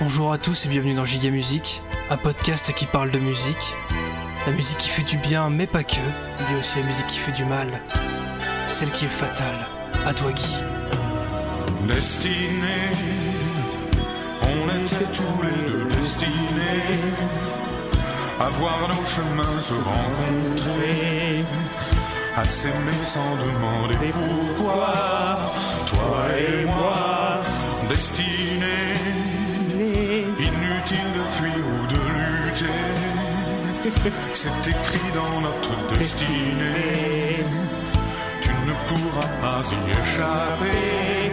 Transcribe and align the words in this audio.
Bonjour 0.00 0.32
à 0.32 0.38
tous 0.38 0.66
et 0.66 0.68
bienvenue 0.68 0.94
dans 0.94 1.04
Giga 1.04 1.30
Musique, 1.30 1.82
un 2.10 2.16
podcast 2.16 2.72
qui 2.74 2.84
parle 2.86 3.10
de 3.10 3.18
musique. 3.18 3.76
La 4.46 4.52
musique 4.52 4.78
qui 4.78 4.88
fait 4.88 5.02
du 5.02 5.16
bien, 5.18 5.50
mais 5.50 5.66
pas 5.66 5.84
que. 5.84 6.00
Il 6.40 6.52
y 6.52 6.56
a 6.56 6.58
aussi 6.58 6.80
la 6.80 6.86
musique 6.86 7.06
qui 7.06 7.18
fait 7.18 7.32
du 7.32 7.44
mal. 7.44 7.68
Celle 8.68 8.90
qui 8.90 9.04
est 9.04 9.08
fatale. 9.08 9.66
À 10.04 10.12
toi, 10.12 10.32
Guy. 10.32 10.56
Destinés, 11.86 12.90
on 14.42 14.68
était 14.68 15.04
tous 15.12 15.42
les 15.42 15.70
deux 15.70 15.84
destinés 16.00 17.14
à 18.40 18.48
voir 18.48 18.78
nos 18.88 19.06
chemins 19.06 19.60
se 19.60 19.74
rencontrer, 19.74 21.44
à 22.36 22.44
s'aimer 22.44 23.04
sans 23.04 23.36
demander 23.36 24.12
pourquoi. 24.12 25.52
Toi 25.86 26.24
et 26.36 26.64
moi, 26.64 27.42
destinés, 27.88 28.93
c'est 34.32 34.70
écrit 34.70 35.12
dans 35.14 35.40
notre 35.42 35.98
destinée. 35.98 37.44
Tu 38.40 38.48
ne 38.50 38.72
pourras 38.88 39.28
pas 39.42 39.62
y 39.70 39.90
échapper. 39.90 41.32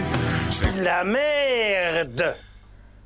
C'est 0.50 0.82
La 0.82 1.02
merde 1.04 2.36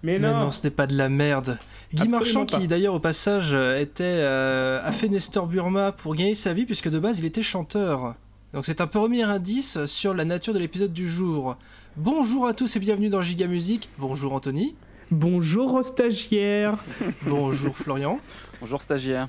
Mais 0.02 0.18
Mais 0.18 0.32
non, 0.32 0.38
non, 0.38 0.50
ce 0.50 0.64
n'est 0.64 0.70
pas 0.70 0.86
de 0.88 0.96
la 0.96 1.08
merde. 1.08 1.58
Guy 1.94 2.02
Absolument 2.02 2.18
Marchand, 2.18 2.46
pas. 2.46 2.58
qui 2.58 2.66
d'ailleurs 2.66 2.94
au 2.94 2.98
passage 2.98 3.54
était 3.54 4.02
euh, 4.02 4.80
a 4.82 4.90
fait 4.90 5.08
Nestor 5.08 5.46
Burma 5.46 5.92
pour 5.92 6.16
gagner 6.16 6.34
sa 6.34 6.52
vie, 6.52 6.66
puisque 6.66 6.88
de 6.90 6.98
base 6.98 7.20
il 7.20 7.24
était 7.24 7.42
chanteur. 7.42 8.16
Donc 8.52 8.66
c'est 8.66 8.80
un 8.80 8.88
premier 8.88 9.22
indice 9.22 9.86
sur 9.86 10.12
la 10.12 10.24
nature 10.24 10.54
de 10.54 10.58
l'épisode 10.58 10.92
du 10.92 11.08
jour. 11.08 11.56
Bonjour 11.96 12.48
à 12.48 12.54
tous 12.54 12.74
et 12.74 12.80
bienvenue 12.80 13.10
dans 13.10 13.22
Giga 13.22 13.46
Musique. 13.46 13.88
Bonjour 13.98 14.32
Anthony. 14.32 14.74
bonjour 15.12 15.74
aux 15.74 15.82
stagiaires. 15.84 16.78
Bonjour 17.26 17.76
Florian. 17.76 18.18
Bonjour 18.60 18.80
stagiaire. 18.82 19.28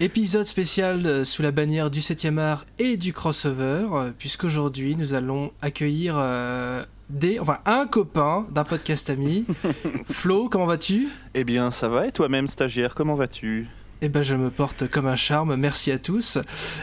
Épisode 0.00 0.46
spécial 0.46 1.06
euh, 1.06 1.24
sous 1.24 1.42
la 1.42 1.50
bannière 1.50 1.90
du 1.90 2.00
7e 2.00 2.38
art 2.38 2.66
et 2.78 2.96
du 2.96 3.12
crossover, 3.12 3.86
euh, 3.92 4.10
puisqu'aujourd'hui 4.18 4.96
nous 4.96 5.14
allons 5.14 5.52
accueillir 5.60 6.16
euh, 6.18 6.82
des, 7.10 7.38
enfin 7.38 7.58
un 7.66 7.86
copain 7.86 8.46
d'un 8.50 8.64
podcast 8.64 9.10
ami. 9.10 9.44
Flo, 10.10 10.48
comment 10.48 10.66
vas-tu? 10.66 11.08
Eh 11.34 11.44
bien 11.44 11.70
ça 11.70 11.88
va 11.88 12.06
et 12.06 12.12
toi-même 12.12 12.46
stagiaire, 12.48 12.94
comment 12.94 13.14
vas-tu? 13.14 13.68
Eh 14.04 14.08
ben 14.08 14.24
je 14.24 14.34
me 14.34 14.50
porte 14.50 14.88
comme 14.88 15.06
un 15.06 15.14
charme, 15.14 15.54
merci 15.54 15.92
à 15.92 15.98
tous. 15.98 16.36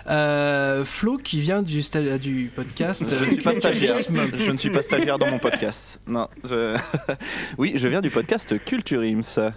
Euh, 0.08 0.86
Flo 0.86 1.18
qui 1.18 1.42
vient 1.42 1.62
du, 1.62 1.82
du 2.22 2.52
podcast. 2.56 3.04
Je 3.14 3.26
ne 3.26 3.32
suis 3.32 3.42
pas 3.42 3.54
stagiaire. 3.56 3.96
Je 4.36 4.52
ne 4.52 4.58
suis 4.58 4.70
pas 4.70 4.82
stagiaire 4.82 5.18
dans 5.18 5.30
mon 5.30 5.40
podcast. 5.40 6.00
Non. 6.08 6.30
je- 6.46 6.78
oui, 7.58 7.74
je 7.76 7.88
viens 7.90 8.00
du 8.00 8.10
podcast 8.10 8.56
Culturims, 8.64 9.52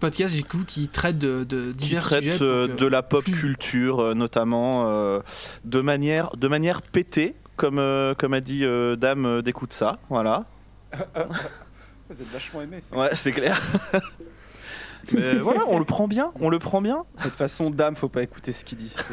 Podcast 0.00 0.34
du 0.34 0.44
coup 0.44 0.64
qui 0.66 0.88
traite 0.88 1.18
de, 1.18 1.44
de 1.44 1.70
qui 1.72 1.76
divers 1.88 2.02
traite 2.02 2.22
sujets. 2.22 2.42
euh, 2.42 2.68
euh, 2.68 2.76
de 2.76 2.86
la 2.86 3.02
pop 3.02 3.24
plus- 3.24 3.32
culture 3.34 4.00
euh, 4.00 4.14
notamment, 4.14 4.84
euh, 4.88 5.20
de 5.64 5.80
manière 5.80 6.30
de 6.36 6.46
manière 6.48 6.82
pétée, 6.82 7.34
comme 7.56 7.78
euh, 7.78 8.14
comme 8.14 8.32
a 8.34 8.40
dit 8.40 8.64
euh, 8.64 8.96
Dame 8.96 9.26
euh, 9.26 9.42
d'écoute 9.42 9.72
ça, 9.72 9.98
voilà. 10.08 10.44
Vous 10.92 12.22
êtes 12.22 12.32
vachement 12.32 12.62
aimé 12.62 12.78
ça. 12.80 12.96
Ouais, 12.96 13.10
c'est 13.14 13.32
clair. 13.32 13.60
Mais 15.12 15.36
voilà, 15.36 15.62
on 15.68 15.78
le 15.78 15.84
prend 15.84 16.06
bien, 16.08 16.32
on 16.40 16.48
le 16.50 16.58
prend 16.58 16.80
bien. 16.82 17.04
De 17.18 17.22
toute 17.24 17.34
façon, 17.34 17.70
dame, 17.70 17.96
faut 17.96 18.08
pas 18.08 18.22
écouter 18.22 18.52
ce 18.52 18.64
qu'il 18.64 18.78
dit. 18.78 18.94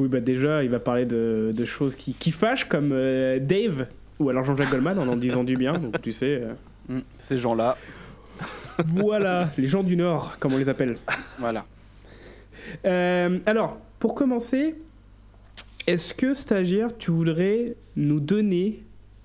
Oui, 0.00 0.06
bah 0.06 0.20
déjà, 0.20 0.62
il 0.62 0.70
va 0.70 0.78
parler 0.78 1.06
de, 1.06 1.50
de 1.52 1.64
choses 1.64 1.96
qui, 1.96 2.14
qui 2.14 2.30
fâchent, 2.30 2.68
comme 2.68 2.90
euh, 2.92 3.40
Dave, 3.40 3.86
ou 4.20 4.28
alors 4.30 4.44
Jean-Jacques 4.44 4.70
Goldman, 4.70 4.96
en 4.96 5.08
en 5.08 5.16
disant 5.16 5.42
du 5.42 5.56
bien. 5.56 5.72
Donc 5.76 6.00
tu 6.00 6.12
sais, 6.12 6.40
euh, 6.40 6.52
Hmm, 6.88 7.00
Ces 7.18 7.36
gens-là, 7.36 7.76
voilà, 8.86 9.50
les 9.58 9.68
gens 9.68 9.82
du 9.82 9.96
Nord, 9.96 10.38
comme 10.38 10.54
on 10.54 10.58
les 10.58 10.68
appelle. 10.68 10.96
voilà. 11.38 11.66
Euh, 12.84 13.38
alors, 13.46 13.78
pour 13.98 14.14
commencer, 14.14 14.74
est-ce 15.86 16.14
que, 16.14 16.34
stagiaire, 16.34 16.96
tu 16.96 17.10
voudrais 17.10 17.74
nous 17.96 18.20
donner 18.20 18.82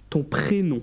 ton 0.09 0.23
prénom? 0.23 0.81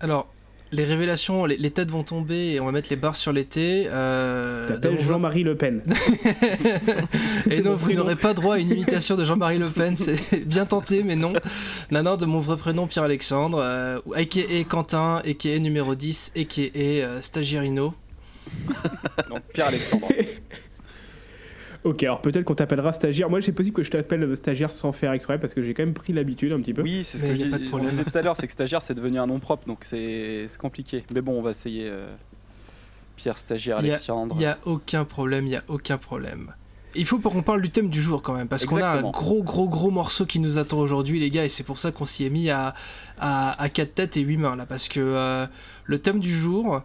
Alors, 0.00 0.33
les 0.74 0.84
révélations, 0.84 1.44
les, 1.44 1.56
les 1.56 1.70
têtes 1.70 1.90
vont 1.90 2.02
tomber 2.02 2.52
et 2.52 2.60
on 2.60 2.66
va 2.66 2.72
mettre 2.72 2.88
les 2.90 2.96
barres 2.96 3.16
sur 3.16 3.32
l'été. 3.32 3.86
Euh, 3.86 4.68
T'appelles 4.68 4.96
donc, 4.96 5.06
Jean-Marie 5.06 5.42
Le 5.42 5.56
Pen. 5.56 5.82
Et 7.50 7.60
non, 7.60 7.76
vous 7.76 7.92
n'aurez 7.92 8.16
pas 8.16 8.34
droit 8.34 8.56
à 8.56 8.58
une 8.58 8.70
imitation 8.70 9.16
de 9.16 9.24
Jean-Marie 9.24 9.58
Le 9.58 9.70
Pen, 9.70 9.96
c'est 9.96 10.44
bien 10.46 10.66
tenté, 10.66 11.02
mais 11.02 11.16
non. 11.16 11.32
Non, 11.90 12.02
non, 12.02 12.16
de 12.16 12.26
mon 12.26 12.40
vrai 12.40 12.56
prénom, 12.56 12.86
Pierre-Alexandre, 12.86 13.58
euh, 13.62 13.98
a.k.a. 14.14 14.64
Quentin, 14.64 15.22
a.k.a. 15.24 15.58
numéro 15.58 15.94
10, 15.94 16.32
a.k.a. 16.36 16.78
euh, 16.78 17.22
Stagiairino. 17.22 17.94
Donc 19.28 19.42
Pierre-Alexandre. 19.52 20.08
Ok, 21.84 22.02
alors 22.02 22.22
peut-être 22.22 22.44
qu'on 22.44 22.54
t'appellera 22.54 22.92
stagiaire. 22.92 23.28
Moi, 23.28 23.42
c'est 23.42 23.52
possible 23.52 23.76
que 23.76 23.82
je 23.82 23.90
t'appelle 23.90 24.36
stagiaire 24.36 24.72
sans 24.72 24.92
faire 24.92 25.12
exprès, 25.12 25.38
parce 25.38 25.52
que 25.54 25.62
j'ai 25.62 25.74
quand 25.74 25.82
même 25.82 25.92
pris 25.94 26.12
l'habitude 26.14 26.52
un 26.52 26.60
petit 26.60 26.72
peu. 26.74 26.82
Oui, 26.82 27.04
c'est 27.04 27.18
ce 27.18 27.22
Mais 27.22 27.28
que 27.30 27.44
je 27.44 27.56
dis- 27.56 27.70
on 27.72 27.78
disait 27.78 28.04
tout 28.04 28.16
à 28.18 28.22
l'heure, 28.22 28.36
c'est 28.36 28.46
que 28.46 28.52
stagiaire, 28.52 28.80
c'est 28.82 28.94
devenu 28.94 29.18
un 29.18 29.26
nom 29.26 29.38
propre, 29.38 29.66
donc 29.66 29.84
c'est 29.84 30.48
compliqué. 30.58 31.04
Mais 31.14 31.20
bon, 31.20 31.38
on 31.38 31.42
va 31.42 31.50
essayer. 31.50 31.86
euh, 31.88 32.06
Pierre 33.16 33.38
Stagiaire 33.38 33.78
Il 33.80 33.86
y 33.86 33.90
a- 33.90 33.94
Alexandre. 33.94 34.34
Il 34.36 34.40
n'y 34.40 34.46
a 34.46 34.58
aucun 34.64 35.04
problème, 35.04 35.46
il 35.46 35.50
n'y 35.50 35.56
a 35.56 35.62
aucun 35.68 35.98
problème. 35.98 36.52
Il 36.96 37.04
faut 37.06 37.18
qu'on 37.18 37.42
parle 37.42 37.60
du 37.60 37.70
thème 37.70 37.88
du 37.88 38.00
jour 38.02 38.22
quand 38.22 38.34
même, 38.34 38.48
parce 38.48 38.64
qu'on 38.66 38.76
a 38.80 38.88
un 38.88 39.02
gros, 39.10 39.42
gros, 39.42 39.68
gros 39.68 39.90
morceau 39.90 40.26
qui 40.26 40.40
nous 40.40 40.58
attend 40.58 40.78
aujourd'hui, 40.78 41.20
les 41.20 41.28
gars, 41.30 41.44
et 41.44 41.48
c'est 41.48 41.64
pour 41.64 41.78
ça 41.78 41.90
qu'on 41.92 42.04
s'y 42.06 42.24
est 42.24 42.30
mis 42.30 42.50
à, 42.50 42.74
à, 43.18 43.60
à 43.62 43.68
quatre 43.68 43.94
têtes 43.94 44.16
et 44.16 44.20
huit 44.20 44.36
mains, 44.36 44.56
là, 44.56 44.64
parce 44.66 44.88
que 44.88 45.00
euh, 45.00 45.46
le 45.84 45.98
thème 45.98 46.18
du 46.20 46.32
jour, 46.34 46.82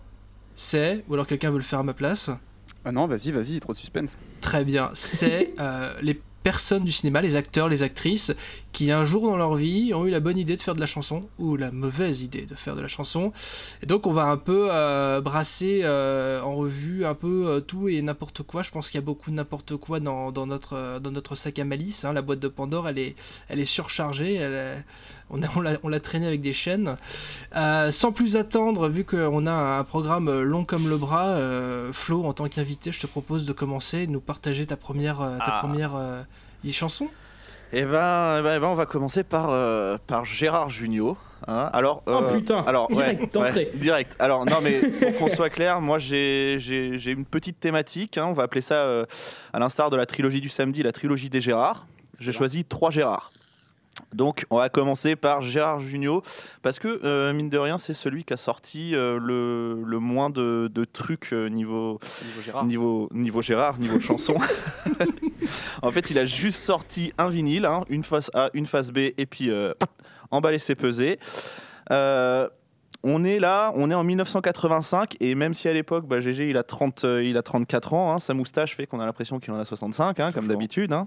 c'est, 0.55 1.03
ou 1.07 1.13
alors 1.13 1.25
quelqu'un 1.25 1.51
veut 1.51 1.57
le 1.57 1.63
faire 1.63 1.79
à 1.79 1.83
ma 1.83 1.93
place, 1.93 2.29
Ah 2.85 2.91
non, 2.91 3.07
vas-y, 3.07 3.31
vas-y, 3.31 3.59
trop 3.59 3.73
de 3.73 3.77
suspense. 3.77 4.17
Très 4.41 4.63
bien. 4.63 4.89
C'est 4.93 5.53
euh, 5.59 5.93
les 6.01 6.19
personnes 6.41 6.85
du 6.85 6.91
cinéma, 6.93 7.21
les 7.21 7.35
acteurs, 7.35 7.67
les 7.67 7.83
actrices, 7.83 8.33
qui 8.71 8.91
un 8.93 9.03
jour 9.03 9.23
dans 9.23 9.35
leur 9.35 9.55
vie 9.55 9.93
ont 9.93 10.05
eu 10.05 10.09
la 10.09 10.21
bonne 10.21 10.37
idée 10.37 10.55
de 10.55 10.61
faire 10.61 10.73
de 10.73 10.79
la 10.79 10.85
chanson, 10.85 11.27
ou 11.37 11.57
la 11.57 11.69
mauvaise 11.71 12.21
idée 12.21 12.45
de 12.45 12.55
faire 12.55 12.77
de 12.77 12.81
la 12.81 12.87
chanson. 12.87 13.33
Et 13.83 13.85
donc 13.85 14.07
on 14.07 14.13
va 14.13 14.23
un 14.27 14.37
peu 14.37 14.69
euh, 14.71 15.19
brasser 15.19 15.81
euh, 15.83 16.41
en 16.41 16.55
revue 16.55 17.05
un 17.05 17.13
peu 17.13 17.47
euh, 17.47 17.59
tout 17.59 17.89
et 17.89 18.01
n'importe 18.01 18.43
quoi. 18.43 18.61
Je 18.63 18.71
pense 18.71 18.89
qu'il 18.89 18.97
y 18.97 19.03
a 19.03 19.05
beaucoup 19.05 19.29
de 19.31 19.35
n'importe 19.35 19.75
quoi 19.75 19.99
dans, 19.99 20.31
dans 20.31 20.47
notre, 20.47 20.99
dans 21.01 21.11
notre 21.11 21.35
sac 21.35 21.59
à 21.59 21.65
malice. 21.65 22.05
hein. 22.05 22.13
La 22.13 22.21
boîte 22.21 22.39
de 22.39 22.47
Pandore, 22.47 22.87
elle 22.87 22.99
est, 22.99 23.15
elle 23.49 23.59
est 23.59 23.65
surchargée. 23.65 24.35
Elle 24.35 24.53
est- 24.53 24.83
on, 25.29 25.41
a, 25.43 25.47
on, 25.55 25.61
l'a, 25.61 25.71
on 25.83 25.87
l'a 25.89 25.99
traînée 25.99 26.27
avec 26.27 26.41
des 26.41 26.53
chaînes. 26.53 26.95
Euh, 27.55 27.91
sans 27.91 28.11
plus 28.11 28.35
attendre, 28.35 28.89
vu 28.89 29.03
qu'on 29.05 29.45
a 29.47 29.51
un 29.51 29.83
programme 29.83 30.41
long 30.41 30.65
comme 30.65 30.89
le 30.89 30.97
bras, 30.97 31.27
euh, 31.27 31.91
Flo, 31.93 32.23
en 32.25 32.33
tant 32.33 32.47
qu'invité, 32.47 32.91
je 32.91 32.99
te 32.99 33.07
propose 33.07 33.45
de 33.45 33.53
commencer, 33.53 34.07
de 34.07 34.11
nous 34.11 34.21
partager 34.21 34.65
ta 34.65 34.75
première, 34.77 35.21
euh, 35.21 35.37
ta 35.37 35.43
Ah. 35.57 35.59
première 35.59 35.95
euh, 35.95 36.21
chanson. 36.71 37.07
Eh 37.71 37.83
ben, 37.83 38.37
eh 38.39 38.41
ben, 38.41 38.55
eh 38.55 38.59
ben, 38.59 38.67
on 38.67 38.75
va 38.75 38.85
commencer 38.87 39.23
par, 39.23 39.49
euh, 39.51 39.97
par 40.07 40.25
Gérard 40.25 40.69
Jugnot. 40.69 41.15
hein. 41.47 41.69
alors, 41.71 42.01
Oh, 42.07 42.21
putain, 42.33 42.63
alors, 42.65 42.87
direct, 42.87 43.21
ouais, 43.21 43.29
d'entrée. 43.31 43.69
ouais, 43.71 43.79
direct. 43.79 44.15
Alors, 44.17 44.43
non, 44.45 44.57
mais 44.63 44.81
pour 44.89 45.15
qu'on 45.29 45.35
soit 45.35 45.51
clair, 45.51 45.79
moi 45.79 45.99
j'ai 45.99 46.57
j'ai- 46.59 46.97
j'ai 46.97 47.11
une 47.11 47.25
petite 47.25 47.59
thématique. 47.59 48.17
hein, 48.17 48.25
on 48.27 48.33
va 48.33 48.43
appeler 48.43 48.61
ça, 48.61 48.73
euh, 48.73 49.05
à 49.53 49.59
l'instar 49.59 49.91
de 49.91 49.97
la 49.97 50.07
trilogie 50.07 50.41
du 50.41 50.49
samedi, 50.49 50.81
la 50.81 50.91
trilogie 50.91 51.29
des 51.29 51.41
Gérards. 51.41 51.85
J'ai 52.19 52.31
choisi 52.33 52.65
trois 52.65 52.89
Gérards. 52.89 53.29
Donc, 54.13 54.45
on 54.49 54.57
va 54.57 54.69
commencer 54.69 55.15
par 55.15 55.41
Gérard 55.41 55.81
Jugnot, 55.81 56.23
parce 56.61 56.79
que, 56.79 56.99
euh, 57.03 57.31
mine 57.33 57.49
de 57.49 57.57
rien, 57.57 57.77
c'est 57.77 57.93
celui 57.93 58.23
qui 58.23 58.33
a 58.33 58.37
sorti 58.37 58.95
euh, 58.95 59.19
le, 59.19 59.83
le 59.83 59.99
moins 59.99 60.29
de, 60.29 60.69
de 60.73 60.85
trucs 60.85 61.31
euh, 61.31 61.47
niveau, 61.47 61.99
Niveau 62.25 62.41
Gérard. 62.41 62.65
Niveau, 62.65 63.09
niveau 63.11 63.41
Gérard, 63.41 63.77
niveau 63.77 63.99
chanson. 63.99 64.35
en 65.81 65.91
fait, 65.91 66.09
il 66.09 66.17
a 66.17 66.25
juste 66.25 66.59
sorti 66.59 67.13
un 67.17 67.29
vinyle, 67.29 67.65
hein, 67.65 67.83
une 67.89 68.03
face 68.03 68.31
A, 68.33 68.49
une 68.53 68.65
face 68.65 68.91
B, 68.91 68.97
et 69.17 69.25
puis 69.25 69.51
emballé 70.31 70.59
ses 70.59 70.75
pesées. 70.75 71.19
Euh, 71.91 72.47
on 73.03 73.23
est 73.23 73.39
là, 73.39 73.71
on 73.75 73.89
est 73.91 73.93
en 73.93 74.03
1985, 74.03 75.15
et 75.19 75.33
même 75.35 75.53
si 75.53 75.67
à 75.69 75.73
l'époque, 75.73 76.05
bah, 76.05 76.19
GG 76.19 76.49
il 76.49 76.57
a, 76.57 76.63
30, 76.63 77.05
il 77.23 77.37
a 77.37 77.41
34 77.41 77.93
ans, 77.93 78.13
hein, 78.13 78.19
sa 78.19 78.33
moustache 78.33 78.75
fait 78.75 78.87
qu'on 78.87 78.99
a 78.99 79.05
l'impression 79.05 79.39
qu'il 79.39 79.53
en 79.53 79.59
a 79.59 79.65
65, 79.65 80.19
hein, 80.19 80.31
comme 80.31 80.47
d'habitude. 80.47 80.93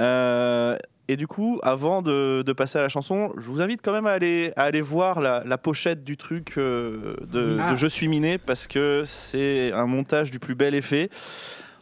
Euh, 0.00 0.76
et 1.08 1.16
du 1.16 1.26
coup, 1.26 1.60
avant 1.62 2.02
de, 2.02 2.42
de 2.44 2.52
passer 2.52 2.78
à 2.78 2.82
la 2.82 2.88
chanson, 2.88 3.32
je 3.36 3.46
vous 3.48 3.60
invite 3.60 3.80
quand 3.82 3.92
même 3.92 4.06
à 4.06 4.12
aller, 4.12 4.52
à 4.56 4.64
aller 4.64 4.80
voir 4.80 5.20
la, 5.20 5.42
la 5.46 5.58
pochette 5.58 6.02
du 6.04 6.16
truc 6.16 6.54
euh, 6.58 7.14
de, 7.32 7.56
Ah. 7.60 7.70
de 7.72 7.76
Je 7.76 7.86
suis 7.86 8.08
miné, 8.08 8.38
parce 8.38 8.66
que 8.66 9.02
c'est 9.06 9.72
un 9.72 9.86
montage 9.86 10.30
du 10.30 10.38
plus 10.38 10.54
bel 10.54 10.74
effet. 10.74 11.08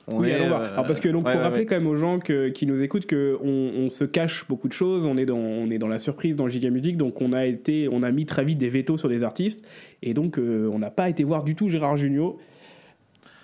On 0.06 0.18
oui, 0.20 0.28
est, 0.28 0.34
allons 0.34 0.48
voir. 0.48 0.60
euh, 0.60 0.72
Alors 0.74 0.86
parce 0.86 1.00
que 1.00 1.08
donc 1.08 1.24
ouais, 1.24 1.32
faut 1.32 1.38
ouais, 1.38 1.42
rappeler 1.44 1.60
ouais. 1.60 1.66
quand 1.66 1.76
même 1.76 1.86
aux 1.86 1.96
gens 1.96 2.18
que- 2.18 2.48
qui 2.50 2.66
nous 2.66 2.82
écoutent 2.82 3.06
que 3.06 3.38
on, 3.42 3.72
on 3.86 3.88
se 3.88 4.04
cache 4.04 4.44
beaucoup 4.46 4.68
de 4.68 4.74
choses. 4.74 5.06
On 5.06 5.16
est 5.16 5.24
dans 5.24 5.38
on 5.38 5.70
est 5.70 5.78
dans 5.78 5.88
la 5.88 5.98
surprise 5.98 6.36
dans 6.36 6.46
Giga 6.46 6.68
Music, 6.68 6.98
donc 6.98 7.22
on 7.22 7.32
a 7.32 7.46
été 7.46 7.88
on 7.90 8.02
a 8.02 8.10
mis 8.10 8.26
très 8.26 8.44
vite 8.44 8.58
des 8.58 8.68
vétos 8.68 8.98
sur 8.98 9.08
des 9.08 9.22
artistes 9.22 9.64
et 10.02 10.12
donc 10.12 10.38
euh, 10.38 10.68
on 10.70 10.78
n'a 10.78 10.90
pas 10.90 11.08
été 11.08 11.24
voir 11.24 11.42
du 11.42 11.54
tout 11.54 11.70
Gérard 11.70 11.96
Jugnot. 11.96 12.38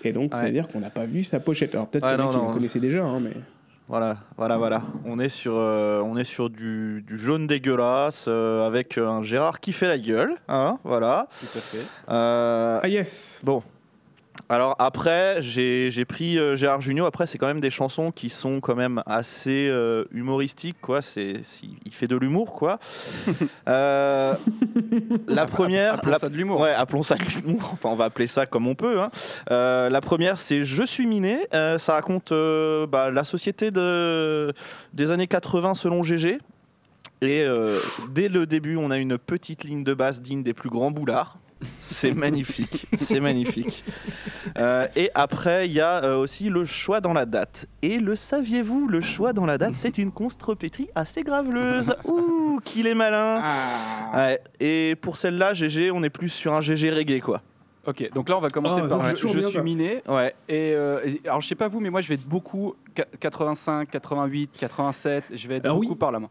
Et 0.03 0.13
donc 0.13 0.35
ça 0.35 0.45
veut 0.45 0.51
dire 0.51 0.67
qu'on 0.67 0.79
n'a 0.81 0.91
pas 0.91 1.05
vu 1.05 1.23
sa 1.23 1.39
pochette. 1.39 1.73
Alors 1.73 1.87
peut-être 1.87 2.15
non. 2.17 2.47
le 2.49 2.53
connaissaient 2.53 2.79
déjà, 2.79 3.03
hein, 3.05 3.19
mais 3.21 3.31
Voilà, 3.91 4.15
voilà, 4.37 4.57
voilà. 4.57 4.81
On 5.03 5.19
est 5.19 5.27
sur, 5.27 5.51
euh, 5.57 5.99
on 6.01 6.15
est 6.15 6.23
sur 6.23 6.49
du, 6.49 7.03
du 7.05 7.17
jaune 7.17 7.45
dégueulasse 7.45 8.23
euh, 8.29 8.65
avec 8.65 8.97
un 8.97 9.21
Gérard 9.21 9.59
qui 9.59 9.73
fait 9.73 9.89
la 9.89 9.97
gueule. 9.97 10.35
Hein, 10.47 10.77
voilà. 10.85 11.27
Tout 11.41 11.57
à 11.57 11.59
fait. 11.59 11.85
Euh, 12.07 12.79
Ah 12.81 12.87
yes 12.87 13.41
Bon. 13.43 13.61
Alors 14.51 14.75
après, 14.79 15.41
j'ai 15.41 16.03
pris 16.03 16.37
euh, 16.37 16.57
Gérard 16.57 16.81
Junior. 16.81 17.07
Après, 17.07 17.25
c'est 17.25 17.37
quand 17.37 17.47
même 17.47 17.61
des 17.61 17.69
chansons 17.69 18.11
qui 18.11 18.29
sont 18.29 18.59
quand 18.59 18.75
même 18.75 19.01
assez 19.05 19.69
euh, 19.69 20.03
humoristiques, 20.11 20.75
quoi. 20.81 21.01
C'est, 21.01 21.39
il 21.85 21.93
fait 21.93 22.07
de 22.07 22.17
l'humour, 22.17 22.51
quoi. 22.53 22.77
Euh, 23.69 24.33
la 25.27 25.45
première, 25.45 25.93
Appelons 25.93 26.11
la- 26.11 26.19
ça 26.19 26.27
de 26.27 26.35
l'humour. 26.35 26.59
Ouais, 26.59 26.71
appelons 26.73 27.03
ça 27.03 27.15
de 27.15 27.23
l'humour. 27.23 27.69
Enfin, 27.71 27.89
on 27.89 27.95
va 27.95 28.05
appeler 28.05 28.27
ça 28.27 28.45
comme 28.45 28.67
on 28.67 28.75
peut. 28.75 28.99
hein. 29.01 29.09
La 29.49 30.01
première, 30.01 30.37
c'est 30.37 30.65
Je 30.65 30.83
suis 30.83 31.05
miné. 31.07 31.47
Ça 31.77 31.93
raconte 31.93 32.33
bah, 32.89 33.09
la 33.11 33.23
société 33.23 33.71
de, 33.71 34.53
des 34.93 35.11
années 35.11 35.27
80 35.27 35.75
selon 35.75 36.03
GG. 36.03 36.39
Et 37.21 37.45
dès 38.09 38.27
le 38.27 38.45
début, 38.45 38.75
on 38.75 38.91
a 38.91 38.97
une 38.97 39.17
petite 39.17 39.63
ligne 39.63 39.83
de 39.85 39.93
basse 39.93 40.21
digne 40.21 40.43
des 40.43 40.53
plus 40.53 40.69
grands 40.69 40.91
boulards. 40.91 41.37
C'est 41.79 42.13
magnifique, 42.13 42.87
c'est 42.95 43.19
magnifique. 43.19 43.83
Euh, 44.57 44.87
et 44.95 45.11
après, 45.15 45.67
il 45.67 45.73
y 45.73 45.79
a 45.81 46.03
euh, 46.03 46.17
aussi 46.17 46.49
le 46.49 46.65
choix 46.65 47.01
dans 47.01 47.13
la 47.13 47.25
date. 47.25 47.67
Et 47.81 47.99
le 47.99 48.15
saviez-vous, 48.15 48.87
le 48.87 49.01
choix 49.01 49.33
dans 49.33 49.45
la 49.45 49.57
date, 49.57 49.75
c'est 49.75 49.97
une 49.97 50.11
contrepétrie 50.11 50.89
assez 50.95 51.23
graveleuse. 51.23 51.93
Ouh, 52.05 52.59
qu'il 52.63 52.87
est 52.87 52.95
malin. 52.95 53.39
Ah. 53.43 54.11
Ouais, 54.15 54.41
et 54.59 54.95
pour 55.01 55.17
celle-là, 55.17 55.53
GG, 55.53 55.91
on 55.91 56.03
est 56.03 56.09
plus 56.09 56.29
sur 56.29 56.53
un 56.53 56.61
GG 56.61 56.89
reggae, 56.91 57.19
quoi. 57.21 57.41
Ok, 57.87 58.11
donc 58.13 58.29
là 58.29 58.37
on 58.37 58.41
va 58.41 58.49
commencer 58.49 58.79
Oh, 58.83 58.87
par 58.87 59.01
c'est 59.01 59.15
je, 59.15 59.27
je 59.27 59.39
suis 59.39 59.59
miné. 59.61 60.03
Ouais, 60.07 60.35
Et, 60.47 60.73
euh, 60.75 60.99
et- 61.03 61.19
alors 61.25 61.41
je 61.41 61.47
sais 61.47 61.55
pas 61.55 61.67
vous, 61.67 61.79
mais 61.79 61.89
moi 61.89 61.99
je 62.01 62.09
vais 62.09 62.13
être 62.13 62.27
beaucoup 62.27 62.75
qua- 62.95 63.07
85, 63.19 63.89
88, 63.89 64.51
87. 64.59 65.23
Je 65.33 65.47
vais 65.47 65.55
être 65.55 65.65
Alors 65.65 65.77
beaucoup 65.77 65.93
oui. 65.93 65.97
par 65.97 66.11
la 66.11 66.19
main. 66.19 66.29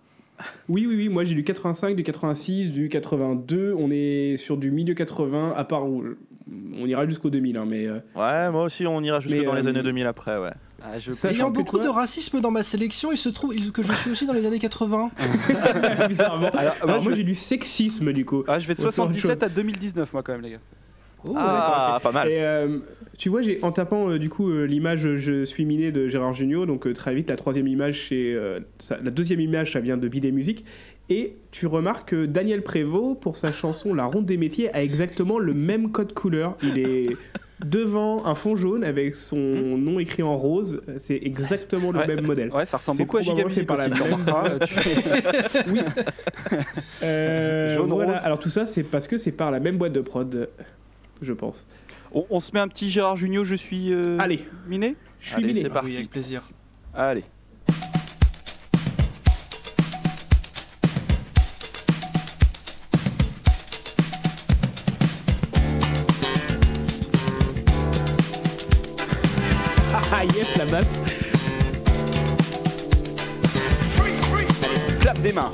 Oui, 0.68 0.86
oui, 0.88 0.96
oui, 0.96 1.08
moi 1.08 1.24
j'ai 1.24 1.34
du 1.34 1.44
85, 1.44 1.96
du 1.96 2.02
86, 2.02 2.70
du 2.72 2.88
82, 2.88 3.74
on 3.78 3.90
est 3.90 4.36
sur 4.36 4.56
du 4.56 4.70
milieu 4.70 4.94
80, 4.94 5.54
à 5.56 5.64
part 5.64 5.86
où 5.88 6.04
on 6.76 6.86
ira 6.86 7.06
jusqu'au 7.06 7.30
2000, 7.30 7.56
hein, 7.56 7.64
mais... 7.66 7.86
euh, 7.86 7.98
ouais, 8.16 8.50
moi 8.50 8.64
aussi, 8.64 8.86
on 8.86 9.00
ira 9.02 9.20
jusque 9.20 9.36
Mais, 9.36 9.44
dans 9.44 9.54
les 9.54 9.66
euh, 9.66 9.70
années 9.70 9.82
2000 9.82 10.06
après, 10.06 10.38
ouais. 10.40 10.50
Ah, 10.82 10.98
je 10.98 11.12
Ayant 11.28 11.50
beaucoup 11.50 11.76
toi- 11.76 11.84
de 11.84 11.90
racisme 11.90 12.40
dans 12.40 12.50
ma 12.50 12.62
sélection, 12.62 13.12
il 13.12 13.18
se 13.18 13.28
trouve 13.28 13.54
que 13.70 13.82
je 13.82 13.92
suis 13.92 14.10
aussi 14.10 14.26
dans 14.26 14.32
les 14.32 14.44
années 14.46 14.58
80. 14.58 15.10
bizarrement. 16.08 16.48
Alors, 16.50 16.74
Alors, 16.80 16.86
moi, 16.86 16.98
moi 17.00 17.10
je- 17.12 17.16
j'ai 17.18 17.22
du 17.24 17.34
sexisme 17.34 18.12
du 18.12 18.24
coup. 18.24 18.44
Ah, 18.48 18.58
je 18.58 18.66
vais 18.66 18.74
de 18.74 18.80
On 18.80 18.84
va 18.86 18.90
faire 18.90 19.04
autre 19.04 19.12
77 19.12 19.42
à 19.42 19.48
2019 19.48 20.12
moi 20.12 20.22
quand 20.22 20.32
même 20.32 20.40
les 20.42 20.52
gars. 20.52 20.60
Oh, 21.24 21.34
ah, 21.36 22.00
pas 22.02 22.12
mal. 22.12 22.28
Et 22.28 22.40
euh, 22.40 22.78
tu 23.18 23.28
vois, 23.28 23.42
j'ai 23.42 23.58
en 23.62 23.72
tapant 23.72 24.08
euh, 24.10 24.18
du 24.18 24.28
coup 24.28 24.50
euh, 24.50 24.64
l'image 24.64 25.16
Je 25.16 25.44
suis 25.44 25.64
miné 25.64 25.92
de 25.92 26.08
Gérard 26.08 26.34
Jugnot, 26.34 26.66
donc 26.66 26.90
très 26.94 27.14
vite 27.14 27.28
la 27.30 27.36
troisième 27.36 27.66
image, 27.68 28.06
c'est 28.08 28.34
la 28.90 29.10
deuxième 29.10 29.40
image, 29.40 29.72
ça 29.72 29.80
vient 29.80 29.96
de 29.96 30.08
Bidet 30.08 30.30
Musique. 30.32 30.64
Et 31.12 31.34
tu 31.50 31.66
remarques 31.66 32.10
que 32.10 32.24
Daniel 32.26 32.62
Prévost, 32.62 33.18
pour 33.20 33.36
sa 33.36 33.50
chanson 33.50 33.94
La 33.94 34.04
Ronde 34.04 34.26
des 34.26 34.36
Métiers, 34.36 34.72
a 34.72 34.80
exactement 34.82 35.40
le 35.40 35.54
même 35.54 35.90
code 35.90 36.12
couleur. 36.12 36.56
Il 36.62 36.78
est 36.78 37.08
devant 37.66 38.24
un 38.26 38.36
fond 38.36 38.54
jaune 38.54 38.84
avec 38.84 39.16
son 39.16 39.36
nom 39.36 39.98
écrit 39.98 40.22
en 40.22 40.36
rose. 40.36 40.80
C'est 40.98 41.18
exactement 41.20 41.90
le 41.90 41.98
Ouais. 41.98 42.06
même 42.06 42.24
modèle. 42.24 42.50
Ouais, 42.52 42.64
ça 42.64 42.76
ressemble 42.76 42.98
beaucoup 42.98 43.16
à 43.18 43.22
Giga 43.22 43.42
probablement 43.42 43.54
fait 43.66 43.88
Music 43.88 44.26
par 44.26 44.44
la 44.44 44.48
même- 44.48 44.58
Oui. 45.72 45.80
Euh, 47.02 47.74
Jaune, 47.76 47.90
voilà. 47.90 48.12
rose. 48.12 48.20
Alors 48.24 48.38
tout 48.38 48.48
ça, 48.50 48.66
c'est 48.66 48.82
parce 48.84 49.06
que 49.08 49.16
c'est 49.16 49.32
par 49.32 49.50
la 49.50 49.58
même 49.60 49.76
boîte 49.78 49.92
de 49.92 50.00
prod, 50.00 50.48
je 51.22 51.32
pense. 51.32 51.66
on, 52.12 52.26
on 52.30 52.40
se 52.40 52.52
met 52.52 52.60
un 52.60 52.68
petit 52.68 52.90
Gérard 52.90 53.16
Junior, 53.16 53.44
je 53.44 53.54
suis 53.56 53.92
euh, 53.92 54.18
Allez, 54.18 54.44
miné 54.66 54.96
je 55.20 55.26
suis 55.28 55.36
Allez, 55.36 55.46
miné. 55.48 55.60
c'est 55.62 55.66
Ah 55.70 55.74
parti. 55.74 55.88
oui, 55.88 55.96
avec 55.96 56.10
plaisir. 56.10 56.42
Allez. 56.94 57.24
Ah 70.12 70.24
yes, 70.24 70.56
la 70.56 70.64
basse. 70.66 71.00
Clap 75.00 75.20
des 75.22 75.32
mains. 75.32 75.50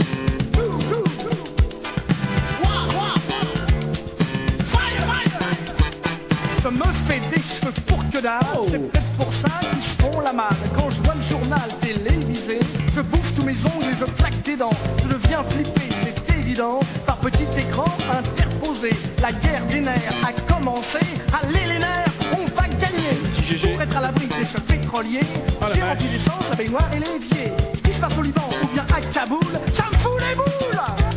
C'est 8.70 8.78
peut-être 8.78 9.12
pour 9.18 9.32
ça 9.32 9.60
qu'ils 9.60 9.82
se 9.82 10.02
font 10.02 10.20
la 10.20 10.32
malle. 10.32 10.56
Quand 10.74 10.88
je 10.90 11.02
vois 11.02 11.14
le 11.14 11.22
journal 11.22 11.68
télévisé, 11.82 12.60
je 12.94 13.00
bouffe 13.02 13.34
tous 13.34 13.44
mes 13.44 13.52
ongles 13.52 13.92
et 13.92 13.96
je 13.98 14.04
claque 14.12 14.42
des 14.42 14.56
dents. 14.56 14.70
Je 15.02 15.08
deviens 15.08 15.44
flippé, 15.50 15.82
c'est 16.02 16.38
évident, 16.38 16.80
par 17.06 17.16
petit 17.18 17.46
écran 17.58 17.84
interposé. 18.10 18.90
La 19.20 19.32
guerre 19.32 19.66
des 19.70 19.80
nerfs 19.80 20.14
a 20.26 20.32
commencé, 20.50 21.00
allez 21.32 21.74
les 21.74 21.78
nerfs, 21.78 22.12
on 22.32 22.44
va 22.58 22.66
gagner. 22.68 23.74
Pour 23.74 23.82
être 23.82 23.96
à 23.96 24.00
l'abri 24.00 24.26
des 24.26 24.46
chocs 24.46 24.62
pétroliers, 24.66 25.20
la 25.60 25.74
j'ai 25.74 25.82
rempli 25.82 26.08
l'essence, 26.08 26.48
la 26.50 26.56
baignoire 26.56 26.88
et 26.94 26.98
l'évier. 26.98 27.52
Si 27.84 27.92
je 27.92 28.00
passe 28.00 28.18
au 28.18 28.22
Liban 28.22 28.48
ou 28.62 28.66
bien 28.68 28.86
à 28.96 29.00
Kaboul, 29.12 29.40
ça 29.74 29.84
me 29.92 29.96
fout 29.98 30.20
les 30.20 30.34
boules 30.34 30.46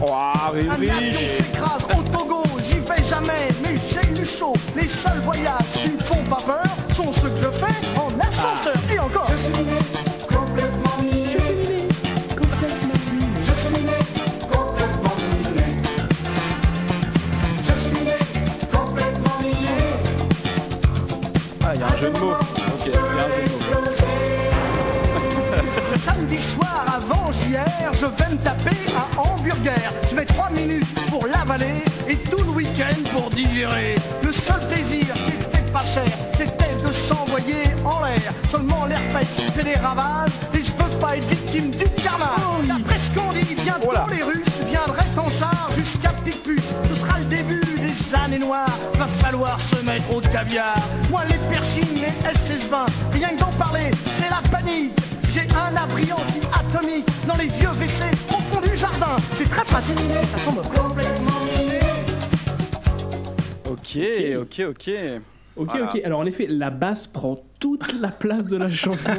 Oh, 0.02 0.14
un 0.14 0.70
avion 0.70 0.94
s'écrase 1.38 1.84
au 1.98 2.02
Togo, 2.04 2.44
j'y 2.66 2.76
vais 2.76 3.04
jamais, 3.10 3.49
Les 4.80 4.88
seuls 4.88 5.20
voyages 5.26 5.74
qui 5.74 5.90
me 5.90 6.00
font 6.00 6.24
pas 6.24 6.42
peur 6.46 6.64
sont 6.96 7.12
ceux 7.12 7.30
que 7.30 7.38
je 7.38 7.50
fais 7.50 8.00
en 8.00 8.08
ascenseur. 8.20 8.76
Et 8.94 9.00
encore, 9.00 9.28
je 9.30 9.36
suis 9.44 9.52
miné, 9.64 9.80
complètement 10.30 10.98
miné. 11.04 11.38
Je 13.44 13.54
suis 13.60 13.74
miné, 13.76 13.98
complètement 14.50 15.16
miné. 15.20 15.68
Je 17.68 17.74
suis 17.82 17.92
miné, 17.92 18.18
complètement 18.72 19.38
miné. 19.42 19.78
Ah, 21.66 21.72
il 21.74 21.80
y 21.80 21.84
a 21.84 21.86
un 21.88 21.98
jeu 21.98 22.10
de 22.12 22.18
mots. 22.20 22.32
Ok, 22.32 22.86
il 22.86 22.92
y 22.94 22.96
a 22.96 23.00
un 23.00 23.04
jeu 23.04 23.44
de 23.46 23.50
mots. 23.76 23.90
Samedi 26.06 26.38
soir 26.38 26.86
avant 26.96 27.32
JR, 27.34 27.92
je 27.94 28.06
vais 28.06 28.30
me 28.32 28.38
taper 28.38 28.78
un 28.96 29.08
hamburger. 29.20 29.92
Je 30.10 30.16
mets 30.16 30.26
3 30.26 30.50
minutes 30.52 30.88
pour 31.10 31.28
l'avaler 31.28 31.84
et 32.08 32.16
tout 32.16 32.44
le 32.44 32.52
week-end 32.52 32.96
pour 33.14 33.30
digérer. 33.30 33.96
Le 34.24 34.29
seul 34.90 34.98
plaisir 34.98 35.14
qui 35.14 35.32
était 35.34 35.72
pas 35.72 35.86
cher, 35.86 36.06
c'était 36.38 36.76
de 36.86 36.94
s'envoyer 36.94 37.64
en 37.86 38.04
l'air. 38.04 38.34
Seulement 38.50 38.86
l'herpès 38.86 39.28
fait 39.56 39.64
des 39.64 39.76
ravages 39.76 40.32
et 40.54 40.64
je 40.64 40.72
peux 40.72 40.98
pas 41.00 41.18
être 41.18 41.28
victime 41.28 41.72
du 41.72 41.86
carnage. 42.04 42.68
D'après 42.68 42.98
ce 42.98 43.20
qu'on 43.20 43.32
dit, 43.34 43.56
bientôt 43.62 43.88
Oh 43.90 43.94
là. 43.94 44.06
les 44.12 44.24
Russes 44.24 44.58
viendraient 44.68 45.18
en 45.18 45.30
char 45.30 45.70
jusqu'à 45.78 46.10
Picpus. 46.26 46.62
Ce 46.90 46.96
sera 46.96 47.18
le 47.20 47.26
début 47.26 47.62
des 47.78 48.16
années 48.16 48.40
noires. 48.40 48.78
Va 48.98 49.08
falloir 49.20 49.60
se 49.62 49.84
mettre 49.86 50.14
au 50.14 50.20
caviar. 50.22 50.76
Moi 51.10 51.22
les 51.30 51.38
piercings, 51.50 51.96
les 51.96 52.30
SS20, 52.30 52.86
rien 53.14 53.30
que 53.30 53.40
d'en 53.40 53.52
parler, 53.58 53.92
c'est 54.18 54.30
la 54.30 54.42
panique. 54.50 54.92
J'ai 55.34 55.48
un 55.54 55.76
abri 55.78 56.12
anti-atomique 56.12 57.06
dans 57.28 57.36
les 57.36 57.48
vieux 57.48 57.70
WC 57.70 58.10
au 58.30 58.54
fond 58.54 58.62
du 58.62 58.76
jardin. 58.76 59.16
C'est 59.38 59.50
très 59.50 59.64
pratique, 59.64 59.98
ça 60.36 60.44
tombe 60.44 60.62
complètement. 60.76 61.29
Ok, 63.98 64.38
ok, 64.42 64.66
ok. 64.70 64.92
Ok, 65.56 65.68
Voilà. 65.72 65.86
ok. 65.94 66.02
Alors 66.06 66.20
en 66.22 66.26
effet, 66.26 66.48
la 66.48 66.70
basse 66.70 67.08
prend 67.08 67.44
toute 67.60 67.92
la 68.00 68.10
place 68.10 68.46
de 68.46 68.56
la 68.58 68.70
chanson. 68.70 69.12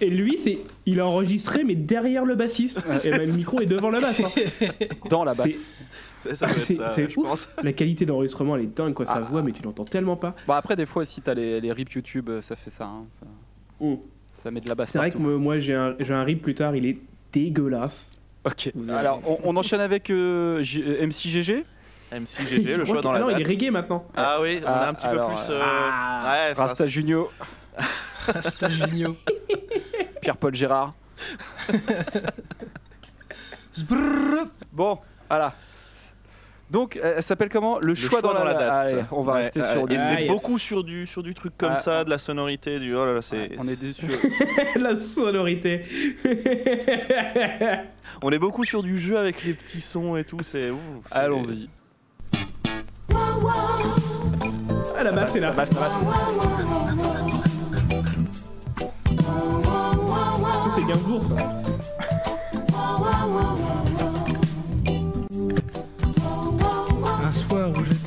et, 0.00 0.04
et 0.04 0.08
lui, 0.08 0.38
c'est, 0.38 0.58
il 0.86 1.00
a 1.00 1.06
enregistré, 1.06 1.64
mais 1.64 1.74
derrière 1.74 2.24
le 2.24 2.36
bassiste. 2.36 2.84
Et 3.04 3.10
ben, 3.10 3.26
le 3.26 3.32
micro 3.36 3.60
est 3.60 3.66
devant 3.66 3.90
la 3.90 4.00
basse. 4.00 4.20
hein. 4.20 4.66
Dans 5.10 5.24
la 5.24 5.34
basse. 5.34 5.48
C'est- 6.22 6.36
Ça, 6.36 6.46
ça 6.48 6.48
ça, 6.48 6.94
je 7.08 7.18
ouf. 7.18 7.26
pense. 7.28 7.48
La 7.62 7.72
qualité 7.72 8.04
d'enregistrement, 8.04 8.54
elle 8.54 8.64
est 8.64 8.76
dingue, 8.76 8.92
quoi. 8.92 9.06
Sa 9.06 9.14
Ah. 9.14 9.20
voix, 9.20 9.42
mais 9.42 9.52
tu 9.52 9.62
l'entends 9.62 9.86
tellement 9.86 10.16
pas. 10.16 10.36
Bon, 10.46 10.52
après, 10.52 10.76
des 10.76 10.84
fois 10.84 11.02
aussi, 11.02 11.22
t'as 11.22 11.32
les, 11.34 11.60
les 11.62 11.72
rips 11.72 11.90
YouTube, 11.94 12.28
euh, 12.28 12.42
ça 12.42 12.56
fait 12.56 12.70
ça. 12.70 12.84
hein, 12.84 13.06
ça, 13.18 13.26
Mm. 13.80 13.94
ça 14.44 14.50
met 14.50 14.60
de 14.60 14.68
la 14.68 14.74
basse. 14.74 14.90
C'est 14.90 14.98
vrai 14.98 15.10
que 15.10 15.16
moi, 15.16 15.58
j'ai 15.60 15.74
un, 15.74 15.96
j'ai 15.98 16.12
un 16.12 16.22
rip 16.22 16.42
plus 16.42 16.54
tard, 16.54 16.76
il 16.76 16.84
est 16.86 16.98
dégueulasse. 17.32 18.10
Ok. 18.44 18.70
Avez- 18.76 18.92
Alors, 18.92 19.22
on, 19.26 19.38
on 19.44 19.56
enchaîne 19.56 19.80
avec 19.80 20.10
euh, 20.10 20.62
J- 20.62 20.84
euh, 20.86 21.06
MCGG. 21.06 21.64
MCGG, 22.12 22.64
Tu 22.72 22.78
le 22.78 22.84
choix 22.84 23.00
dans 23.00 23.10
ah 23.10 23.14
la 23.14 23.20
non, 23.20 23.26
date. 23.28 23.36
il 23.38 23.42
est 23.42 23.48
reggae 23.48 23.70
maintenant. 23.70 24.06
Ah 24.16 24.40
oui, 24.40 24.60
on 24.62 24.66
Ah, 24.66 24.72
a 24.72 24.88
un 24.88 24.94
petit 24.94 25.06
alors, 25.06 25.30
peu 25.30 25.34
plus. 25.36 25.50
euh, 25.50 25.60
euh, 25.60 25.62
ah, 25.62 26.22
ouais, 26.46 26.52
enfin, 26.52 26.62
Rasta 26.62 26.86
Junio, 26.86 27.30
Rasta 28.26 28.68
Junio. 28.68 29.16
Pierre-Paul 30.20 30.54
Gérard. 30.54 30.94
Bon, 34.72 34.98
voilà. 35.28 35.54
Donc, 36.70 36.96
euh, 36.96 37.14
elle 37.16 37.22
s'appelle 37.22 37.48
comment? 37.48 37.78
Le, 37.80 37.88
le 37.88 37.94
choix, 37.94 38.20
dans, 38.22 38.32
la, 38.32 38.54
date. 38.54 38.70
Allez, 38.70 39.02
on 39.10 39.22
va 39.22 39.32
Ouais, 39.34 39.42
rester 39.42 39.60
ouais, 39.60 39.72
sur 39.72 39.82
Et 39.84 39.86
du. 39.86 39.96
Ah, 39.98 40.08
c'est 40.14 40.20
yes. 40.22 40.28
beaucoup 40.30 40.58
sur 40.58 40.84
du, 40.84 41.06
sur 41.06 41.22
du 41.22 41.34
truc 41.34 41.52
comme 41.58 41.72
Ah, 41.72 41.76
ça, 41.76 42.00
ah. 42.00 42.04
de 42.04 42.10
la 42.10 42.18
sonorité, 42.18 42.78
du. 42.78 42.94
Oh 42.94 43.04
là 43.04 43.14
là, 43.14 43.22
c'est. 43.22 43.52
On 43.58 43.66
est 43.66 43.80
dessus. 43.80 44.06
la 44.76 44.94
sonorité. 44.96 45.84
On 48.22 48.30
est 48.30 48.38
beaucoup 48.38 48.64
sur 48.64 48.82
du 48.82 48.98
jeu 48.98 49.16
avec 49.18 49.42
les 49.44 49.54
petits 49.54 49.80
sons 49.80 50.16
et 50.16 50.24
tout. 50.24 50.42
C'est- 50.42 50.70
Allons-y. 51.10 51.68
Ah, 54.98 55.02
la 55.02 55.12
basse, 55.12 55.30
c'est 55.32 55.40
là. 55.40 55.48
Ça 55.48 55.54
passe, 55.54 55.70
ça 55.70 55.74
passe. 55.76 55.94
c'est 60.74 60.84
Gainsbourg 60.86 61.24
ça. 61.24 61.34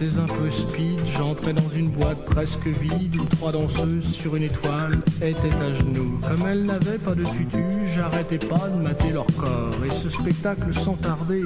J'étais 0.03 0.19
un 0.19 0.25
peu 0.25 0.49
speed, 0.49 0.99
j'entrais 1.17 1.53
dans 1.53 1.69
une 1.75 1.89
boîte 1.89 2.25
presque 2.25 2.67
vide 2.67 3.15
où 3.15 3.25
trois 3.25 3.51
danseuses 3.51 4.11
sur 4.11 4.35
une 4.35 4.43
étoile 4.43 4.91
étaient 5.21 5.53
à 5.61 5.71
genoux. 5.73 6.19
Comme 6.27 6.47
elles 6.47 6.63
n'avaient 6.63 6.97
pas 6.97 7.13
de 7.15 7.23
tutu, 7.23 7.63
j'arrêtais 7.93 8.37
pas 8.37 8.67
de 8.69 8.81
mater 8.81 9.11
leur 9.11 9.25
corps. 9.37 9.73
Et 9.85 9.89
ce 9.89 10.09
spectacle 10.09 10.73
sans 10.73 10.95
tarder 10.95 11.43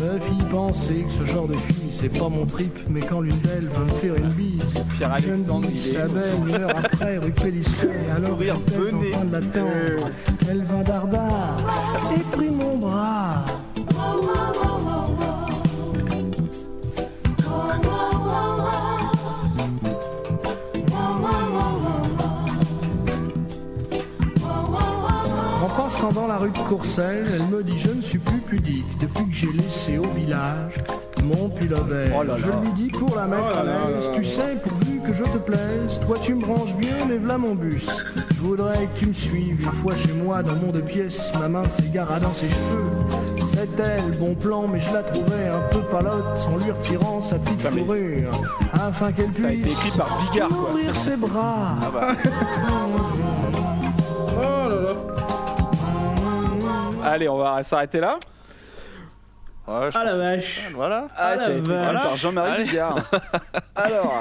me 0.00 0.18
fit 0.18 0.44
penser 0.50 1.04
que 1.06 1.12
ce 1.12 1.24
genre 1.24 1.46
de 1.46 1.54
fille, 1.54 1.90
c'est 1.92 2.08
pas 2.08 2.28
mon 2.28 2.46
trip, 2.46 2.76
mais 2.90 3.00
quand 3.00 3.20
l'une 3.20 3.38
d'elles 3.38 3.68
va 3.72 3.80
me 3.80 3.88
faire 3.88 4.16
une 4.16 4.32
bise, 4.32 4.74
je 5.20 5.30
me 5.30 5.66
dis 5.68 5.74
est- 5.74 5.92
sa 5.92 6.08
belle 6.08 6.34
une 6.48 6.54
heure 6.54 6.70
après, 6.76 7.18
rue 7.18 7.32
alors 8.16 8.38
j'étais 8.40 8.50
en 8.50 8.58
train 9.12 9.24
de 9.24 9.32
l'attendre. 9.32 10.10
Elle 10.50 10.62
vint 10.64 10.82
dardard 10.82 11.58
et 12.16 12.36
prit 12.36 12.50
mon 12.50 12.76
bras. 12.78 13.44
Dans 26.12 26.26
la 26.26 26.38
rue 26.38 26.50
de 26.50 26.58
Courcelles, 26.58 27.26
elle 27.34 27.46
me 27.46 27.62
dit 27.62 27.78
je 27.78 27.90
ne 27.90 28.02
suis 28.02 28.18
plus 28.18 28.40
pudique 28.40 28.98
depuis 29.00 29.24
que 29.26 29.34
j'ai 29.34 29.52
laissé 29.52 29.98
au 29.98 30.06
village 30.14 30.74
mon 31.22 31.48
pullover. 31.48 32.10
Oh 32.18 32.22
là 32.22 32.36
je 32.36 32.46
lui 32.46 32.72
dis 32.76 32.88
pour 32.88 33.16
la 33.16 33.26
mettre 33.26 33.42
Oh 33.62 33.64
là 33.64 33.82
à 33.86 33.90
l'aise, 33.90 34.10
tu 34.14 34.24
sais, 34.24 34.56
pourvu 34.62 35.00
que 35.06 35.14
je 35.14 35.24
te 35.24 35.38
plaise, 35.38 36.00
toi 36.06 36.18
tu 36.20 36.34
me 36.34 36.42
branches 36.42 36.74
bien, 36.76 36.96
mais 37.08 37.16
v'là 37.16 37.38
mon 37.38 37.54
bus. 37.54 37.88
Je 38.36 38.40
voudrais 38.40 38.86
que 38.86 38.98
tu 38.98 39.06
me 39.06 39.12
suives 39.12 39.60
une 39.62 39.72
fois 39.72 39.94
chez 39.96 40.12
moi 40.12 40.42
dans 40.42 40.56
mon 40.56 40.70
deux 40.70 40.82
pièces, 40.82 41.32
ma 41.40 41.48
main 41.48 41.66
s'égara 41.68 42.20
dans 42.20 42.34
ses 42.34 42.48
cheveux. 42.48 42.90
C'était 43.36 44.02
le 44.02 44.12
bon 44.18 44.34
plan, 44.34 44.66
mais 44.68 44.80
je 44.80 44.92
la 44.92 45.02
trouvais 45.02 45.48
un 45.48 45.60
peu 45.70 45.80
palote 45.90 46.46
en 46.52 46.58
lui 46.58 46.70
retirant 46.70 47.22
sa 47.22 47.38
petite 47.38 47.62
fourrure, 47.62 48.30
afin 48.74 49.12
qu'elle 49.12 49.32
Ça 49.32 49.46
a 49.46 49.52
été 49.52 49.62
puisse 49.62 49.72
écrit 49.78 49.98
par 49.98 50.18
Bigard, 50.30 50.48
quoi. 50.48 50.70
ouvrir 50.70 50.94
ses 50.94 51.16
bras. 51.16 51.76
Ah 51.80 51.90
bah, 51.92 52.08
Allez, 57.04 57.28
on 57.28 57.36
va 57.38 57.62
s'arrêter 57.62 58.00
là. 58.00 58.18
ouais, 59.68 59.90
je 59.90 59.98
Ah 59.98 60.04
la 60.04 60.16
vache. 60.16 60.60
Voilà. 60.74 61.06
Ah, 61.16 61.36
la 61.36 61.36
ça 61.36 61.46
a 61.46 61.50
été 61.52 61.58
écrit 61.60 61.72
vache. 61.72 62.02
par 62.02 62.16
Jean-Marie. 62.16 62.64
Bigard. 62.64 63.10
Alors, 63.74 64.18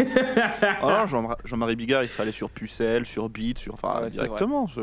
non, 0.82 1.06
Jean- 1.06 1.36
Jean-Marie 1.46 1.76
Bigard, 1.76 2.04
il 2.04 2.10
serait 2.10 2.24
allé 2.24 2.32
sur 2.32 2.50
Pucelle, 2.50 3.06
sur 3.06 3.30
Beat, 3.30 3.58
sur. 3.58 3.74
Enfin, 3.74 3.94
Ah 3.98 4.02
ouais, 4.02 4.10
directement. 4.10 4.68
je- 4.68 4.82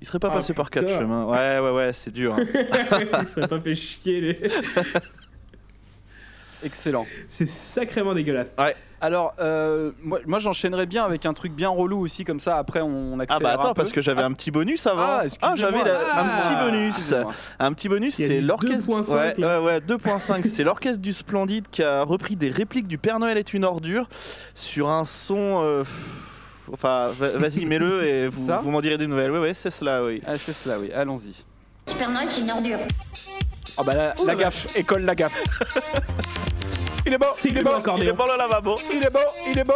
Il 0.00 0.06
serait 0.06 0.18
pas 0.20 0.28
Ah, 0.30 0.34
passé 0.36 0.54
par 0.54 0.70
quatre 0.70 0.88
chemins. 0.88 1.24
Ouais, 1.24 1.58
ouais, 1.58 1.70
ouais, 1.70 1.92
c'est 1.92 2.12
dur. 2.12 2.34
hein. 2.34 2.44
Il 3.20 3.26
serait 3.26 3.48
pas 3.48 3.60
fait 3.60 3.74
chier. 3.74 4.20
les- 4.20 4.50
excellent. 6.64 7.06
C'est 7.28 7.46
sacrément 7.48 8.14
dégueulasse. 8.14 8.54
Alors, 9.00 9.32
euh, 9.38 9.92
moi, 10.02 10.18
moi 10.26 10.38
j'enchaînerais 10.40 10.86
bien 10.86 11.04
avec 11.04 11.24
un 11.24 11.32
truc 11.32 11.52
bien 11.52 11.68
relou 11.68 12.00
aussi, 12.00 12.24
comme 12.24 12.40
ça 12.40 12.56
après 12.58 12.80
on 12.80 13.16
Ah 13.20 13.22
accélère 13.22 13.40
bah 13.40 13.50
un 13.50 13.52
attends, 13.54 13.68
peu. 13.68 13.74
parce 13.82 13.92
que 13.92 14.00
j'avais 14.00 14.22
un 14.22 14.32
petit 14.32 14.50
bonus 14.50 14.86
avant. 14.88 15.02
Ah, 15.04 15.20
excusez-moi. 15.24 15.56
j'avais 15.56 15.84
la- 15.84 16.00
un 16.00 16.28
Ah, 16.28 16.38
petit 16.40 16.64
bonus. 16.70 16.96
excusez-moi. 16.96 17.32
Un 17.60 17.72
petit 17.74 17.88
bonus, 17.88 18.14
c'est 18.16 18.40
l'orchestre. 18.40 18.88
2.5, 18.88 19.38
Ouais, 19.38 19.44
ouais, 19.44 19.58
ouais, 19.64 19.80
2.5. 19.80 20.44
c'est 20.48 20.64
l'orchestre 20.64 21.00
du 21.00 21.12
Splendide 21.12 21.66
qui 21.70 21.84
a 21.84 22.02
repris 22.02 22.34
des 22.34 22.50
répliques 22.50 22.88
du 22.88 22.98
Père 22.98 23.20
Noël 23.20 23.38
est 23.38 23.54
une 23.54 23.64
ordure 23.64 24.08
sur 24.54 24.88
un 24.88 25.04
son. 25.04 25.60
euh, 25.62 25.84
Enfin, 26.72 27.08
va- 27.18 27.30
vas-y, 27.38 27.64
mets-le 27.64 28.04
et 28.04 28.26
vous, 28.28 28.46
vous 28.62 28.70
m'en 28.70 28.80
direz 28.82 28.98
des 28.98 29.06
nouvelles. 29.06 29.30
Ouais, 29.30 29.38
ouais, 29.38 29.54
c'est 29.54 29.70
cela, 29.70 30.04
oui. 30.04 30.20
Ah, 30.26 30.36
c'est 30.36 30.52
cela, 30.52 30.78
oui, 30.78 30.92
allons-y. 30.92 31.44
Père 31.96 32.10
Noël, 32.10 32.28
c'est 32.28 32.40
une 32.42 32.50
ordure. 32.50 32.78
Ah 33.78 33.82
bah 33.84 33.94
la, 33.94 34.14
la 34.26 34.34
gaffe, 34.34 34.76
école 34.76 35.02
la 35.02 35.14
gaffe. 35.14 35.40
il 37.06 37.12
est 37.12 37.18
beau, 37.18 37.26
il 37.44 37.56
est 37.56 37.62
beau, 37.62 37.70
Il 37.98 38.08
est 38.08 38.12
bon 38.12 38.24
le 38.26 38.36
lavabo. 38.36 38.74
il 38.92 39.04
est 39.04 39.10
beau, 39.10 39.18
il 39.48 39.58
est 39.58 39.64
beau. 39.64 39.74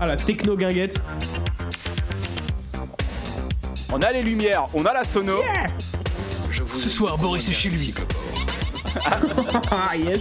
Ah 0.00 0.06
la 0.06 0.16
techno 0.16 0.56
guinguette. 0.56 1.00
On 3.92 4.00
a 4.02 4.12
les 4.12 4.22
lumières, 4.22 4.66
on 4.74 4.86
a 4.86 4.92
la 4.92 5.02
sono. 5.04 5.42
Ce 6.76 6.88
soir, 6.88 7.18
Boris 7.18 7.48
est 7.48 7.52
chez 7.52 7.70
lui. 7.70 7.92
Ah 9.70 9.96
yes. 9.96 10.20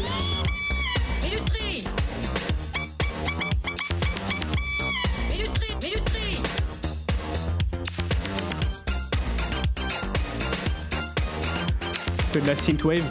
C'est 12.40 12.46
de 12.46 12.48
la 12.52 12.56
synthwave. 12.56 13.04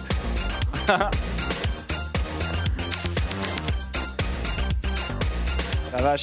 La 5.93 6.03
vache. 6.03 6.23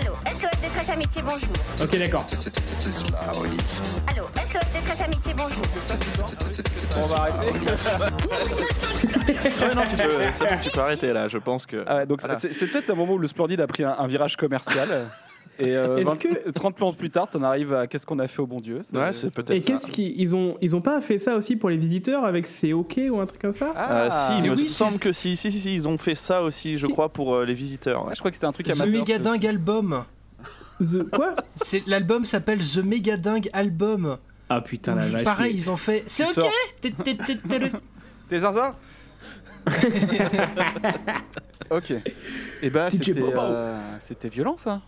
Allô, 0.00 0.14
SOS 0.14 0.60
Détresse 0.62 0.88
Amitié, 0.88 1.22
bonjour. 1.22 1.48
Ok 1.82 1.98
d'accord. 1.98 2.26
Allô, 4.08 4.24
SOS 4.24 4.72
Détresse 4.72 5.00
Amitié, 5.02 5.34
bonjour. 5.36 5.62
On 6.96 7.06
va 7.06 7.16
arrêter. 7.16 7.48
Ouais, 9.24 9.74
non, 9.74 9.82
tu 9.82 9.96
peux, 9.96 10.10
c'est 10.36 10.44
bon, 10.48 10.56
tu 10.62 10.70
peux 10.70 10.80
arrêter 10.80 11.12
là, 11.12 11.28
je 11.28 11.38
pense 11.38 11.66
que. 11.66 11.82
Ah 11.86 11.96
ouais, 11.96 12.06
donc 12.06 12.20
Voilà. 12.20 12.38
c'est 12.38 12.52
c'est 12.52 12.66
peut-être 12.66 12.90
un 12.90 12.94
moment 12.94 13.14
où 13.14 13.18
le 13.18 13.26
Splendide 13.28 13.60
a 13.60 13.66
pris 13.66 13.82
un, 13.84 13.94
un 13.98 14.06
virage 14.06 14.36
commercial. 14.36 15.06
Et 15.58 15.76
euh, 15.76 15.98
Est-ce 15.98 16.06
20 16.06 16.16
que- 16.16 16.50
30 16.50 16.74
plans 16.74 16.92
plus 16.92 17.10
tard, 17.10 17.30
t'en 17.30 17.42
arrives 17.44 17.72
à 17.72 17.86
qu'est-ce 17.86 18.04
qu'on 18.06 18.18
a 18.18 18.26
fait 18.26 18.42
au 18.42 18.46
bon 18.46 18.60
Dieu? 18.60 18.82
Ouais, 18.92 19.12
c'est 19.12 19.32
peut-être 19.32 19.50
Et 19.52 19.60
ça. 19.60 19.66
qu'est-ce 19.66 19.90
qu'ils 19.90 20.20
ils 20.20 20.34
ont 20.34 20.56
ils 20.60 20.74
ont 20.74 20.80
pas 20.80 21.00
fait 21.00 21.18
ça 21.18 21.36
aussi 21.36 21.54
pour 21.54 21.70
les 21.70 21.76
visiteurs 21.76 22.24
avec 22.24 22.46
ces 22.48 22.72
OK 22.72 22.98
ou 23.10 23.20
un 23.20 23.26
truc 23.26 23.40
comme 23.40 23.52
ça? 23.52 23.66
Euh, 23.66 24.08
Ah, 24.10 24.26
si, 24.32 24.38
il 24.44 24.50
me 24.50 24.56
oui, 24.56 24.68
semble 24.68 24.92
c'est- 24.94 24.98
que 24.98 25.12
si, 25.12 25.36
si, 25.36 25.52
si, 25.52 25.60
si, 25.60 25.74
ils 25.74 25.86
ont 25.86 25.96
fait 25.96 26.16
ça 26.16 26.42
aussi, 26.42 26.76
je 26.78 26.86
Si. 26.86 26.92
crois, 26.92 27.08
pour 27.08 27.36
euh, 27.36 27.44
les 27.44 27.54
visiteurs. 27.54 28.04
ouais. 28.06 28.14
Je 28.14 28.18
crois 28.18 28.30
que 28.32 28.36
c'était 28.36 28.46
un 28.46 28.52
truc 28.52 28.66
The 28.66 28.70
amateur. 28.72 28.88
Megadingue 29.00 29.46
Album. 29.46 30.04
The 30.80 31.08
quoi? 31.10 31.36
C'est 31.54 31.86
l'album 31.86 32.24
s'appelle 32.24 32.58
The 32.58 32.78
Megadingue 32.84 33.48
Album. 33.52 34.18
Ah 34.48 34.60
putain 34.60 34.96
la 34.96 35.06
vache. 35.06 35.22
Pareil, 35.24 35.54
ils 35.54 35.70
ont 35.70 35.76
fait. 35.76 36.02
C'est 36.08 36.24
ok. 36.24 36.30
sors. 36.32 36.50
Té- 36.80 36.90
té- 36.90 37.16
té- 37.16 37.38
té- 37.38 37.60
té- 37.60 37.70
T'es 38.28 38.38
zinzin 38.40 38.74
Ok. 41.70 41.92
Et 42.62 42.70
bah 42.70 42.88
DJ 42.90 42.96
c'était 42.98 43.20
Bobo. 43.20 43.40
euh, 43.40 43.80
c'était 44.00 44.28
violent 44.28 44.56
ça. 44.62 44.80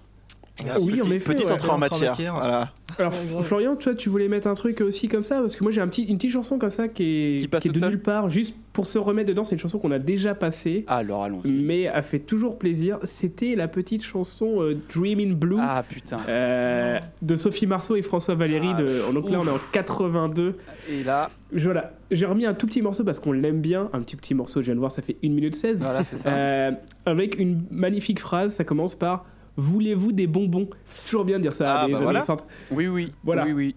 Ah 0.69 0.75
oui, 0.81 1.01
en 1.03 1.05
Petit- 1.05 1.15
effet, 1.15 1.35
Petite 1.35 1.47
ouais. 1.47 1.53
entrée 1.53 1.69
en 1.69 1.75
Entrée 1.75 1.87
en 1.87 1.99
matière. 1.99 2.11
matière. 2.11 2.35
Voilà. 2.35 2.71
Alors. 2.99 3.13
Florian, 3.13 3.77
toi 3.77 3.95
tu 3.95 4.09
voulais 4.09 4.27
mettre 4.29 4.49
un 4.49 4.55
truc 4.55 4.81
aussi 4.81 5.07
comme 5.09 5.23
ça 5.25 5.41
parce 5.41 5.55
que 5.55 5.63
moi 5.63 5.71
j'ai 5.71 5.83
un 5.83 5.89
petit, 5.89 6.05
une 6.05 6.17
petite 6.17 6.31
chanson 6.31 6.59
comme 6.59 6.71
ça 6.71 6.89
qui 6.89 7.03
est, 7.37 7.41
Qui 7.43 7.49
passe 7.49 7.67
est 7.67 7.69
de 7.69 7.87
nulle 7.87 8.01
part 8.01 8.31
juste 8.31 8.57
pour 8.73 8.87
se 8.87 8.97
remettre 8.99 9.29
dedans. 9.29 9.45
C'est 9.45 9.55
une 9.55 9.61
chanson 9.61 9.79
qu'on 9.79 9.91
a 9.91 9.99
déjà 9.99 10.35
passée. 10.35 10.85
Alors 10.87 11.25
allons. 11.25 11.43
Mais 11.45 11.89
a 11.89 12.01
fait 12.01 12.21
toujours 12.21 12.59
plaisir. 12.59 12.99
C'était 13.05 13.55
la 13.55 13.69
petite 13.69 14.03
chanson 14.03 14.63
euh, 14.63 14.79
Dream 14.95 15.21
in 15.21 15.33
Blue 15.35 15.59
Ah 15.61 15.85
putain. 15.87 16.19
euh, 16.29 16.99
de 17.21 17.37
Sophie 17.37 17.67
Marceau 17.67 17.97
et 17.97 18.03
François 18.03 18.35
Valéry. 18.35 18.69
Ah, 18.73 18.81
de, 18.83 19.13
donc 19.13 19.29
là 19.31 19.41
on 19.43 19.47
est 19.47 19.51
en 19.51 19.61
82. 19.73 20.57
Et 20.91 21.05
là, 21.05 21.31
Je- 21.53 21.65
Voilà, 21.65 21.93
j'ai 22.11 22.25
remis 22.25 22.47
un 22.47 22.55
tout 22.55 22.67
petit 22.67 22.81
morceau 22.81 23.05
parce 23.05 23.19
qu'on 23.19 23.33
l'aime 23.33 23.61
bien. 23.61 23.91
Un 23.93 24.01
petit 24.01 24.17
petit 24.17 24.33
morceau, 24.35 24.61
je 24.61 24.67
viens 24.67 24.75
de 24.75 24.81
voir, 24.81 24.91
ça 24.91 25.03
fait 25.03 25.17
1 25.23 25.29
minute 25.35 25.55
16. 25.55 25.81
voilà 25.81 26.03
c'est 26.05 26.17
ça. 26.17 26.29
Euh, 26.31 26.71
avec 27.05 27.39
une 27.39 27.63
magnifique 27.71 28.21
phrase, 28.21 28.55
ça 28.55 28.65
commence 28.65 28.95
par 28.95 29.27
Voulez-vous 29.57 30.13
des 30.13 30.27
bonbons? 30.27 30.69
C'est 30.95 31.05
toujours 31.07 31.25
bien 31.25 31.39
de 31.39 31.43
dire 31.43 31.55
ça 31.55 31.75
Ah, 31.75 31.83
à 31.83 31.87
des 31.87 31.93
bah 31.93 31.99
voilà. 32.03 32.21
adolescentes. 32.21 32.47
Oui 32.71 32.89
oui. 32.89 33.13
voilà. 33.25 33.45
Oui 33.45 33.53
oui. 33.53 33.75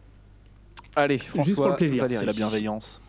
Allez 0.96 1.20
François. 1.20 1.44
Juste 1.44 1.56
pour 1.58 1.68
le 1.70 1.76
plaisir. 1.76 2.06
C'est 2.10 2.26
la 2.26 2.34
bienveillance. 2.34 3.00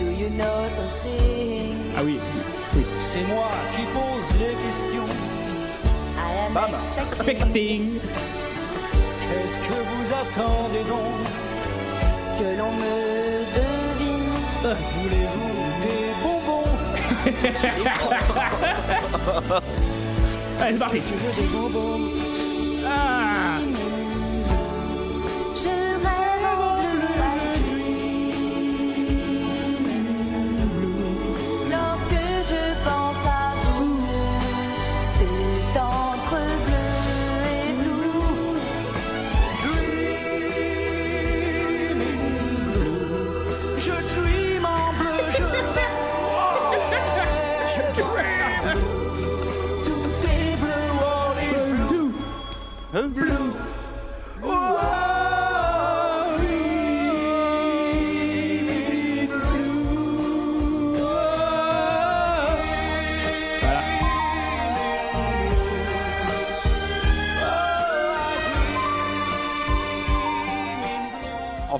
Do 0.00 0.06
you 0.06 0.30
know 0.30 0.68
something? 0.68 1.76
Ah 1.96 2.00
oui, 2.04 2.18
C'est 2.96 3.22
moi 3.26 3.48
qui 3.74 3.82
pose 3.92 4.32
les 4.40 4.54
questions. 4.64 5.06
I 6.16 6.46
am 6.46 6.54
Bam. 6.54 6.70
expecting 7.10 7.36
Specting 7.36 7.98
Qu'est-ce 9.20 9.58
que 9.58 9.64
vous 9.72 10.12
attendez 10.12 10.84
donc? 10.88 11.26
Que 12.38 12.48
l'on 12.58 12.72
me 12.72 13.44
devine. 13.54 14.32
Voulez-vous 14.94 15.56
des 15.82 16.04
bonbons? 16.22 16.70
Allez, 20.60 20.72
c'est 20.72 20.78
parti 20.78 21.00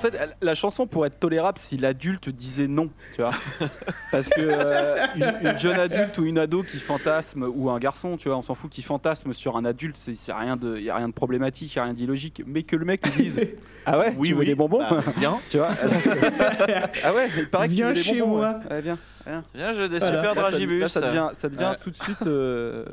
fait, 0.02 0.36
la 0.42 0.54
chanson 0.54 0.86
pourrait 0.86 1.08
être 1.08 1.18
tolérable 1.18 1.58
si 1.58 1.76
l'adulte 1.78 2.28
disait 2.28 2.66
non, 2.68 2.90
tu 3.14 3.22
vois. 3.22 3.32
Parce 4.12 4.28
que 4.28 4.40
euh, 4.40 5.06
une, 5.16 5.48
une 5.50 5.58
jeune 5.58 5.78
adulte 5.80 6.18
ou 6.18 6.24
une 6.26 6.38
ado 6.38 6.62
qui 6.62 6.78
fantasme, 6.78 7.44
ou 7.54 7.70
un 7.70 7.78
garçon, 7.78 8.16
tu 8.16 8.28
vois, 8.28 8.36
on 8.36 8.42
s'en 8.42 8.54
fout, 8.54 8.70
qui 8.70 8.82
fantasme 8.82 9.32
sur 9.32 9.56
un 9.56 9.64
adulte, 9.64 9.96
c'est 9.96 10.14
c'est 10.14 10.32
rien 10.32 10.56
de, 10.56 10.78
y 10.78 10.90
a 10.90 10.96
rien 10.96 11.08
de 11.08 11.14
problématique, 11.14 11.74
y 11.74 11.78
a 11.78 11.84
rien 11.84 11.94
d'illogique. 11.94 12.42
Mais 12.46 12.62
que 12.62 12.76
le 12.76 12.84
mec 12.84 13.06
lui 13.16 13.24
dise, 13.24 13.40
ah 13.86 13.98
ouais, 13.98 14.14
Oui, 14.18 14.28
tu 14.28 14.34
veux 14.34 14.40
oui, 14.40 14.46
des 14.46 14.54
bonbons, 14.54 14.78
bah, 14.78 14.98
viens. 15.16 15.38
tu 15.50 15.56
vois. 15.58 15.70
ah 17.04 17.14
ouais, 17.14 17.28
il 17.38 17.48
paraît 17.48 17.68
que 17.68 17.72
Viens 17.72 17.86
tu 17.92 17.94
veux 17.94 17.94
des 17.94 18.02
chez 18.02 18.20
bonbons. 18.20 18.36
moi. 18.38 18.60
Ouais, 18.68 18.76
Ouais, 18.76 18.80
viens. 18.82 18.98
Viens, 19.54 19.72
j'ai 19.72 19.88
des 19.88 19.98
Voilà. 19.98 20.16
super 20.18 20.34
Là, 20.34 20.42
ça, 20.42 20.50
dragibus. 20.50 20.80
là, 20.80 20.88
ça 20.88 21.00
devient, 21.00 21.28
ça 21.32 21.48
devient 21.48 21.64
Ouais. 21.70 21.76
tout 21.82 21.90
de 21.90 21.96
suite 21.96 22.26
euh, 22.26 22.84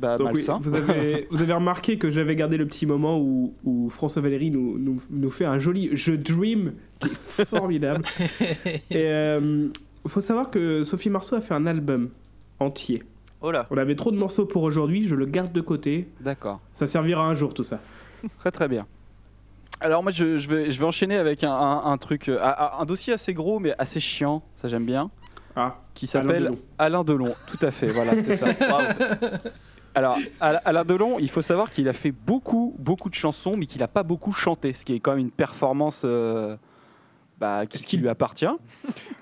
bah, 0.00 0.16
Donc 0.16 0.30
oui, 0.34 0.46
vous, 0.60 0.74
avez, 0.74 1.26
vous 1.30 1.42
avez 1.42 1.52
remarqué 1.52 1.98
que 1.98 2.10
j'avais 2.10 2.36
gardé 2.36 2.56
le 2.56 2.66
petit 2.66 2.86
moment 2.86 3.18
où, 3.18 3.54
où 3.64 3.88
François 3.90 4.22
Valéry 4.22 4.50
nous, 4.50 4.78
nous, 4.78 5.00
nous 5.10 5.30
fait 5.30 5.44
un 5.44 5.58
joli 5.58 5.90
Je 5.94 6.12
Dream 6.12 6.72
qui 7.00 7.08
est 7.38 7.44
formidable. 7.44 8.04
Et 8.90 9.06
il 9.08 9.70
faut 10.10 10.20
savoir 10.20 10.50
que 10.50 10.84
Sophie 10.84 11.10
Marceau 11.10 11.36
a 11.36 11.40
fait 11.40 11.54
un 11.54 11.66
album 11.66 12.10
entier. 12.60 13.02
Oh 13.40 13.50
là. 13.52 13.66
On 13.70 13.76
avait 13.76 13.94
trop 13.94 14.10
de 14.10 14.16
morceaux 14.16 14.46
pour 14.46 14.62
aujourd'hui, 14.64 15.04
je 15.04 15.14
le 15.14 15.24
garde 15.26 15.52
de 15.52 15.60
côté. 15.60 16.08
D'accord. 16.20 16.60
Ça 16.74 16.86
servira 16.88 17.24
un 17.24 17.34
jour 17.34 17.54
tout 17.54 17.62
ça. 17.62 17.80
Très 18.38 18.50
très 18.50 18.66
bien. 18.66 18.86
Alors 19.80 20.02
moi 20.02 20.10
je, 20.10 20.38
je 20.38 20.48
vais, 20.48 20.70
je 20.72 20.80
vais 20.80 20.86
enchaîner 20.86 21.16
avec 21.16 21.44
un, 21.44 21.52
un- 21.52 21.84
un 21.84 21.98
truc, 21.98 22.28
euh, 22.28 22.40
un, 22.42 22.80
un 22.80 22.84
dossier 22.84 23.12
assez 23.12 23.32
gros 23.32 23.60
mais 23.60 23.74
assez 23.78 24.00
chiant, 24.00 24.42
ça 24.56 24.66
j'aime 24.66 24.84
bien, 24.84 25.08
Ah, 25.54 25.76
qui 25.94 26.06
Alain 26.12 26.26
s'appelle 26.26 26.42
Delon. 26.46 26.58
Alain 26.78 27.04
Delon. 27.04 27.34
Tout 27.46 27.64
à 27.64 27.70
fait, 27.70 27.86
voilà, 27.86 28.10
c'est 28.20 28.36
ça. 28.38 28.46
Bravo. 28.68 28.88
Alors 29.98 30.16
Al- 30.40 30.60
Alain 30.64 30.84
Delon, 30.84 31.18
il 31.18 31.28
faut 31.28 31.42
savoir 31.42 31.70
qu'il 31.70 31.88
a 31.88 31.92
fait 31.92 32.12
beaucoup 32.12 32.74
beaucoup 32.78 33.10
de 33.10 33.14
chansons 33.14 33.54
mais 33.56 33.66
qu'il 33.66 33.80
n'a 33.80 33.88
pas 33.88 34.02
beaucoup 34.04 34.32
chanté, 34.32 34.72
ce 34.72 34.84
qui 34.84 34.94
est 34.94 35.00
quand 35.00 35.10
même 35.10 35.20
une 35.20 35.30
performance 35.30 36.02
euh, 36.04 36.56
bah, 37.40 37.66
qui, 37.66 37.96
lui 37.96 38.08
appartient. 38.08 38.46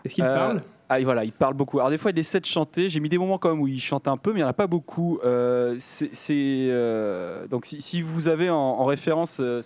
est-ce 0.04 0.14
qu'il 0.14 0.24
Euh, 0.24 0.34
parle? 0.36 0.62
Ah, 0.88 1.00
voilà, 1.02 1.24
il 1.24 1.32
parle 1.32 1.54
beaucoup. 1.54 1.78
Alors, 1.80 1.90
des 1.90 1.98
fois, 1.98 2.12
il 2.12 2.18
essaie 2.18 2.38
de 2.38 2.46
chanter. 2.46 2.88
J'ai 2.88 3.00
mis 3.00 3.08
des 3.08 3.18
moments 3.18 3.38
quand 3.38 3.50
même 3.50 3.60
où 3.60 3.66
il 3.66 3.80
chante 3.80 4.06
un 4.06 4.16
peu, 4.16 4.30
mais 4.32 4.38
il 4.38 4.42
n'y 4.42 4.46
en 4.46 4.50
a 4.50 4.52
pas 4.52 4.68
beaucoup. 4.68 5.18
Euh, 5.24 5.76
c'est, 5.80 6.34
euh, 6.36 7.48
donc, 7.48 7.66
si, 7.66 8.02
vous 8.02 8.28
avez 8.28 8.50
en, 8.50 8.56
en 8.56 8.84
référence 8.84 9.38
euh, 9.40 9.62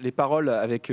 les 0.00 0.12
paroles 0.12 0.48
avec, 0.48 0.92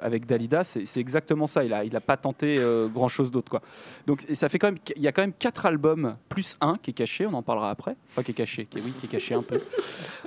avec 0.00 0.24
Dalida, 0.24 0.64
c'est, 0.64 0.96
exactement 0.96 1.46
ça. 1.46 1.64
Il 1.64 1.70
n'a 1.70 1.84
il 1.84 1.94
a 1.96 2.00
pas 2.00 2.16
tenté 2.16 2.58
grand-chose 2.94 3.30
d'autre. 3.30 3.50
Quoi. 3.50 3.60
Donc, 4.06 4.24
ça 4.32 4.48
fait 4.48 4.58
quand 4.58 4.68
même, 4.68 4.78
il 4.96 5.02
y 5.02 5.08
a 5.08 5.12
quand 5.12 5.22
même 5.22 5.34
quatre 5.38 5.66
albums, 5.66 6.16
plus 6.30 6.56
un 6.62 6.78
qui 6.82 6.90
est 6.90 6.94
caché, 6.94 7.26
on 7.26 7.34
en 7.34 7.42
parlera 7.42 7.70
après. 7.70 7.94
Enfin, 8.10 8.22
qui 8.22 8.30
est 8.30 8.34
caché, 8.34 8.64
qui 8.64 8.78
est, 8.78 8.82
oui, 8.82 8.94
qui 8.98 9.06
est 9.06 9.10
caché 9.10 9.34
un 9.34 9.42
peu. 9.42 9.60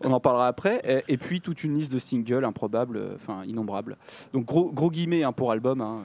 On 0.03 0.11
en 0.11 0.19
parlera 0.19 0.47
après. 0.47 1.03
Et, 1.07 1.17
puis, 1.17 1.41
toute 1.41 1.63
une 1.63 1.75
liste 1.75 1.91
de 1.91 1.99
singles 1.99 2.45
improbables, 2.45 3.01
enfin, 3.15 3.43
innombrables. 3.45 3.97
Donc, 4.33 4.45
gros, 4.45 4.71
gros 4.71 4.91
guillemets 4.91 5.23
hein, 5.23 5.31
pour 5.31 5.51
album. 5.51 5.81
hein. 5.81 6.03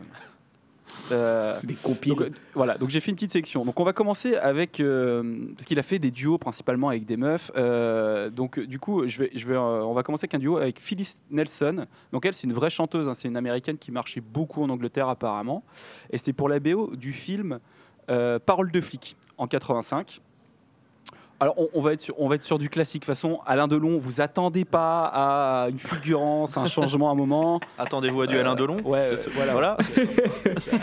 Euh, 1.13 1.57
C'est 1.61 1.67
des 1.67 1.75
compiles. 1.75 2.15
donc, 2.15 2.21
euh, 2.23 2.31
voilà, 2.55 2.79
donc 2.79 2.89
j'ai 2.89 3.01
fait 3.01 3.11
une 3.11 3.17
petite 3.17 3.33
section. 3.33 3.65
Donc 3.65 3.79
on 3.79 3.85
va 3.85 3.93
commencer 3.93 4.37
avec 4.37 4.81
euh, 4.81 5.47
parce 5.55 5.67
qu'il 5.67 5.79
a 5.79 5.83
fait 5.83 5.99
des 5.99 6.11
duos 6.11 6.39
principalement 6.39 6.89
avec 6.89 7.05
des 7.07 7.17
meufs. 7.17 7.51
Euh, 7.57 8.31
donc 8.31 8.59
du 8.59 8.79
coup, 8.79 9.07
je 9.07 9.19
vais, 9.19 9.31
je 9.35 9.47
vais, 9.47 9.55
euh, 9.55 9.85
on 9.85 9.95
va 9.95 10.03
commencer 10.03 10.25
avec 10.25 10.35
un 10.35 10.39
duo 10.39 10.57
avec 10.57 10.81
Phyllis 10.81 11.17
Nelson. 11.31 11.87
Donc 12.13 12.25
elle, 12.27 12.35
c'est 12.35 12.47
une 12.47 12.53
vraie 12.53 12.71
chanteuse. 12.71 13.09
hein, 13.09 13.15
c'est 13.15 13.29
une 13.29 13.37
américaine 13.37 13.79
qui 13.79 13.93
marchait 13.93 14.21
beaucoup 14.23 14.63
en 14.63 14.69
Angleterre 14.71 15.09
apparemment. 15.09 15.63
Et 16.11 16.19
c'est 16.19 16.33
pour 16.33 16.49
la 16.49 16.61
BO 16.61 16.95
du 16.97 17.13
film 17.13 17.59
Parole 18.07 18.71
de 18.71 18.81
flic 18.81 19.17
en 19.37 19.47
85. 19.49 20.21
Alors, 21.39 21.55
on, 21.59 21.69
on 21.75 21.81
va 21.83 21.93
être 21.93 22.01
sur, 22.01 22.19
on 22.19 22.29
va 22.29 22.37
être 22.37 22.43
sur 22.43 22.59
du 22.59 22.71
classique. 22.71 23.03
De 23.03 23.07
toute 23.07 23.15
façon, 23.15 23.41
Alain 23.47 23.69
Delon, 23.69 23.99
vous 23.99 24.21
attendez 24.23 24.65
pas 24.65 25.05
à 25.13 25.69
une 25.69 25.79
fulgurance, 25.79 26.57
un 26.57 26.67
changement 26.67 27.11
à 27.11 27.13
un 27.13 27.15
moment. 27.15 27.61
Attendez-vous 27.79 28.23
à 28.23 28.27
du 28.27 28.39
Alain 28.39 28.55
Delon 28.55 28.79
Ouais, 28.85 29.11
euh, 29.13 29.17
voilà. 29.35 29.53
Voilà. 29.53 29.77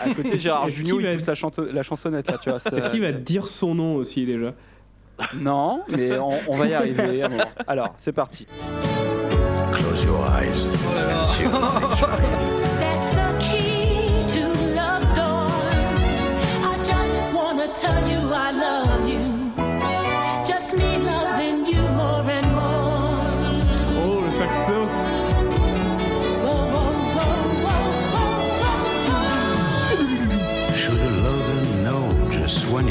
À 0.03 0.13
côté, 0.13 0.37
Gérard 0.37 0.67
qu'il 0.67 0.87
il 0.87 1.03
va- 1.03 1.13
pousse 1.13 1.25
la, 1.71 1.81
chansonnette 1.83 2.29
là, 2.29 2.37
tu 2.37 2.49
vois. 2.51 2.59
Est-ce 2.59 2.89
qu'il 2.89 3.01
va 3.01 3.11
dire 3.11 3.47
son 3.47 3.73
nom 3.73 3.95
aussi 3.95 4.25
déjà? 4.25 4.53
Non, 5.35 5.81
mais 5.89 6.17
on, 6.19 6.31
on 6.47 6.55
va 6.55 6.67
y 6.67 6.73
arriver. 6.73 7.23
à 7.23 7.25
un 7.25 7.29
moment. 7.29 7.43
Alors, 7.67 7.93
c'est 7.97 8.11
parti. 8.13 8.47
Close 9.71 10.03
your 10.03 10.23
eyes. 10.27 10.67
Know 32.53 32.61
just 32.61 32.71
when 32.71 32.85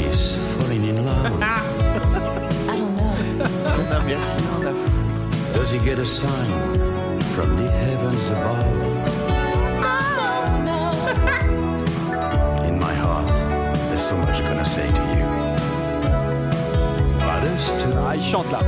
falling 0.57 0.83
in 0.85 1.05
love? 1.05 1.25
I 1.41 2.77
don't 2.77 2.95
know. 2.95 3.13
On 3.71 3.91
a 3.91 4.05
bien 4.05 4.19
rien 4.19 4.19
à 4.19 4.73
foutre. 4.73 5.53
Does 5.53 5.71
he 5.71 5.79
get 5.79 5.99
a 5.99 6.05
sign 6.05 6.75
from 7.35 7.57
the 7.57 7.71
heavens 7.71 8.25
above? 8.29 8.65
Oh, 9.83 9.91
no. 10.65 10.81
In 12.67 12.79
my 12.79 12.93
heart, 12.93 13.27
there's 13.89 14.07
so 14.07 14.15
much 14.17 14.41
gonna 14.41 14.65
say 14.65 14.87
to 14.87 15.03
you. 15.17 15.27
Others 17.21 17.65
too. 17.83 17.97
Ah, 17.97 18.15
il 18.15 18.21
chante 18.21 18.51
là. 18.51 18.59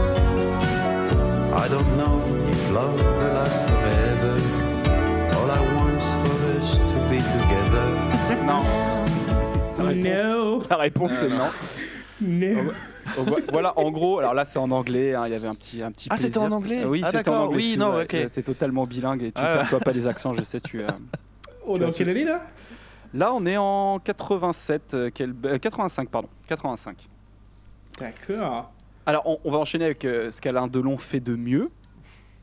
I 1.53 1.67
don't 1.67 1.97
know 1.97 2.21
if 2.49 2.71
love 2.71 2.95
will 2.95 3.34
last 3.34 3.69
forever. 3.69 4.36
All 5.36 5.49
I 5.51 5.60
want's 5.75 6.05
for 6.21 6.38
us 6.60 6.77
to 6.77 7.08
be 7.10 7.17
together. 7.19 7.86
Non. 8.45 9.14
La 9.78 9.84
réponse, 9.86 10.04
No 10.24 10.64
la 10.70 10.78
réponse, 10.78 11.12
c'est 11.14 11.30
non. 11.30 11.50
No 12.22 12.72
vo- 13.18 13.38
voilà, 13.52 13.78
en 13.78 13.92
gros, 13.92 14.20
alors 14.20 14.34
là, 14.34 14.46
c'est 14.46 14.58
en 14.60 14.72
anglais. 14.72 15.14
hein, 15.14 15.24
Il 15.28 15.32
y 15.32 15.36
avait 15.36 15.48
un 15.48 15.54
petit, 15.56 15.82
un 15.84 15.92
petit. 15.92 16.08
Ah, 16.12 16.18
c'était 16.18 16.38
en 16.38 16.52
anglais 16.52 16.84
Euh, 16.84 16.88
Oui, 16.90 17.02
Ah, 17.04 17.08
c'était 17.12 17.30
en 17.30 17.32
d'accord, 17.34 17.48
anglais. 17.50 17.58
oui, 17.64 17.72
tu 17.74 17.80
non, 17.80 18.02
ok. 18.02 18.14
euh, 18.14 18.30
T'es 18.30 18.42
totalement 18.44 18.84
bilingue 18.86 19.24
et 19.24 19.32
tu 19.32 19.42
ne 19.42 19.46
Ah 19.48 19.54
perçois 19.58 19.80
pas 19.80 19.92
les 19.92 20.08
accents. 20.08 20.34
Je 20.34 20.44
sais, 20.44 20.60
tu. 20.62 20.82
euh, 20.82 20.88
On 21.68 21.76
Tu 21.78 21.84
est 21.84 21.86
en 21.86 21.92
quelle 21.92 22.10
année 22.10 22.26
là? 22.26 22.42
Là, 23.14 23.34
on 23.34 23.46
est 23.46 23.58
en 23.58 24.00
87, 24.00 24.94
euh, 24.94 25.10
quel- 25.14 25.34
euh, 25.46 25.58
85, 25.58 26.10
pardon, 26.10 26.30
85. 26.48 26.98
D'accord. 28.00 28.72
Alors, 29.06 29.24
on, 29.28 29.40
on 29.44 29.52
va 29.52 29.58
enchaîner 29.60 29.86
avec 29.86 30.04
euh, 30.06 30.32
ce 30.32 30.42
qu'Alain 30.42 30.68
Delon 30.68 30.98
fait 30.98 31.20
de 31.20 31.36
mieux. 31.36 31.70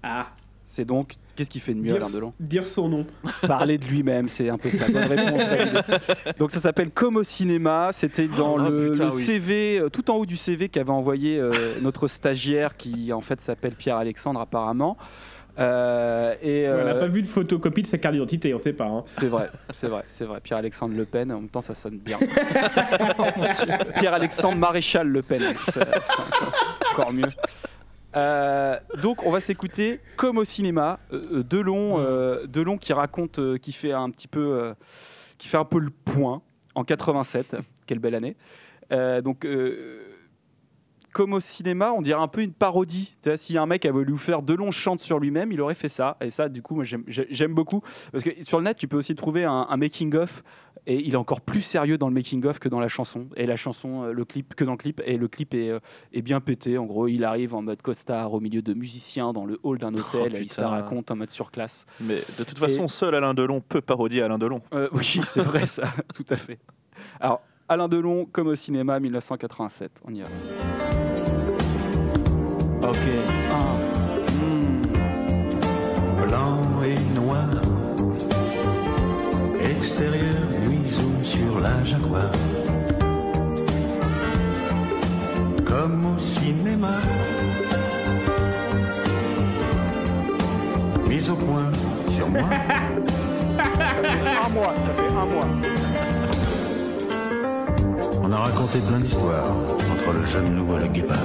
Ah, 0.03 0.27
C'est 0.64 0.85
donc, 0.85 1.14
qu'est-ce 1.42 1.50
qu'il 1.50 1.61
fait 1.61 1.74
de 1.74 1.81
mieux, 1.81 1.88
dire, 1.88 1.96
Alain 1.96 2.11
Delon 2.11 2.33
dire 2.38 2.64
son 2.64 2.88
nom. 2.88 3.07
Parler 3.46 3.78
de 3.78 3.85
lui-même, 3.85 4.28
c'est 4.28 4.48
un 4.48 4.59
peu 4.59 4.70
ça. 4.70 4.87
Bonne 4.92 5.05
réponse. 5.05 5.42
Donc 6.38 6.50
ça 6.52 6.61
s'appelle 6.61 6.90
Comme 6.90 7.16
au 7.16 7.24
cinéma. 7.24 7.90
C'était 7.92 8.28
dans 8.28 8.55
Oh, 8.55 8.59
le, 8.59 8.92
putain, 8.92 9.09
le 9.09 9.14
oui. 9.14 9.22
CV, 9.22 9.81
euh, 9.81 9.88
tout 9.88 10.11
en 10.11 10.14
haut 10.16 10.26
du 10.26 10.37
CV 10.37 10.68
qu'avait 10.68 10.90
envoyé 10.90 11.38
euh, 11.38 11.74
notre 11.81 12.07
stagiaire 12.07 12.76
qui 12.76 13.12
en 13.12 13.20
fait 13.20 13.40
s'appelle 13.40 13.74
Pierre 13.74 13.96
Alexandre 13.96 14.40
apparemment. 14.40 14.96
Euh, 15.59 16.35
et 16.42 16.66
On 16.68 16.85
n'a 16.85 16.94
euh, 16.94 17.00
pas 17.00 17.07
vu 17.09 17.22
de 17.22 17.26
photocopie 17.26 17.83
de 17.83 17.87
sa 17.87 17.98
carte 17.98 18.14
d'identité, 18.14 18.55
on 18.55 18.59
sait 18.59 18.72
pas. 18.72 18.87
Hein. 18.87 19.02
c'est 19.07 19.26
vrai, 19.26 19.50
c'est 19.70 19.88
vrai, 19.88 20.05
c'est 20.07 20.24
vrai. 20.24 20.40
Pierre 20.40 20.59
Alexandre 20.59 20.94
Le 20.96 21.05
Pen. 21.05 21.31
En 21.31 21.40
même 21.40 21.48
temps, 21.48 21.61
ça 21.61 21.74
sonne 21.74 21.98
bien. 21.98 22.18
Pierre 23.96 24.14
Alexandre 24.14 24.57
Maréchal 24.57 25.09
Le 25.09 25.22
Pen. 25.22 25.42
C'est 25.72 25.83
encore 26.92 27.12
mieux. 27.12 27.28
Euh, 28.14 28.79
donc 29.01 29.25
on 29.25 29.31
va 29.31 29.40
s'écouter 29.40 30.01
comme 30.16 30.37
au 30.38 30.44
cinéma 30.44 31.01
euh, 31.12 31.38
euh, 31.38 31.42
Delon, 31.42 31.98
Delon 32.46 32.79
qui 32.79 32.92
raconte, 32.92 33.59
qui 33.59 33.72
fait 33.72 33.92
un 33.92 34.11
petit 34.11 34.29
peu, 34.29 34.75
qui 35.38 35.48
fait 35.48 35.59
un 35.59 35.64
peu 35.64 35.79
le 35.79 35.90
point 35.90 36.42
en 36.75 36.85
87. 36.85 37.57
Quelle 37.87 37.98
belle 37.98 38.14
année. 38.14 38.37
Donc 39.22 39.46
comme 41.12 41.35
au 41.35 41.40
cinéma, 41.40 41.92
on 41.92 42.01
dirait 42.01 42.20
un 42.20 42.29
peu 42.29 42.42
une 42.42 42.53
parodie. 42.53 43.14
Si 43.37 43.59
un 43.59 43.66
mec 43.66 43.85
avait 43.85 43.92
voulu 43.92 44.16
faire 44.16 44.42
Delon 44.42 44.70
chante 44.70 45.01
sur 45.01 45.18
lui-même, 45.18 45.53
il 45.53 45.61
aurait 45.61 45.75
fait 45.75 45.90
ça. 45.90 46.16
Et 46.22 46.31
ça, 46.31 46.48
du 46.48 46.62
coup, 46.62 46.83
j'aime 47.07 47.55
beaucoup 47.55 47.83
parce 48.12 48.25
que 48.25 48.31
sur 48.44 48.59
le 48.59 48.64
net, 48.64 48.79
tu 48.79 48.88
peux 48.88 48.96
aussi 48.96 49.14
trouver 49.14 49.44
un, 49.44 49.66
un 49.68 49.77
making 49.77 50.14
of 50.16 50.42
et 50.87 51.01
il 51.01 51.14
est 51.14 51.16
encore 51.16 51.40
plus 51.40 51.62
sérieux 51.62 51.97
dans 51.97 52.09
le 52.09 52.14
making 52.14 52.45
of 52.45 52.59
que 52.59 52.68
dans 52.68 52.81
la 52.81 52.88
chanson. 52.88 53.29
Et 53.37 53.47
la 53.47 53.57
chanson 53.57 54.05
euh, 54.05 54.12
le 54.12 54.25
clip 54.25 54.55
que 54.55 54.64
dans 54.64 54.73
le 54.73 54.77
clip. 54.77 55.01
Et 55.05 55.16
le 55.16 55.29
clip 55.29 55.55
euh, 55.55 55.79
est, 56.12 56.23
bien 56.23 56.40
pété. 56.40 56.79
En 56.79 56.87
gros 56.87 57.09
il 57.09 57.25
arrive 57.25 57.55
en 57.55 57.62
mode 57.62 57.83
costard 57.83 58.33
au 58.33 58.40
milieu 58.40 58.62
de 58.62 58.75
musiciens 58.75 59.33
dans 59.33 59.45
le 59.45 59.59
hall 59.62 59.79
d'un 59.79 59.95
oh, 59.95 59.99
hôtel. 59.99 60.33
Oh, 60.35 60.38
il 60.40 60.51
se 60.51 60.61
la 60.61 60.68
raconte 60.68 61.11
en 61.11 61.16
mode 61.16 61.31
surclasse. 61.31 61.87
Mais 62.01 62.16
de 62.38 62.45
toute 62.45 62.59
façon 62.59 62.88
seul 62.88 63.14
Alain 63.14 63.35
Delon 63.35 63.61
peut 63.61 63.81
parodier 63.81 64.23
Alain 64.23 64.38
Delon. 64.38 64.61
Euh, 64.75 64.88
oui 64.92 65.21
c'est 65.27 65.42
vrai 65.42 65.66
ça. 65.66 65.85
Tout 66.14 66.27
à 66.31 66.37
fait. 66.37 66.59
Alors 67.21 67.42
Alain 67.68 67.88
Delon 67.88 68.27
comme 68.27 68.49
au 68.49 68.57
cinéma 68.57 68.99
1987 68.99 70.01
on 70.05 70.14
y 70.14 70.23
va. 70.23 70.29
Ok. 72.88 72.97
Ah. 73.53 73.92
Blanc 76.27 76.83
et 76.83 77.14
noir. 77.14 77.47
Extérieur. 79.61 80.62
Hmm. 81.38 81.66
à 81.66 82.09
quoi 82.09 82.21
Comme 85.64 86.14
au 86.14 86.18
cinéma. 86.18 86.92
Mise 91.09 91.31
au 91.31 91.35
point 91.35 91.71
sur 92.14 92.29
moi. 92.29 92.42
Un 93.59 94.49
mois, 94.51 94.75
ça 94.75 94.92
fait 94.95 95.12
un 95.12 95.25
mois. 95.25 95.47
On 98.23 98.33
a 98.33 98.37
raconté 98.37 98.79
plein 98.81 98.99
d'histoires 98.99 99.53
entre 99.92 100.12
le 100.18 100.27
jeune 100.27 100.57
loup 100.57 100.77
et 100.77 100.81
le 100.81 100.88
guépard. 100.88 101.16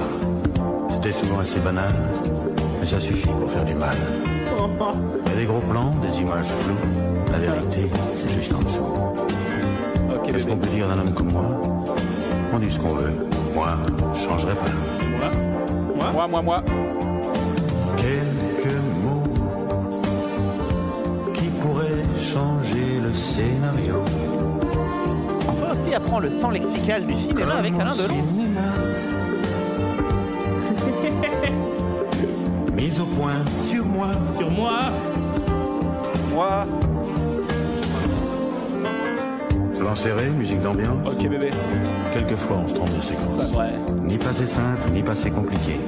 C'était 0.89 1.11
souvent 1.11 1.39
assez 1.39 1.59
banal, 1.59 1.93
mais 2.79 2.85
ça 2.85 2.99
suffit 2.99 3.29
pour 3.29 3.51
faire 3.51 3.65
du 3.65 3.73
mal. 3.73 3.95
Il 5.25 5.31
y 5.31 5.35
a 5.35 5.39
des 5.39 5.45
gros 5.45 5.59
plans, 5.59 5.91
des 6.01 6.19
images 6.19 6.47
floues. 6.47 6.75
La 7.31 7.39
vérité, 7.39 7.89
c'est 8.15 8.31
juste 8.31 8.53
en 8.53 8.59
dessous. 8.59 9.07
Ok, 10.17 10.31
Qu'est-ce 10.31 10.45
qu'on 10.47 10.57
peut 10.57 10.69
dire 10.69 10.87
d'un 10.87 10.97
homme 10.99 11.13
comme 11.13 11.31
moi 11.31 11.45
On 12.53 12.59
dit 12.59 12.71
ce 12.71 12.79
qu'on 12.79 12.93
veut. 12.95 13.13
Moi, 13.53 13.67
je 14.13 14.19
changerai 14.19 14.53
pas. 14.55 14.61
Moi 15.05 15.29
Moi 15.95 16.11
Moi, 16.11 16.27
moi, 16.27 16.41
moi. 16.41 16.63
Quelques 17.97 18.73
mots 19.03 19.23
qui 21.33 21.45
pourraient 21.61 22.03
changer 22.19 22.99
le 23.03 23.13
scénario. 23.13 24.01
On 25.47 25.51
peut 25.53 25.67
aussi 25.71 25.93
apprendre 25.93 26.23
le 26.23 26.31
temps 26.39 26.49
lexical 26.51 27.05
du 27.05 27.13
cinéma 27.13 27.39
Comme 27.41 27.51
avec 27.51 27.79
Alain 27.79 27.95
Delon. 27.95 28.15
Mise 32.75 32.99
au 32.99 33.05
point 33.05 33.43
sur 33.69 33.85
moi. 33.85 34.07
Sur 34.37 34.51
moi 34.51 34.73
Moi, 36.33 36.65
Plan 39.87 39.95
serré, 39.95 40.27
musique 40.31 40.61
d'ambiance. 40.61 41.07
Ok, 41.07 41.29
bébé. 41.29 41.49
Quelquefois, 42.11 42.57
on 42.57 42.67
se 42.67 42.73
trompe 42.73 42.93
de 42.93 43.01
séquence. 43.01 43.53
Ouais. 43.55 43.71
Ni 44.01 44.17
pas 44.17 44.33
c'est 44.37 44.49
simple, 44.49 44.81
ni 44.91 45.01
pas 45.01 45.15
c'est 45.15 45.31
compliqué. 45.31 45.79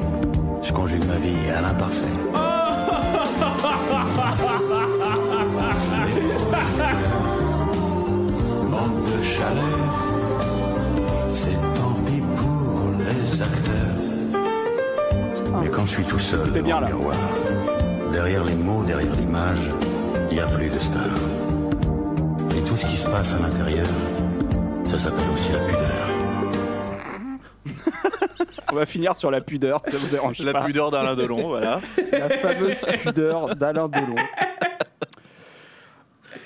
Je 0.64 0.72
conjugue 0.72 1.04
ma 1.06 1.16
vie 1.16 1.50
à 1.50 1.60
l'imparfait. 1.60 2.06
Manque 8.70 9.04
de 9.04 9.22
chaleur, 9.22 9.80
c'est 11.34 11.60
tant 11.76 11.92
pis 12.08 12.24
pour 12.38 12.94
les 13.00 13.42
acteurs. 13.42 13.98
Mais 15.62 15.68
quand 15.68 15.86
je 15.86 15.92
suis 15.92 16.06
tout 16.06 16.20
seul 16.20 16.54
le 16.54 16.62
là. 16.62 16.80
miroir, 16.86 17.18
derrière 18.14 18.46
les 18.46 18.56
mots, 18.56 18.82
derrière 18.82 19.14
l'image, 19.18 19.70
il 20.32 20.36
n'y 20.36 20.42
a 20.42 20.46
plus 20.46 20.70
de 20.70 20.80
star. 20.80 21.10
Et 22.60 22.64
tout 22.68 22.76
ce 22.76 22.86
qui 22.86 22.96
se 22.98 23.06
passe 23.08 23.34
à 23.34 23.40
l'intérieur, 23.40 23.86
ça 24.86 24.98
s'appelle 24.98 25.30
aussi 25.34 25.52
la 25.54 25.60
pudeur. 25.60 26.08
On 28.72 28.76
va 28.76 28.86
finir 28.86 29.18
sur 29.18 29.32
la 29.32 29.42
pudeur, 29.42 29.82
ça 29.90 29.98
vous 29.98 30.08
dérange 30.10 30.40
la 30.40 30.52
pas. 30.54 30.66
pudeur 30.66 30.92
d'Alain 30.92 31.16
Delon, 31.16 31.48
voilà. 31.48 31.82
La 32.12 32.30
fameuse 32.30 32.86
pudeur 33.02 33.56
d'Alain 33.56 33.88
Delon. 33.88 34.16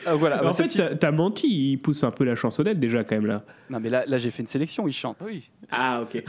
Euh, 0.08 0.14
voilà, 0.16 0.38
bah, 0.42 0.50
En 0.50 0.54
fait, 0.54 0.98
t'as- 1.00 1.12
menti, 1.12 1.48
il 1.72 1.78
pousse 1.78 2.04
un 2.04 2.12
peu 2.12 2.24
la 2.26 2.36
chansonnette 2.36 2.80
déjà 2.80 3.04
quand 3.04 3.16
même 3.16 3.26
là. 3.26 3.44
non 3.70 3.80
mais 3.80 3.90
là, 3.90 4.04
là 4.06 4.18
j'ai 4.18 4.32
fait 4.32 4.42
une 4.44 4.48
sélection, 4.48 4.88
il 4.88 4.94
chante. 4.94 5.18
Oui. 5.22 5.50
Ah 5.72 6.02
ok. 6.04 6.24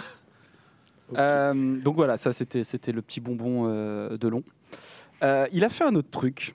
Euh, 1.18 1.76
donc 1.80 1.96
voilà, 1.96 2.16
ça 2.16 2.32
c'était 2.32 2.64
c'était 2.64 2.92
le 2.92 3.02
petit 3.02 3.20
bonbon 3.20 3.66
euh, 3.68 4.16
de 4.16 4.28
long. 4.28 4.42
Euh, 5.22 5.46
il 5.52 5.64
a 5.64 5.68
fait 5.68 5.84
un 5.84 5.94
autre 5.94 6.10
truc 6.10 6.54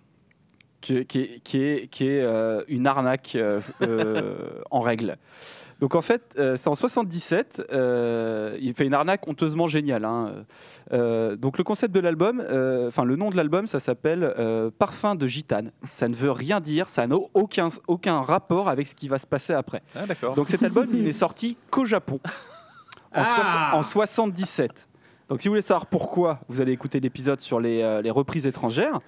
qui, 0.81 1.05
qui 1.05 1.19
est, 1.21 1.39
qui 1.43 1.63
est, 1.63 1.87
qui 1.87 2.07
est, 2.07 2.21
euh, 2.21 2.63
une 2.67 2.87
arnaque 2.87 3.33
euh, 3.35 3.59
euh, 3.81 4.49
en 4.71 4.79
règle. 4.81 5.17
Donc 5.79 5.95
en 5.95 6.01
fait, 6.01 6.21
euh, 6.37 6.57
c'est 6.57 6.67
en 6.67 6.75
77, 6.75 7.67
euh, 7.71 8.57
il 8.59 8.73
fait 8.73 8.85
une 8.85 8.93
arnaque 8.93 9.25
honteusement 9.27 9.67
géniale. 9.67 10.03
hein. 10.03 10.33
Donc 11.37 11.57
le 11.57 11.63
concept 11.63 11.93
de 11.95 11.99
l'album, 12.01 12.43
enfin 12.87 13.03
le 13.05 13.15
nom 13.15 13.29
de 13.29 13.37
l'album, 13.37 13.65
ça 13.67 13.79
s'appelle 13.79 14.33
Parfum 14.77 15.15
de 15.15 15.25
gitane. 15.27 15.71
Ça 15.89 16.07
ne 16.09 16.15
veut 16.15 16.31
rien 16.31 16.59
dire, 16.59 16.89
ça 16.89 17.07
n'a 17.07 17.15
aucun, 17.33 17.69
aucun 17.87 18.21
rapport 18.21 18.67
avec 18.69 18.87
ce 18.87 18.95
qui 18.95 19.07
va 19.07 19.19
se 19.19 19.27
passer 19.27 19.53
après. 19.53 19.81
Ah. 19.95 20.03
Donc 20.35 20.49
cet 20.49 20.63
album, 20.63 20.87
il 20.93 21.03
n'est 21.03 21.11
sorti 21.13 21.55
qu'au 21.71 21.85
Japon 21.85 22.19
en, 23.15 23.21
Ah. 23.23 23.25
soix- 23.25 23.79
en 23.79 23.83
77. 23.83 24.87
Donc 25.29 25.41
si 25.41 25.47
vous 25.47 25.51
voulez 25.53 25.61
savoir 25.61 25.85
pourquoi, 25.85 26.39
vous 26.49 26.59
allez 26.59 26.71
écouter 26.73 26.99
l'épisode 26.99 27.39
sur 27.39 27.59
les, 27.59 28.01
les 28.03 28.11
reprises 28.11 28.45
étrangères. 28.47 28.99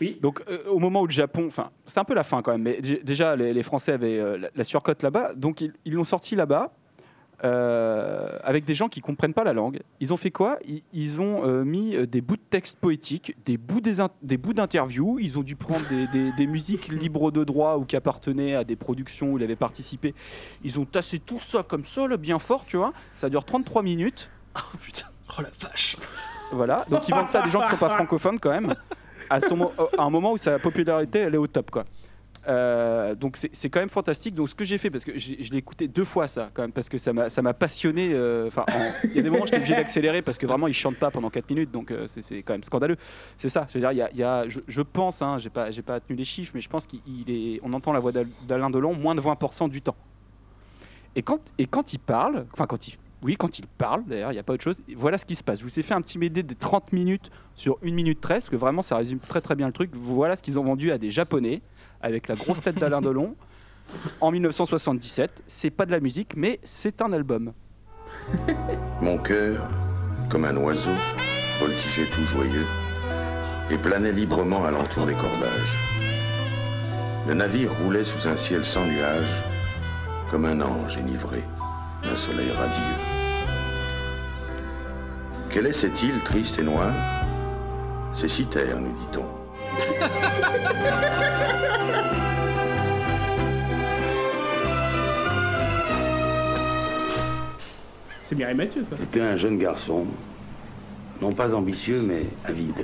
Oui. 0.00 0.18
Donc 0.22 0.42
euh, 0.48 0.58
au 0.68 0.78
moment 0.78 1.00
où 1.02 1.06
le 1.06 1.12
Japon, 1.12 1.44
enfin 1.48 1.70
c'est 1.86 1.98
un 1.98 2.04
peu 2.04 2.14
la 2.14 2.24
fin 2.24 2.42
quand 2.42 2.52
même, 2.52 2.62
mais 2.62 2.80
dé- 2.80 3.00
déjà 3.02 3.36
les, 3.36 3.52
les 3.52 3.62
Français 3.62 3.92
avaient 3.92 4.18
euh, 4.18 4.36
la, 4.38 4.48
la 4.54 4.64
surcote 4.64 5.02
là-bas, 5.02 5.34
donc 5.34 5.60
ils 5.60 5.92
l'ont 5.92 6.04
sorti 6.04 6.34
là-bas. 6.36 6.72
euh, 7.44 8.36
avec 8.42 8.64
des 8.64 8.74
gens 8.74 8.88
qui 8.88 9.00
comprennent 9.00 9.34
pas 9.34 9.44
la 9.44 9.52
langue. 9.52 9.80
Ils 10.00 10.12
ont 10.12 10.16
fait 10.16 10.32
quoi? 10.32 10.58
Ils, 10.66 10.82
ils 10.92 11.20
ont 11.20 11.46
euh, 11.46 11.62
mis 11.64 11.96
des 12.08 12.20
bouts 12.20 12.36
de 12.36 12.42
texte 12.50 12.78
poétiques, 12.80 13.36
des 13.46 13.56
bouts 13.56 13.80
d'interviews. 13.80 15.18
Ils 15.20 15.38
ont 15.38 15.42
dû 15.42 15.54
prendre 15.54 15.86
des, 15.88 16.06
des- 16.08 16.32
des 16.32 16.46
musiques 16.48 16.88
libres 16.88 17.30
de 17.30 17.44
droit 17.44 17.76
ou 17.76 17.84
qui 17.84 17.94
appartenaient 17.94 18.54
à 18.56 18.64
des 18.64 18.74
productions 18.76 19.32
où 19.32 19.38
il 19.38 19.44
avait 19.44 19.54
participé. 19.56 20.14
Ils 20.64 20.80
ont 20.80 20.84
tassé 20.84 21.20
tout 21.20 21.38
ça 21.38 21.62
comme 21.62 21.84
ça, 21.84 22.08
là, 22.08 22.16
bien 22.16 22.40
fort, 22.40 22.64
tu 22.66 22.76
vois. 22.76 22.92
Ça 23.16 23.28
dure 23.30 23.44
33 23.44 23.82
minutes. 23.84 24.28
Oh 25.38 25.42
la 25.42 25.50
vache. 25.60 25.96
Voilà. 26.50 26.84
Donc 26.90 27.06
ils 27.08 27.14
vendent 27.14 27.28
ça 27.28 27.42
à 27.42 27.44
des 27.44 27.50
gens 27.50 27.60
qui 27.62 27.70
sont 27.70 27.76
pas 27.76 27.90
francophones 27.90 28.40
quand 28.40 28.50
même. 28.50 28.74
À, 29.30 29.40
son 29.40 29.56
mo- 29.56 29.72
à 29.96 30.02
un 30.02 30.10
moment 30.10 30.32
où 30.32 30.36
sa 30.38 30.58
popularité 30.58 31.18
elle 31.20 31.34
est 31.34 31.38
au 31.38 31.46
top 31.46 31.70
quoi. 31.70 31.84
Euh, 32.46 33.14
donc 33.14 33.36
c'est 33.36 33.68
quand 33.68 33.80
même 33.80 33.88
fantastique. 33.90 34.34
Donc 34.34 34.48
ce 34.48 34.54
que 34.54 34.64
j'ai 34.64 34.78
fait, 34.78 34.88
parce 34.90 35.04
que 35.04 35.18
je 35.18 35.50
l'ai 35.50 35.58
écouté 35.58 35.86
deux 35.86 36.04
fois 36.04 36.28
ça 36.28 36.50
quand 36.54 36.62
même, 36.62 36.72
parce 36.72 36.88
que 36.88 36.96
ça 36.96 37.12
m'a 37.12 37.28
ça 37.28 37.42
m'a 37.42 37.52
passionné. 37.52 38.10
euh, 38.14 38.46
Enfin, 38.46 38.64
en- 38.68 38.92
il 39.04 39.16
y 39.16 39.18
a 39.18 39.22
des 39.22 39.28
moments 39.28 39.42
où 39.42 39.46
j'étais 39.46 39.58
obligé 39.58 39.74
d'accélérer 39.76 40.22
parce 40.22 40.38
que 40.38 40.46
vraiment 40.46 40.66
ils 40.66 40.72
chantent 40.72 40.96
pas 40.96 41.10
pendant 41.10 41.28
4 41.28 41.50
minutes, 41.50 41.70
donc 41.70 41.90
euh, 41.90 42.06
c'est 42.06 42.42
quand 42.42 42.54
même 42.54 42.62
scandaleux. 42.64 42.96
C'est 43.36 43.50
ça. 43.50 43.66
Je 43.68 43.74
veux 43.74 43.80
dire, 43.80 43.92
il 43.92 43.98
y 43.98 44.02
a, 44.02 44.10
il 44.12 44.18
y 44.18 44.22
a- 44.22 44.48
je, 44.48 44.60
je 44.66 44.80
pense, 44.80 45.20
hein, 45.20 45.36
j'ai 45.38 45.50
pas 45.50 45.70
j'ai 45.70 45.82
pas 45.82 46.00
tenu 46.00 46.16
les 46.16 46.24
chiffres, 46.24 46.52
mais 46.54 46.62
je 46.62 46.68
pense 46.70 46.86
qu'il 46.86 47.00
est, 47.28 47.60
on 47.62 47.72
entend 47.74 47.92
la 47.92 48.00
voix 48.00 48.12
d'Al- 48.12 48.28
d'Alain 48.46 48.70
Delon 48.70 48.94
moins 48.94 49.14
de 49.14 49.20
20% 49.20 49.68
du 49.68 49.82
temps. 49.82 49.96
Et 51.16 51.22
quand 51.22 51.40
et 51.58 51.66
quand 51.66 51.92
il 51.92 51.98
parle, 51.98 52.46
enfin 52.54 52.66
quand 52.66 52.88
il 52.88 52.94
oui, 53.22 53.36
quand 53.36 53.58
il 53.58 53.66
parle, 53.66 54.04
d'ailleurs, 54.04 54.30
il 54.30 54.34
n'y 54.34 54.40
a 54.40 54.42
pas 54.42 54.52
autre 54.52 54.62
chose. 54.62 54.76
Voilà 54.96 55.18
ce 55.18 55.24
qui 55.24 55.34
se 55.34 55.42
passe. 55.42 55.58
Je 55.58 55.64
vous 55.64 55.78
ai 55.78 55.82
fait 55.82 55.94
un 55.94 56.00
petit 56.00 56.18
médé 56.18 56.42
des 56.42 56.54
30 56.54 56.92
minutes 56.92 57.30
sur 57.54 57.78
1 57.84 57.90
minute 57.92 58.20
13, 58.20 58.36
parce 58.36 58.50
que 58.50 58.56
vraiment, 58.56 58.82
ça 58.82 58.96
résume 58.96 59.18
très 59.18 59.40
très 59.40 59.56
bien 59.56 59.66
le 59.66 59.72
truc. 59.72 59.90
Voilà 59.94 60.36
ce 60.36 60.42
qu'ils 60.42 60.58
ont 60.58 60.64
vendu 60.64 60.92
à 60.92 60.98
des 60.98 61.10
Japonais, 61.10 61.60
avec 62.00 62.28
la 62.28 62.36
grosse 62.36 62.60
tête 62.60 62.78
d'Alain 62.78 63.00
Delon, 63.00 63.34
en 64.20 64.30
1977. 64.30 65.42
C'est 65.48 65.70
pas 65.70 65.84
de 65.84 65.90
la 65.90 66.00
musique, 66.00 66.34
mais 66.36 66.60
c'est 66.62 67.02
un 67.02 67.12
album. 67.12 67.52
Mon 69.00 69.18
cœur, 69.18 69.68
comme 70.28 70.44
un 70.44 70.56
oiseau, 70.56 70.94
voltigeait 71.58 72.06
tout 72.14 72.22
joyeux 72.22 72.66
et 73.70 73.78
planait 73.78 74.12
librement 74.12 74.64
alentour 74.64 75.06
des 75.06 75.14
cordages. 75.14 75.74
Le 77.26 77.34
navire 77.34 77.72
roulait 77.82 78.04
sous 78.04 78.28
un 78.28 78.36
ciel 78.36 78.64
sans 78.64 78.86
nuages, 78.86 79.44
comme 80.30 80.44
un 80.44 80.60
ange 80.60 80.96
enivré 80.96 81.42
d'un 82.02 82.16
soleil 82.16 82.50
radieux. 82.52 83.07
Quelle 85.50 85.66
est 85.66 85.72
cette 85.72 86.02
île 86.02 86.20
triste 86.24 86.58
et 86.58 86.62
noire? 86.62 86.92
C'est 88.14 88.28
Citerre, 88.28 88.78
nous 88.80 88.92
dit-on. 89.06 89.24
C'est 98.22 98.34
Mireille 98.36 98.54
Mathieu 98.56 98.84
ça. 98.84 98.96
C'était 98.98 99.20
un 99.20 99.36
jeune 99.36 99.58
garçon, 99.58 100.04
non 101.22 101.32
pas 101.32 101.54
ambitieux, 101.54 102.02
mais 102.02 102.24
avide. 102.44 102.74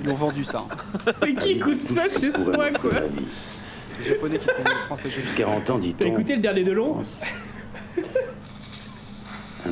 Ils 0.00 0.06
l'ont 0.06 0.14
vendu 0.14 0.44
ça. 0.44 0.58
hein. 0.70 1.12
Mais 1.22 1.34
qui 1.34 1.52
écoute 1.52 1.80
ça 1.80 2.04
chez 2.08 2.30
soi 2.32 2.70
quoi. 2.80 2.90
Les 4.00 4.04
Japonais 4.10 4.38
qui 4.38 4.46
trouvaient 4.46 4.70
le 4.70 4.76
français 4.86 5.10
génial. 5.10 5.34
40 5.36 5.70
ans, 5.70 5.74
T'as 5.76 5.80
dit-on. 5.80 6.04
écouté 6.06 6.36
le 6.36 6.42
dernier 6.42 6.64
de 6.64 6.72
long 6.72 6.98
Un 7.00 7.04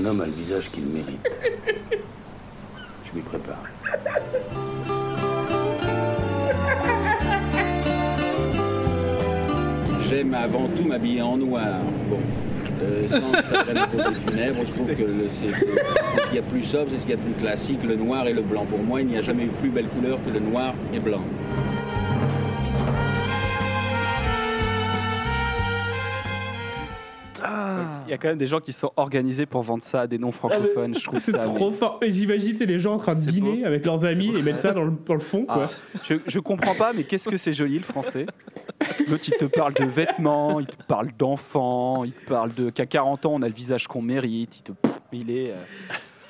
homme 0.07 0.21
a 0.21 0.27
le 0.27 0.33
visage 0.33 0.71
qu'il 0.71 0.85
mérite. 0.87 1.29
Je 3.05 3.17
m'y 3.17 3.23
prépare. 3.23 3.63
J'aime 10.09 10.35
avant 10.35 10.69
tout 10.69 10.85
m'habiller 10.85 11.23
en 11.23 11.37
noir. 11.37 11.81
Bon, 12.09 12.21
euh, 12.83 13.09
sans 13.09 13.33
faire 13.33 13.75
la 13.75 13.87
funèbres, 13.87 14.63
je 14.67 14.73
trouve 14.73 14.87
que 14.87 15.29
c'est 15.41 15.49
ce 15.59 16.27
qu'il 16.27 16.35
y 16.35 16.39
a 16.39 16.43
de 16.43 16.47
plus 16.49 16.65
sobre, 16.65 16.91
c'est 16.91 16.99
ce 16.99 17.03
qu'il 17.03 17.11
y 17.11 17.15
a 17.15 17.17
de 17.17 17.23
plus 17.23 17.43
classique, 17.43 17.83
le 17.85 17.97
noir 17.97 18.27
et 18.27 18.33
le 18.33 18.43
blanc. 18.43 18.65
Pour 18.67 18.83
moi, 18.83 19.01
il 19.01 19.09
n'y 19.09 19.17
a 19.17 19.23
jamais 19.23 19.45
eu 19.45 19.51
plus 19.61 19.71
belle 19.71 19.89
couleur 19.89 20.19
que 20.25 20.31
le 20.31 20.41
noir 20.41 20.75
et 20.95 21.01
blanc. 21.01 21.23
Y 28.11 28.13
a 28.13 28.19
quand 28.19 28.29
même 28.29 28.39
des 28.39 28.47
gens 28.47 28.61
qui 28.61 28.73
sont 28.73 28.93
organisés 28.97 29.47
pour 29.47 29.63
vendre 29.63 29.83
ça 29.85 30.03
à 30.03 30.07
des 30.07 30.19
non-francophones. 30.19 30.95
je 30.95 31.05
trouve 31.05 31.19
C'est 31.19 31.33
ça. 31.33 31.39
trop 31.39 31.71
mais- 31.71 31.77
fort. 31.77 32.01
J'imagine 32.07 32.55
c'est 32.55 32.67
les 32.67 32.79
gens 32.79 32.95
en 32.95 32.99
train 32.99 33.15
de 33.15 33.21
dîner 33.21 33.61
beau. 33.63 33.67
avec 33.67 33.85
leurs 33.87 34.05
amis 34.05 34.33
et 34.37 34.43
mettre 34.43 34.59
ça 34.59 34.73
dans 34.73 34.85
le, 34.85 34.93
dans 35.07 35.15
le 35.15 35.21
fond 35.21 35.45
quoi. 35.45 35.69
Ah, 35.71 35.99
je, 36.03 36.15
je 36.27 36.39
comprends 36.41 36.75
pas, 36.75 36.93
mais 36.93 37.05
qu'est-ce 37.05 37.29
que 37.29 37.37
c'est 37.37 37.53
joli 37.53 37.79
le 37.79 37.85
français 37.85 38.27
L'autre, 39.09 39.25
il 39.29 39.35
te 39.39 39.45
parle 39.47 39.75
de 39.75 39.85
vêtements, 39.85 40.61
il 40.61 40.67
te 40.67 40.77
parle 40.87 41.09
d'enfants, 41.19 42.05
il 42.05 42.13
te 42.13 42.25
parle 42.27 42.53
de 42.55 42.71
qu'à 42.71 42.87
40 42.87 43.27
ans, 43.27 43.33
on 43.35 43.43
a 43.43 43.49
le 43.49 43.55
visage 43.55 43.87
qu'on 43.89 44.03
mérite. 44.03 44.57
Il, 44.59 44.63
te... 44.63 44.73
il 45.13 45.31
est. 45.31 45.51
euh, 45.51 45.55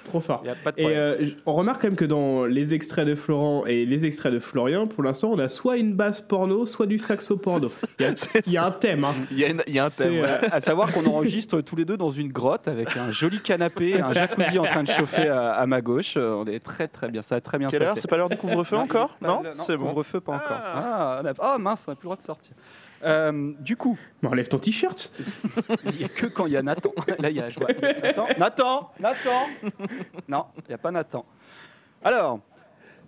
Trop 0.06 0.20
fort. 0.20 0.40
il 0.44 0.46
y 0.46 0.50
a 0.50 0.54
pas 0.54 0.72
de 0.72 0.80
Et 0.80 0.86
euh, 0.96 1.26
on 1.46 1.54
remarque 1.54 1.82
quand 1.82 1.88
même 1.88 1.96
que 1.96 2.04
dans 2.04 2.44
les 2.46 2.74
extraits 2.74 3.06
de 3.06 3.14
Florent 3.14 3.64
et 3.66 3.84
les 3.86 4.06
extraits 4.06 4.32
de 4.32 4.38
Florian, 4.38 4.86
pour 4.86 5.02
l'instant, 5.02 5.30
on 5.32 5.38
a 5.38 5.48
soit 5.48 5.76
une 5.76 5.94
basse 5.94 6.20
porno, 6.20 6.64
soit 6.66 6.86
du 6.86 6.98
saxo 6.98 7.36
porno. 7.36 7.68
Il 7.98 8.06
y 8.06 8.08
a, 8.08 8.14
il 8.46 8.52
y 8.52 8.56
a 8.56 8.64
un 8.66 8.70
thème. 8.70 9.04
Hein. 9.04 9.14
Il 9.30 9.38
y 9.38 9.44
a, 9.44 9.48
y 9.66 9.78
un 9.78 9.90
thème. 9.90 10.20
ouais. 10.20 10.22
euh, 10.24 10.48
À 10.52 10.60
savoir 10.60 10.92
qu'on 10.92 11.04
enregistre 11.06 11.60
tous 11.60 11.76
les 11.76 11.84
deux 11.84 11.96
dans 11.96 12.10
une 12.10 12.30
grotte 12.32 12.68
avec 12.68 12.96
un 12.96 13.10
joli 13.10 13.40
canapé, 13.40 14.00
un 14.00 14.12
jacuzzi 14.14 14.58
en 14.58 14.64
train 14.64 14.82
de 14.84 14.88
chauffer 14.90 15.28
à, 15.28 15.52
à 15.52 15.66
ma 15.66 15.80
gauche. 15.80 16.14
Euh, 16.16 16.34
On 16.36 16.46
est 16.46 16.60
très 16.60 16.86
très 16.88 17.08
bien, 17.08 17.22
ça 17.22 17.36
a 17.36 17.40
très 17.40 17.58
bien 17.58 17.68
Quelle 17.68 17.82
se 17.82 17.86
heure. 17.88 17.98
C'est 17.98 18.08
pas 18.08 18.16
l'heure 18.16 18.28
du 18.28 18.36
couvre-feu 18.36 18.76
Non, 18.76 18.82
encore 18.82 19.16
Non, 19.20 19.42
pas- 19.42 19.50
c'est 19.66 19.76
bon. 19.76 19.86
Couvre-feu 19.88 20.20
pas 20.20 20.32
encore. 20.36 20.60
Ah, 20.62 21.20
on 21.22 21.26
a- 21.26 21.32
oh 21.56 21.58
mince, 21.58 21.84
on 21.88 21.90
n'a 21.90 21.96
plus 21.96 22.04
le 22.04 22.08
droit 22.08 22.16
de 22.16 22.22
sortir. 22.22 22.52
Euh, 23.04 23.52
du 23.60 23.76
coup, 23.76 23.98
Mais 24.22 24.28
enlève 24.28 24.48
ton 24.48 24.58
t-shirt. 24.58 25.12
il 25.84 25.98
n'y 25.98 26.04
a 26.04 26.08
que 26.08 26.26
quand 26.26 26.46
il 26.46 26.52
y 26.52 26.56
a 26.56 26.62
Nathan. 26.62 26.92
Là, 27.18 27.30
il 27.30 27.36
y 27.36 27.40
a, 27.40 27.50
je 27.50 27.58
vois. 27.58 27.68
Nathan, 27.72 28.26
Nathan, 28.38 28.90
Nathan. 29.00 29.46
Non, 30.28 30.46
il 30.58 30.68
n'y 30.68 30.74
a 30.74 30.78
pas 30.78 30.90
Nathan. 30.90 31.24
Alors, 32.04 32.40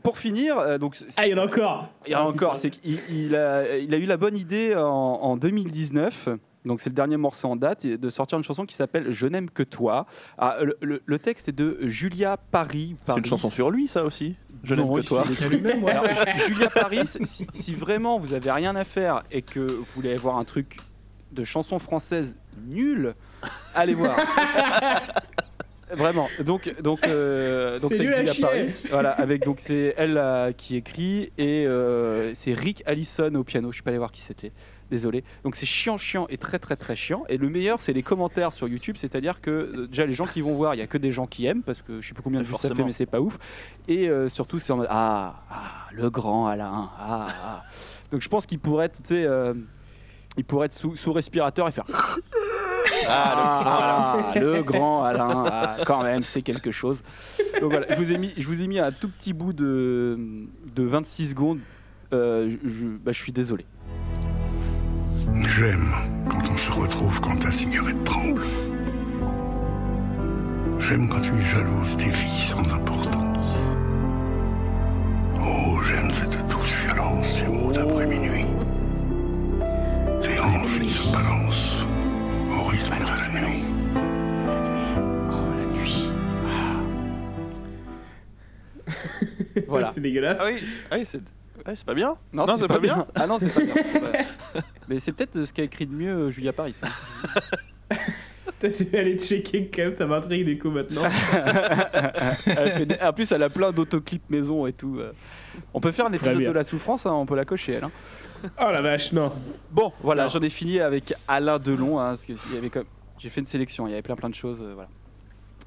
pour 0.03 0.19
finir, 0.19 0.59
euh, 0.59 0.79
donc 0.79 0.97
Ah, 1.17 1.27
il 1.27 1.31
y 1.31 1.35
en 1.35 1.39
a 1.39 1.47
encore. 1.47 1.89
il 2.07 2.13
y 2.13 2.15
en 2.15 2.21
a 2.21 2.29
encore, 2.29 2.57
c'est 2.57 2.71
qu'il 2.71 3.01
il 3.11 3.35
a, 3.35 3.77
il 3.79 3.93
a 3.95 3.97
eu 3.99 4.07
la 4.07 4.17
bonne 4.17 4.37
idée 4.37 4.75
en, 4.75 4.83
en 4.85 5.37
2019. 5.37 6.29
Donc 6.65 6.81
c'est 6.81 6.91
le 6.91 6.95
dernier 6.95 7.17
morceau 7.17 7.49
en 7.49 7.57
date 7.57 7.87
de 7.87 8.11
sortir 8.11 8.37
une 8.39 8.45
chanson 8.45 8.67
qui 8.67 8.75
s'appelle 8.75 9.11
Je 9.11 9.27
n'aime 9.27 9.49
que 9.49 9.63
toi. 9.63 10.07
Ah, 10.37 10.59
le, 10.63 10.77
le- 10.83 11.03
le 11.07 11.19
texte 11.19 11.49
est 11.49 11.53
de 11.53 11.79
Julia 11.83 12.37
Paris. 12.37 12.97
C'est 13.07 13.17
une 13.17 13.25
chanson 13.25 13.49
sur 13.51 13.71
lui, 13.71 13.89
ça 13.89 14.05
aussi? 14.05 14.35
Je 14.65 14.75
n'aime 14.75 14.85
que 14.93 15.07
toi. 15.07 15.25
ouais. 15.27 15.91
Alors, 15.91 16.05
Julia 16.49 16.69
Paris, 16.69 17.03
si, 17.25 17.47
si 17.55 17.75
vraiment 17.75 18.19
vous 18.19 18.35
avez 18.35 18.51
rien 18.51 18.75
à 18.77 18.85
faire 18.85 19.23
et 19.31 19.43
que 19.43 19.61
vous 19.61 19.87
voulez 19.95 20.17
voir 20.17 20.37
un 20.37 20.45
truc 20.45 20.77
de 21.33 21.45
chanson 21.45 21.79
française 21.79 22.37
nul, 22.67 23.15
allez 23.75 23.95
voir. 23.95 24.17
Vraiment. 25.91 26.29
Donc, 26.45 26.71
donc, 26.83 27.07
euh, 27.07 27.79
donc 27.79 27.93
C'est 27.95 28.05
Julia. 28.05 28.33
Paris. 28.41 28.83
Voilà, 28.91 29.11
avec 29.13 29.43
donc 29.43 29.59
c'est 29.61 29.95
elle 29.97 30.19
euh, 30.19 30.53
qui 30.53 30.77
écrit 30.77 31.33
et 31.39 31.67
euh, 31.67 32.35
c'est 32.35 32.53
Rick 32.53 32.83
Allison 32.85 33.35
au 33.37 33.43
piano. 33.45 33.71
Je 33.71 33.77
suis 33.77 33.83
pas 33.83 33.89
allé 33.91 33.99
voir 33.99 34.13
qui 34.13 34.21
c'était. 34.21 34.53
Désolé. 34.91 35.23
Donc 35.45 35.55
c'est 35.57 35.67
chiant, 35.67 35.99
chiant 35.99 36.27
et 36.31 36.39
très 36.39 36.59
très 36.59 36.75
très 36.77 36.97
chiant. 36.97 37.25
Et 37.29 37.37
le 37.37 37.51
meilleur, 37.51 37.81
c'est 37.83 37.93
les 37.93 38.03
commentaires 38.03 38.53
sur 38.55 38.69
YouTube. 38.69 38.97
C'est-à-dire 38.99 39.41
que 39.43 39.51
euh, 39.51 39.87
déjà 39.87 40.07
les 40.07 40.15
gens 40.15 40.27
qui 40.27 40.41
vont 40.41 40.55
voir, 40.55 40.75
il 40.75 40.79
y 40.79 40.83
a 40.83 40.87
que 40.87 40.97
des 40.99 41.13
gens 41.13 41.27
qui 41.27 41.45
aiment 41.47 41.63
parce 41.63 41.83
que 41.83 42.01
je 42.01 42.09
sais 42.09 42.15
plus 42.15 42.23
combien 42.23 42.41
de 42.41 42.45
vues 42.47 42.53
ça 42.53 42.59
fait, 42.59 42.69
Forcément. 42.69 42.87
mais 42.87 42.93
c'est 42.93 43.05
pas 43.07 43.21
ouf. 43.21 43.39
Et 43.87 44.09
euh, 44.09 44.29
surtout, 44.31 44.59
c'est 44.59 44.73
en 44.73 44.79
mode 44.79 44.87
ah, 44.91 45.43
ah, 45.51 45.89
le 45.93 46.09
grand 46.09 46.47
Alain. 46.47 46.91
Ah, 46.99 47.29
ah. 47.45 47.65
Donc 48.11 48.23
je 48.23 48.29
pense 48.31 48.47
qu'il 48.47 48.59
pourrait 48.59 48.87
être, 48.87 49.03
tu 49.03 49.09
sais, 49.09 49.25
euh, 49.25 49.53
il 50.39 50.45
pourrait 50.45 50.67
être 50.67 50.73
sous, 50.73 50.97
sous 50.97 51.13
respirateur 51.13 51.69
et 51.69 51.73
faire. 51.73 51.85
Ah, 53.11 54.33
le 54.37 54.63
grand 54.63 55.05
Alain. 55.05 55.45
Ah, 55.51 55.77
quand 55.87 56.03
même, 56.03 56.23
c'est 56.23 56.43
quelque 56.43 56.71
chose. 56.71 57.03
Donc 57.61 57.71
voilà, 57.71 57.87
je 57.95 57.97
vous 58.03 58.13
ai 58.13 58.19
mis, 58.19 58.33
je 58.37 58.47
vous 58.47 58.61
ai 58.63 58.67
mis 58.67 58.79
un 58.79 58.93
tout 58.93 59.09
petit 59.09 59.33
bout 59.33 59.53
de, 59.53 60.19
de 60.75 60.83
26 60.83 61.31
secondes. 61.31 61.61
Euh, 62.13 62.51
je, 62.65 62.69
je- 62.69 62.87
bah, 62.87 63.13
je 63.13 63.23
suis 63.23 63.33
désolé. 63.33 63.67
J'aime 65.35 65.93
quand 66.29 66.51
on 66.53 66.57
se 66.57 66.71
retrouve 66.71 67.21
quand 67.21 67.37
ta 67.37 67.51
cigarette 67.51 68.05
tremble. 68.05 68.43
J'aime 70.79 71.09
quand 71.09 71.21
tu 71.21 71.33
es 71.33 71.43
jalouse 71.43 71.97
des 71.97 72.13
filles 72.13 72.47
sans 72.47 72.73
importance. 72.73 73.59
Oh, 75.43 75.81
j'aime 75.83 76.13
cette 76.13 76.47
douce 76.49 76.73
violence, 76.85 77.27
ces 77.27 77.49
mots 77.49 77.73
d'après-minuit. 77.73 78.47
Ces 80.21 80.39
hanches 80.39 80.79
qui 80.81 80.91
se 80.91 81.13
balancent 81.13 81.87
au 82.51 82.63
rythme 82.69 82.99
de 83.01 83.07
la 83.07 83.41
nuit. 83.41 83.75
Voilà. 89.67 89.91
C'est 89.93 90.01
dégueulasse. 90.01 90.39
Ah 90.41 90.47
oui, 90.47 90.63
ah 90.91 90.97
oui, 90.99 91.05
c'est 91.05 91.21
c'est 91.75 91.85
pas 91.85 91.95
bien. 91.95 92.17
Non, 92.33 92.47
Non, 92.47 92.57
c'est 92.57 92.67
pas 92.69 92.79
bien. 92.79 93.07
Ah 93.15 93.27
non, 93.27 93.39
c'est 93.39 93.53
pas 93.53 93.61
bien. 93.61 93.75
pas- 94.55 94.61
Mais 94.89 95.01
c'est 95.01 95.13
peut-être 95.13 95.37
euh, 95.37 95.47
ce 95.47 95.53
qu'a 95.53 95.63
écrit 95.65 95.87
de 95.87 95.93
mieux 95.95 96.13
euh, 96.15 96.31
Julia 96.31 96.53
Paris. 96.53 96.75
hein. 96.83 97.97
Je 98.61 98.83
vais 98.85 98.99
aller 98.99 99.17
checker 99.19 99.71
quand 99.73 99.83
même, 99.83 99.95
ça 99.95 100.05
m'intrigue 100.07 100.45
du 100.45 100.59
coup 100.59 100.71
maintenant. 100.71 101.03
Des- 102.47 102.97
En 103.03 103.13
plus, 103.13 103.31
elle 103.31 103.43
a 103.45 103.51
plein 103.51 103.71
d'autoclips 103.71 104.29
maison 104.31 104.67
et 104.67 104.73
tout. 104.73 104.97
euh. 104.99 105.13
On 105.73 105.81
peut 105.81 105.93
faire 105.93 106.07
un 106.07 106.13
épisode 106.13 106.39
de 106.39 106.51
la 106.51 106.65
souffrance, 106.65 107.07
hein, 107.07 107.13
on 107.13 107.25
peut 107.27 107.37
la 107.37 107.45
cocher 107.45 107.75
elle. 107.75 107.85
hein. 107.85 107.91
Oh 108.61 108.71
la 108.73 108.81
vache, 108.83 109.13
non. 109.13 109.31
Bon, 109.71 109.93
voilà, 110.01 110.27
j'en 110.29 110.41
ai 110.41 110.51
fini 110.51 110.81
avec 110.81 111.15
Alain 111.29 111.59
Delon. 111.59 112.01
hein, 112.01 112.09
parce 112.11 112.25
que 112.25 112.33
il 112.49 112.55
y 112.55 112.59
avait 112.59 112.71
comme... 112.71 112.85
J'ai 113.19 113.31
fait 113.31 113.41
une 113.41 113.47
sélection, 113.47 113.87
il 113.87 113.91
y 113.91 113.93
avait 113.95 114.03
plein 114.03 114.17
plein 114.17 114.29
de 114.31 114.35
choses. 114.35 114.61
euh, 114.63 114.73
voilà. 114.75 114.89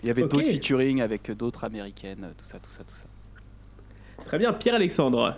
Il 0.04 0.08
y 0.08 0.12
avait 0.12 0.22
d'autres 0.24 0.48
featuring 0.50 1.02
avec 1.02 1.32
d'autres 1.32 1.64
américaines, 1.64 2.34
tout 2.38 2.46
ça, 2.46 2.58
tout 2.60 2.72
ça, 2.78 2.84
tout 2.84 2.96
ça. 2.96 4.26
Très 4.26 4.38
bien, 4.38 4.52
Pierre-Alexandre. 4.54 5.36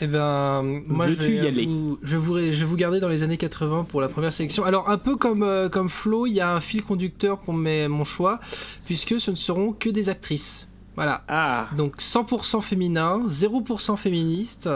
Eh 0.00 0.06
ben, 0.06 0.82
moi 0.86 1.08
je 1.08 1.14
vais, 1.14 1.34
y 1.34 1.38
aller 1.40 1.66
vous, 1.66 1.98
je, 2.02 2.16
vous, 2.16 2.38
je 2.38 2.50
vais 2.50 2.64
vous 2.64 2.76
garder 2.76 3.00
dans 3.00 3.08
les 3.08 3.22
années 3.22 3.36
80 3.36 3.86
pour 3.88 4.00
la 4.00 4.08
première 4.08 4.32
sélection. 4.32 4.64
Alors, 4.64 4.88
un 4.88 4.98
peu 4.98 5.16
comme, 5.16 5.42
euh, 5.42 5.68
comme 5.68 5.88
Flo, 5.88 6.26
il 6.26 6.32
y 6.32 6.40
a 6.40 6.54
un 6.54 6.60
fil 6.60 6.82
conducteur 6.82 7.38
pour 7.40 7.54
mes, 7.54 7.88
mon 7.88 8.04
choix, 8.04 8.40
puisque 8.86 9.20
ce 9.20 9.30
ne 9.30 9.36
seront 9.36 9.72
que 9.72 9.90
des 9.90 10.08
actrices. 10.08 10.68
Voilà. 10.96 11.22
Ah. 11.28 11.68
Donc 11.76 12.00
100% 12.00 12.60
féminin, 12.62 13.22
0% 13.26 13.96
féministe. 13.96 14.68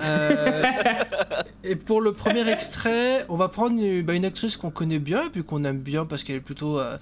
Euh, 0.00 0.62
et 1.64 1.74
pour 1.76 2.00
le 2.00 2.12
premier 2.12 2.48
extrait, 2.50 3.24
on 3.28 3.36
va 3.36 3.48
prendre 3.48 3.80
une, 3.80 4.02
bah, 4.02 4.14
une 4.14 4.24
actrice 4.24 4.56
qu'on 4.56 4.70
connaît 4.70 4.98
bien, 4.98 5.26
et 5.26 5.30
puis 5.30 5.42
qu'on 5.44 5.64
aime 5.64 5.78
bien 5.78 6.04
parce 6.06 6.22
qu'elle 6.24 6.36
est 6.36 6.40
plutôt, 6.40 6.78
euh, 6.78 6.96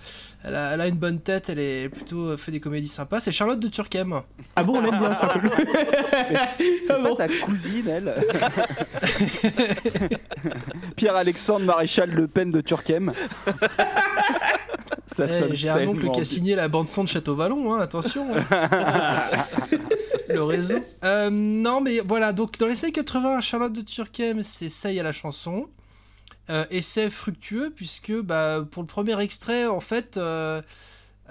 elle, 0.45 0.55
a, 0.55 0.75
elle 0.75 0.81
a 0.81 0.87
une 0.87 0.97
bonne 0.97 1.19
tête, 1.21 1.49
elle 1.49 1.59
est 1.59 1.89
plutôt 1.89 2.29
euh, 2.29 2.37
fait 2.37 2.53
des 2.53 2.61
comédies 2.61 2.89
sympas. 2.89 3.21
C'est 3.21 3.33
Charlotte 3.33 3.59
de 3.61 3.69
Turckheim. 3.69 4.23
Ah 4.57 4.63
bon, 4.63 4.79
on 4.79 4.85
aime 4.85 4.99
bien 5.01 5.15
ça. 5.17 5.35
C'est 6.59 6.91
Ah 6.91 6.95
pas 6.95 6.99
bon. 7.09 7.17
ta 7.17 7.29
cousine, 7.29 7.89
elle 7.89 8.15
Pierre-Alexandre 10.97 11.65
Maréchal 11.67 12.11
Le 12.11 12.27
Pen 12.29 12.51
de 12.51 12.61
Turckheim. 12.61 13.13
Ça 15.17 15.27
Eh, 15.29 15.55
J'ai 15.55 15.69
un 15.69 15.87
oncle 15.89 16.11
qui 16.11 16.21
a 16.21 16.25
signé 16.25 16.55
la 16.57 16.69
bande 16.69 16.89
son 16.89 17.05
de 17.05 17.09
Château 17.09 17.35
Vallon, 17.37 17.73
hein, 17.75 17.79
attention. 17.81 18.27
le 20.29 20.43
réseau. 20.43 20.79
Euh, 21.05 21.29
non, 21.31 21.81
mais 21.81 22.01
voilà, 22.01 22.33
donc 22.33 22.59
dans 22.59 22.67
les 22.67 22.75
années 22.85 22.93
80, 22.93 23.41
Charlotte 23.41 23.73
de 23.73 23.81
Turckheim, 23.81 24.43
c'est 24.43 24.69
ça, 24.69 24.93
y 24.93 25.01
a 25.01 25.03
la 25.03 25.13
chanson. 25.13 25.69
Euh, 26.51 26.67
et 26.71 26.83
c'est 26.83 27.09
fructueux, 27.09 27.73
puisque 27.75 28.13
bah, 28.13 28.63
pour 28.71 28.83
le 28.83 28.87
premier 28.87 29.19
extrait, 29.23 29.67
en 29.67 29.81
fait, 29.81 30.19
euh, 30.19 30.61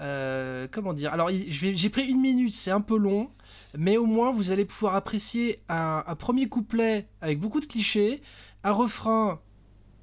euh, 0.00 0.66
comment 0.72 0.92
dire 0.92 1.12
Alors, 1.12 1.30
j'ai 1.30 1.88
pris 1.90 2.06
une 2.06 2.20
minute, 2.20 2.54
c'est 2.54 2.72
un 2.72 2.80
peu 2.80 2.96
long, 2.96 3.30
mais 3.78 3.96
au 3.96 4.06
moins 4.06 4.32
vous 4.32 4.50
allez 4.50 4.64
pouvoir 4.64 4.96
apprécier 4.96 5.60
un 5.68 6.02
premier 6.18 6.48
couplet 6.48 7.06
avec 7.20 7.38
beaucoup 7.38 7.60
de 7.60 7.66
clichés, 7.66 8.20
un 8.64 8.72
refrain 8.72 9.40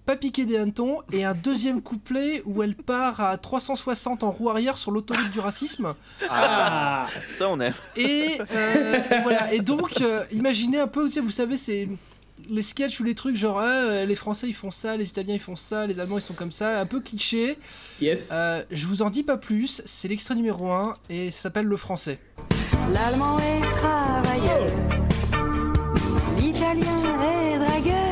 pas 0.05 0.15
piqué 0.15 0.45
des 0.45 0.57
hannetons 0.57 0.97
et 1.11 1.23
un 1.23 1.33
deuxième 1.33 1.81
couplet 1.81 2.41
où 2.45 2.63
elle 2.63 2.75
part 2.75 3.21
à 3.21 3.37
360 3.37 4.23
en 4.23 4.31
roue 4.31 4.49
arrière 4.49 4.77
sur 4.77 4.91
l'autoroute 4.91 5.31
du 5.31 5.39
racisme. 5.39 5.93
Ah. 6.29 7.07
Ça, 7.27 7.49
on 7.49 7.59
aime. 7.59 7.73
Et, 7.95 8.39
euh, 8.51 8.99
et 9.11 9.21
voilà. 9.21 9.53
Et 9.53 9.59
donc, 9.59 10.01
euh, 10.01 10.23
imaginez 10.31 10.79
un 10.79 10.87
peu, 10.87 11.07
vous 11.07 11.31
savez, 11.31 11.57
c'est 11.57 11.87
les 12.49 12.61
sketchs 12.61 12.99
ou 12.99 13.03
les 13.03 13.15
trucs 13.15 13.35
genre 13.35 13.59
ah, 13.59 13.65
euh, 13.65 14.05
les 14.05 14.15
Français 14.15 14.47
ils 14.47 14.53
font 14.53 14.71
ça, 14.71 14.97
les 14.97 15.09
Italiens 15.09 15.35
ils 15.35 15.39
font 15.39 15.55
ça, 15.55 15.85
les 15.87 15.99
Allemands 15.99 16.17
ils 16.17 16.23
sont 16.23 16.33
comme 16.33 16.51
ça, 16.51 16.79
un 16.79 16.85
peu 16.85 16.99
cliché. 16.99 17.57
Yes. 18.01 18.29
Euh, 18.31 18.63
je 18.71 18.87
vous 18.87 19.01
en 19.01 19.09
dis 19.09 19.23
pas 19.23 19.37
plus. 19.37 19.81
C'est 19.85 20.07
l'extrait 20.07 20.35
numéro 20.35 20.71
1 20.71 20.95
et 21.09 21.31
ça 21.31 21.41
s'appelle 21.41 21.65
le 21.65 21.77
français. 21.77 22.19
L'allemand 22.89 23.37
est 23.39 23.75
travailleur, 23.75 24.67
l'italien 26.37 27.21
est 27.23 27.59
dragueur, 27.59 28.10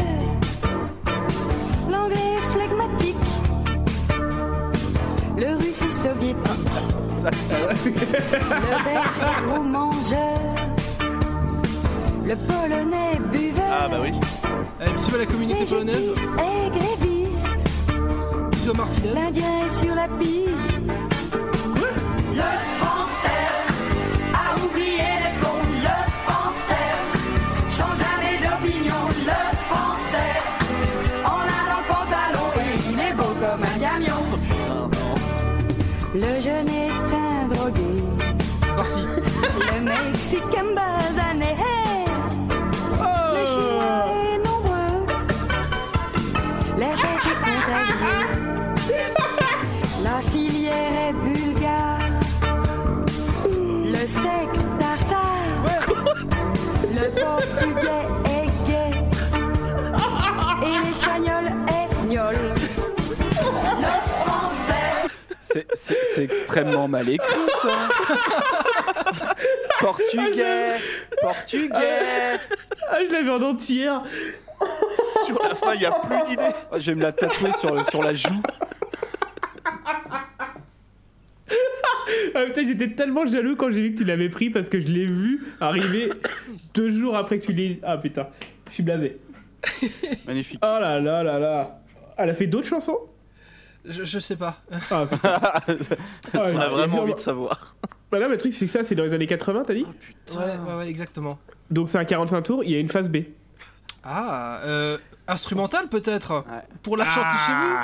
l'anglais 1.99 2.39
flegmatique, 2.51 3.15
le 5.38 5.55
russe 5.57 5.81
est 5.81 6.07
soviétique, 6.07 6.38
le 7.23 8.83
belge 8.83 9.19
est 9.21 9.47
gros 9.47 9.63
mangeur, 9.63 10.39
le 12.25 12.35
polonais 12.35 13.19
buveur, 13.31 13.63
Ah 13.81 13.88
bah 13.89 13.97
oui. 14.01 14.12
Eh, 14.81 14.89
bisous 14.97 15.15
à 15.15 15.17
la 15.19 15.25
communauté 15.25 15.65
polonaise. 15.65 16.09
et 16.09 16.69
gréviste, 16.77 17.49
Bisous 18.51 18.71
à 18.71 18.73
Martinez. 18.75 19.13
l'indien 19.13 19.65
est 19.65 19.79
sur 19.85 19.93
la 19.95 20.07
piste. 20.07 20.79
Le 22.35 22.41
C'est- 65.51 65.67
extrêmement 66.23 66.88
mal 66.88 67.09
écrit 67.09 67.27
ça. 67.62 67.89
Portugais, 69.79 70.75
portugais. 71.21 72.38
Ah, 72.89 72.97
je 73.07 73.12
l'avais 73.13 73.29
en 73.31 73.41
entière. 73.41 74.03
Sur 75.25 75.41
la 75.41 75.55
fin, 75.55 75.73
il 75.73 75.79
n'y 75.79 75.85
a 75.85 75.91
plus 75.91 76.17
d'idées. 76.29 76.51
Oh, 76.71 76.75
je 76.79 76.91
vais 76.91 76.95
me 76.95 77.01
la 77.03 77.13
sur, 77.59 77.73
le- 77.73 77.83
sur 77.85 78.03
la 78.03 78.13
joue. 78.13 78.41
Ah, 82.35 82.43
putain, 82.45 82.63
j'étais 82.65 82.89
tellement 82.91 83.25
jaloux 83.25 83.55
quand 83.55 83.71
j'ai 83.71 83.81
vu 83.81 83.93
que 83.93 83.97
tu 83.99 84.03
l'avais 84.03 84.29
pris 84.29 84.49
parce 84.49 84.69
que 84.69 84.79
je 84.79 84.88
l'ai 84.88 85.05
vu 85.05 85.41
arriver 85.62 86.09
deux 86.73 86.89
jours 86.89 87.15
après 87.15 87.39
que 87.39 87.45
tu 87.45 87.53
l'aies. 87.53 87.79
Ah 87.83 87.97
putain, 87.97 88.27
je 88.69 88.73
suis 88.75 88.83
blasé. 88.83 89.17
Magnifique. 90.27 90.59
Oh 90.63 90.77
là 90.79 90.99
là 90.99 91.23
là 91.23 91.39
là. 91.39 91.79
Elle 92.17 92.29
a 92.29 92.33
fait 92.33 92.47
d'autres 92.47 92.67
chansons? 92.67 92.99
Je, 93.89 94.04
je 94.06 94.19
sais 94.19 94.36
pas. 94.36 94.58
Ah 94.91 95.06
putain. 95.10 95.39
Parce 95.39 95.89
Ah, 96.34 96.38
qu'on 96.38 96.49
il 96.52 96.58
a 96.62 96.69
vraiment 96.69 97.02
envie 97.02 97.13
de 97.15 97.19
savoir. 97.19 97.75
Bah 98.12 98.19
là, 98.19 98.28
le 98.28 98.38
truc, 98.38 98.54
c'est 98.54 98.65
que 98.65 98.71
ça, 98.71 98.84
c'est 98.84 98.95
dans 98.95 99.04
les 99.04 99.13
années 99.13 99.28
80, 99.28 99.63
t'as 99.67 99.73
dit 99.73 99.86
Ouais, 100.32 100.38
ouais, 100.67 100.75
ouais, 100.78 100.88
exactement. 100.89 101.38
Donc 101.69 101.89
c'est 101.89 101.97
un 101.97 102.06
45 102.06 102.41
tours, 102.41 102.63
il 102.63 102.71
y 102.71 102.75
a 102.75 102.80
une 102.80 102.89
phase 102.89 103.10
B. 103.10 103.17
Ah, 104.04 104.62
euh, 104.63 104.97
instrumental 105.29 105.87
peut-être 105.87 106.43
Pour 106.83 106.97
la 106.97 107.05
chanter 107.05 107.35
chez 107.45 107.51
vous 107.53 107.75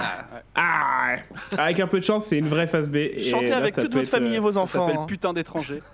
Ah 0.56 1.16
Avec 1.58 1.80
un 1.80 1.88
peu 1.88 2.00
de 2.00 2.04
chance, 2.06 2.26
c'est 2.26 2.38
une 2.38 2.48
vraie 2.50 2.68
phase 2.68 2.90
B. 2.90 2.98
Chantez 3.30 3.52
avec 3.54 3.74
ça 3.76 3.82
toute 3.84 3.94
votre 3.94 4.04
être, 4.04 4.10
famille 4.10 4.34
et 4.36 4.38
euh, 4.38 4.42
vos 4.42 4.54
Ça 4.54 4.60
enfants. 4.62 4.88
s'appelle 4.88 5.02
hein. 5.02 5.06
putain 5.08 5.34
d'étranger. 5.34 5.82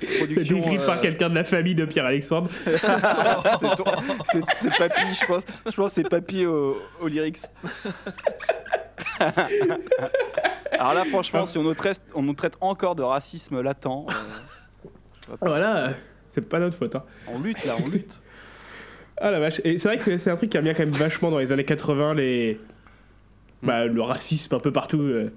C'est 0.00 0.18
Production, 0.18 0.58
écrit 0.58 0.76
par 0.86 0.98
euh, 0.98 1.02
quelqu'un 1.02 1.28
de 1.30 1.34
la 1.34 1.44
famille 1.44 1.74
de 1.74 1.84
Pierre-Alexandre. 1.84 2.48
c'est 2.64 3.76
ton- 3.76 3.84
c'est- 4.32 4.42
c'est 4.60 4.76
papy, 4.78 5.14
je 5.20 5.26
pense. 5.26 5.42
Je 5.66 5.72
pense 5.76 5.90
que 5.90 5.94
c'est 5.96 6.08
papy 6.08 6.46
au, 6.46 6.76
au 7.00 7.08
lyrics. 7.08 7.40
Alors 10.72 10.94
là, 10.94 11.04
franchement, 11.04 11.46
si 11.46 11.56
on 11.58 11.62
nous 11.62 11.74
traite, 11.74 12.00
on 12.14 12.22
nous 12.22 12.34
traite 12.34 12.56
encore 12.60 12.94
de 12.94 13.02
racisme 13.02 13.60
latent, 13.60 13.86
euh, 14.08 15.36
Voilà, 15.40 15.90
c'est 16.34 16.40
pas 16.48 16.58
notre 16.58 16.76
faute. 16.76 16.94
Hein. 16.96 17.04
on 17.28 17.38
lutte 17.40 17.64
là, 17.64 17.74
on 17.84 17.88
lutte. 17.88 18.20
Ah 19.20 19.30
la 19.30 19.40
vache. 19.40 19.60
Et 19.64 19.78
c'est 19.78 19.88
vrai 19.88 19.98
que 19.98 20.18
c'est 20.18 20.30
un 20.30 20.36
truc 20.36 20.50
qui 20.50 20.58
a 20.58 20.60
bien 20.60 20.74
quand 20.74 20.84
même 20.84 20.94
vachement 20.94 21.30
dans 21.30 21.38
les 21.38 21.52
années 21.52 21.64
80, 21.64 22.14
les... 22.14 22.60
bah, 23.62 23.86
le 23.86 24.02
racisme 24.02 24.54
un 24.54 24.58
peu 24.60 24.72
partout. 24.72 25.00
euh. 25.00 25.30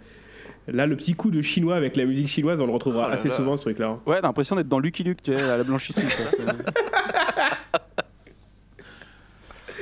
Là, 0.68 0.86
le 0.86 0.98
petit 0.98 1.14
coup 1.14 1.32
de 1.32 1.42
chinois 1.42 1.78
avec 1.78 1.96
la 1.96 2.04
musique 2.06 2.28
chinoise, 2.28 2.60
on 2.60 2.66
le 2.66 2.74
retrouvera 2.74 3.06
Oh 3.06 3.10
là 3.10 3.14
assez 3.16 3.30
là. 3.30 3.36
souvent, 3.36 3.56
ce 3.56 3.62
truc-là. 3.62 3.88
hein. 3.88 4.00
Ouais, 4.06 4.20
t'as 4.20 4.28
l'impression 4.28 4.56
d'être 4.58 4.68
dans 4.68 4.80
Lucky 4.80 5.04
Luke, 5.04 5.24
tu 5.24 5.34
sais, 5.34 5.42
à 5.42 5.56
la 5.58 5.64
blanchisserie. 5.64 6.06
quoi. 6.06 6.54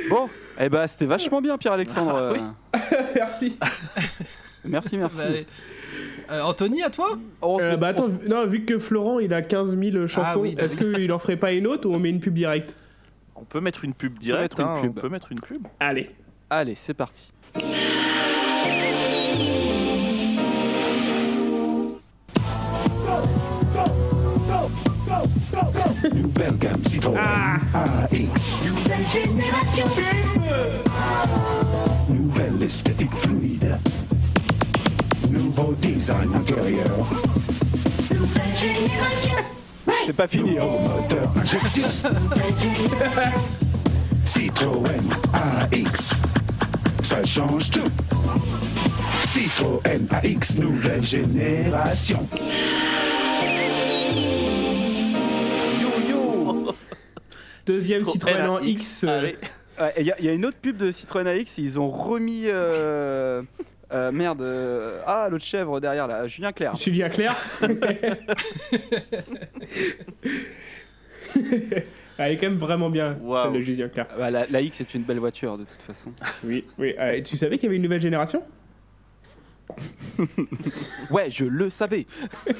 bon, 0.10 0.30
eh 0.60 0.70
ben, 0.70 0.88
c'était 0.88 1.06
vachement 1.06 1.42
bien, 1.42 1.58
Pierre-Alexandre. 1.58 2.16
euh. 2.16 2.38
Merci. 3.16 3.58
Merci, 4.68 4.98
merci. 4.98 5.18
Bah, 5.18 6.34
euh, 6.34 6.42
Anthony, 6.42 6.82
à 6.82 6.90
toi? 6.90 7.20
On 7.44 7.60
se 7.60 7.64
Euh, 7.64 7.78
bah 7.78 7.90
attends, 7.90 8.08
vu- 8.08 8.28
non, 8.28 8.48
vu 8.48 8.66
que 8.66 8.80
Florent 8.80 9.20
il 9.20 9.32
a 9.32 9.44
15 9.44 9.78
000 9.78 10.08
chansons, 10.08 10.24
Ah 10.26 10.40
oui, 10.40 10.56
bah 10.56 10.64
est-ce 10.64 10.76
oui. 10.84 10.92
qu'il 10.96 11.12
en 11.12 11.20
ferait 11.20 11.38
pas 11.38 11.52
une 11.52 11.68
autre 11.68 11.88
ou 11.88 11.94
on 11.94 12.00
met 12.00 12.10
une 12.10 12.20
pub 12.20 12.34
directe? 12.34 12.76
On 13.46 13.48
peut 13.48 13.62
mettre 13.62 13.86
une 13.86 13.94
pub 13.94 14.18
directe. 14.18 14.60
hein. 14.60 14.78
On 14.84 14.92
peut 14.92 15.08
mettre 15.08 15.32
une 15.32 15.40
pub. 15.40 15.68
Allez. 15.80 16.10
Allez, 16.50 16.74
c'est 16.74 16.96
parti. 16.96 17.32
Nouvelle 26.14 26.58
gamme 26.58 26.84
Citroën 26.88 27.18
AX. 27.74 28.58
Nouvelle 28.66 29.08
génération. 29.12 29.86
Nouvelle 32.10 32.64
esthétique 32.64 33.14
fluide. 33.16 33.78
Nouveau 35.30 35.74
design 35.82 36.34
intérieur. 36.36 37.08
Nouvelle 38.14 38.56
génération. 38.56 39.38
C'est 40.06 40.16
pas 40.16 40.28
fini. 40.28 40.58
hein. 40.60 40.66
Moteur 40.66 41.32
injection. 41.40 41.84
Citroën 44.24 45.02
AX. 45.34 46.14
Ça 47.04 47.24
change 47.26 47.70
tout. 47.72 47.90
Citroën 49.26 50.08
AX, 50.12 50.58
nouvelle 50.58 51.04
génération. 51.04 52.28
Yo 55.82 55.90
yo 56.10 56.74
Deuxième 57.66 58.06
Citroën 58.06 58.48
en 58.48 58.58
AX, 58.58 58.66
X. 58.68 59.04
euh. 59.08 59.32
Il 59.98 60.06
y, 60.06 60.12
a- 60.12 60.22
y 60.22 60.30
a 60.30 60.32
une 60.32 60.46
autre 60.46 60.58
pub 60.62 60.78
de 60.78 60.92
Citroën 60.92 61.28
AX, 61.28 61.58
ils 61.58 61.78
ont 61.80 61.90
remis. 61.90 62.44
euh, 62.46 63.42
euh, 63.92 64.12
merde. 64.12 64.42
euh, 64.42 65.02
ah, 65.06 65.28
l'autre 65.30 65.44
chèvre 65.46 65.80
derrière 65.80 66.08
là, 66.08 66.28
Julien 66.28 66.52
Clerc. 66.52 66.76
Julien 66.78 67.10
Clerc. 67.10 67.36
Elle 72.18 72.32
est 72.32 72.38
quand 72.38 72.48
même 72.50 72.58
vraiment 72.58 72.90
bien, 72.90 73.18
Waouh. 73.22 73.52
celle 73.52 73.60
de 73.60 73.66
Julien 73.66 73.90
Clerc. 73.90 74.08
Bah, 74.18 74.32
la, 74.32 74.46
la 74.48 74.62
X 74.62 74.80
est 74.82 74.94
une 74.96 75.04
belle 75.04 75.20
voiture 75.20 75.58
de 75.58 75.66
toute 75.66 75.82
façon. 75.82 76.12
Oui, 76.44 76.64
oui. 76.78 76.96
Euh, 76.98 77.22
tu 77.22 77.36
savais 77.36 77.58
qu'il 77.58 77.66
y 77.66 77.68
avait 77.68 77.76
une 77.78 77.82
nouvelle 77.84 78.02
génération? 78.02 78.42
Ouais, 81.12 81.30
je 81.30 81.44
le 81.46 81.70
savais. 81.70 82.06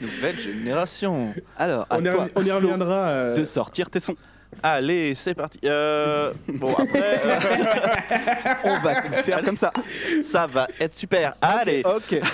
Nouvelle 0.00 0.38
génération. 0.38 1.34
Alors, 1.56 1.86
à 1.90 1.96
on, 1.98 2.04
y 2.04 2.10
toi, 2.10 2.24
rev- 2.24 2.30
on 2.36 2.42
y 2.42 2.44
Flo, 2.44 2.54
reviendra. 2.56 3.08
euh, 3.08 3.34
de 3.34 3.44
sortir 3.44 3.88
tes 3.90 3.98
sons. 4.00 4.14
Allez, 4.62 5.14
c'est 5.14 5.34
parti. 5.34 5.58
Euh, 5.64 6.32
bon, 6.48 6.68
après, 6.70 7.20
euh, 7.24 8.54
On 8.64 8.80
va 8.80 9.02
tout 9.02 9.12
faire 9.22 9.42
comme 9.42 9.56
ça. 9.56 9.72
ça 10.22 10.46
va 10.46 10.66
être 10.78 10.92
super. 10.92 11.34
Allez. 11.40 11.82
Ok. 11.84 12.20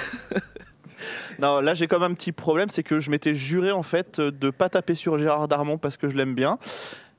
Non, 1.38 1.60
là 1.60 1.74
j'ai 1.74 1.86
comme 1.86 2.02
un 2.02 2.14
petit 2.14 2.32
problème, 2.32 2.70
c'est 2.70 2.82
que 2.82 2.98
je 2.98 3.10
m'étais 3.10 3.34
juré 3.34 3.70
en 3.70 3.82
fait 3.82 4.20
de 4.20 4.48
pas 4.48 4.70
taper 4.70 4.94
sur 4.94 5.18
Gérard 5.18 5.48
Darmon 5.48 5.76
parce 5.76 5.98
que 5.98 6.08
je 6.08 6.16
l'aime 6.16 6.34
bien. 6.34 6.58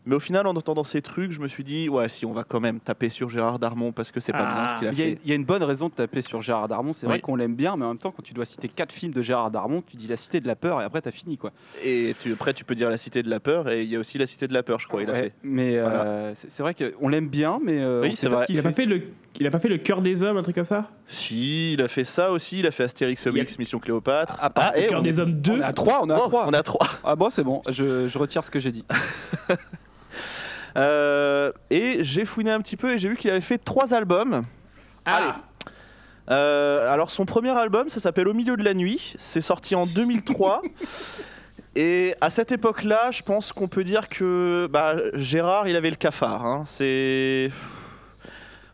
Mais 0.08 0.16
au 0.16 0.20
final, 0.22 0.48
en 0.48 0.56
entendant 0.56 0.86
ces 0.86 1.02
trucs, 1.02 1.34
je 1.34 1.42
me 1.42 1.48
suis 1.50 1.66
dit, 1.66 1.90
ouais, 1.90 2.08
si 2.08 2.26
on 2.26 2.32
va 2.32 2.46
quand 2.46 2.62
même 2.62 2.80
taper 2.80 3.10
sur 3.10 3.30
Gérard 3.30 3.60
Darmon 3.60 3.92
parce 3.92 4.10
que 4.12 4.22
c'est 4.22 4.32
pas 4.32 4.46
bien 4.54 4.68
ce 4.68 4.76
qu'il 4.80 4.88
a 4.88 4.92
Il 4.94 4.98
y, 4.98 5.02
a- 5.02 5.06
fait. 5.06 5.20
il 5.24 5.30
y 5.30 5.34
a 5.34 5.36
une 5.36 5.44
bonne 5.44 5.64
raison 5.64 5.90
de 5.90 5.94
taper 5.94 6.22
sur 6.22 6.42
Gérard 6.42 6.70
Darmon. 6.70 6.94
C'est 6.94 7.06
vrai 7.06 7.20
qu'on 7.20 7.36
l'aime 7.36 7.56
bien, 7.56 7.76
mais 7.76 7.84
en 7.84 7.90
même 7.90 7.98
temps, 7.98 8.12
quand 8.12 8.24
tu 8.24 8.34
dois 8.34 8.46
citer 8.46 8.70
quatre 8.70 8.94
films 8.94 9.12
de 9.12 9.22
Gérard 9.22 9.52
Darmon, 9.52 9.84
tu 9.86 9.98
dis 9.98 10.08
la 10.08 10.16
cité 10.16 10.40
de 10.40 10.48
la 10.48 10.56
peur 10.56 10.82
et 10.82 10.86
après 10.86 11.02
t'as 11.02 11.12
fini 11.12 11.38
quoi. 11.38 11.52
Et 11.84 12.16
tu, 12.22 12.32
après, 12.32 12.54
tu 12.54 12.64
peux 12.64 12.74
dire 12.74 12.90
la 12.90 12.96
cité 12.96 13.22
de 13.22 13.30
la 13.30 13.42
peur, 13.42 13.70
et 13.70 13.84
il 13.84 13.90
y 13.90 13.98
a 13.98 14.00
aussi 14.00 14.18
la 14.18 14.26
cité 14.26 14.48
de 14.48 14.54
la 14.54 14.64
peur, 14.64 14.80
je 14.80 14.88
crois, 14.88 15.04
il 15.04 15.10
a 15.10 15.14
fait. 15.14 15.34
Mais 15.44 15.78
euh, 15.78 15.84
Voilà. 15.84 16.36
c'est 16.36 16.50
c'est 16.50 16.64
vrai 16.64 16.74
qu'on 16.74 17.10
l'aime 17.10 17.28
bien, 17.28 17.60
mais 17.62 17.78
euh, 17.82 18.02
Oui, 18.04 18.16
c'est 18.16 18.30
vrai. 18.30 18.44
ce 18.44 18.46
qu'il 18.46 18.56
Il 18.56 18.60
a 18.60 18.64
pas 18.64 18.72
fait. 18.72 18.86
le, 18.86 19.02
il 19.40 19.46
a 19.46 19.52
pas 19.52 19.60
fait 19.60 19.68
le 19.68 19.78
cœur 19.78 20.02
des 20.02 20.24
hommes, 20.24 20.38
un 20.38 20.42
truc 20.44 20.56
comme 20.56 20.64
ça? 20.64 20.90
Si, 21.06 21.74
il 21.74 21.82
a 21.82 21.90
fait 21.90 22.06
ça 22.06 22.32
aussi, 22.32 22.60
il 22.60 22.66
a 22.66 22.72
fait 22.72 22.84
Astérix 22.86 23.28
Obélix, 23.28 23.60
Mission 23.60 23.80
Cléopâtre. 23.80 24.38
Ah, 24.40 24.50
pardon, 24.50 24.72
et 24.78 24.84
Le 24.84 24.88
cœur 24.88 25.00
on- 25.02 25.04
des 25.04 25.20
hommes 25.20 25.34
2 25.34 25.60
On 25.60 25.62
à 25.62 25.74
3, 25.74 26.00
on 26.04 26.10
est 26.10 26.14
à 26.14 26.18
Oh, 26.24 26.28
3. 26.30 26.46
on 26.48 26.54
à 26.54 26.64
3. 26.64 26.88
Ah 27.04 27.16
bon, 27.18 27.30
c'est 27.30 27.44
bon, 27.44 27.62
je, 27.70 28.08
je 28.08 28.18
retire 28.18 28.44
ce 28.46 28.52
que 28.52 28.60
j'ai 28.62 28.72
dit. 28.72 28.86
Euh, 30.78 31.52
et 31.70 32.04
j'ai 32.04 32.26
fouiné 32.26 32.52
un 32.52 32.62
petit 32.62 32.78
peu 32.78 32.94
et 32.94 32.98
j'ai 32.98 33.10
vu 33.10 33.18
qu'il 33.18 33.30
avait 33.32 33.42
fait 33.42 33.58
trois 33.58 33.94
albums. 33.94 34.44
Ah 35.06 35.38
Euh, 36.30 36.92
alors 36.92 37.10
son 37.10 37.26
premier 37.26 37.58
album, 37.58 37.90
ça 37.90 38.00
s'appelle 38.00 38.28
Au 38.28 38.34
milieu 38.34 38.58
de 38.58 38.64
la 38.64 38.74
nuit. 38.74 39.14
C'est 39.18 39.42
sorti 39.42 39.76
en 39.76 39.86
2003. 39.86 40.62
Et 41.76 42.16
à 42.22 42.32
cette 42.32 42.52
époque-là, 42.52 43.12
je 43.12 43.22
pense 43.22 43.52
qu'on 43.54 43.68
peut 43.68 43.84
dire 43.84 44.08
que 44.10 44.68
bah, 44.72 44.96
Gérard, 45.14 45.68
il 45.68 45.76
avait 45.76 45.92
le 45.92 45.96
cafard. 45.96 46.44
hein. 46.44 46.64
C'est, 46.66 47.52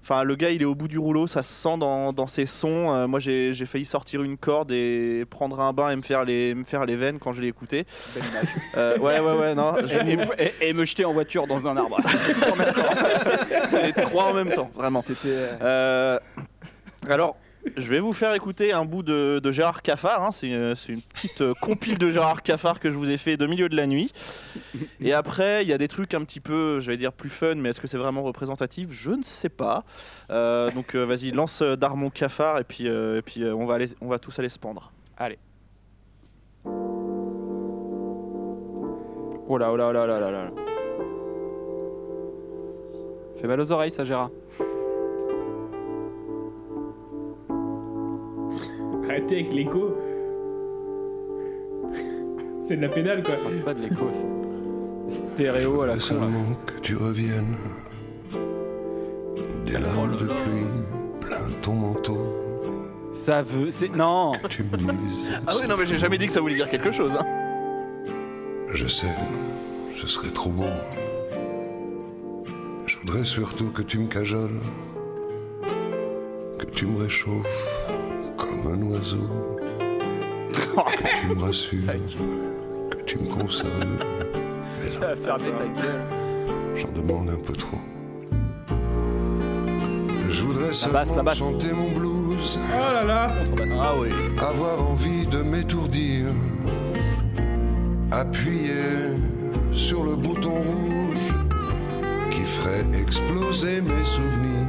enfin, 0.04 0.24
le 0.24 0.36
gars, 0.36 0.50
il 0.52 0.62
est 0.62 0.66
au 0.66 0.76
bout 0.76 0.88
du 0.88 1.00
rouleau. 1.00 1.26
Ça 1.28 1.42
se 1.44 1.52
sent 1.54 1.78
dans, 1.80 2.14
dans 2.14 2.28
ses 2.28 2.46
sons. 2.46 2.94
Euh, 2.94 3.08
moi, 3.08 3.20
j'ai 3.20 3.54
failli 3.66 3.86
sortir 3.86 4.22
une 4.24 4.38
corde 4.38 4.72
et 4.72 5.26
prendre 5.30 5.60
un 5.60 5.74
bain 5.74 5.90
et 5.90 5.96
me 5.96 6.02
faire 6.02 6.24
les, 6.26 6.54
me 6.54 6.64
faire 6.64 6.86
les 6.86 6.96
veines 6.96 7.20
quand 7.20 7.34
je 7.34 7.42
l'ai 7.42 7.48
écouté. 7.48 7.86
Belle 8.14 8.24
image. 8.30 8.48
Euh, 8.78 8.98
ouais, 9.00 9.20
ouais, 9.20 9.34
ouais, 9.38 9.56
non. 9.56 9.76
et, 9.80 10.44
et- 10.62 10.70
et 10.70 10.74
me 10.74 10.86
jeter 10.86 11.06
en 11.06 11.14
voiture 11.14 11.48
dans 11.48 11.68
un 11.68 11.76
arbre. 11.78 11.98
les 13.84 13.94
trois 13.94 14.26
en 14.26 14.34
même 14.34 14.52
temps, 14.54 14.70
vraiment. 14.76 15.02
C'était. 15.02 15.18
Euh, 15.62 16.20
alors, 17.10 17.36
je 17.78 17.88
vais 17.88 18.00
vous 18.00 18.14
faire 18.14 18.34
écouter 18.34 18.72
un 18.74 18.86
bout 18.86 19.04
de, 19.04 19.52
Gérard 19.52 19.82
Cafard. 19.82 20.24
hein. 20.24 20.32
C'est 20.32 20.54
euh, 20.54 20.76
c'est 20.76 20.94
une 20.94 21.02
petite 21.02 21.42
euh, 21.42 21.54
compile 21.62 21.98
de 21.98 22.12
Gérard 22.12 22.44
Cafard 22.44 22.80
que 22.80 22.92
je 22.92 22.96
vous 22.96 23.10
ai 23.10 23.18
fait 23.18 23.38
de 23.38 23.46
milieu 23.46 23.70
de 23.70 23.76
la 23.76 23.88
nuit. 23.88 24.12
Et 25.00 25.14
après, 25.14 25.64
il 25.64 25.70
y 25.70 25.74
a 25.74 25.78
des 25.78 25.88
trucs 25.88 26.14
un 26.14 26.24
petit 26.24 26.40
peu, 26.40 26.80
je 26.80 26.88
vais 26.88 26.98
dire 26.98 27.14
plus 27.14 27.30
fun, 27.30 27.56
mais 27.56 27.70
est-ce 27.70 27.80
que 27.80 27.88
c'est 27.88 27.98
vraiment 27.98 28.24
représentatif? 28.24 28.90
Je 28.92 29.12
ne 29.12 29.24
sais 29.24 29.50
pas. 29.50 29.84
Euh, 30.30 30.72
donc, 30.72 30.96
vas-y, 30.96 31.32
lance 31.32 31.62
Darmon 31.62 32.10
Cafard 32.10 32.60
et 32.60 32.64
puis, 32.64 32.88
on, 32.90 33.66
va 33.66 33.78
on 34.02 34.08
va 34.08 34.20
tous 34.20 34.38
aller 34.40 34.50
se 34.50 34.60
pendre. 34.60 34.92
Allez. 35.18 35.40
Oh 39.46 39.58
là, 39.58 39.72
oh 39.72 39.78
là, 39.78 39.90
oh 39.90 39.92
là, 39.92 40.04
oh 40.04 40.08
là, 40.08 40.20
là, 40.20 40.32
là. 40.32 40.52
Fait 43.40 43.48
mal 43.48 43.60
aux 43.60 43.72
oreilles, 43.72 43.92
ça, 43.92 44.06
Gérard. 44.06 44.30
Arrêtez 49.08 49.36
avec 49.42 49.54
l'écho. 49.54 49.96
C'est 52.68 52.78
de 52.78 52.82
la 52.82 52.90
pédale 52.90 53.24
quoi. 53.24 53.36
C'est 53.52 53.64
pas 53.64 53.74
de 53.74 53.82
l'écho, 53.82 54.08
c'est 55.10 55.34
stéréo 55.34 55.82
à 55.82 55.88
la 55.88 55.94
con. 55.98 56.20
là. 56.20 56.28
que 56.66 56.80
tu 56.80 56.96
reviennes. 56.96 57.56
Des 59.66 59.74
larmes 59.74 60.18
de 60.18 60.26
pluie 60.26 60.84
plein 61.20 61.38
ton 61.62 61.74
manteau. 61.74 62.18
Ça 63.14 63.42
veut. 63.42 63.72
C'est. 63.72 63.90
Non 63.90 64.32
Tu 64.50 64.64
me 64.64 64.78
dises. 64.78 65.32
Ah 65.48 65.54
oui, 65.60 65.68
non, 65.68 65.76
mais 65.78 65.86
j'ai 65.86 65.98
jamais 65.98 66.18
dit 66.18 66.28
que 66.28 66.34
ça 66.34 66.42
voulait 66.42 66.56
dire 66.56 66.70
quelque 66.70 66.92
chose. 66.92 67.12
Hein. 67.18 67.26
Je 68.74 68.88
sais, 68.88 69.14
ce 69.96 70.08
serait 70.08 70.32
trop 70.32 70.50
beau. 70.50 70.66
Je 72.86 72.98
voudrais 73.00 73.24
surtout 73.24 73.72
que 73.72 73.82
tu 73.82 74.00
me 74.00 74.08
cajoles, 74.08 74.60
que 76.58 76.66
tu 76.66 76.88
me 76.88 77.02
réchauffes 77.02 77.70
comme 78.64 78.74
un 78.74 78.82
oiseau, 78.92 79.30
que 80.96 81.20
tu 81.20 81.28
me 81.28 81.42
rassures, 81.42 81.80
que 82.90 83.04
tu 83.06 83.20
me 83.20 83.28
consoles. 83.28 83.70
Mais 84.80 84.90
là, 84.90 84.96
Ça 85.00 85.08
va 85.08 85.38
fermer 85.38 85.52
ta 85.58 85.82
gueule. 85.82 86.02
j'en 86.76 86.92
demande 87.02 87.30
un 87.30 87.40
peu 87.46 87.54
trop. 87.54 87.78
Je 90.30 90.44
voudrais 90.44 90.74
seulement 90.74 91.24
basse. 91.24 91.38
chanter 91.38 91.74
mon 91.74 91.92
blues, 91.92 92.60
Oh 92.74 92.92
là 92.94 93.04
là 93.04 93.28
Ah 93.82 93.94
oui. 94.00 94.10
avoir 94.40 94.82
envie 94.90 95.26
de 95.28 95.44
m'étourdir, 95.44 96.26
appuyer 98.12 99.16
sur 99.72 100.04
le 100.04 100.16
bouton 100.16 100.54
rouge 100.56 101.34
qui 102.32 102.42
ferait 102.42 102.86
exploser 103.00 103.82
mes 103.82 104.04
souvenirs. 104.04 104.63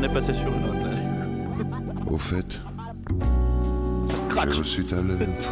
On 0.00 0.04
est 0.04 0.08
passé 0.08 0.32
sur 0.32 0.48
une 0.48 0.64
autre 0.64 0.86
là. 0.86 0.96
Au 2.10 2.16
fait, 2.16 2.60
j'ai 4.50 4.58
reçu 4.58 4.84
ta 4.84 4.96
lettre. 4.96 5.50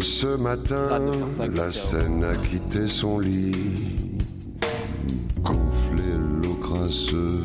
Ce 0.00 0.36
matin, 0.36 1.00
ça, 1.36 1.46
la 1.46 1.70
scène 1.70 2.24
a 2.24 2.36
quitté 2.36 2.88
son 2.88 3.20
lit, 3.20 4.18
gonflé 5.42 6.02
l'eau 6.42 6.54
crasseuse, 6.54 7.44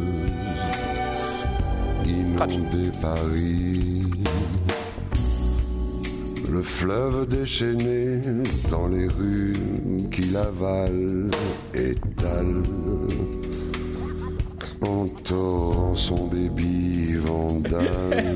inondé 2.05 2.91
Paris. 3.01 3.92
Le 6.63 6.69
fleuve 6.69 7.27
déchaîné 7.27 8.21
dans 8.71 8.87
les 8.87 9.09
rues 9.09 9.53
qui 10.09 10.21
l'avalent 10.31 11.29
étale 11.73 12.63
en 14.81 15.05
torrent 15.25 15.93
son 15.97 16.27
débit 16.27 17.15
vandale. 17.15 18.33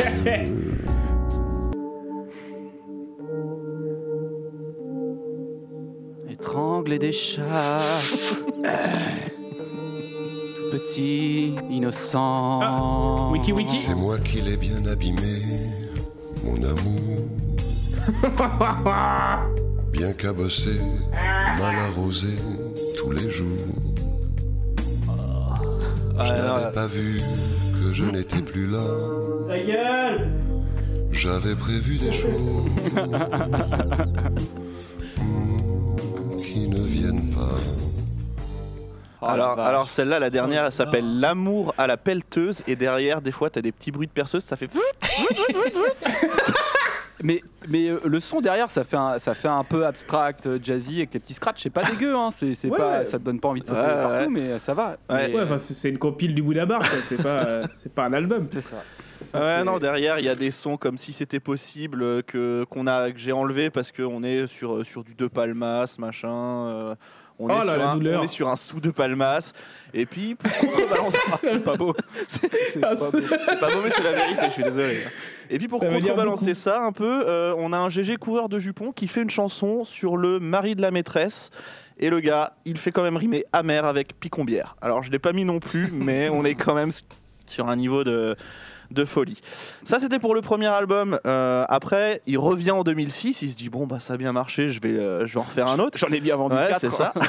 Étrangler 6.29 6.99
des 6.99 7.13
chats. 7.13 7.79
Tout 10.57 10.69
petit, 10.73 11.55
innocent. 11.71 12.59
Ah, 12.61 13.29
Wiki 13.31 13.53
wiki. 13.53 13.77
C'est 13.87 13.95
moi 13.95 14.17
qui 14.19 14.41
l'ai 14.41 14.57
bien 14.57 14.85
abîmé, 14.85 15.39
mon 16.43 16.57
amour. 16.57 17.16
Bien 19.91 20.13
cabossé, 20.13 20.79
mal 21.11 21.75
arrosé 21.89 22.37
tous 22.97 23.11
les 23.11 23.29
jours. 23.29 23.57
Je 26.17 26.33
n'avais 26.33 26.71
pas 26.71 26.87
vu 26.87 27.17
que 27.17 27.93
je 27.93 28.05
n'étais 28.05 28.41
plus 28.41 28.67
là. 28.67 28.79
Ta 29.47 29.59
gueule 29.59 30.27
J'avais 31.11 31.55
prévu 31.55 31.97
des 31.97 32.11
choses 32.11 32.69
qui 36.43 36.67
ne 36.69 36.79
viennent 36.79 37.29
pas. 37.31 37.57
Oh, 39.21 39.25
alors, 39.25 39.59
alors 39.59 39.89
celle-là, 39.89 40.19
la 40.19 40.29
dernière, 40.29 40.65
elle 40.65 40.71
s'appelle 40.71 41.19
L'amour 41.19 41.73
à 41.77 41.87
la 41.87 41.97
pelleteuse. 41.97 42.63
Et 42.67 42.75
derrière, 42.75 43.21
des 43.21 43.31
fois, 43.31 43.49
t'as 43.49 43.61
des 43.61 43.71
petits 43.71 43.91
bruits 43.91 44.07
de 44.07 44.11
perceuse, 44.11 44.43
ça 44.43 44.55
fait. 44.55 44.69
Mais, 47.23 47.41
mais 47.67 47.87
euh, 47.89 47.99
le 48.05 48.19
son 48.19 48.41
derrière, 48.41 48.69
ça 48.69 48.83
fait 48.83 48.95
un, 48.97 49.17
ça 49.17 49.33
fait 49.33 49.47
un 49.47 49.63
peu 49.63 49.85
abstract, 49.85 50.45
euh, 50.45 50.59
jazzy, 50.61 50.97
avec 50.97 51.13
les 51.15 51.19
petits 51.19 51.33
scratchs. 51.33 51.63
C'est 51.63 51.69
pas 51.71 51.83
dégueu, 51.83 52.15
hein. 52.15 52.29
c'est, 52.31 52.53
c'est 52.53 52.69
Ouais, 52.69 52.77
pas, 52.77 52.99
ouais. 52.99 53.05
ça 53.05 53.17
te 53.17 53.23
donne 53.23 53.39
pas 53.39 53.47
envie 53.49 53.61
de 53.61 53.65
sauter 53.67 53.79
Ouais, 53.79 53.87
ouais. 53.87 54.01
partout, 54.03 54.29
mais 54.29 54.41
euh, 54.41 54.59
ça 54.59 54.73
va. 54.75 54.89
Ouais. 54.89 54.95
Mais, 55.09 55.33
Ouais, 55.33 55.39
euh, 55.39 55.45
enfin, 55.45 55.57
c'est 55.57 55.73
c'est 55.73 55.89
une 55.89 55.97
compile 55.97 56.35
du 56.35 56.43
Bouddha 56.43 56.65
Bar, 56.67 56.79
quoi. 56.79 56.99
C'est 57.09 57.21
pas, 57.21 57.43
euh, 57.45 57.63
c'est 57.81 57.91
pas 57.93 58.05
un 58.05 58.13
album. 58.13 58.47
c'est 58.51 58.61
ça. 58.61 58.83
Ça, 59.31 59.39
Ouais, 59.39 59.55
c'est- 59.57 59.63
non, 59.63 59.79
derrière, 59.79 60.19
il 60.19 60.25
y 60.25 60.29
a 60.29 60.35
des 60.35 60.51
sons 60.51 60.77
comme 60.77 60.97
si 60.97 61.11
c'était 61.11 61.39
possible 61.39 62.03
euh, 62.03 62.21
que, 62.21 62.65
qu'on 62.69 62.85
a, 62.85 63.11
que 63.11 63.17
j'ai 63.17 63.31
enlevé 63.31 63.71
parce 63.71 63.91
qu'on 63.91 64.21
est 64.21 64.45
sur, 64.45 64.75
euh, 64.75 64.83
sur 64.83 65.03
du 65.03 65.15
De 65.15 65.25
Palmas, 65.25 65.95
machin. 65.97 66.29
euh, 66.29 66.95
on, 67.39 67.47
Oh 67.47 67.49
est 67.49 67.55
là, 67.55 67.61
sur 67.63 67.77
la 67.77 67.89
un, 67.89 67.95
douleur. 67.97 68.21
on 68.21 68.23
est 68.23 68.27
sur 68.27 68.47
un 68.47 68.55
sous 68.55 68.79
de 68.79 68.91
Palmas. 68.91 69.53
Et 69.93 70.05
puis, 70.05 70.35
pour 70.35 70.51
contrebalancer. 70.51 71.17
Ah, 71.31 71.37
c'est 71.41 71.63
pas 71.63 71.75
beau. 71.75 71.95
C'est 72.27 72.51
c'est 72.73 72.79
Ah, 72.83 72.89
pas 72.89 72.97
c'est- 72.97 73.11
beau. 73.21 73.27
C'est 73.45 73.59
pas 73.59 73.69
beau, 73.71 73.81
mais 73.83 73.89
c'est 73.89 74.03
la 74.03 74.13
vérité, 74.13 74.45
je 74.47 74.51
suis 74.53 74.63
désolé. 74.63 74.99
Et 75.49 75.57
puis, 75.57 75.67
pour 75.67 75.81
Ça 75.81 75.89
contrebalancer 75.89 76.53
ça 76.53 76.81
un 76.81 76.91
peu, 76.91 77.25
euh, 77.27 77.53
on 77.57 77.73
a 77.73 77.77
un 77.77 77.89
GG 77.89 78.17
coureur 78.17 78.49
de 78.49 78.59
jupons 78.59 78.91
qui 78.91 79.07
fait 79.07 79.21
une 79.21 79.29
chanson 79.29 79.85
sur 79.85 80.17
le 80.17 80.39
mari 80.39 80.75
de 80.75 80.81
la 80.81 80.91
maîtresse. 80.91 81.51
Et 81.99 82.09
le 82.09 82.19
gars, 82.19 82.53
il 82.65 82.77
fait 82.77 82.91
quand 82.91 83.03
même 83.03 83.17
rimer 83.17 83.45
amer 83.53 83.85
avec 83.85 84.19
picombière. 84.19 84.75
Alors, 84.81 85.03
je 85.03 85.11
l'ai 85.11 85.19
pas 85.19 85.33
mis 85.33 85.45
non 85.45 85.59
plus, 85.59 85.89
mais 85.91 86.29
on 86.29 86.45
est 86.45 86.55
quand 86.55 86.75
même 86.75 86.91
sur 87.47 87.69
un 87.69 87.75
niveau 87.75 88.03
de, 88.03 88.35
de 88.91 89.05
folie. 89.05 89.41
Ça, 89.83 89.99
c'était 89.99 90.19
pour 90.19 90.33
le 90.35 90.41
premier 90.41 90.67
album. 90.67 91.19
Euh, 91.25 91.65
après, 91.69 92.21
il 92.27 92.37
revient 92.37 92.71
en 92.71 92.83
2006. 92.83 93.41
Il 93.41 93.49
se 93.49 93.55
dit 93.55 93.69
Bon, 93.69 93.87
bah, 93.87 93.99
ça 93.99 94.13
a 94.13 94.17
bien 94.17 94.31
marché, 94.33 94.71
je 94.71 94.81
vais, 94.81 94.89
euh, 94.97 95.25
je 95.27 95.33
vais 95.33 95.39
en 95.39 95.43
refaire 95.43 95.67
un 95.67 95.79
autre. 95.79 95.97
J'en 95.97 96.07
ai 96.07 96.19
bien 96.19 96.35
vendu 96.35 96.55
Ouais, 96.55 96.67
4. 96.69 96.79
c'est 96.81 96.91
ça. 96.91 97.13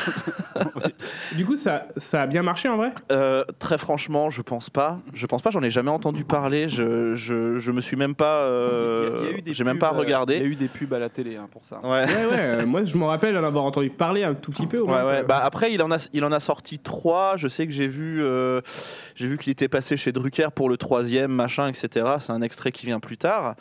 Du 1.37 1.45
coup, 1.45 1.57
ça, 1.57 1.87
ça 1.97 2.23
a 2.23 2.27
bien 2.27 2.43
marché 2.43 2.69
en 2.69 2.77
vrai? 2.77 2.93
Euh, 3.13 3.45
très 3.59 3.79
franchement, 3.79 4.31
je 4.31 4.43
pense 4.43 4.71
pas. 4.71 4.99
Je 5.15 5.27
pense 5.27 5.43
pas. 5.43 5.51
J'en 5.51 5.63
ai 5.63 5.71
jamais 5.71 5.91
entendu 5.91 6.25
parler. 6.25 6.69
Je, 6.69 7.15
je, 7.15 7.59
je 7.59 7.73
me 7.73 7.81
suis 7.81 7.97
même 7.97 8.15
pas. 8.15 8.43
euh, 8.43 9.33
J'ai 9.47 9.65
même 9.65 9.79
pas 9.79 9.91
Il 9.93 9.95
y 9.95 9.97
a 9.97 10.01
regardé. 10.01 10.39
eu 10.39 10.55
des 10.57 10.69
pubs 10.69 10.93
à 10.95 10.99
la 10.99 11.09
télé 11.09 11.37
hein, 11.37 11.49
pour 11.53 11.65
ça. 11.65 11.81
Ouais. 11.85 12.07
Ouais, 12.07 12.27
ouais. 12.31 12.67
moi, 12.67 12.85
je 12.85 12.97
me 12.97 13.05
rappelle 13.05 13.37
en 13.37 13.45
avoir 13.45 13.65
entendu 13.65 13.91
parler 13.91 14.25
un 14.25 14.35
tout 14.35 14.51
petit 14.51 14.67
peu. 14.67 14.79
au 14.79 14.87
Ouais, 14.87 14.93
moins, 14.93 15.05
ouais. 15.07 15.23
Bah, 15.23 15.41
après, 15.43 15.73
il 15.73 15.83
en, 15.83 15.91
a, 15.93 16.09
il 16.13 16.25
en 16.25 16.33
a 16.33 16.41
sorti 16.41 16.79
trois. 16.79 17.37
Je 17.37 17.49
sais 17.49 17.67
que 17.67 17.73
j'ai 17.73 17.89
vu, 17.89 18.23
euh, 18.23 18.61
j'ai 19.15 19.27
vu 19.29 19.39
qu'il 19.39 19.53
était 19.53 19.69
passé 19.69 19.97
chez 19.97 20.13
Drucker 20.13 20.49
pour 20.55 20.69
le 20.69 20.77
troisième, 20.77 21.31
etc. 21.69 22.07
C'est 22.21 22.33
un 22.33 22.43
extrait 22.43 22.73
qui 22.73 22.87
vient 22.87 23.01
plus 23.01 23.17
tard. 23.17 23.55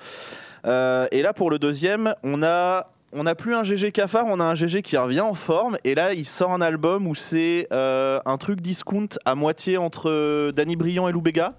Euh, 0.65 1.07
et 1.11 1.21
là, 1.21 1.33
pour 1.33 1.49
le 1.49 1.59
deuxième, 1.59 2.13
on 2.23 2.43
a. 2.43 2.91
On 3.13 3.23
n'a 3.23 3.35
plus 3.35 3.55
un 3.55 3.63
GG 3.63 3.93
cafard, 3.93 4.25
on 4.27 4.41
a 4.41 4.43
un 4.43 4.53
GG 4.53 4.81
qui 4.81 4.97
revient 4.97 5.21
en 5.21 5.33
forme. 5.33 5.77
Et 5.85 5.95
là, 5.95 6.11
il 6.13 6.25
sort 6.25 6.51
un 6.51 6.59
album 6.59 7.07
où 7.07 7.15
c'est 7.15 7.65
euh, 7.71 8.19
un 8.25 8.37
truc 8.37 8.59
discount 8.59 9.07
à 9.23 9.33
moitié 9.33 9.77
entre 9.77 10.09
euh, 10.09 10.51
Danny 10.51 10.75
Briand 10.75 11.07
et 11.07 11.13
Lou 11.13 11.21
Bega. 11.21 11.53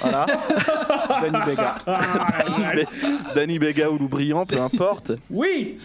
Voilà. 0.00 0.26
Danny 1.22 1.38
Vega. 1.46 1.74
Danny 3.34 3.58
Bega 3.58 3.90
ou 3.90 3.98
Lou 3.98 4.08
Briand, 4.08 4.46
peu 4.46 4.60
importe. 4.60 5.12
Oui 5.30 5.78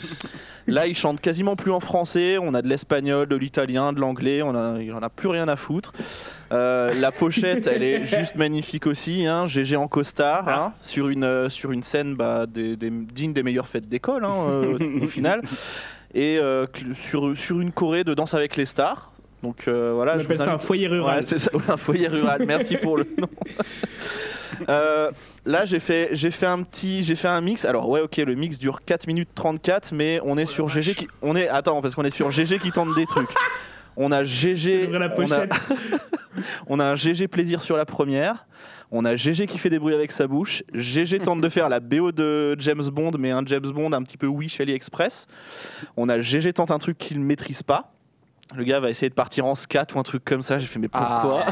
Là, 0.67 0.85
il 0.85 0.95
chante 0.95 1.19
quasiment 1.19 1.55
plus 1.55 1.71
en 1.71 1.79
français. 1.79 2.37
On 2.39 2.53
a 2.53 2.61
de 2.61 2.67
l'espagnol, 2.67 3.27
de 3.27 3.35
l'italien, 3.35 3.91
de 3.91 3.99
l'anglais. 3.99 4.43
On 4.43 4.53
a, 4.55 4.79
il 4.79 4.93
en 4.93 5.01
a 5.01 5.09
plus 5.09 5.27
rien 5.27 5.47
à 5.47 5.55
foutre. 5.55 5.93
Euh, 6.51 6.93
la 6.93 7.11
pochette, 7.11 7.65
elle 7.65 7.81
est 7.81 8.05
juste 8.19 8.35
magnifique 8.35 8.85
aussi. 8.85 9.25
Hein. 9.25 9.47
GG 9.47 9.75
en 9.77 9.87
costard 9.87 10.47
hein, 10.47 10.73
sur 10.83 11.09
une 11.09 11.23
euh, 11.23 11.49
sur 11.49 11.71
une 11.71 11.81
scène 11.81 12.15
bah, 12.15 12.45
des, 12.45 12.75
des- 12.75 12.91
digne 12.91 13.33
des 13.33 13.41
meilleures 13.41 13.67
fêtes 13.67 13.89
d'école 13.89 14.23
hein, 14.25 14.45
euh, 14.47 14.77
au 15.01 15.07
final. 15.07 15.41
Et 16.13 16.37
euh, 16.39 16.65
sur 16.95 17.35
sur 17.37 17.59
une 17.61 17.71
choré 17.71 18.03
de 18.03 18.13
Danse 18.13 18.33
avec 18.35 18.55
les 18.55 18.65
stars. 18.65 19.11
Donc 19.43 19.67
euh, 19.67 19.93
voilà, 19.95 20.15
On 20.15 20.19
je 20.19 20.25
appelle 20.25 20.37
ça 20.37 20.53
un 20.53 20.57
foyer 20.57 20.87
rural. 20.87 21.17
Ouais, 21.17 21.21
c'est 21.23 21.39
ça, 21.39 21.55
ouais, 21.55 21.61
un 21.69 21.77
foyer 21.77 22.07
rural. 22.07 22.43
Merci 22.45 22.77
pour 22.77 22.97
le 22.97 23.07
nom. 23.17 23.29
Euh, 24.67 25.11
là, 25.45 25.63
j'ai 25.63 25.79
fait, 25.79 26.09
j'ai 26.11 26.31
fait 26.31 26.45
un 26.45 26.63
petit, 26.63 27.01
j'ai 27.03 27.15
fait 27.15 27.29
un 27.29 27.39
mix. 27.39 27.63
Alors 27.63 27.87
ouais, 27.87 28.01
ok, 28.01 28.17
le 28.17 28.35
mix 28.35 28.59
dure 28.59 28.81
4 28.85 29.07
minutes 29.07 29.29
34, 29.33 29.93
mais 29.93 30.19
on 30.23 30.37
est 30.37 30.45
sur 30.45 30.67
GG 30.67 30.95
qui, 30.95 31.07
on 31.21 31.35
est, 31.35 31.47
attends, 31.47 31.81
parce 31.81 31.95
qu'on 31.95 32.03
est 32.03 32.09
sur 32.09 32.29
GG 32.29 32.59
qui 32.59 32.71
tente 32.71 32.93
des 32.95 33.05
trucs. 33.05 33.29
On 34.01 34.13
a 34.13 34.23
GG, 34.23 34.87
la 34.87 35.09
on 35.17 35.31
a, 35.31 35.45
on 36.67 36.79
a 36.79 36.85
un 36.85 36.95
GG 36.95 37.27
plaisir 37.27 37.61
sur 37.61 37.75
la 37.75 37.83
première. 37.83 38.45
On 38.91 39.03
a 39.03 39.17
GG 39.17 39.45
qui 39.45 39.57
fait 39.57 39.69
des 39.69 39.77
bruits 39.77 39.93
avec 39.93 40.13
sa 40.13 40.25
bouche. 40.25 40.63
GG 40.73 41.19
tente 41.19 41.41
de 41.41 41.49
faire 41.49 41.67
la 41.67 41.81
BO 41.81 42.13
de 42.13 42.55
James 42.59 42.87
Bond, 42.89 43.11
mais 43.19 43.31
un 43.31 43.43
James 43.45 43.69
Bond 43.69 43.91
un 43.91 44.01
petit 44.03 44.15
peu 44.15 44.27
Wish 44.27 44.61
AliExpress. 44.61 45.27
On 45.97 46.07
a 46.07 46.21
GG 46.21 46.53
tente 46.53 46.71
un 46.71 46.79
truc 46.79 46.97
qu'il 46.97 47.19
ne 47.19 47.25
maîtrise 47.25 47.61
pas. 47.61 47.91
Le 48.55 48.63
gars 48.63 48.79
va 48.79 48.89
essayer 48.89 49.09
de 49.09 49.13
partir 49.13 49.45
en 49.45 49.53
scat 49.55 49.85
ou 49.93 49.99
un 49.99 50.03
truc 50.03 50.25
comme 50.25 50.41
ça. 50.41 50.57
J'ai 50.57 50.65
fait 50.65 50.79
mais 50.79 50.87
pourquoi 50.87 51.45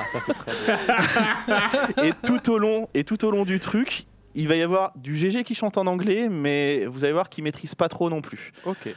Ah, 1.47 1.79
et 2.03 2.11
tout 2.23 2.49
au 2.51 2.57
long 2.57 2.89
et 2.93 3.03
tout 3.03 3.23
au 3.23 3.29
long 3.31 3.45
du 3.45 3.59
truc, 3.59 4.07
il 4.33 4.47
va 4.47 4.55
y 4.55 4.61
avoir 4.63 4.91
du 4.95 5.15
GG 5.15 5.43
qui 5.43 5.53
chante 5.55 5.77
en 5.77 5.85
anglais, 5.85 6.27
mais 6.29 6.85
vous 6.87 7.03
allez 7.03 7.13
voir 7.13 7.29
qu'il 7.29 7.43
maîtrise 7.43 7.75
pas 7.75 7.87
trop 7.87 8.09
non 8.09 8.21
plus. 8.21 8.51
Ok. 8.65 8.89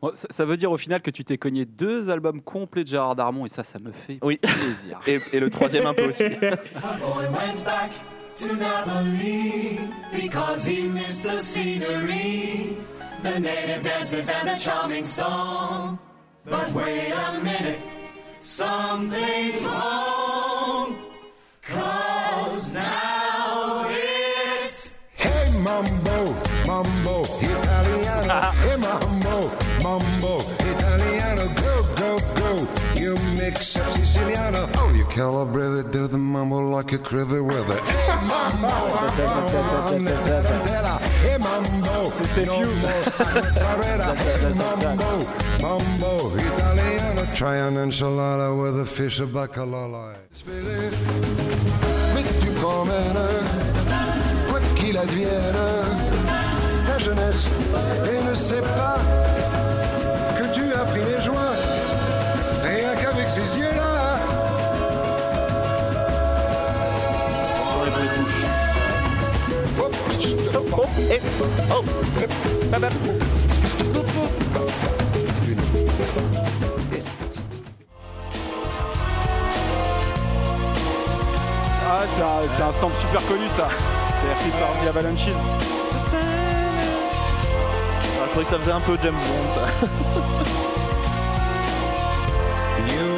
Bon, 0.00 0.10
ça, 0.14 0.26
ça 0.30 0.44
veut 0.44 0.56
dire 0.56 0.72
au 0.72 0.76
final 0.76 1.00
que 1.00 1.12
tu 1.12 1.24
t'es 1.24 1.38
cogné 1.38 1.64
deux 1.64 2.10
albums 2.10 2.42
complets 2.42 2.82
de 2.82 2.88
Gérard 2.88 3.14
Darmon 3.14 3.46
et 3.46 3.48
ça, 3.48 3.62
ça 3.62 3.78
me 3.78 3.92
fait 3.92 4.18
Oui. 4.22 4.38
plaisir. 4.38 4.98
Et, 5.06 5.20
et 5.32 5.38
le 5.38 5.48
troisième 5.48 5.86
un 5.86 5.94
peu 5.94 6.08
aussi. 6.08 6.24
boy 6.28 6.40
went 6.40 7.62
back 7.64 7.92
to 8.34 8.46
Napoli 8.56 9.78
because 10.12 10.66
he 10.66 10.88
missed 10.88 11.22
the 11.22 11.38
scenery, 11.38 12.76
the 13.22 13.38
native 13.38 13.82
dances 13.84 14.28
and 14.28 14.48
the 14.48 14.58
charming 14.58 15.04
song. 15.04 15.98
But 16.44 16.72
wait 16.72 17.12
a 17.12 17.40
minute, 17.40 17.78
something's 18.40 19.62
wrong. 19.62 20.96
Cause 21.62 22.74
now 22.74 23.86
it's 23.88 24.96
Hey 25.14 25.50
mambo, 25.60 26.34
mambo, 26.66 27.22
Italiano. 27.40 28.40
hey 28.62 28.76
You 33.42 33.50
mix 33.50 33.76
up 33.76 33.92
Siciliano. 33.92 34.70
Oh, 34.76 34.92
you 34.94 35.04
calibrate 35.06 35.90
do 35.90 36.06
the 36.06 36.16
mumble 36.16 36.68
like 36.68 36.92
a 36.92 36.98
critter 36.98 37.42
weather. 37.42 37.74
Hey 37.74 38.26
mambo, 38.30 38.68
hey 39.10 39.24
eh, 41.32 41.38
mambo, 41.38 42.10
no 42.46 42.64
more 42.82 43.02
mozzarella. 43.34 44.14
Hey 44.14 44.54
mambo, 44.54 45.26
mambo, 45.60 46.36
Italiano. 46.36 47.34
Try 47.34 47.56
an 47.56 47.74
enchilada 47.74 48.56
with 48.56 48.80
a 48.80 48.86
fish 48.86 49.18
of 49.18 49.30
bacalala. 49.30 50.14
Vite 52.14 52.40
tu 52.40 52.50
promènes 52.60 53.18
quoi 54.48 54.60
qu'il 54.76 54.96
advienne, 54.96 55.56
ta 56.86 56.94
eh, 56.96 57.02
jeunesse, 57.02 57.50
et 58.06 58.24
ne 58.24 58.34
sait 58.36 58.62
pas 58.62 59.51
Ah, 81.84 82.04
c'est 82.16 82.22
un, 82.22 82.26
c'est 82.56 82.62
un 82.62 82.72
sample 82.72 82.94
super 83.00 83.26
connu 83.26 83.48
ça. 83.56 83.68
C'est 84.20 84.30
écrit 84.32 84.60
par 84.60 84.70
The 84.82 84.88
Avalanches. 84.88 85.34
Ah, 88.14 88.24
je 88.24 88.30
trouvais 88.30 88.44
que 88.44 88.50
ça 88.50 88.58
faisait 88.58 88.72
un 88.72 88.80
peu 88.80 88.96
James 89.02 89.14
Bond. 89.14 89.54
ça. 89.54 89.66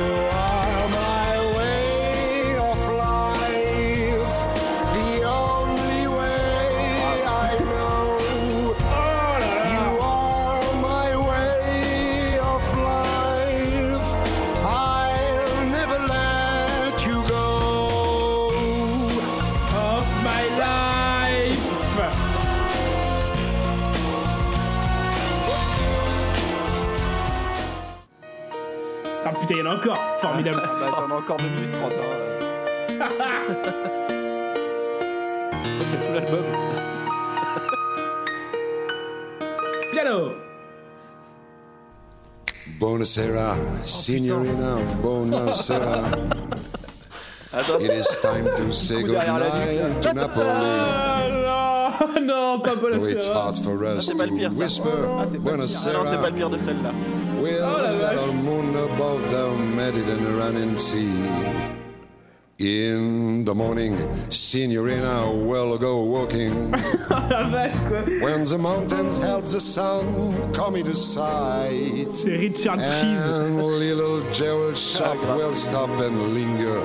en 29.66 29.70
a 29.70 29.74
encore 29.74 29.98
Formidable 30.20 30.56
Bah, 30.80 30.86
t'en 30.90 31.10
as 31.10 31.18
encore 31.18 31.36
2 31.36 31.44
minutes 31.44 31.72
30. 31.80 31.92
Hein. 31.92 33.08
A 35.64 35.84
tout 35.90 36.12
l'album. 36.14 36.44
Piano 39.92 40.32
Buonasera, 42.78 43.54
signorina, 43.84 44.76
buonasera. 45.02 46.00
Attends, 47.52 47.78
It 47.80 47.90
is 47.92 48.18
time 48.20 48.46
to 48.56 48.72
say 48.72 49.02
goodnight 49.02 50.02
to 50.02 50.12
Napoli. 50.12 50.44
Ah 50.46 51.28
non, 52.20 52.26
non, 52.26 52.60
pas 52.60 52.74
Though 52.74 53.04
it's 53.04 53.28
hard 53.28 53.56
for 53.58 53.84
us 53.84 54.06
c'est 54.06 54.16
pas 54.16 54.26
le 54.26 54.34
pire, 54.36 54.50
to 54.50 54.56
ça. 54.56 54.62
whisper 54.62 54.90
ah 54.90 55.08
non, 55.08 55.24
c'est 55.30 55.38
pas 55.38 55.50
Buonasera. 55.50 56.02
le 56.30 56.32
pire 56.32 56.50
de 56.50 56.58
celle-là. 56.58 56.90
With 57.44 57.60
la 57.60 57.92
that 57.92 58.16
vache. 58.16 58.34
moon 58.34 58.74
above 58.74 59.20
the 59.30 59.46
Mediterranean 59.76 60.78
Sea. 60.78 61.12
In 62.58 63.44
the 63.44 63.54
morning, 63.54 63.96
Signorina 64.30 65.30
will 65.48 65.76
go 65.88 66.04
walking. 66.04 66.70
La 67.10 67.42
vache 67.50 67.76
quoi 67.88 68.02
when 68.22 68.44
the 68.44 68.56
mountains 68.58 69.20
help 69.22 69.44
the 69.48 69.60
sun 69.60 70.04
come 70.52 70.76
into 70.76 70.94
sight. 70.94 72.08
C'est 72.14 72.36
Richard 72.38 72.78
Cheese 72.78 73.30
And 73.30 73.60
little 73.78 74.22
Gerald 74.32 74.78
shop 74.78 75.18
will 75.36 75.52
stop 75.54 75.90
and 76.00 76.32
linger. 76.34 76.80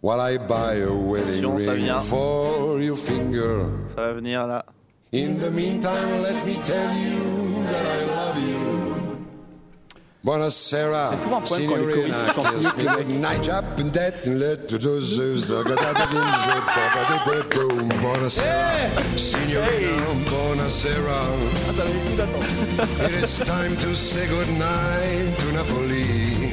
While 0.00 0.20
I 0.20 0.38
buy 0.38 0.74
a 0.82 0.92
wedding 0.92 1.46
ring 1.54 1.98
for 2.00 2.80
your 2.80 2.96
finger. 2.96 3.70
Ça 3.94 4.00
va 4.06 4.12
venir 4.14 4.46
là. 4.46 4.64
In 5.12 5.38
the 5.38 5.50
meantime, 5.50 6.22
let 6.22 6.44
me 6.46 6.56
tell 6.56 6.92
you 6.96 7.45
Buonasera, 10.26 11.10
C'est 11.12 11.22
souvent 11.22 11.36
un 11.38 11.40
problème 11.40 11.68
quand 11.70 11.76
les 11.76 11.84
signorina, 11.86 12.16
choristes 12.34 12.34
chantent 12.34 12.50
kiss 12.50 12.62
mieux 12.62 12.66
me 12.66 12.72
que 12.72 12.80
les 12.80 13.04
good 13.04 13.20
night, 13.22 13.44
jump 13.44 13.78
and 13.78 13.90
that 13.92 14.12
and 14.26 14.38
let 14.40 14.56
the 14.66 14.76
dozers, 14.76 15.50
uh, 15.52 15.62
ga- 15.62 15.76
da- 15.76 15.92
da- 15.92 16.06
ding, 16.06 16.18
zo- 16.18 16.64
ba- 16.66 16.90
ba- 16.94 17.06
da- 17.06 17.24
da- 17.32 17.42
doom. 17.54 17.88
Buonasera, 18.00 18.90
signorina, 19.16 20.02
buonasera. 20.26 21.20
It 23.08 23.22
is 23.22 23.38
time 23.38 23.76
to 23.76 23.94
say 23.94 24.26
good 24.26 24.48
night 24.58 25.38
to 25.38 25.52
Napoli. 25.52 26.50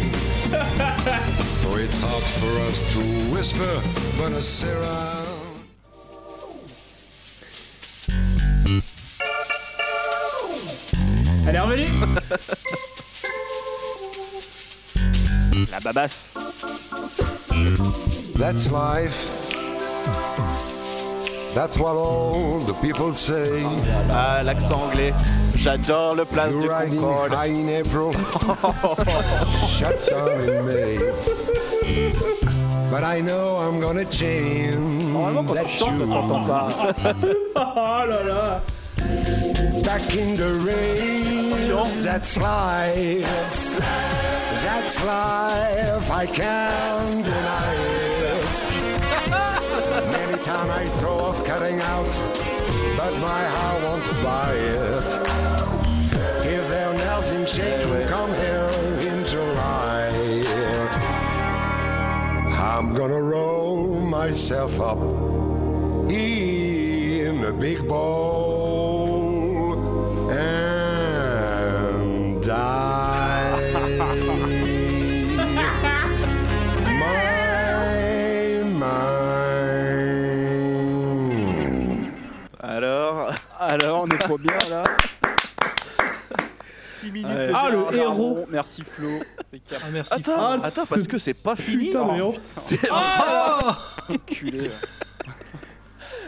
Though 1.63 1.77
it's 1.77 1.97
hard 1.97 2.23
for 2.37 2.53
us 2.69 2.83
to 2.93 2.99
whisper, 3.33 3.81
buonasera. 4.17 5.23
Elle 11.47 11.55
est 11.55 11.59
revenue 11.59 11.89
La 15.71 15.79
babasse. 15.79 16.25
That's 18.35 18.69
life. 18.71 19.29
That's 21.53 21.77
what 21.77 21.95
all 21.95 22.59
the 22.59 22.73
people 22.81 23.13
say. 23.13 23.63
Ah, 24.09 24.41
l'accent 24.43 24.81
anglais. 24.89 25.13
J'adore 25.57 26.15
le 26.15 26.25
place 26.25 26.51
You're 26.51 26.61
du 26.63 26.69
riding 26.69 26.99
Concorde. 26.99 27.33
high 27.33 27.51
in 27.53 27.69
April, 27.69 28.11
shut 29.67 30.05
down 30.09 30.41
in 30.41 30.65
May. 30.65 30.97
But 32.91 33.03
I 33.03 33.21
know 33.21 33.57
I'm 33.57 33.79
gonna 33.79 34.05
change 34.05 34.75
Normalement, 34.75 35.43
quand 35.43 35.63
tu 35.63 35.77
chantes, 35.77 35.99
ça 35.99 36.05
s'entend 36.07 36.43
pas. 36.45 36.69
Oh 37.55 38.05
là 38.07 38.23
là 38.23 38.61
back 39.83 40.15
in 40.15 40.35
the 40.35 40.53
rain. 40.65 41.51
That's 42.03 42.37
life. 42.37 43.79
That's 44.63 45.03
life. 45.03 46.09
I 46.09 46.25
can't 46.25 47.25
deny 47.25 47.73
it. 48.31 48.55
Many 50.17 50.37
times 50.43 50.71
I 50.71 50.87
throw 50.99 51.17
off 51.19 51.45
cutting 51.45 51.81
out, 51.81 52.13
but 52.95 53.13
my 53.19 53.43
heart 53.55 53.83
won't 53.83 54.07
buy 54.23 54.53
it. 54.53 55.09
If 56.55 56.63
they're 56.69 56.93
melting 56.93 57.45
shaking, 57.45 58.07
come 58.07 58.33
here 58.45 58.69
in 59.09 59.25
July. 59.25 60.11
I'm 62.55 62.93
gonna 62.93 63.21
roll 63.21 63.87
myself 63.99 64.79
up 64.79 65.01
in 66.09 67.43
a 67.43 67.51
big 67.51 67.85
bowl 67.85 69.02
trop 84.23 84.37
bien 84.37 84.57
là. 84.69 84.83
6 86.99 87.11
minutes 87.11 87.27
Ouais, 87.27 87.47
de 87.47 87.53
Ah, 87.53 87.69
Gérard 87.69 87.69
le 87.71 87.77
Darmon. 87.97 87.97
héros. 87.97 88.45
Merci 88.49 88.83
Flo. 88.83 89.09
Ah, 89.71 89.75
merci. 89.91 90.13
Attends, 90.13 90.31
Ah, 90.37 90.53
attends, 90.53 90.85
ce 90.85 90.93
parce 90.93 91.07
que 91.07 91.17
c'est 91.17 91.33
pas 91.33 91.55
fini. 91.55 91.87
Putain, 91.87 92.05
mais 92.13 92.21
Oh, 92.21 92.33
c'est- 92.57 92.79
Enculé. 94.09 94.69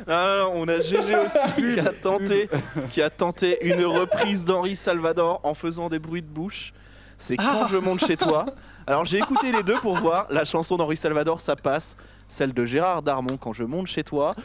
Non, 0.08 0.14
non, 0.14 0.38
non, 0.38 0.52
on 0.56 0.68
a 0.68 0.80
GG 0.82 1.16
aussi 1.26 1.38
qui 1.74 1.80
a 1.80 1.92
tenté, 1.94 2.50
qui 2.92 3.02
a 3.02 3.10
tenté 3.10 3.66
une 3.66 3.84
reprise 3.86 4.46
d'Henri 4.46 4.76
Salvador 4.76 5.40
en 5.44 5.54
faisant 5.54 5.90
des 5.90 5.98
bruits 6.00 6.22
de 6.22 6.28
bouche. 6.28 6.74
C'est 7.18 7.38
quand 7.38 7.64
Ah. 7.64 7.68
je 7.72 7.78
monte 7.78 8.06
chez 8.06 8.18
toi. 8.18 8.46
Alors 8.86 9.06
j'ai 9.06 9.18
écouté 9.18 9.52
les 9.52 9.64
deux 9.64 9.74
pour 9.76 9.96
voir. 9.96 10.28
La 10.30 10.46
chanson 10.46 10.76
d'Henri 10.78 10.98
Salvador, 10.98 11.40
ça 11.40 11.56
passe. 11.56 11.96
Celle 12.28 12.54
de 12.54 12.66
Gérard 12.66 13.02
Darmon, 13.02 13.38
quand 13.38 13.54
je 13.54 13.64
monte 13.64 13.88
chez 13.88 14.04
toi. 14.04 14.36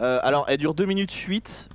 Euh, 0.00 0.18
alors 0.22 0.46
elle 0.48 0.58
dure 0.58 0.72
2 0.74 0.86
minutes 0.86 1.12
8. 1.12 1.68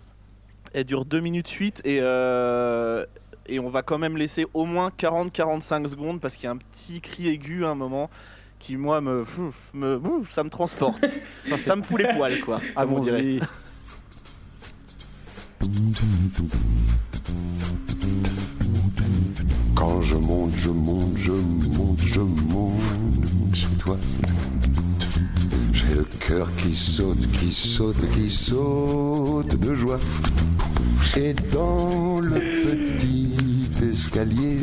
Elle 0.73 0.83
dure 0.83 1.05
2 1.05 1.19
minutes 1.19 1.49
8 1.49 1.81
et, 1.85 1.99
euh, 2.01 3.05
et 3.47 3.59
on 3.59 3.69
va 3.69 3.81
quand 3.81 3.97
même 3.97 4.17
laisser 4.17 4.45
au 4.53 4.65
moins 4.65 4.91
40-45 4.97 5.87
secondes 5.87 6.21
parce 6.21 6.35
qu'il 6.35 6.45
y 6.45 6.47
a 6.47 6.51
un 6.51 6.57
petit 6.57 7.01
cri 7.01 7.27
aigu 7.29 7.65
à 7.65 7.69
un 7.69 7.75
moment 7.75 8.09
qui 8.59 8.75
moi 8.75 9.01
me, 9.01 9.25
me 9.73 9.99
ça 10.29 10.43
me 10.43 10.49
transporte. 10.49 11.03
ça 11.61 11.75
me 11.75 11.83
fout 11.83 11.99
les 11.99 12.13
poils 12.15 12.39
quoi. 12.41 12.59
comme 12.75 12.93
on 12.93 12.99
dirait. 12.99 13.39
Quand 19.75 20.01
je 20.01 20.15
monte, 20.15 20.51
je 20.55 20.69
monte, 20.69 21.17
je 21.17 21.31
monte, 21.31 22.01
je 22.01 22.21
monte 22.21 23.55
chez 23.55 23.75
toi. 23.77 23.97
Le 25.89 26.05
cœur 26.19 26.49
qui 26.57 26.75
saute, 26.75 27.29
qui 27.31 27.53
saute, 27.53 28.09
qui 28.13 28.29
saute 28.29 29.55
de 29.59 29.73
joie. 29.73 29.99
Et 31.15 31.33
dans 31.53 32.19
le 32.19 32.39
petit 32.39 33.69
escalier 33.83 34.59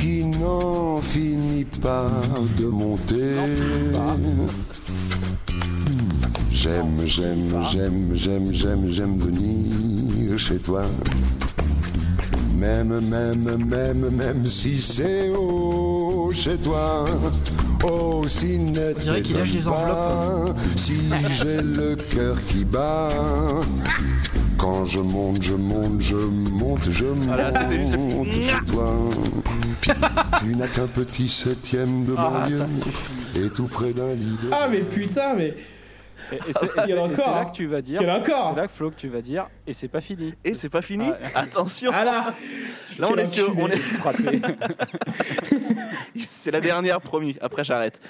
qui 0.00 0.24
n'en 0.24 1.00
finit 1.00 1.66
pas 1.80 2.10
de 2.58 2.66
monter. 2.66 3.36
J'aime, 6.50 7.00
j'aime, 7.04 7.62
j'aime, 7.70 8.10
j'aime, 8.14 8.52
j'aime, 8.52 8.90
j'aime 8.90 9.18
venir 9.18 10.38
chez 10.38 10.58
toi. 10.58 10.82
Même, 12.56 13.00
même, 13.00 13.66
même, 13.66 14.10
même 14.10 14.46
si 14.46 14.80
c'est 14.80 15.30
haut 15.30 16.30
chez 16.32 16.56
toi. 16.58 17.04
Oh, 17.84 18.24
si 18.28 18.58
ne 18.58 18.92
dirait 18.92 19.22
qu'il 19.22 19.36
lâche 19.36 19.50
des 19.50 19.58
t'étonne 19.58 19.72
pas, 19.72 20.44
Si 20.76 20.92
j'ai 21.30 21.60
le 21.60 21.96
cœur 21.96 22.36
qui 22.48 22.64
bat. 22.64 23.08
Quand 24.58 24.84
je 24.84 25.00
monte, 25.00 25.42
je 25.42 25.54
monte, 25.54 26.00
je 26.00 26.14
monte, 26.16 26.84
je 26.84 26.90
juste- 26.90 27.96
monte 27.96 28.32
chez 28.34 28.64
toi. 28.72 28.94
Tu 30.38 30.54
n'as 30.54 30.68
qu'un 30.68 30.86
petit 30.86 31.28
septième 31.28 32.04
de 32.04 32.14
Ah, 32.16 32.30
banlieue 32.44 32.58
ça 32.58 33.40
et 33.40 33.48
tout 33.48 33.66
près 33.66 33.92
d'un 33.92 34.14
lit 34.14 34.38
de 34.42 34.48
Ah, 34.52 34.68
mais 34.70 34.82
putain, 34.82 35.34
mais. 35.36 35.54
Et, 36.32 36.36
et 36.36 36.52
c'est- 36.52 36.88
et 36.88 36.90
et 36.90 36.94
là 36.94 37.02
hein. 37.04 37.44
que 37.46 37.52
tu 37.52 37.66
vas 37.66 37.80
dire. 37.82 38.00
Il 38.02 38.06
y 38.08 38.10
en 38.10 38.14
a 38.14 38.18
encore. 38.18 38.52
C'est 38.54 38.60
là 38.60 38.66
que 38.66 38.72
Flo 38.72 38.90
que 38.90 38.96
tu 38.96 39.08
vas 39.08 39.20
dire. 39.20 39.46
Et 39.66 39.72
c'est 39.72 39.88
pas 39.88 40.00
fini. 40.00 40.34
Et 40.44 40.54
c'est 40.54 40.68
pas 40.68 40.82
fini. 40.82 41.10
Ah. 41.34 41.40
Attention. 41.40 41.90
Ah 41.94 42.04
là 42.04 42.34
Là 42.98 43.06
on 43.08 43.10
Quel 43.10 43.20
est 43.20 43.26
sur, 43.26 43.56
on 43.58 43.68
est 43.68 43.76
Frappé. 43.76 44.40
C'est 46.30 46.50
la 46.50 46.60
dernière 46.60 47.00
promis. 47.00 47.36
Après 47.40 47.64
j'arrête. 47.64 48.00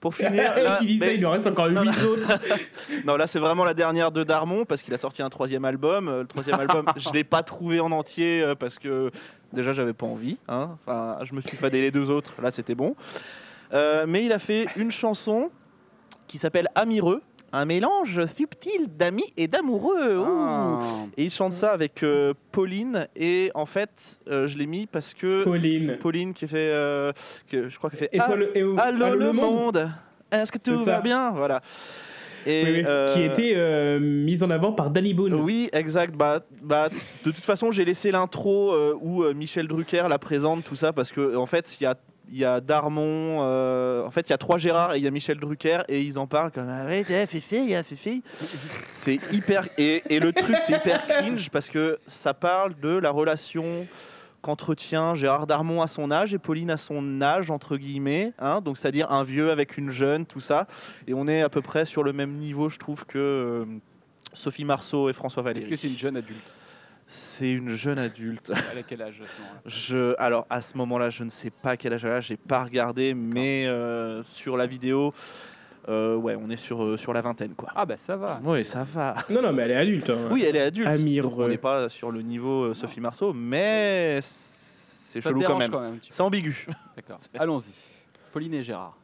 Pour 0.00 0.14
finir, 0.14 0.56
là, 0.56 0.78
il 0.80 0.86
dit 0.86 0.98
ça, 0.98 1.04
mais- 1.06 1.14
il 1.16 1.20
nous 1.20 1.28
reste 1.30 1.46
encore 1.46 1.66
8 1.66 1.74
Non, 1.74 1.84
non. 1.84 1.92
autres. 2.08 2.26
non 3.04 3.16
là 3.16 3.26
c'est 3.26 3.38
vraiment 3.38 3.64
la 3.64 3.74
dernière 3.74 4.10
de 4.10 4.24
Darmon 4.24 4.64
parce 4.64 4.80
qu'il 4.82 4.94
a 4.94 4.96
sorti 4.96 5.20
un 5.22 5.28
troisième 5.28 5.66
album. 5.66 6.08
Euh, 6.08 6.20
Le 6.22 6.26
troisième 6.26 6.58
album, 6.58 6.86
je 6.96 7.10
l'ai 7.12 7.22
pas 7.24 7.42
trouvé 7.42 7.80
en 7.80 7.90
entier 7.92 8.42
euh, 8.42 8.54
parce 8.54 8.78
que 8.78 9.10
déjà 9.52 9.74
j'avais 9.74 9.92
pas 9.92 10.06
envie. 10.06 10.38
hein. 10.48 10.78
Enfin, 10.86 11.18
je 11.24 11.34
me 11.34 11.42
suis 11.42 11.56
fadé 11.58 11.82
les 11.82 11.90
deux 11.90 12.08
autres. 12.08 12.32
Là 12.40 12.50
c'était 12.50 12.74
bon. 12.74 12.96
Euh, 13.74 14.06
mais 14.08 14.24
il 14.24 14.32
a 14.32 14.38
fait 14.38 14.66
une 14.76 14.90
chanson 14.90 15.50
qui 16.28 16.38
s'appelle 16.38 16.68
Amireux, 16.74 17.20
un 17.52 17.64
mélange 17.64 18.24
subtil 18.26 18.86
d'amis 18.96 19.32
et 19.36 19.48
d'amoureux. 19.48 20.22
Ah. 20.26 20.80
Et 21.16 21.24
il 21.24 21.30
chante 21.30 21.52
ça 21.52 21.72
avec 21.72 22.02
euh, 22.02 22.32
Pauline. 22.52 23.08
Et 23.16 23.50
en 23.54 23.66
fait, 23.66 24.20
euh, 24.28 24.46
je 24.46 24.56
l'ai 24.56 24.66
mis 24.66 24.86
parce 24.86 25.14
que 25.14 25.44
Pauline. 25.44 25.96
Pauline 26.00 26.32
qui 26.34 26.46
fait, 26.46 26.70
euh, 26.72 27.12
que 27.48 27.68
je 27.68 27.76
crois 27.78 27.90
qu'elle 27.90 27.98
fait. 28.00 28.08
Et 28.12 28.18
toi, 28.18 28.36
le- 28.36 28.56
et 28.56 28.62
au- 28.62 28.76
Ah, 28.78 28.82
Allô, 28.84 29.04
allô, 29.06 29.14
le 29.16 29.32
monde. 29.32 29.90
Est-ce 30.30 30.52
que 30.52 30.58
tout 30.58 30.78
C'est 30.78 30.84
va 30.84 31.00
bien? 31.00 31.30
Voilà. 31.32 31.60
Et, 32.46 32.62
Oui, 32.64 32.70
oui, 32.78 32.82
euh, 32.86 33.12
Qui 33.14 33.22
était 33.22 33.52
euh, 33.54 33.98
mise 34.00 34.42
en 34.42 34.48
avant 34.50 34.72
par 34.72 34.88
Danny 34.90 35.12
Boone. 35.12 35.34
Oui, 35.34 35.68
exact. 35.72 36.14
Bah, 36.16 36.40
bah, 36.62 36.88
de 36.88 37.30
toute 37.32 37.44
façon, 37.44 37.70
j'ai 37.70 37.84
laissé 37.84 38.10
l'intro 38.12 38.72
euh, 38.72 38.94
où 39.02 39.24
Michel 39.34 39.66
Drucker 39.68 40.04
la 40.08 40.18
présente, 40.18 40.64
tout 40.64 40.76
ça, 40.76 40.92
parce 40.92 41.12
que 41.12 41.36
en 41.36 41.46
fait, 41.46 41.76
il 41.80 41.84
y 41.84 41.86
a 41.86 41.96
il 42.30 42.38
y 42.38 42.44
a 42.44 42.60
Darmon, 42.60 43.40
euh, 43.42 44.04
en 44.04 44.10
fait, 44.10 44.28
il 44.28 44.30
y 44.30 44.32
a 44.32 44.38
trois 44.38 44.58
Gérard 44.58 44.94
et 44.94 44.98
il 44.98 45.04
y 45.04 45.06
a 45.08 45.10
Michel 45.10 45.38
Drucker 45.38 45.80
et 45.88 46.00
ils 46.00 46.18
en 46.18 46.26
parlent 46.26 46.52
comme 46.52 46.68
ah 46.68 46.86
ouais, 46.86 47.04
a 47.72 47.82
fait 47.82 47.96
fait. 47.96 48.22
C'est 48.92 49.18
hyper 49.32 49.66
et, 49.78 50.02
et 50.08 50.20
le 50.20 50.32
truc 50.32 50.56
c'est 50.64 50.76
hyper 50.76 51.06
cringe 51.06 51.50
parce 51.50 51.68
que 51.68 51.98
ça 52.06 52.32
parle 52.34 52.78
de 52.80 52.90
la 52.90 53.10
relation 53.10 53.86
qu'entretient 54.42 55.14
Gérard 55.14 55.46
Darmon 55.46 55.82
à 55.82 55.86
son 55.86 56.10
âge 56.10 56.32
et 56.32 56.38
Pauline 56.38 56.70
à 56.70 56.76
son 56.76 57.20
âge 57.20 57.50
entre 57.50 57.76
guillemets, 57.76 58.32
hein, 58.38 58.60
donc 58.60 58.78
c'est-à-dire 58.78 59.10
un 59.10 59.24
vieux 59.24 59.50
avec 59.50 59.76
une 59.76 59.90
jeune, 59.90 60.24
tout 60.24 60.40
ça. 60.40 60.66
Et 61.06 61.14
on 61.14 61.26
est 61.26 61.42
à 61.42 61.48
peu 61.48 61.62
près 61.62 61.84
sur 61.84 62.02
le 62.02 62.12
même 62.12 62.32
niveau, 62.32 62.68
je 62.68 62.78
trouve 62.78 63.04
que 63.06 63.18
euh, 63.18 63.64
Sophie 64.32 64.64
Marceau 64.64 65.10
et 65.10 65.12
François 65.12 65.42
Valéry. 65.42 65.64
Est-ce 65.64 65.70
que 65.70 65.76
c'est 65.76 65.88
une 65.88 65.98
jeune 65.98 66.16
adulte? 66.16 66.44
C'est 67.12 67.50
une 67.50 67.70
jeune 67.70 67.98
adulte. 67.98 68.52
Elle 68.70 68.78
a 68.78 68.82
quel 68.84 69.02
âge 69.02 69.20
à 69.20 69.26
ce 69.26 69.40
moment-là? 69.40 69.60
Je, 69.66 70.14
alors 70.16 70.46
à 70.48 70.60
ce 70.60 70.76
moment-là, 70.78 71.10
je 71.10 71.24
ne 71.24 71.28
sais 71.30 71.50
pas 71.50 71.76
quel 71.76 71.92
âge 71.92 72.04
elle 72.04 72.12
a, 72.12 72.20
j'ai 72.20 72.36
pas 72.36 72.62
regardé, 72.62 73.14
mais 73.14 73.66
euh, 73.66 74.22
sur 74.24 74.56
la 74.56 74.66
vidéo, 74.66 75.12
euh, 75.88 76.14
ouais, 76.14 76.36
on 76.40 76.48
est 76.50 76.56
sur, 76.56 76.84
euh, 76.84 76.96
sur 76.96 77.12
la 77.12 77.20
vingtaine 77.20 77.54
quoi. 77.56 77.70
Ah 77.74 77.84
bah 77.84 77.96
ça 78.06 78.16
va. 78.16 78.40
Oui, 78.44 78.64
ça 78.64 78.84
va. 78.84 79.16
Non, 79.28 79.42
non, 79.42 79.52
mais 79.52 79.62
elle 79.64 79.70
est 79.72 79.76
adulte. 79.76 80.08
hein. 80.10 80.28
Oui, 80.30 80.44
elle 80.46 80.54
est 80.54 80.60
adulte. 80.60 80.86
Amir, 80.86 81.24
donc 81.24 81.36
on 81.38 81.48
n'est 81.48 81.56
pas 81.58 81.88
sur 81.88 82.12
le 82.12 82.22
niveau 82.22 82.66
euh, 82.66 82.74
Sophie 82.74 83.00
Marceau, 83.00 83.32
mais 83.32 84.20
c'est 84.22 85.20
Ça 85.20 85.30
te 85.30 85.34
chelou 85.34 85.40
quand 85.40 85.58
dérange 85.58 85.60
même. 85.62 85.70
quand. 85.72 85.98
C'est 86.10 86.22
ambigu. 86.22 86.66
D'accord. 86.94 87.18
Allons-y. 87.36 87.72
Pauline 88.32 88.54
et 88.54 88.62
Gérard. 88.62 88.96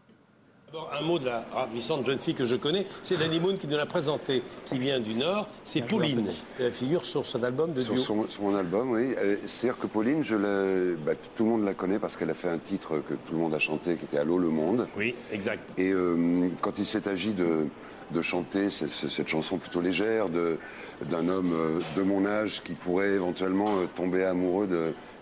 D'abord, 0.72 0.90
un 0.98 1.02
mot 1.02 1.18
de 1.20 1.26
la 1.26 1.44
ravissante 1.54 2.04
jeune 2.04 2.18
fille 2.18 2.34
que 2.34 2.44
je 2.44 2.56
connais, 2.56 2.86
c'est 3.04 3.16
Danny 3.16 3.38
Moon 3.38 3.56
qui 3.56 3.68
nous 3.68 3.76
l'a 3.76 3.86
présentée, 3.86 4.42
qui 4.66 4.80
vient 4.80 4.98
du 4.98 5.14
Nord, 5.14 5.46
c'est 5.64 5.80
Pauline. 5.86 6.26
Elle 6.58 6.72
figure 6.72 7.04
sur 7.04 7.24
son 7.24 7.40
album 7.44 7.72
de 7.72 7.80
Sur, 7.82 7.94
duo. 7.94 8.02
son- 8.02 8.28
sur 8.28 8.42
mon 8.42 8.56
album, 8.56 8.90
oui. 8.90 9.14
Euh, 9.16 9.36
C'est-à-dire 9.46 9.78
que 9.78 9.86
Pauline, 9.86 10.24
je 10.24 10.94
bah, 10.96 11.12
tout 11.36 11.44
le 11.44 11.50
monde 11.50 11.64
la 11.64 11.74
connaît 11.74 12.00
parce 12.00 12.16
qu'elle 12.16 12.30
a 12.30 12.34
fait 12.34 12.48
un 12.48 12.58
titre 12.58 13.00
que 13.08 13.14
tout 13.14 13.32
le 13.32 13.38
monde 13.38 13.54
a 13.54 13.60
chanté, 13.60 13.94
qui 13.94 14.06
était 14.06 14.18
Allô 14.18 14.38
le 14.38 14.48
monde. 14.48 14.88
Oui, 14.96 15.14
exact. 15.30 15.78
Et 15.78 15.92
euh, 15.92 16.48
quand 16.60 16.76
il 16.78 16.84
s'est 16.86 17.06
agi 17.06 17.32
de, 17.32 17.68
de 18.10 18.22
chanter 18.22 18.68
cette, 18.70 18.90
cette 18.90 19.28
chanson 19.28 19.58
plutôt 19.58 19.80
légère 19.80 20.26
d'un 20.28 21.28
homme 21.28 21.52
euh, 21.54 21.78
de 21.96 22.02
mon 22.02 22.26
âge 22.26 22.60
qui 22.64 22.72
pourrait 22.72 23.10
éventuellement 23.10 23.68
euh, 23.76 23.86
tomber 23.94 24.24
amoureux 24.24 24.68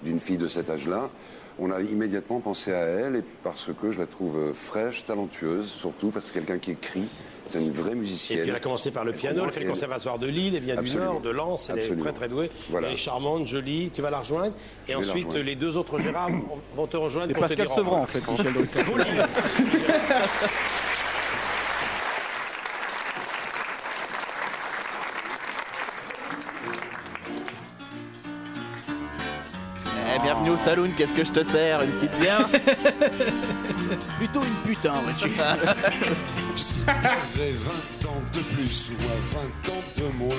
d'une 0.03 0.21
fille 0.21 0.39
de 0.39 0.49
cet 0.49 0.71
âge-là, 0.71 1.11
on 1.59 1.71
a 1.71 1.81
immédiatement 1.81 2.41
pensé 2.41 2.73
à 2.73 2.81
elle 2.81 3.17
et 3.17 3.23
parce 3.43 3.71
que 3.81 3.93
je 3.93 3.99
la 4.01 4.07
trouve 4.07 4.53
fraîche, 4.53 5.05
talentueuse, 5.07 5.69
surtout 5.69 6.09
parce 6.09 6.27
que 6.27 6.33
c'est 6.33 6.39
quelqu'un 6.41 6.59
qui 6.59 6.73
écrit, 6.73 7.05
c'est 7.49 7.61
une 7.63 7.71
vraie 7.71 7.93
Et 7.93 7.95
musicienne. 7.95 8.41
puis 8.41 8.49
elle 8.51 8.57
a 8.57 8.61
commencé 8.61 8.91
par 8.91 9.05
le 9.05 9.13
piano, 9.13 9.43
elle 9.45 9.53
fait 9.53 9.61
le 9.61 9.67
Et- 9.67 9.71
conservatoire 9.71 10.19
de 10.19 10.27
Lille, 10.27 10.57
elle 10.57 10.65
vient 10.65 10.77
Absolument. 10.77 11.07
du 11.07 11.13
Nord, 11.13 11.21
de 11.21 11.31
Lens, 11.31 11.71
elle 11.71 11.79
Absolument. 11.79 12.01
est 12.01 12.05
très 12.05 12.13
très 12.13 12.29
douée. 12.29 12.51
Voilà. 12.71 12.89
Elle 12.89 12.95
est 12.95 12.97
charmante, 12.97 13.47
jolie, 13.47 13.91
tu 13.95 14.03
vas 14.03 14.11
la 14.11 14.19
rejoindre. 14.19 14.55
Et 14.89 14.95
ensuite, 14.97 15.27
rejoindre. 15.27 15.47
les 15.47 15.55
deux 15.55 15.77
autres 15.77 15.99
Gérard 16.01 16.29
vont- 16.77 16.87
te 16.87 16.97
rejoindre 16.97 17.29
C'est 17.29 17.35
pour 17.35 17.45
te 17.45 17.49
Pascal 17.55 17.67
dire 17.67 17.77
au 17.77 17.79
Sevran 17.79 18.03
en 18.03 18.07
fait, 18.07 18.31
Michel. 18.31 19.25
saloon, 30.65 30.89
qu'est-ce 30.97 31.15
que 31.15 31.25
je 31.25 31.31
te 31.31 31.43
sers 31.45 31.81
Une 31.83 31.91
petite 31.93 32.19
bière 32.21 32.47
Plutôt 34.19 34.41
une 34.43 34.55
putain, 34.75 34.93
vois-tu. 34.93 35.29
Si 36.57 36.75
t'avais 36.85 37.53
20 38.03 38.09
ans 38.09 38.23
de 38.33 38.41
plus 38.41 38.91
ou 38.91 39.03
à 39.05 39.41
20 39.41 39.73
ans 39.73 39.83
de 39.97 40.19
moins, 40.19 40.35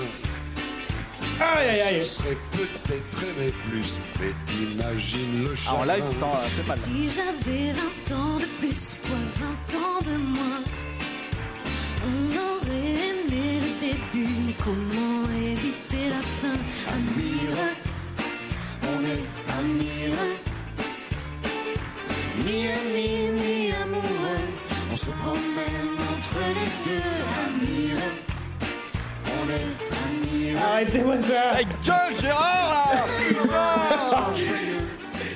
Aïe, 1.38 1.67
aïe, 1.67 1.82
aïe. 1.82 1.99
je 1.99 2.03
serais 2.05 2.38
peut-être 2.51 3.23
aimé 3.23 3.53
plus, 3.69 3.99
mais 4.21 4.32
t'imagines 4.45 5.43
le 5.43 5.51
Ah, 5.51 5.55
chagrin. 5.55 5.80
en 5.80 5.84
live, 5.84 6.03
ça 6.17 6.26
euh, 6.26 6.47
fait 6.47 6.67
mal. 6.69 6.78
Si 6.80 7.09
j'avais 7.09 7.73
20 7.73 8.15
ans 8.15 8.38
de 8.39 8.45
plus, 8.59 8.93
toi 9.03 9.17
20 9.36 9.78
ans 9.78 9.99
de 10.05 10.17
moins, 10.17 10.61
on 12.07 12.26
aurait 12.38 12.89
aimé 13.09 13.59
le 13.59 13.80
début, 13.86 14.30
mais 14.47 14.55
comment 14.63 15.23
éviter 15.36 16.07
la 16.09 16.21
fin? 16.39 16.57
Amireux, 16.93 17.76
on 18.93 18.99
est 19.13 19.25
amireux, 19.59 20.36
ni 22.45 22.67
amis 22.67 23.31
ni 23.41 23.71
amoureux, 23.83 24.45
on 24.91 24.95
se 24.95 25.09
promène 25.21 25.95
entre 26.13 26.41
les 26.57 26.71
deux, 26.86 27.11
amireux, 27.45 28.15
on 29.25 29.45
est 29.49 29.75
amireux. 30.03 30.63
Arrêtez-moi 30.71 31.15
ça. 31.27 31.51
Avec 31.51 31.67
John 31.83 32.09
Gérard 32.19 32.69
là 32.69 33.05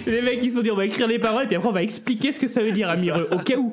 Les 0.11 0.21
mecs, 0.21 0.39
ils 0.41 0.49
se 0.51 0.57
sont 0.57 0.61
dit, 0.63 0.71
on 0.71 0.75
va 0.75 0.85
écrire 0.85 1.07
les 1.07 1.19
paroles, 1.19 1.43
et 1.43 1.47
puis 1.47 1.55
après, 1.55 1.69
on 1.69 1.73
va 1.73 1.83
expliquer 1.83 2.33
ce 2.33 2.39
que 2.39 2.47
ça 2.47 2.61
veut 2.61 2.71
dire, 2.71 2.89
Amireux, 2.89 3.27
au 3.31 3.37
cas 3.39 3.55
où. 3.57 3.71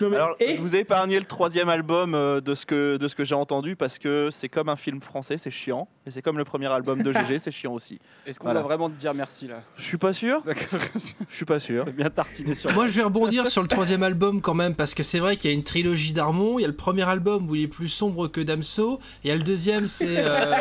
Non, 0.00 0.10
mais- 0.10 0.16
Alors, 0.16 0.36
et 0.40 0.56
je 0.56 0.60
vous 0.60 0.74
ai 0.74 0.80
épargné 0.80 1.18
le 1.18 1.24
troisième 1.24 1.68
album 1.68 2.14
euh, 2.14 2.40
de 2.40 2.54
ce 2.54 2.66
que, 2.66 2.96
de 2.96 3.08
ce 3.08 3.14
que 3.14 3.24
j'ai 3.24 3.34
entendu 3.34 3.76
parce 3.76 3.98
que 3.98 4.28
c'est 4.30 4.48
comme 4.48 4.68
un 4.68 4.76
film 4.76 5.00
français, 5.00 5.36
c'est 5.38 5.50
chiant. 5.50 5.88
Et 6.06 6.10
c'est 6.10 6.20
comme 6.22 6.36
le 6.38 6.44
premier 6.44 6.66
album 6.66 7.02
de 7.02 7.12
GG, 7.12 7.38
c'est 7.38 7.50
chiant 7.50 7.72
aussi. 7.72 7.98
Est-ce 8.26 8.38
qu'on 8.38 8.46
Voilà. 8.46 8.60
va 8.60 8.66
vraiment 8.66 8.90
te 8.90 8.94
dire 8.98 9.14
merci 9.14 9.46
là? 9.46 9.62
Je 9.76 9.82
suis 9.84 9.96
pas 9.96 10.12
sûr. 10.12 10.42
D'accord. 10.44 10.80
Je 11.28 11.34
suis 11.34 11.44
pas 11.44 11.58
sûr. 11.58 11.84
bien 11.96 12.10
tartiné 12.10 12.54
sur 12.54 12.72
Moi, 12.72 12.88
je 12.88 12.92
vais 12.96 13.02
rebondir 13.02 13.46
sur 13.48 13.62
le 13.62 13.68
troisième 13.68 14.02
album 14.02 14.40
quand 14.40 14.54
même, 14.54 14.74
parce 14.74 14.94
que 14.94 15.02
c'est 15.02 15.18
vrai 15.20 15.36
qu'il 15.36 15.50
y 15.50 15.54
a 15.54 15.56
une 15.56 15.62
trilogie 15.64 16.12
d'Armon. 16.12 16.58
Il 16.58 16.62
y 16.62 16.64
a 16.64 16.68
le 16.68 16.74
premier 16.76 17.08
album 17.08 17.48
où 17.50 17.54
il 17.54 17.62
est 17.62 17.68
plus 17.68 17.88
sombre 17.88 18.28
que 18.28 18.40
Damso. 18.40 18.98
Il 19.22 19.28
y 19.28 19.30
a 19.30 19.36
le 19.36 19.42
deuxième, 19.42 19.88
c'est 19.88 20.06
euh, 20.18 20.52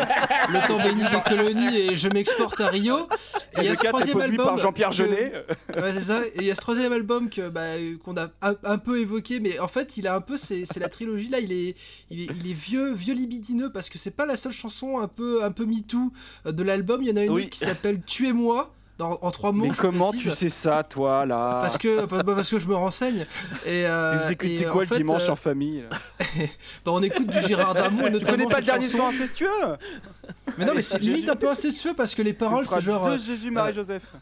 Le 0.50 0.68
temps 0.68 0.78
béni 0.82 1.04
des 1.04 1.22
colonies 1.30 1.78
et 1.78 1.96
Je 1.96 2.08
m'exporte 2.10 2.60
à 2.62 2.68
Rio. 2.68 3.08
Et 3.58 3.60
il 3.60 3.64
y 3.64 3.68
a 3.68 3.72
le 3.72 3.76
ce 3.78 3.84
troisième 3.86 4.22
album. 4.22 4.46
par 4.46 4.58
Jean-Pierre 4.58 4.83
que- 4.90 4.96
Jeunet. 4.96 5.34
Ouais, 5.76 5.92
c'est 5.94 6.02
ça. 6.02 6.26
Et 6.26 6.34
il 6.38 6.44
y 6.46 6.52
a 6.52 6.56
ce 6.56 6.62
troisième 6.62 6.94
album 6.94 7.30
que 7.30 7.50
bah, 7.50 7.62
euh, 7.62 7.98
qu'on 8.04 8.16
a 8.18 8.28
un, 8.42 8.56
un 8.64 8.78
peu 8.78 9.00
évoqué, 9.00 9.40
mais 9.40 9.60
en 9.60 9.68
fait, 9.68 9.98
il 9.98 10.08
a 10.08 10.16
un 10.16 10.22
peu, 10.22 10.38
c'est 10.38 10.66
la 10.80 10.90
trilogie 10.90 11.30
là. 11.30 11.40
Il 11.40 11.52
est, 11.52 11.76
il 12.10 12.22
est, 12.22 12.30
il 12.40 12.50
est 12.50 12.54
vieux, 12.54 12.94
vieux 12.94 13.14
libidineux 13.14 13.72
parce 13.72 13.90
que 13.90 13.98
c'est 13.98 14.12
pas 14.12 14.26
la 14.26 14.38
seule 14.38 14.52
chanson 14.52 15.00
un 15.00 15.08
peu, 15.08 15.44
un 15.44 15.52
peu 15.52 15.66
MeToo 15.66 16.12
euh, 16.46 16.52
de 16.52 16.64
l'album. 16.64 17.02
Il 17.02 17.10
y 17.10 17.12
en 17.12 17.18
a 17.18 17.24
une 17.24 17.32
Oui. 17.32 17.42
autre 17.44 17.50
qui 17.52 17.60
s'appelle 17.60 18.02
Tuez-moi. 18.06 18.74
dans- 19.00 19.18
En 19.24 19.32
trois 19.32 19.52
mots. 19.52 19.66
Mais 19.66 19.72
comment 19.76 20.10
précise. 20.12 20.32
tu 20.32 20.36
sais 20.38 20.50
ça, 20.50 20.84
toi, 20.84 21.26
là? 21.26 21.58
Parce 21.62 21.78
que, 21.80 22.06
bah, 22.06 22.22
parce 22.24 22.50
que 22.52 22.60
je 22.60 22.68
me 22.68 22.76
renseigne. 22.76 23.26
Et, 23.66 23.86
euh, 23.88 24.20
Vous 24.26 24.32
écoutez 24.32 24.62
et, 24.62 24.64
quoi 24.66 24.76
en 24.76 24.80
le 24.82 24.86
fait, 24.86 24.98
dimanche 24.98 25.24
euh, 25.24 25.32
en 25.32 25.36
famille 25.36 25.84
là? 25.90 25.98
Bah, 26.86 26.92
On 26.94 27.02
écoute 27.02 27.28
du 27.28 27.42
Gérard 27.42 27.74
Darmon, 27.74 28.12
Tu 28.12 28.24
connais 28.24 28.46
pas 28.46 28.60
le 28.60 28.66
dernier 28.66 28.86
chanson. 28.86 28.98
soir 28.98 29.08
incestueux? 29.10 29.48
Mais 30.58 30.66
non, 30.66 30.74
mais 30.76 30.82
c'est 30.82 31.00
limite 31.00 31.30
un 31.30 31.36
peu 31.36 31.50
incestueux 31.50 31.94
parce 31.96 32.14
que 32.16 32.22
les 32.22 32.34
paroles, 32.34 32.68
c'est 32.68 32.82
genre. 32.82 33.06
Deux 33.08 33.14
euh, 33.14 33.18
Jésus, 33.26 33.52
Marie, 33.52 33.74
Joseph. 33.74 34.04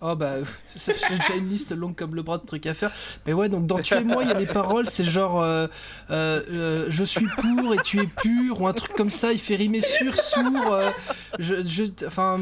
Oh 0.00 0.14
bah, 0.14 0.36
j'ai 0.76 0.92
déjà 1.16 1.34
une 1.34 1.48
liste 1.48 1.72
longue 1.76 1.96
comme 1.96 2.14
le 2.14 2.22
bras 2.22 2.38
de 2.38 2.46
trucs 2.46 2.66
à 2.66 2.74
faire. 2.74 2.92
Mais 3.26 3.32
ouais, 3.32 3.48
donc 3.48 3.66
dans 3.66 3.80
Tuez-moi, 3.80 4.22
il 4.22 4.28
y 4.28 4.32
a 4.32 4.38
les 4.38 4.46
paroles, 4.46 4.88
c'est 4.88 5.02
genre 5.02 5.42
euh, 5.42 5.66
euh, 6.12 6.40
euh, 6.52 6.86
je 6.88 7.02
suis 7.02 7.26
pour 7.26 7.74
et 7.74 7.78
tu 7.78 7.98
es 7.98 8.06
pur, 8.06 8.60
ou 8.60 8.68
un 8.68 8.72
truc 8.72 8.92
comme 8.92 9.10
ça, 9.10 9.32
il 9.32 9.40
fait 9.40 9.56
rimer 9.56 9.80
sur, 9.80 10.16
sourd. 10.16 10.72
euh, 10.72 10.90
je, 11.40 11.64
je- 11.64 12.06
enfin, 12.06 12.38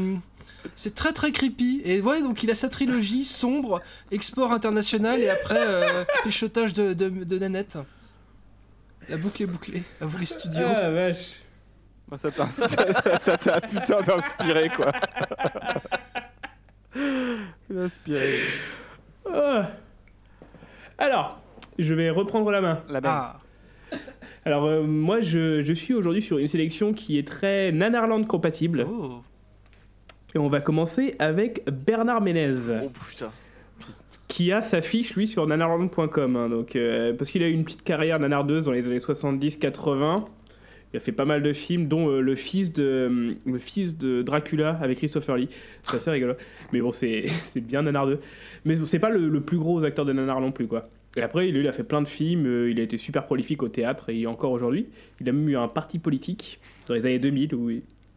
c'est 0.75 0.93
très 0.93 1.13
très 1.13 1.31
creepy. 1.31 1.81
Et 1.83 1.99
ouais, 1.99 2.21
donc 2.21 2.43
il 2.43 2.51
a 2.51 2.55
sa 2.55 2.69
trilogie 2.69 3.25
sombre, 3.25 3.81
export 4.11 4.51
international 4.51 5.23
et 5.23 5.29
après 5.29 5.57
euh, 5.59 6.05
péchotage 6.23 6.73
de, 6.73 6.93
de, 6.93 7.09
de 7.09 7.39
Nanette. 7.39 7.79
La 9.09 9.17
boucle 9.17 9.41
est 9.41 9.47
bouclée, 9.47 9.81
à 9.99 10.05
vous 10.05 10.17
les 10.19 10.25
studios. 10.27 10.67
Ah, 10.67 10.91
vache. 10.91 11.41
Bah, 12.09 12.17
ça 12.17 12.31
t'a 12.31 12.45
ça- 12.49 13.19
ça 13.19 13.37
t'a 13.37 13.59
putain 13.61 14.01
d'inspiré, 14.01 14.69
quoi. 14.69 14.91
Inspiré. 17.75 18.39
Ah. 19.31 19.69
Alors, 20.97 21.39
je 21.77 21.93
vais 21.93 22.09
reprendre 22.09 22.49
la 22.51 22.61
main. 22.61 22.79
La 22.89 23.01
même. 23.01 23.11
Ah, 23.13 23.39
Alors, 24.45 24.65
euh, 24.65 24.83
moi, 24.83 25.19
je, 25.21 25.61
je 25.61 25.73
suis 25.73 25.93
aujourd'hui 25.93 26.21
sur 26.21 26.37
une 26.37 26.47
sélection 26.47 26.93
qui 26.93 27.17
est 27.19 27.27
très 27.27 27.71
Nanarland 27.71 28.23
compatible. 28.25 28.85
oh. 28.89 29.21
Et 30.35 30.39
on 30.39 30.49
va 30.49 30.59
commencer 30.59 31.15
avec 31.19 31.63
Bernard 31.69 32.21
Ménez, 32.21 32.53
Oh 32.83 32.91
putain. 33.09 33.31
qui 34.27 34.51
a 34.51 34.61
sa 34.61 34.81
fiche, 34.81 35.15
lui, 35.15 35.27
sur 35.27 35.47
nanarland.com. 35.47 36.35
hein, 36.35 36.49
donc, 36.49 36.75
euh, 36.75 37.13
parce 37.13 37.31
qu'il 37.31 37.41
a 37.43 37.47
eu 37.47 37.53
une 37.53 37.63
petite 37.63 37.83
carrière 37.83 38.19
nanardeuse 38.19 38.65
dans 38.65 38.73
les 38.73 38.85
années 38.85 38.99
70-80. 38.99 40.25
Il 40.93 40.97
a 40.97 40.99
fait 40.99 41.11
pas 41.11 41.25
mal 41.25 41.43
de 41.43 41.53
films, 41.53 41.87
dont 41.87 42.09
euh, 42.09 42.21
le, 42.21 42.35
fils 42.35 42.71
de, 42.71 43.35
le 43.45 43.59
fils 43.59 43.97
de 43.97 44.21
Dracula 44.21 44.77
avec 44.81 44.97
Christopher 44.99 45.35
Lee. 45.37 45.49
C'est 45.83 45.97
assez 45.97 46.11
rigolo. 46.11 46.33
Mais 46.71 46.81
bon, 46.81 46.91
c'est 46.91 47.25
bien 47.57 47.81
nanardeux. 47.81 48.19
Mais 48.65 48.77
c'est 48.85 48.99
pas 48.99 49.09
le, 49.09 49.27
le 49.27 49.41
plus 49.41 49.57
gros 49.57 49.83
acteur 49.83 50.05
de 50.05 50.13
nanar 50.13 50.39
non 50.39 50.51
plus, 50.51 50.67
quoi. 50.67 50.89
Et 51.17 51.21
après, 51.23 51.47
lui, 51.47 51.61
il 51.61 51.67
a 51.67 51.73
fait 51.73 51.83
plein 51.83 52.01
de 52.01 52.07
films. 52.07 52.45
euh, 52.45 52.69
il 52.69 52.79
a 52.79 52.83
été 52.83 52.97
super 52.97 53.25
prolifique 53.25 53.63
au 53.63 53.69
théâtre 53.69 54.09
et 54.09 54.27
encore 54.27 54.51
aujourd'hui. 54.51 54.87
Il 55.19 55.27
a 55.27 55.31
même 55.31 55.49
eu 55.49 55.57
un 55.57 55.67
parti 55.67 55.97
politique 55.97 56.59
dans 56.87 56.93
les 56.93 57.05
années 57.07 57.19
2000 57.19 57.55
où 57.55 57.71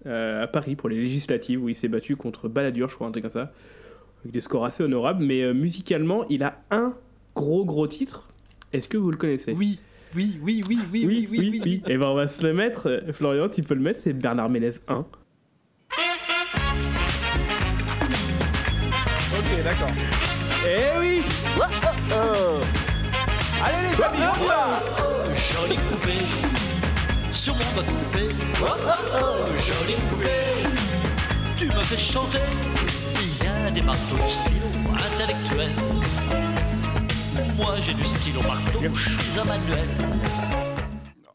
euh, 0.06 0.42
à 0.42 0.46
Paris 0.46 0.76
pour 0.76 0.90
les 0.90 0.96
législatives 0.96 1.62
où 1.62 1.68
il 1.70 1.74
s'est 1.74 1.88
battu 1.88 2.16
contre 2.16 2.48
Balladur, 2.48 2.90
je 2.90 2.94
crois, 2.94 3.06
un 3.06 3.10
truc 3.10 3.22
comme 3.22 3.30
ça. 3.30 3.52
Avec 4.20 4.32
des 4.32 4.42
scores 4.42 4.66
assez 4.66 4.84
honorables. 4.84 5.24
Mais 5.24 5.42
euh, 5.42 5.54
musicalement, 5.54 6.26
il 6.28 6.42
a 6.42 6.62
un 6.70 6.94
gros, 7.34 7.64
gros 7.64 7.86
titre. 7.86 8.28
Est-ce 8.74 8.86
que 8.86 8.98
vous 8.98 9.10
le 9.10 9.16
connaissez? 9.16 9.52
Oui, 9.52 9.80
oui, 10.14 10.38
oui, 10.42 10.62
oui, 10.68 10.78
oui, 10.92 11.04
oui, 11.06 11.28
oui, 11.30 11.48
oui, 11.50 11.60
oui. 11.64 11.82
Et 11.86 11.96
ben 11.96 12.06
on 12.06 12.14
va 12.14 12.26
se 12.28 12.42
le 12.42 12.52
mettre. 12.52 12.88
euh, 12.88 13.12
Florian, 13.12 13.48
tu 13.48 13.62
peux 13.62 13.74
le 13.74 13.80
mettre, 13.80 14.00
c'est 14.02 14.12
Bernard 14.12 14.48
Ménez 14.50 14.70
1. 14.88 14.94
Ok, 14.98 15.06
d'accord. 19.64 19.90
Eh 20.66 20.98
oui 20.98 21.22
Allez, 23.64 23.88
les 23.96 24.02
amis, 24.02 24.18
on 24.40 24.44
va 24.46 24.80
Jolie 25.34 25.78
poupée, 25.90 26.26
sur 27.32 27.54
mon 27.54 27.60
de 27.60 27.86
poupée. 27.86 28.34
Oh 28.62 28.66
oh 28.68 28.90
oh, 29.14 29.46
jolie 29.48 30.00
poupée, 30.10 30.68
tu 31.56 31.66
me 31.66 31.82
fais 31.82 31.96
chanter. 31.96 32.38
Il 33.22 33.44
y 33.44 33.48
a 33.48 33.70
des 33.70 33.82
marteaux 33.82 34.16
de 34.16 34.22
stylo 34.22 34.66
intellectuels. 34.92 35.99
Moi 37.60 37.74
j'ai 37.80 37.94
du 37.94 38.04
stylo 38.04 38.40
marteau, 38.42 38.80
je 38.80 39.10
suis 39.10 39.38
un 39.38 39.44
manuel. 39.44 39.88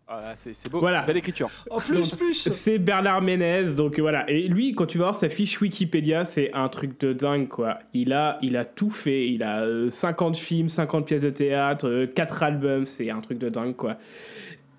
Ah, 0.08 0.34
c'est 0.38 0.54
c'est 0.56 0.72
beau. 0.72 0.80
Voilà. 0.80 1.04
Belle 1.04 1.18
écriture. 1.18 1.50
En 1.70 1.80
plus, 1.80 2.12
Donc, 2.12 2.20
plus. 2.20 2.50
C'est 2.52 2.80
Bernard 2.80 3.22
Ménez, 3.22 3.74
donc 3.76 4.00
voilà. 4.00 4.28
Et 4.30 4.48
lui, 4.48 4.74
quand 4.74 4.88
tu 4.88 4.98
vas 4.98 5.06
voir 5.06 5.16
sa 5.16 5.30
fiche 5.30 5.62
Wikipédia, 5.62 6.26
c'est 6.26 6.52
un 6.54 6.68
truc 6.70 7.00
de 7.00 7.14
dingue, 7.14 7.48
quoi. 7.48 7.76
Il 7.94 8.12
a, 8.12 8.40
il 8.42 8.58
a 8.58 8.66
tout 8.66 8.90
fait. 8.90 9.28
Il 9.30 9.44
a 9.44 9.62
euh, 9.62 9.90
50 9.90 10.36
films, 10.36 10.70
50 10.70 11.06
pièces 11.06 11.22
de 11.22 11.30
théâtre, 11.30 12.06
4 12.06 12.44
albums. 12.44 12.86
C'est 12.86 13.10
un 13.12 13.22
truc 13.22 13.38
de 13.38 13.50
dingue, 13.50 13.76
quoi. 13.76 13.98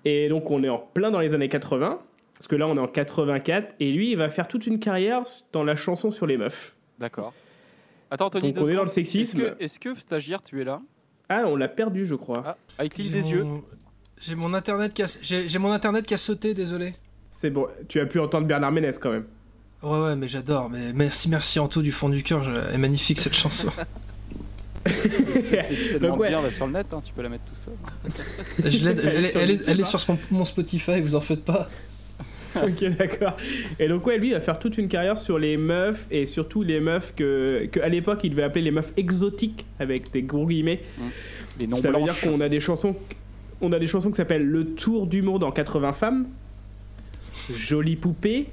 Et 0.05 0.27
donc, 0.29 0.51
on 0.51 0.63
est 0.63 0.69
en 0.69 0.79
plein 0.79 1.11
dans 1.11 1.19
les 1.19 1.33
années 1.33 1.49
80. 1.49 1.99
Parce 2.33 2.47
que 2.47 2.55
là, 2.55 2.67
on 2.67 2.75
est 2.75 2.79
en 2.79 2.87
84. 2.87 3.75
Et 3.79 3.91
lui, 3.91 4.11
il 4.11 4.17
va 4.17 4.29
faire 4.29 4.47
toute 4.47 4.67
une 4.67 4.79
carrière 4.79 5.23
dans 5.53 5.63
la 5.63 5.75
chanson 5.75 6.11
sur 6.11 6.27
les 6.27 6.37
meufs. 6.37 6.75
D'accord. 6.99 7.33
Attends, 8.11 8.27
Anthony. 8.27 8.53
Donc, 8.53 8.65
on 8.65 8.69
est 8.69 8.75
dans 8.75 8.81
le 8.81 8.87
sexisme. 8.87 9.39
Est-ce 9.39 9.51
que, 9.51 9.63
est-ce 9.63 9.79
que, 9.79 9.99
stagiaire, 9.99 10.43
tu 10.43 10.61
es 10.61 10.63
là? 10.63 10.81
Ah, 11.29 11.43
on 11.47 11.55
l'a 11.55 11.67
perdu, 11.67 12.05
je 12.05 12.15
crois. 12.15 12.57
Ah, 12.77 12.85
il 12.85 12.89
cligne 12.89 13.07
J'ai 13.11 13.21
des 13.21 13.29
yeux. 13.31 13.45
J'ai 14.19 14.35
mon 14.35 14.53
internet 14.53 14.93
qui 14.93 15.03
a... 15.03 15.07
j'ai 15.21 15.47
j'ai 15.49 15.59
mon 15.59 15.71
internet 15.71 16.05
qui 16.05 16.13
a 16.13 16.17
sauté, 16.17 16.53
désolé. 16.53 16.95
C'est 17.31 17.49
bon. 17.51 17.67
Tu 17.87 17.99
as 17.99 18.05
pu 18.05 18.19
entendre 18.19 18.47
Bernard 18.47 18.71
Ménez, 18.71 18.91
quand 18.99 19.11
même. 19.11 19.25
Ouais 19.83 19.99
ouais 19.99 20.15
mais 20.15 20.27
j'adore. 20.27 20.69
Mais 20.71 20.91
merci 20.93 21.29
merci 21.29 21.59
Anto 21.59 21.81
du 21.83 21.91
fond 21.91 22.09
du 22.09 22.23
cœur. 22.23 22.43
je- 22.43 22.51
Elle 22.51 22.75
est 22.75 22.79
magnifique 22.79 23.19
cette 23.19 23.35
chanson. 23.35 23.69
Donc, 26.01 26.17
ouais. 26.19 26.29
bien, 26.29 26.41
va 26.41 26.49
sur 26.49 26.65
le 26.65 26.71
net, 26.73 26.87
hein, 26.93 27.01
tu 27.03 27.13
peux 27.13 27.21
la 27.21 27.27
mettre 27.29 27.43
tout 27.43 27.55
seul. 27.55 27.73
Je 28.71 28.87
elle, 28.87 29.25
est- 29.25 29.35
elle 29.35 29.51
est, 29.51 29.61
elle 29.67 29.79
est 29.81 29.83
Sur 29.83 29.99
sur 29.99 30.13
mon, 30.13 30.19
mon 30.39 30.45
Spotify. 30.45 31.01
Vous 31.01 31.15
en 31.15 31.21
faites 31.21 31.43
pas. 31.43 31.69
ok, 32.55 32.97
d'accord. 32.97 33.37
Et 33.79 33.87
donc, 33.87 34.05
ouais, 34.05 34.17
lui, 34.17 34.29
il 34.29 34.33
va 34.33 34.41
faire 34.41 34.59
toute 34.59 34.77
une 34.77 34.87
carrière 34.87 35.17
sur 35.17 35.39
les 35.39 35.57
meufs 35.57 36.05
et 36.11 36.25
surtout 36.25 36.63
les 36.63 36.79
meufs 36.79 37.13
que, 37.15 37.67
que 37.71 37.79
à 37.79 37.89
l'époque, 37.89 38.21
il 38.23 38.31
devait 38.31 38.43
appeler 38.43 38.63
les 38.63 38.71
meufs 38.71 38.91
exotiques 38.97 39.65
avec 39.79 40.11
des 40.11 40.23
gros 40.23 40.47
guillemets. 40.47 40.81
Noms 41.67 41.77
Ça 41.77 41.91
veut 41.91 42.03
dire 42.03 42.19
qu'on 42.21 42.39
a 42.41 42.49
des 42.49 42.59
chansons, 42.59 42.95
on 43.61 43.71
a 43.71 43.79
des 43.79 43.87
chansons 43.87 44.11
qui 44.11 44.17
s'appellent 44.17 44.45
Le 44.45 44.65
Tour 44.65 45.07
du 45.07 45.21
monde 45.21 45.43
en 45.43 45.51
80 45.51 45.93
femmes, 45.93 46.27
Jolie 47.51 47.95
poupée, 47.95 48.47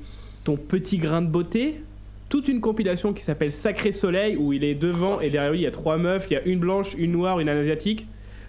Ton 0.45 0.57
petit 0.57 0.99
grain 0.99 1.23
de 1.23 1.29
beauté. 1.29 1.83
Toute 2.29 2.49
une 2.49 2.61
compilation 2.61 3.13
qui 3.13 3.23
s'appelle 3.23 3.53
Sacré 3.53 3.93
Soleil 3.93 4.37
où 4.37 4.53
il 4.53 4.65
est 4.65 4.75
devant 4.75 5.21
et 5.21 5.31
derrière 5.31 5.53
lui 5.53 5.61
il 5.61 5.63
y 5.63 5.67
a 5.67 5.71
trois 5.71 5.99
meufs, 5.99 6.27
il 6.31 6.35
y 6.35 6.37
a 6.37 6.45
une 6.45 6.59
blanche, 6.59 6.95
une 6.99 7.13
noire, 7.13 7.39
une 7.39 7.49
asiatique. 7.49 8.07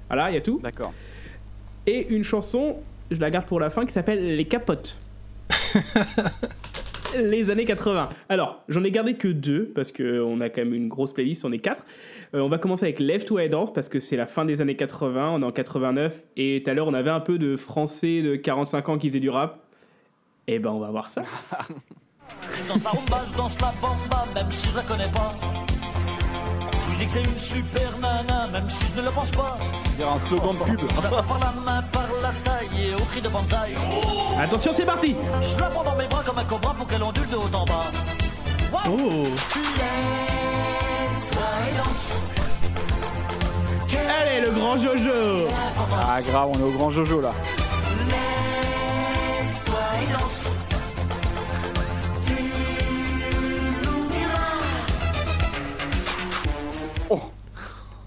Voilà, 0.07 0.31
il 0.31 0.33
y 0.33 0.37
a 0.37 0.41
tout. 0.41 0.59
D'accord. 0.63 0.93
Et 1.85 2.07
une 2.09 2.23
chanson, 2.23 2.77
je 3.11 3.17
la 3.17 3.29
garde 3.29 3.45
pour 3.45 3.59
la 3.59 3.69
fin, 3.69 3.85
qui 3.85 3.91
s'appelle 3.91 4.35
Les 4.35 4.45
Capotes. 4.45 4.97
les 7.15 7.49
années 7.49 7.65
80. 7.65 8.09
Alors, 8.29 8.63
j'en 8.67 8.83
ai 8.83 8.91
gardé 8.91 9.15
que 9.15 9.27
deux, 9.27 9.71
parce 9.73 9.91
qu'on 9.91 10.41
a 10.41 10.49
quand 10.49 10.61
même 10.61 10.73
une 10.73 10.87
grosse 10.87 11.13
playlist, 11.13 11.45
on 11.45 11.51
est 11.51 11.59
quatre. 11.59 11.83
Euh, 12.33 12.41
on 12.41 12.49
va 12.49 12.57
commencer 12.57 12.85
avec 12.85 12.99
Lève 12.99 13.25
toi 13.25 13.43
et 13.43 13.49
danse, 13.49 13.73
parce 13.73 13.89
que 13.89 13.99
c'est 13.99 14.17
la 14.17 14.25
fin 14.25 14.45
des 14.45 14.61
années 14.61 14.75
80, 14.75 15.31
on 15.31 15.41
est 15.41 15.45
en 15.45 15.51
89, 15.51 16.23
et 16.37 16.61
tout 16.63 16.71
à 16.71 16.73
l'heure 16.73 16.87
on 16.87 16.93
avait 16.93 17.09
un 17.09 17.19
peu 17.19 17.37
de 17.37 17.55
français 17.55 18.21
de 18.21 18.35
45 18.35 18.89
ans 18.89 18.97
qui 18.97 19.07
faisaient 19.09 19.19
du 19.19 19.29
rap. 19.29 19.61
Et 20.47 20.59
ben 20.59 20.71
on 20.71 20.79
va 20.79 20.91
voir 20.91 21.09
ça. 21.09 21.23
Je 26.95 26.99
dis 26.99 27.07
que 27.07 27.11
c'est 27.11 27.23
une 27.23 27.37
super 27.37 27.97
nana, 27.99 28.47
même 28.53 28.69
si 28.69 28.85
je 28.95 29.01
ne 29.01 29.05
le 29.05 29.11
pense 29.11 29.29
pas. 29.31 29.57
Il 29.95 30.01
y 30.01 30.03
a 30.03 30.11
un 30.11 30.19
slogan 30.27 30.55
de 30.57 30.63
pub. 30.63 30.91
Par 30.93 31.39
la 31.39 31.51
main, 31.61 31.81
par 31.91 32.07
la 32.21 32.31
taille 32.43 32.89
et 32.89 32.93
au 32.95 33.05
cri 33.05 33.19
de 33.21 33.27
banzai. 33.27 33.75
Attention, 34.41 34.71
c'est 34.73 34.85
parti 34.85 35.13
Je 35.41 35.59
la 35.59 35.67
prends 35.67 35.83
dans 35.83 35.95
mes 35.95 36.07
bras 36.07 36.23
comme 36.25 36.37
un 36.37 36.45
cobra 36.45 36.73
pour 36.73 36.87
qu'elle 36.87 37.03
ondule 37.03 37.27
de 37.27 37.35
haut 37.35 37.49
en 37.53 37.65
bas. 37.65 37.91
Oh. 38.87 39.23
Allez, 44.21 44.41
le 44.41 44.51
grand 44.51 44.77
Jojo 44.77 45.47
Ah, 45.93 46.21
grave, 46.21 46.49
on 46.53 46.59
est 46.59 46.63
au 46.63 46.71
grand 46.71 46.91
Jojo 46.91 47.19
là. 47.19 47.31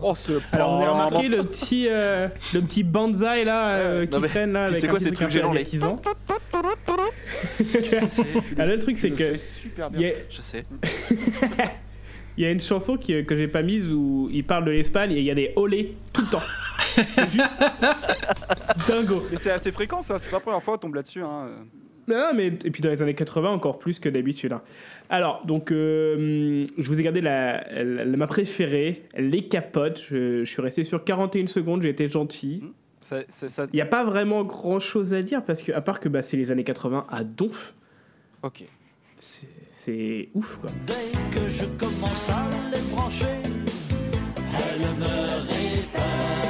Oh, 0.01 0.15
ce 0.15 0.33
Alors 0.53 0.77
vous 0.77 0.83
avez 0.83 0.91
pauvre. 0.93 1.05
remarqué 1.07 1.29
le 1.29 1.45
petit, 1.45 1.87
euh, 1.89 2.29
le 2.55 2.61
petit 2.61 2.83
banzai 2.85 3.45
là 3.45 3.71
euh, 3.71 4.07
qui 4.07 4.19
mais 4.19 4.29
traîne 4.29 4.53
là 4.53 4.67
avec 4.67 4.81
c'est 4.81 4.87
un 4.87 4.91
quoi 4.91 5.01
ces 5.01 5.11
trucs 5.13 5.31
gênants. 5.31 5.53
Qu'est-ce 5.53 5.77
que 7.97 8.09
c'est? 8.09 8.25
Tu 8.47 8.55
Ah, 8.59 8.67
le- 8.67 8.75
le 8.75 8.81
truc 8.81 8.97
c'est 8.97 9.11
que 9.11 9.37
super 9.37 9.89
il 9.93 9.97
y 9.97 9.99
bien. 10.05 10.11
a, 10.11 10.13
Je 10.31 10.41
sais. 10.41 10.65
il 12.37 12.45
y 12.45 12.47
a 12.47 12.51
une 12.51 12.61
chanson 12.61 12.97
qui, 12.97 13.25
que 13.25 13.37
j'ai 13.37 13.49
pas 13.49 13.63
mise 13.63 13.91
où 13.93 14.29
il 14.33 14.45
parle 14.45 14.65
de 14.67 14.71
l'Espagne 14.71 15.13
et 15.13 15.19
il 15.19 15.25
y 15.25 15.31
a 15.31 15.35
des 15.35 15.53
olés 15.57 15.97
tout 16.13 16.23
le 16.23 16.29
temps. 16.29 16.43
c'est 16.95 17.31
juste 17.31 17.49
dingo. 18.89 19.23
Mais 19.31 19.39
c'est 19.41 19.51
assez 19.51 19.73
fréquent 19.73 20.03
ça, 20.03 20.19
c'est 20.19 20.31
pas 20.31 20.37
la 20.37 20.41
première 20.41 20.63
fois 20.63 20.75
qu'on 20.75 20.81
tombe 20.83 20.95
là-dessus. 20.95 21.23
Hein. 21.23 21.49
Non, 22.09 22.31
mais 22.35 22.47
et 22.47 22.71
puis 22.71 22.81
dans 22.83 22.91
les 22.91 23.03
années 23.03 23.15
80 23.15 23.51
encore 23.51 23.79
plus 23.79 23.99
que 24.01 24.09
d'habitude. 24.09 24.53
hein. 24.53 24.63
Alors 25.11 25.45
donc 25.47 25.71
euh, 25.73 26.65
je 26.77 26.89
vous 26.89 26.99
ai 26.99 27.03
gardé 27.03 27.21
la, 27.21 27.63
la- 27.85 28.05
ma 28.05 28.27
préférée, 28.27 29.05
les 29.17 29.47
capotes. 29.49 30.01
Je, 30.09 30.45
je 30.45 30.51
suis 30.51 30.63
resté 30.63 30.85
sur 30.85 31.05
41 31.05 31.47
secondes, 31.47 31.83
j'ai 31.83 31.91
été 31.91 32.09
gentil. 32.11 32.63
Ça, 33.03 33.21
ça- 33.31 33.49
ça- 33.49 33.67
Il 33.73 33.77
n'y 33.77 33.81
a 33.83 33.87
pas 33.87 34.05
vraiment 34.05 34.45
grand 34.45 34.79
chose 34.81 35.15
à 35.15 35.23
dire 35.23 35.43
parce 35.45 35.63
que 35.63 35.73
à 35.73 35.81
part 35.81 36.01
que 36.01 36.09
bah, 36.09 36.23
c'est 36.23 36.37
les 36.37 36.51
années 36.51 36.65
80 36.65 37.07
à 37.11 37.25
donf. 37.25 37.75
Ok. 38.43 38.65
C'est- 39.21 39.47
C'est 39.71 40.29
ouf 40.35 40.59
quoi. 40.61 40.71
Dès 40.87 40.95
que 41.35 41.49
je 41.49 41.65
commence 41.79 42.29
à 42.31 42.49
les 42.75 42.81
brancher, 42.93 43.27
elle 44.53 44.81
me 44.99 45.41
répète. 45.47 46.48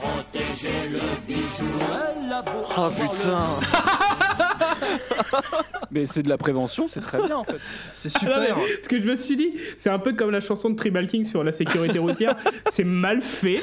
Protégé 0.00 0.88
le 0.88 1.00
bijou, 1.26 1.64
elle 2.24 2.32
a 2.32 2.42
beau 2.42 2.64
Oh 2.76 2.88
putain 2.88 3.44
Mais 5.90 6.06
c'est 6.06 6.22
de 6.22 6.28
la 6.28 6.38
prévention, 6.38 6.88
c'est 6.88 7.00
très 7.00 7.22
bien 7.24 7.36
en 7.36 7.44
fait. 7.44 7.56
C'est 7.94 8.10
Ah 8.14 8.18
super. 8.18 8.56
ce 8.82 8.88
que 8.88 9.00
je 9.02 9.08
me 9.08 9.16
suis 9.16 9.36
dit, 9.36 9.52
c'est 9.76 9.90
un 9.90 9.98
peu 9.98 10.12
comme 10.12 10.30
la 10.30 10.40
chanson 10.40 10.70
de 10.70 10.76
Tribal 10.76 11.08
King 11.08 11.24
sur 11.24 11.42
la 11.44 11.52
sécurité 11.52 11.98
routière. 11.98 12.36
c'est 12.70 12.84
mal 12.84 13.22
fait, 13.22 13.60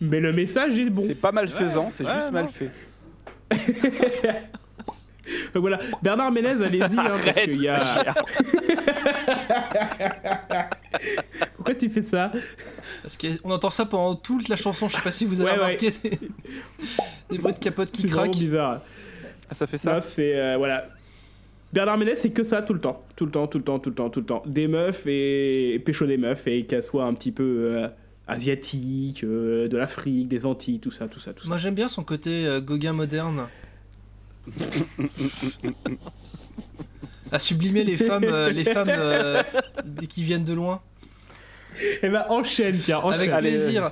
mais 0.00 0.20
le 0.20 0.32
message 0.32 0.78
est 0.78 0.90
bon. 0.90 1.02
C'est 1.06 1.20
pas 1.20 1.32
mal 1.32 1.48
faisant, 1.48 1.88
c'est 1.90 2.04
Ouais, 2.04 2.14
juste 2.14 2.26
non. 2.26 2.32
mal 2.32 2.48
fait. 2.48 2.70
Donc 5.54 5.56
voilà, 5.60 5.78
Bernard 6.02 6.32
Ménez, 6.32 6.62
allez-y, 6.64 6.82
hein, 6.82 6.88
parce 7.24 7.42
qu'il 7.44 7.62
y 7.62 7.68
a. 7.68 8.14
Pourquoi 11.56 11.74
tu 11.74 11.88
fais 11.90 12.02
ça 12.02 12.32
Parce 13.02 13.16
qu'on 13.16 13.50
entend 13.50 13.70
ça 13.70 13.86
pendant 13.86 14.14
toute 14.16 14.48
la 14.48 14.56
chanson. 14.56 14.88
Je 14.88 14.96
sais 14.96 15.02
pas 15.02 15.10
si 15.10 15.24
vous 15.24 15.40
avez 15.40 15.50
Ouais, 15.50 15.56
ouais. 15.58 15.64
remarqué 15.64 15.90
des... 16.02 16.18
des 17.30 17.38
bruits 17.38 17.54
de 17.54 17.58
capote 17.58 17.90
qui 17.92 18.02
C'est 18.02 18.08
craquent. 18.08 18.32
bizarre. 18.36 18.80
Ah, 19.52 19.54
ça 19.54 19.66
fait 19.66 19.76
ça 19.76 20.00
euh, 20.18 20.54
voilà. 20.56 20.88
Bernard 21.74 21.98
Ménez, 21.98 22.16
c'est 22.16 22.30
que 22.30 22.42
ça 22.42 22.62
tout 22.62 22.72
le 22.72 22.80
temps, 22.80 23.02
tout 23.16 23.26
le 23.26 23.30
temps, 23.30 23.46
tout 23.46 23.58
le 23.58 23.64
temps, 23.64 23.78
tout 23.78 23.90
le 23.90 23.94
temps, 23.94 24.08
tout 24.08 24.20
le 24.20 24.26
temps. 24.26 24.42
Des 24.46 24.66
meufs 24.66 25.06
et, 25.06 25.74
et 25.74 25.78
pécho 25.78 26.06
des 26.06 26.16
meufs 26.16 26.46
et 26.46 26.64
qu'elles 26.64 26.82
soient 26.82 27.04
un 27.04 27.12
petit 27.12 27.32
peu 27.32 27.42
euh, 27.42 27.88
asiatiques, 28.26 29.24
euh, 29.24 29.68
de 29.68 29.76
l'Afrique, 29.76 30.28
des 30.28 30.46
Antilles, 30.46 30.78
tout 30.80 30.90
ça, 30.90 31.06
tout 31.06 31.20
ça, 31.20 31.34
tout 31.34 31.42
ça. 31.42 31.48
Moi 31.48 31.58
j'aime 31.58 31.74
bien 31.74 31.88
son 31.88 32.02
côté 32.02 32.46
euh, 32.46 32.62
Gauguin 32.62 32.94
moderne. 32.94 33.46
à 37.30 37.38
sublimer 37.38 37.84
les 37.84 37.98
femmes, 37.98 38.24
euh, 38.24 38.48
les 38.50 38.64
femmes 38.64 38.88
euh, 38.90 39.42
qui 40.08 40.22
viennent 40.22 40.44
de 40.44 40.54
loin. 40.54 40.80
Eh 42.02 42.08
ben 42.08 42.24
enchaîne, 42.30 42.78
tiens, 42.82 43.00
enchaîne. 43.00 43.30
Avec 43.30 43.36
plaisir. 43.38 43.90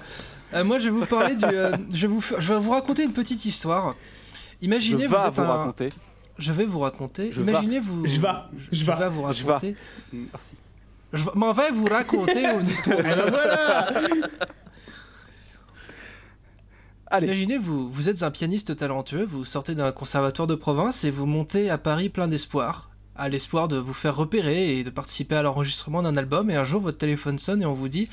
Euh, 0.52 0.64
moi, 0.64 0.78
je 0.78 0.84
vais 0.84 0.90
vous 0.90 1.06
parler 1.06 1.36
du. 1.36 1.44
euh, 1.44 1.72
je, 1.92 2.06
vais 2.06 2.12
vous, 2.12 2.20
je 2.20 2.52
vais 2.54 2.58
vous 2.58 2.70
raconter 2.72 3.04
une 3.04 3.12
petite 3.12 3.44
histoire. 3.44 3.94
Imaginez 4.62 5.04
Je 5.04 5.08
vous 5.08 5.14
êtes 5.16 5.34
vous 5.34 5.40
un- 5.42 5.46
raconter. 5.46 5.88
Je 6.38 6.52
vais 6.52 6.64
vous 6.64 6.78
raconter. 6.80 7.32
Je 7.32 7.40
Imaginez 7.42 7.80
vous. 7.80 8.06
Je 8.06 8.20
vais, 8.20 8.28
je 8.72 8.84
vais. 8.84 9.08
vous 9.08 9.32
Je 9.32 9.44
vais. 9.44 9.52
raconter. 9.52 9.76
Merci. 10.12 10.54
Je 11.12 11.24
vais- 11.24 11.30
m'en 11.34 11.52
vais 11.52 11.70
vous 11.70 11.86
raconter 11.86 12.44
une 12.44 12.68
histoire. 12.68 12.98
Voilà 13.00 14.00
Allez. 17.12 17.26
Imaginez 17.26 17.58
vous, 17.58 17.90
vous 17.90 18.08
êtes 18.08 18.22
un 18.22 18.30
pianiste 18.30 18.76
talentueux, 18.76 19.24
vous 19.24 19.44
sortez 19.44 19.74
d'un 19.74 19.90
conservatoire 19.90 20.46
de 20.46 20.54
province 20.54 21.02
et 21.02 21.10
vous 21.10 21.26
montez 21.26 21.68
à 21.68 21.76
Paris 21.76 22.08
plein 22.08 22.28
d'espoir, 22.28 22.90
à 23.16 23.28
l'espoir 23.28 23.66
de 23.66 23.76
vous 23.78 23.92
faire 23.94 24.14
repérer 24.14 24.78
et 24.78 24.84
de 24.84 24.90
participer 24.90 25.34
à 25.34 25.42
l'enregistrement 25.42 26.02
d'un 26.02 26.16
album. 26.16 26.50
Et 26.50 26.54
un 26.56 26.62
jour, 26.64 26.80
votre 26.80 26.98
téléphone 26.98 27.38
sonne 27.40 27.62
et 27.62 27.66
on 27.66 27.74
vous 27.74 27.88
dit 27.88 28.08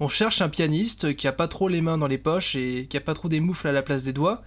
on 0.00 0.08
cherche 0.08 0.40
un 0.40 0.48
pianiste 0.48 1.14
qui 1.14 1.28
a 1.28 1.32
pas 1.32 1.46
trop 1.48 1.68
les 1.68 1.82
mains 1.82 1.98
dans 1.98 2.06
les 2.06 2.16
poches 2.18 2.54
et 2.56 2.86
qui 2.88 2.96
a 2.96 3.00
pas 3.02 3.12
trop 3.14 3.28
des 3.28 3.40
moufles 3.40 3.68
à 3.68 3.72
la 3.72 3.82
place 3.82 4.04
des 4.04 4.12
doigts 4.14 4.42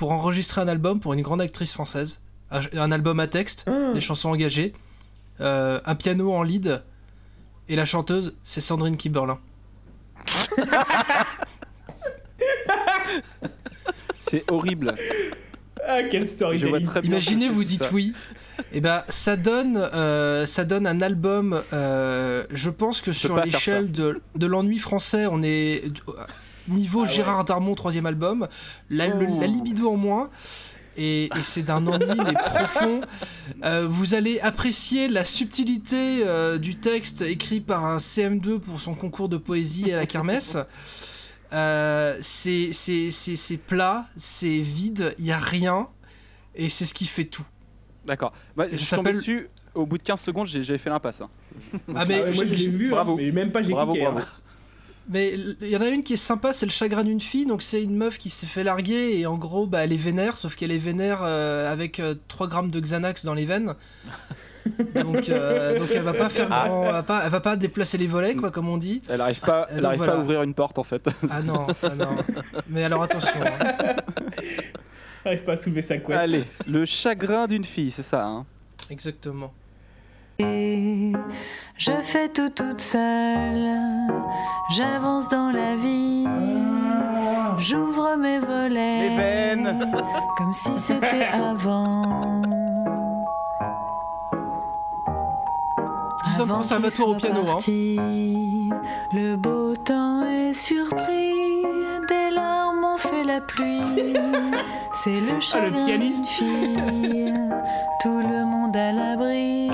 pour 0.00 0.12
enregistrer 0.12 0.62
un 0.62 0.68
album 0.68 0.98
pour 0.98 1.12
une 1.12 1.20
grande 1.20 1.42
actrice 1.42 1.74
française. 1.74 2.22
Un, 2.50 2.62
un 2.72 2.90
album 2.90 3.20
à 3.20 3.26
texte, 3.26 3.66
Ah. 3.66 3.92
des 3.92 4.00
chansons 4.00 4.30
engagées, 4.30 4.72
euh, 5.42 5.78
un 5.84 5.94
piano 5.94 6.32
en 6.32 6.42
lead 6.42 6.82
et 7.68 7.76
la 7.76 7.84
chanteuse, 7.84 8.34
c'est 8.42 8.62
Sandrine 8.62 8.96
Kiberlin. 8.96 9.38
C'est 14.20 14.50
horrible. 14.50 14.94
Ah, 15.86 16.02
quel 16.10 16.22
Je 16.22 16.28
vois 16.28 16.34
storytelling 16.34 16.82
très 16.86 17.00
bien. 17.02 17.10
Imaginez, 17.10 17.48
vous 17.50 17.64
dites 17.64 17.82
ça. 17.84 17.90
oui. 17.92 18.14
Et 18.72 18.80
ben, 18.80 19.02
ça 19.08 19.36
donne, 19.36 19.76
euh, 19.76 20.46
ça 20.46 20.64
donne 20.64 20.86
un 20.86 21.00
album. 21.02 21.62
euh, 21.72 22.44
je 22.50 22.70
pense 22.70 23.02
que 23.02 23.12
sur 23.12 23.38
l'échelle 23.44 23.90
de, 23.90 24.22
de 24.34 24.46
l'ennui 24.46 24.78
français, 24.78 25.26
on 25.30 25.42
est 25.42 25.84
niveau 26.70 27.06
Gérard 27.06 27.44
Darmon 27.44 27.74
troisième 27.74 28.06
album, 28.06 28.48
la, 28.88 29.08
le- 29.08 29.40
la 29.40 29.46
libido 29.46 29.90
en 29.90 29.96
moins. 29.96 30.30
Et, 30.96 31.26
et 31.26 31.42
c'est 31.42 31.62
d'un 31.62 31.86
ennui 31.86 32.06
mais 32.24 32.32
profond. 32.34 33.00
Euh, 33.64 33.86
vous 33.88 34.14
allez 34.14 34.40
apprécier 34.40 35.06
la 35.08 35.24
subtilité 35.24 36.22
euh, 36.26 36.58
du 36.58 36.74
texte 36.76 37.22
écrit 37.22 37.60
par 37.60 37.84
un 37.86 37.98
CM2 37.98 38.58
pour 38.58 38.80
son 38.80 38.94
concours 38.94 39.28
de 39.28 39.36
poésie 39.36 39.92
à 39.92 39.96
la 39.96 40.06
kermesse. 40.06 40.56
Euh, 41.52 42.16
c'est 42.20 42.72
c'est- 42.72 43.10
c'est- 43.10 43.34
c'est 43.34 43.56
plat, 43.56 44.06
c'est 44.16 44.60
vide, 44.60 45.16
il 45.18 45.24
y 45.26 45.32
a 45.32 45.38
rien, 45.38 45.88
et 46.54 46.68
c'est 46.68 46.84
ce 46.84 46.94
qui 46.94 47.06
fait 47.06 47.24
tout. 47.24 47.44
D'accord. 48.06 48.32
Bah, 48.56 48.66
Je 48.70 48.76
je 48.76 48.84
suis 48.84 48.94
tombé 48.94 49.08
s'appelle- 49.10 49.16
dessus. 49.18 49.48
Au 49.74 49.84
bout 49.86 49.98
de 49.98 50.02
15 50.04 50.20
secondes, 50.20 50.46
j'ai 50.46 50.62
j'avais 50.62 50.78
fait 50.78 50.90
l'impasse. 50.90 51.20
hein. 51.20 51.28
Ah 51.88 51.92
Ah 51.96 52.04
mais, 52.06 52.22
ouais, 52.22 52.32
moi 52.34 52.44
je 52.44 52.54
l'ai 52.54 52.66
vu, 52.68 52.86
hein, 52.88 52.90
bravo. 52.90 53.16
mais 53.16 53.32
même 53.32 53.50
pas 53.50 53.62
j'ai 53.62 53.72
Bravo, 53.72 53.92
cliqué. 53.94 54.06
bravo. 54.06 54.26
Mais 55.08 55.34
il 55.60 55.68
y 55.68 55.76
en 55.76 55.80
a 55.80 55.88
une 55.88 56.02
qui 56.04 56.12
est 56.12 56.16
sympa, 56.16 56.52
c'est 56.52 56.66
le 56.66 56.70
chagrin 56.72 57.04
d'une 57.04 57.20
fille. 57.20 57.46
Donc 57.46 57.62
c'est 57.62 57.82
une 57.82 57.96
meuf 57.96 58.18
qui 58.18 58.30
s'est 58.30 58.46
fait 58.46 58.62
larguer 58.64 59.18
et 59.18 59.26
en 59.26 59.36
gros 59.36 59.66
bah, 59.66 59.84
elle 59.84 59.92
est 59.92 59.96
vénère, 59.96 60.36
sauf 60.36 60.54
qu'elle 60.56 60.70
est 60.72 60.78
vénère 60.78 61.20
euh, 61.22 61.72
avec 61.72 61.98
euh, 62.00 62.14
3 62.28 62.48
grammes 62.48 62.70
de 62.70 62.80
Xanax 62.80 63.24
dans 63.24 63.34
les 63.34 63.46
veines. 63.46 63.74
donc, 64.94 65.28
euh, 65.30 65.78
donc 65.78 65.88
elle 65.94 66.02
va 66.02 66.12
pas 66.12 66.28
faire 66.28 66.48
Ah. 66.50 66.64
grand, 66.68 66.84
elle 66.84 66.92
va 66.92 67.02
pas, 67.02 67.22
elle 67.24 67.30
va 67.30 67.40
pas 67.40 67.56
déplacer 67.56 67.96
les 67.98 68.06
volets 68.06 68.34
quoi 68.36 68.50
comme 68.50 68.68
on 68.68 68.76
dit. 68.76 69.00
Elle 69.08 69.20
arrive 69.22 69.40
pas, 69.40 69.66
elle 69.70 69.76
Donc 69.76 69.84
arrive 69.86 70.04
pas 70.04 70.14
à 70.14 70.18
ouvrir 70.18 70.42
une 70.42 70.54
porte 70.54 70.78
en 70.78 70.84
fait. 70.84 71.08
Ah 71.30 71.42
non, 71.42 71.66
ah 71.82 71.94
non. 71.94 72.16
Mais 72.68 72.84
alors 72.84 73.02
attention. 73.02 73.32
hein. 73.42 73.96
J'arrive 75.24 75.44
pas 75.44 75.52
à 75.52 75.56
soulever 75.56 75.82
sa 75.82 75.98
couette. 75.98 76.18
Allez, 76.18 76.44
le 76.66 76.84
chagrin 76.84 77.46
d'une 77.46 77.64
fille, 77.64 77.90
c'est 77.90 78.02
ça. 78.02 78.24
Hein. 78.24 78.46
Exactement. 78.90 79.52
Je 80.42 81.92
fais 82.02 82.28
tout 82.28 82.50
toute 82.50 82.80
seule, 82.80 83.70
j'avance 84.76 85.28
dans 85.28 85.50
la 85.50 85.76
vie, 85.76 86.26
j'ouvre 87.58 88.16
mes 88.16 88.38
volets, 88.38 89.08
Les 89.08 89.16
veines. 89.16 89.90
comme 90.36 90.54
si 90.54 90.78
c'était 90.78 91.26
avant. 91.32 92.42
10 96.24 96.40
ans 96.40 96.46
de 96.46 96.52
conservatoire 96.52 97.08
au 97.08 97.14
piano. 97.14 97.40
Hein. 97.48 97.58
Le 99.12 99.36
beau 99.36 99.74
temps 99.76 100.26
est 100.26 100.54
surpris, 100.54 101.64
des 102.08 102.30
larmes 102.34 102.84
ont 102.84 102.96
fait 102.96 103.24
la 103.24 103.40
pluie. 103.40 104.14
C'est 104.92 105.20
le 105.20 105.40
chagrin 105.40 105.86
d'une 105.86 106.24
fille, 106.24 107.32
tout 108.02 108.20
le 108.20 108.44
monde 108.44 108.76
à 108.76 108.92
l'abri. 108.92 109.70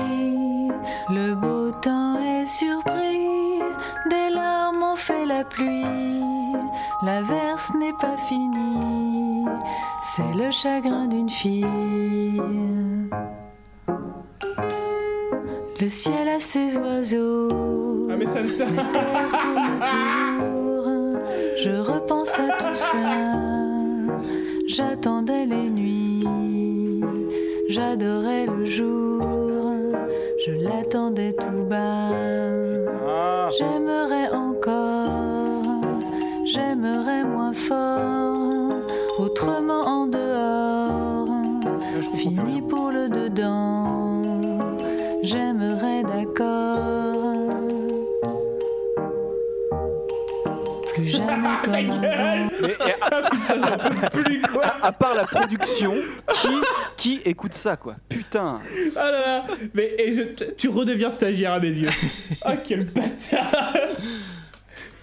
Le 1.09 1.35
beau 1.35 1.71
temps 1.71 2.17
est 2.21 2.45
surpris, 2.45 3.61
des 4.09 4.29
larmes 4.33 4.83
ont 4.83 4.95
fait 4.95 5.25
la 5.25 5.43
pluie. 5.43 5.85
La 7.03 7.21
verse 7.21 7.73
n'est 7.75 7.97
pas 7.99 8.17
finie, 8.17 9.45
c'est 10.03 10.33
le 10.33 10.51
chagrin 10.51 11.07
d'une 11.07 11.29
fille. 11.29 12.41
Le 15.79 15.89
ciel 15.89 16.27
a 16.27 16.39
ses 16.39 16.75
oiseaux. 16.77 18.07
Ah 18.11 18.15
mais 18.17 18.25
ça 18.25 18.41
me 18.41 18.49
sert. 18.49 18.67
La 18.71 18.83
terre 18.83 19.29
tourne 19.39 19.79
toujours. 19.85 20.66
Je 21.57 21.71
repense 21.71 22.37
à 22.37 22.49
tout 22.59 22.75
ça. 22.75 22.97
J'attendais 24.67 25.45
les 25.45 25.69
nuits. 25.69 27.03
J'adorais 27.67 28.45
le 28.45 28.65
jour. 28.65 29.23
Je 30.45 30.51
l'attendais 30.51 31.33
tout 31.33 31.63
bas. 31.67 32.11
J'aimerais 33.57 34.29
encore. 34.29 35.81
J'aimerais 36.45 37.23
moins 37.23 37.53
fort. 37.53 38.69
Autrement 39.17 39.81
en 39.81 40.05
comme 51.71 51.91
avant. 51.91 52.49
Mais, 52.61 52.69
et 52.69 52.93
à, 54.63 54.85
à 54.87 54.91
part 54.91 55.15
la 55.15 55.25
production, 55.25 55.93
qui, 56.33 56.47
qui 56.97 57.21
écoute 57.25 57.53
ça 57.53 57.75
quoi. 57.77 57.95
Putain. 58.09 58.61
Ah 58.95 59.11
là 59.11 59.19
là. 59.19 59.45
Mais 59.73 59.93
et 59.97 60.13
je- 60.13 60.51
tu 60.53 60.69
redeviens 60.69 61.11
stagiaire 61.11 61.53
à 61.53 61.59
mes 61.59 61.69
yeux. 61.69 61.89
Ah 62.43 62.53
quel 62.57 62.85
bâtard 62.85 63.51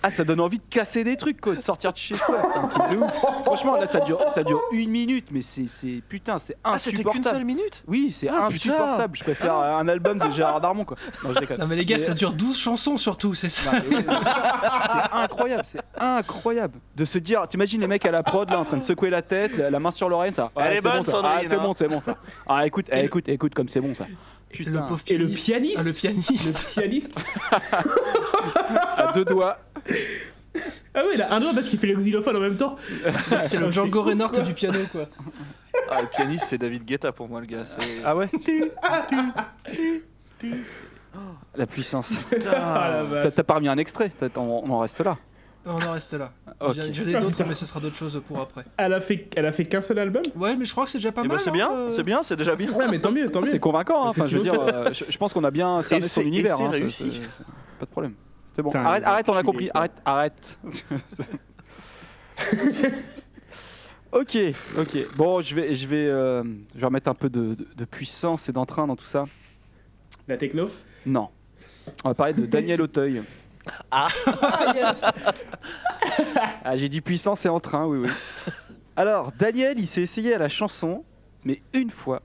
Ah, 0.06 0.10
ça 0.10 0.22
donne 0.22 0.40
envie 0.40 0.58
de 0.58 0.64
casser 0.68 1.02
des 1.02 1.16
trucs, 1.16 1.40
quoi, 1.40 1.54
de 1.54 1.60
sortir 1.60 1.92
de 1.92 1.96
chez 1.96 2.14
soi. 2.14 2.36
C'est 2.52 2.58
un 2.58 2.66
truc 2.68 2.90
de 2.90 2.96
ouf. 2.98 3.10
Franchement, 3.44 3.76
là, 3.76 3.88
ça 3.88 4.00
dure, 4.00 4.20
ça 4.34 4.42
dure 4.44 4.60
une 4.70 4.90
minute, 4.90 5.28
mais 5.30 5.40
c'est, 5.40 5.66
c'est 5.66 6.02
putain, 6.08 6.38
c'est 6.38 6.56
Ah, 6.62 6.78
c'était 6.78 6.96
insupportable. 6.96 7.24
qu'une 7.24 7.32
seule 7.32 7.44
minute? 7.44 7.82
Oui, 7.86 8.12
c'est 8.12 8.28
Ah, 8.28 8.48
putain. 8.50 8.72
insupportable. 8.72 9.16
Je 9.16 9.24
préfère 9.24 9.54
un 9.54 9.88
album 9.88 10.18
de 10.18 10.30
Gérard 10.30 10.60
Darmon, 10.60 10.84
quoi. 10.84 10.98
Non, 11.24 11.32
je 11.32 11.38
déconne. 11.40 11.58
Non 11.58 11.66
mais 11.66 11.76
les 11.76 11.84
gars, 11.86 11.96
Mais- 11.96 12.02
ça 12.02 12.12
dure 12.14 12.32
12 12.34 12.58
chansons 12.58 12.96
surtout, 12.98 13.32
c'est 13.34 13.48
ça. 13.48 13.70
Bah, 13.72 13.78
oui, 13.88 13.96
c'est 14.06 15.16
incroyable, 15.16 15.62
c'est 15.64 15.80
incroyable 15.98 16.78
de 16.96 17.04
se 17.06 17.16
dire. 17.18 17.46
T'imagines 17.48 17.80
les 17.80 17.86
mecs 17.86 18.04
à 18.04 18.10
la 18.10 18.22
prod 18.22 18.48
là 18.50 18.60
en 18.60 18.64
train 18.64 18.76
de 18.76 18.82
secouer 18.82 19.08
la 19.10 19.22
tête, 19.22 19.56
la, 19.56 19.70
la 19.70 19.78
main 19.80 19.90
sur 19.90 20.08
l'oreille, 20.10 20.34
ça. 20.34 20.50
Elle 20.56 20.72
est 20.72 20.74
c'est 20.76 20.80
bonne, 20.82 20.98
bon, 20.98 21.04
ça. 21.04 21.10
Sandrine, 21.12 21.32
Ah, 21.38 21.46
c'est 21.48 21.54
hein. 21.54 21.60
bon, 21.62 21.72
c'est 21.76 21.88
bon 21.88 22.00
ça. 22.00 22.16
Ah, 22.46 22.66
écoute, 22.66 22.86
eh, 22.92 23.04
écoute, 23.04 23.28
écoute, 23.28 23.54
comme 23.54 23.68
c'est 23.68 23.80
bon 23.80 23.94
ça. 23.94 24.04
Le 24.06 24.64
Putain. 24.64 24.82
pauvre 24.82 25.00
Et 25.08 25.16
le 25.16 25.26
pianiste. 25.26 25.44
pianiste 25.46 25.78
Ah, 25.78 25.82
le 25.82 25.92
pianiste. 25.92 26.76
Le 26.76 26.80
pianiste 26.82 27.14
À 28.96 29.12
deux 29.12 29.24
doigts. 29.24 29.58
Ah 30.94 31.02
oui, 31.06 31.12
il 31.14 31.22
a 31.22 31.32
un 31.34 31.40
doigt 31.40 31.52
parce 31.52 31.68
qu'il 31.68 31.78
fait 31.78 31.88
le 31.88 31.96
xylophone 31.96 32.36
en 32.36 32.40
même 32.40 32.56
temps. 32.56 32.76
C'est 33.42 33.58
le 33.58 33.70
Django 33.70 34.00
ouf, 34.00 34.06
Reinhardt 34.06 34.40
du 34.42 34.54
piano 34.54 34.78
quoi. 34.92 35.06
Ah, 35.90 36.00
le 36.02 36.08
pianiste, 36.08 36.44
c'est 36.48 36.58
David 36.58 36.84
Guetta 36.84 37.10
pour 37.12 37.28
moi, 37.28 37.40
le 37.40 37.46
gars. 37.46 37.64
Ah 38.04 38.14
ouais. 38.16 38.28
La 41.56 41.66
puissance. 41.66 42.12
Ah. 42.46 43.02
T'as 43.34 43.42
pas 43.42 43.54
remis 43.54 43.68
un 43.68 43.78
extrait, 43.78 44.10
t'as- 44.18 44.28
on, 44.40 44.62
on 44.64 44.70
en 44.70 44.78
reste 44.80 45.00
là. 45.00 45.16
On 45.66 45.80
en 45.80 45.92
reste 45.92 46.12
là. 46.14 46.32
Ok. 46.60 46.74
J'en 46.92 47.06
ai 47.06 47.14
d'autres, 47.14 47.42
mais 47.46 47.54
ce 47.54 47.64
sera 47.66 47.80
d'autres 47.80 47.96
choses 47.96 48.20
pour 48.28 48.38
après. 48.40 48.64
Elle 48.76 48.92
a 48.92 49.00
fait, 49.00 49.28
elle 49.34 49.46
a 49.46 49.52
fait 49.52 49.64
qu'un 49.64 49.80
seul 49.80 49.98
album? 49.98 50.22
Ouais, 50.36 50.56
mais 50.56 50.64
je 50.66 50.72
crois 50.72 50.84
que 50.84 50.90
c'est 50.90 50.98
déjà 50.98 51.10
pas 51.12 51.22
Eh 51.24 51.28
ben, 51.28 51.34
mal. 51.34 51.42
c'est 51.42 51.50
hein, 51.50 51.52
bien, 51.54 51.72
euh. 51.72 51.90
c'est 51.90 52.02
bien, 52.02 52.22
c'est 52.22 52.36
déjà 52.36 52.54
bien. 52.54 52.70
Ouais, 52.72 52.86
mais 52.90 53.00
tant 53.00 53.10
mieux, 53.12 53.30
tant 53.30 53.40
mieux. 53.40 53.50
C'est 53.50 53.58
convaincant, 53.60 54.04
hein. 54.06 54.08
Enfin 54.10 54.26
je 54.26 54.36
veux 54.36 54.42
dire, 54.42 54.60
euh, 54.60 54.92
je, 54.92 55.04
je 55.08 55.16
pense 55.18 55.32
qu'on 55.32 55.44
a 55.44 55.50
bien 55.50 55.80
cerné 55.82 56.04
Et 56.04 56.08
son 56.08 56.14
c'est- 56.20 56.24
et 56.24 56.28
univers. 56.28 56.56
c'est 56.58 56.64
hein, 56.64 56.70
réussi. 56.70 57.22
Pas 57.78 57.86
de 57.86 57.90
problème. 57.90 58.14
C'est 58.54 58.62
bon. 58.62 58.70
Putain, 58.70 58.84
arrête, 58.84 59.04
arrête, 59.04 59.28
on 59.28 59.36
a 59.36 59.42
compris. 59.42 59.70
Arrête, 59.74 59.92
arrête. 60.04 60.58
ok, 64.12 64.38
ok. 64.78 65.16
Bon, 65.16 65.40
je 65.42 65.54
vais, 65.54 65.74
je 65.74 65.86
vais, 65.86 66.06
euh, 66.06 66.42
je 66.74 66.80
vais 66.80 66.86
remettre 66.86 67.10
un 67.10 67.14
peu 67.14 67.28
de, 67.28 67.54
de- 67.54 67.68
de 67.76 67.84
puissance 67.84 68.48
et 68.48 68.52
d'entrain 68.52 68.86
dans 68.86 68.96
tout 68.96 69.04
ça. 69.06 69.24
La 70.28 70.36
techno? 70.36 70.68
Non. 71.04 71.28
On 72.04 72.08
va 72.08 72.14
parler 72.14 72.32
de 72.32 72.46
Daniel 72.46 72.80
Auteuil. 72.80 73.22
Ah, 73.90 74.08
yes 74.74 75.00
Ah, 76.64 76.76
j'ai 76.76 76.88
dit 76.88 77.00
puissance 77.00 77.44
et 77.44 77.48
entrain, 77.48 77.86
oui, 77.86 77.98
oui. 77.98 78.08
Alors, 78.96 79.32
Daniel, 79.32 79.78
il 79.80 79.86
s'est 79.86 80.02
essayé 80.02 80.34
à 80.34 80.38
la 80.38 80.48
chanson, 80.48 81.04
mais 81.44 81.60
une 81.72 81.90
fois. 81.90 82.22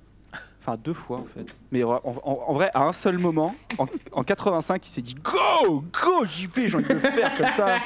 Enfin, 0.70 0.80
deux 0.84 0.94
fois, 0.94 1.18
en 1.18 1.26
fait. 1.26 1.58
Mais 1.72 1.84
en, 1.84 2.54
vrai, 2.54 2.70
à 2.76 2.84
un 2.84 2.94
seul 2.94 3.18
moment, 3.18 3.56
en, 3.80 3.88
en 4.12 4.24
85, 4.24 4.86
il 4.86 4.90
s'est 4.90 5.02
dit 5.02 5.16
Go 5.16 5.84
Go 5.92 6.26
J'y 6.26 6.46
vais, 6.46 6.68
j'ai 6.68 6.76
envie 6.76 6.88
de 6.88 6.94
le 6.94 7.00
faire 7.00 7.36
comme 7.36 7.50
ça. 7.56 7.78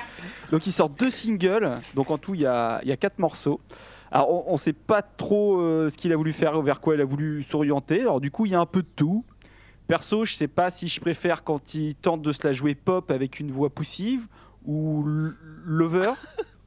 Donc, 0.52 0.68
il 0.68 0.74
sort 0.74 0.90
deux 0.90 1.10
singles. 1.10 1.80
Donc, 1.96 2.12
en 2.12 2.18
tout, 2.18 2.36
il 2.36 2.42
y 2.42 2.46
a, 2.46 2.82
y 2.84 2.92
a 2.92 2.98
quatre 2.98 3.20
morceaux. 3.20 3.62
Alors, 4.12 4.50
on 4.50 4.54
ne 4.54 4.58
sait 4.58 4.74
pas 4.74 5.02
trop 5.02 5.62
euh, 5.62 5.88
ce 5.90 5.96
qu'il 5.96 6.12
a 6.12 6.18
voulu 6.18 6.34
faire, 6.34 6.62
vers 6.62 6.82
quoi 6.82 6.96
il 6.96 7.02
a 7.02 7.06
voulu 7.06 7.42
s'orienter. 7.44 8.02
Alors, 8.02 8.20
du 8.20 8.32
coup, 8.32 8.46
il 8.46 8.52
y 8.52 8.56
a 8.56 8.60
un 8.60 8.66
peu 8.66 8.82
de 8.82 8.88
tout. 8.98 9.24
Perso, 9.88 10.26
je 10.26 10.34
sais 10.34 10.50
pas 10.50 10.70
si 10.70 10.90
je 10.90 11.00
préfère 11.00 11.46
quand 11.46 11.74
il 11.76 11.96
tente 11.96 12.22
de 12.22 12.34
se 12.34 12.46
la 12.46 12.52
jouer 12.52 12.76
pop 12.76 13.12
avec 13.12 13.40
une 13.40 13.52
voix 13.52 13.70
poussive 13.70 14.28
ou 14.66 15.06
lover, 15.66 16.14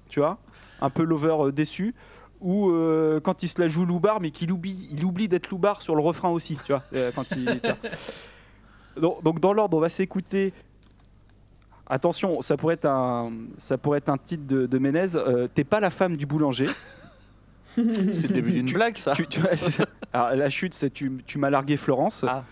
tu 0.09 0.21
vois, 0.21 0.39
un 0.81 0.89
peu 0.89 1.03
lover 1.03 1.37
euh, 1.41 1.53
déçu, 1.53 1.95
ou 2.41 2.71
euh, 2.71 3.21
quand 3.21 3.43
il 3.43 3.49
se 3.49 3.61
la 3.61 3.69
joue 3.69 3.85
loubar 3.87 4.21
mais 4.21 4.31
qu'il 4.31 4.53
oublie, 4.53 4.89
il 4.93 5.05
oublie 5.05 5.29
d'être 5.29 5.51
loubar 5.51 5.83
sur 5.83 5.95
le 5.97 6.03
refrain 6.03 6.29
aussi, 6.31 6.57
tu 6.65 6.73
vois, 6.73 6.83
euh, 6.95 7.11
quand 7.15 7.31
il, 7.33 7.45
tu 7.61 7.69
vois. 7.69 7.77
Donc, 9.01 9.23
donc, 9.23 9.41
dans 9.41 9.53
l'ordre, 9.53 9.77
on 9.77 9.81
va 9.81 9.91
s'écouter. 9.91 10.55
Attention, 11.89 12.41
ça 12.41 12.57
pourrait 12.57 12.75
être 12.75 12.87
un, 12.87 13.31
ça 13.59 13.77
pourrait 13.79 13.99
être 13.99 14.09
un 14.09 14.17
titre 14.17 14.45
de, 14.47 14.65
de 14.67 14.79
Ménez. 14.79 15.15
euh, 15.15 15.47
T'es 15.53 15.65
pas 15.65 15.81
la 15.81 15.91
femme 15.91 16.17
du 16.17 16.25
boulanger. 16.27 16.67
C'est 17.77 17.83
le 18.29 18.29
début 18.33 18.53
d'une 18.53 18.73
blague, 18.73 18.97
ça. 18.97 19.13
Tu- 19.13 19.27
tu- 19.27 19.41
c'est 19.57 19.71
ça. 19.71 19.85
Alors, 20.15 20.31
la 20.35 20.49
chute, 20.49 20.73
c'est 20.73 20.89
tu, 20.91 21.13
tu 21.27 21.39
m'as 21.39 21.51
largué 21.51 21.77
Florence. 21.77 22.25
Ah. 22.27 22.45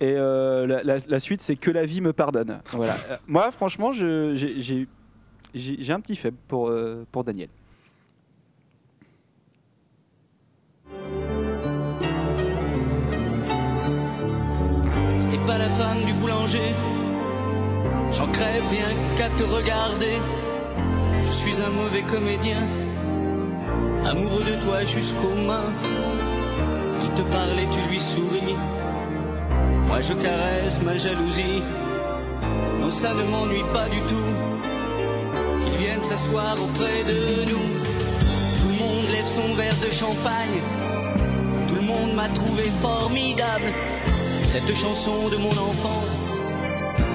Et 0.00 0.14
la, 0.14 0.82
la- 0.82 0.96
la 1.06 1.20
suite, 1.20 1.42
c'est 1.42 1.56
que 1.56 1.70
la 1.70 1.84
vie 1.84 2.00
me 2.00 2.14
pardonne. 2.14 2.60
Voilà. 2.72 2.96
Moi, 3.26 3.50
franchement, 3.52 3.92
j'ai- 3.92 4.88
un 5.54 6.00
petit 6.00 6.16
faible 6.16 6.38
pour, 6.48 6.72
pour 7.12 7.24
Daniel. 7.24 7.50
Femme 15.78 16.04
du 16.04 16.12
boulanger. 16.12 16.72
J'en 18.12 18.28
crève 18.28 18.62
rien 18.70 18.90
qu'à 19.16 19.28
te 19.30 19.42
regarder. 19.42 20.16
Je 21.26 21.32
suis 21.32 21.56
un 21.60 21.70
mauvais 21.70 22.02
comédien, 22.02 22.62
amoureux 24.06 24.44
de 24.44 24.56
toi 24.64 24.84
jusqu'aux 24.84 25.38
mains. 25.48 25.72
Il 27.04 27.10
te 27.18 27.22
parle 27.22 27.58
et 27.58 27.68
tu 27.74 27.80
lui 27.90 28.00
souris. 28.00 28.56
Moi 29.88 30.00
je 30.00 30.14
caresse 30.14 30.80
ma 30.82 30.96
jalousie. 30.96 31.62
Non, 32.80 32.90
ça 32.90 33.12
ne 33.14 33.24
m'ennuie 33.24 33.68
pas 33.72 33.88
du 33.88 34.00
tout. 34.10 34.32
Qu'il 35.62 35.76
vienne 35.82 36.02
s'asseoir 36.02 36.54
auprès 36.54 37.00
de 37.10 37.18
nous. 37.50 37.68
Tout 38.58 38.70
le 38.72 38.78
monde 38.82 39.06
lève 39.10 39.30
son 39.38 39.54
verre 39.54 39.80
de 39.86 39.90
champagne. 40.02 40.58
Tout 41.68 41.76
le 41.76 41.86
monde 41.92 42.12
m'a 42.14 42.28
trouvé 42.28 42.64
formidable. 42.80 43.70
Cette 44.54 44.72
chanson 44.76 45.28
de 45.30 45.36
mon 45.36 45.50
enfance, 45.50 46.16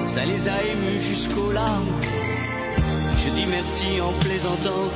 ça 0.08 0.26
les 0.26 0.50
a 0.50 0.62
émus 0.62 1.00
jusqu'aux 1.00 1.54
larmes. 1.54 1.88
Je 3.18 3.30
dis 3.30 3.46
merci 3.50 4.02
en 4.02 4.12
plaisantant, 4.20 4.92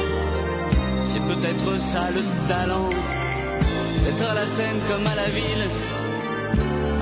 c'est 1.05 1.21
peut-être 1.21 1.79
ça 1.79 2.11
le 2.11 2.19
talent. 2.49 2.89
D'être 4.03 4.29
à 4.29 4.33
la 4.33 4.45
scène 4.45 4.75
comme 4.89 5.07
à 5.07 5.15
la 5.15 5.29
ville, 5.29 5.69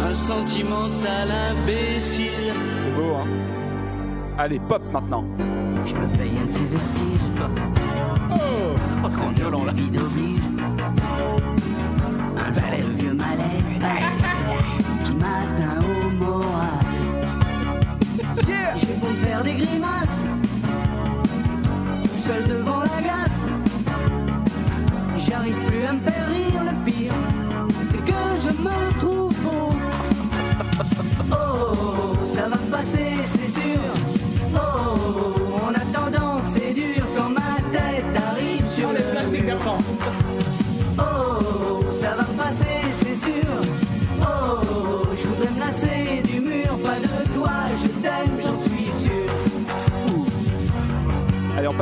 un 0.07 0.13
sentimental 0.13 1.29
imbécile. 1.49 2.53
C'est 2.53 2.95
beau, 2.95 3.15
hein 3.15 3.27
Allez, 4.37 4.59
pop 4.69 4.83
maintenant. 4.93 5.25
Je 5.87 5.95
me 5.95 6.07
paye 6.19 6.37
un 6.39 6.45
petit 6.45 6.65
vertige. 6.65 7.31
Oh, 8.35 9.09
Quand 9.17 9.35
violent 9.35 9.65
là. 9.65 9.73
Vie. 9.73 9.89
Un 12.37 12.53
genre 12.53 12.77
de 12.77 13.01
vieux 13.01 13.13
malaise 13.13 14.30
m'atteint 15.21 15.79
au 15.79 16.09
moral. 16.09 16.85
J'ai 18.77 18.93
beau 18.99 19.09
me 19.09 19.25
faire 19.25 19.43
des 19.43 19.55
grimaces, 19.55 20.23
tout 22.03 22.17
seul 22.17 22.43
devant 22.47 22.79
la 22.79 23.01
glace. 23.01 23.41
J'arrive 25.17 25.59
plus 25.67 25.85
à 25.85 25.93
me 25.93 25.99
faire 25.99 26.27
rire, 26.29 26.63
le 26.69 26.91
pire, 26.91 27.13
c'est 27.91 28.03
que 28.03 28.21
je 28.45 28.51
me 28.65 28.99
trouve 28.99 29.35
beau. 29.43 29.73
Oh, 31.31 32.15
ça 32.25 32.47
va 32.49 32.57
passer, 32.77 33.11
c'est 33.25 33.51
sûr. 33.59 33.81
Oh, 34.55 35.40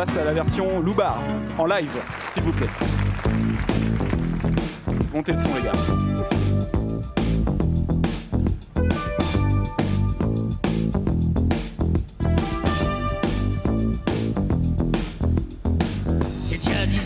passe 0.05 0.15
à 0.15 0.23
la 0.23 0.31
version 0.31 0.79
Loubar, 0.79 1.19
en 1.57 1.65
live, 1.65 1.89
s'il 2.33 2.43
vous 2.43 2.53
plaît. 2.53 2.69
Montez 5.13 5.33
le 5.33 5.37
son, 5.37 5.55
les 5.55 5.61
gars. 5.61 5.71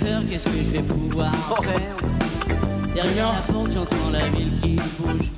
heures, 0.06 0.22
qu'est-ce 0.30 0.46
que 0.46 0.52
je 0.52 0.72
vais 0.74 0.82
pouvoir 0.84 1.34
faire 1.64 1.98
Derrière 2.94 3.32
la 3.32 3.42
porte, 3.54 3.72
j'entends 3.72 4.12
la 4.12 4.30
ville 4.30 4.52
qui 4.62 4.76
bouge. 5.00 5.32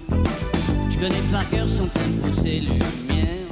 Je 0.89 0.97
connais 0.97 1.22
par 1.32 1.49
cœur 1.49 1.70
son 1.70 1.86
tempo, 1.86 2.34
ses 2.34 2.60
lumières. 2.60 3.47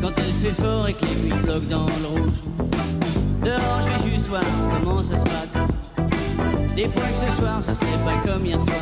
Quand 0.00 0.12
elle 0.16 0.32
fait 0.40 0.62
fort 0.62 0.88
et 0.88 0.94
que 0.94 1.04
l'aiguille 1.04 1.42
bloque 1.42 1.68
dans 1.68 1.84
le 1.84 2.06
rouge. 2.06 2.99
Dehors, 3.42 3.80
je 3.80 3.88
vais 4.04 4.10
juste 4.14 4.28
voir 4.28 4.42
comment 4.70 5.02
ça 5.02 5.18
se 5.18 5.24
passe. 5.24 5.54
Des 6.76 6.88
fois 6.88 7.02
que 7.02 7.16
ce 7.16 7.30
soir, 7.40 7.62
ça 7.62 7.74
serait 7.74 7.98
pas 8.04 8.16
comme 8.26 8.44
hier 8.44 8.60
soir. 8.60 8.76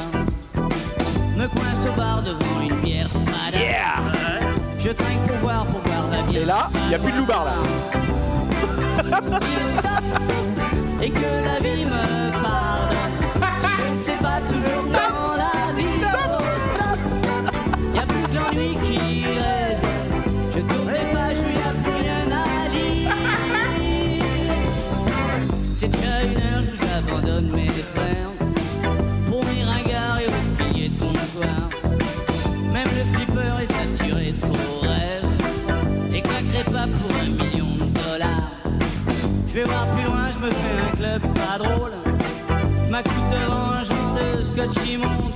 Me 1.36 1.46
coince 1.46 1.86
au 1.88 1.92
bar 1.96 2.22
devant 2.22 2.60
une 2.68 2.80
bière 2.80 3.08
fada. 3.10 3.58
Je 4.78 4.90
trinque 4.90 5.26
pour 5.26 5.36
voir, 5.38 5.64
pour 5.66 5.80
boire 5.80 6.08
va 6.10 6.22
bien. 6.22 6.40
Et 6.40 6.44
là, 6.44 6.68
il 6.74 6.88
n'y 6.88 6.94
a 6.94 6.98
plus 6.98 7.12
de 7.12 7.18
loubar 7.18 7.44
là. 7.44 7.54
Et 11.00 11.10
que 11.10 11.20
la 11.20 11.60
vie 11.60 11.84
me 11.84 12.27
scotch 44.58 44.88
immonde. 44.88 45.34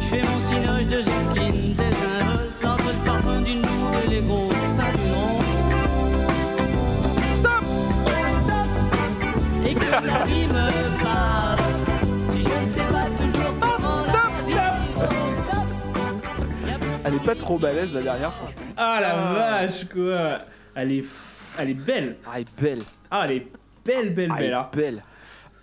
Je 0.00 0.06
fais 0.06 0.22
mon 0.22 0.40
cinoche 0.40 0.86
de 0.86 1.00
Jacqueline 1.02 1.74
désinvolte. 1.74 2.64
Entre 2.64 2.84
le 2.88 3.06
parfum 3.06 3.40
d'une 3.42 3.60
blonde 3.62 3.94
et 4.04 4.08
les 4.08 4.20
gros 4.22 4.50
seins 4.76 4.92
d'une 4.92 5.12
ronde. 5.14 5.44
Stop! 7.38 7.64
stop! 8.42 8.68
Et 9.66 9.74
que 9.74 10.06
la 10.06 10.24
vie 10.24 10.46
me 10.48 11.02
parle. 11.02 11.58
Si 12.30 12.42
je 12.42 12.48
ne 12.48 12.70
sais 12.72 12.92
pas 12.92 13.06
toujours 13.18 13.54
comment 13.60 14.02
la 14.06 14.46
vie 14.46 14.58
oh, 14.96 15.00
stop! 15.30 15.66
Elle 17.04 17.14
est 17.14 17.24
pas 17.24 17.34
trop 17.36 17.58
balèze 17.58 17.92
la 17.92 18.02
dernière, 18.02 18.32
franchement. 18.32 18.62
Ah 18.76 18.98
la 19.00 19.14
vache 19.32 19.84
quoi 19.92 20.38
Elle 20.74 20.90
est, 20.92 21.02
f- 21.02 21.56
elle 21.58 21.70
est 21.70 21.74
belle. 21.74 22.16
Ah, 22.26 22.32
elle 22.36 22.42
est 22.42 22.60
belle. 22.60 22.78
Ah 23.10 23.22
elle 23.26 23.32
est 23.36 23.46
belle, 23.84 24.14
belle, 24.14 24.30
Ah, 24.32 24.36
elle 24.38 24.42
belle. 24.44 24.50
est 24.50 24.54
hein. 24.56 24.68
belle. 24.74 25.02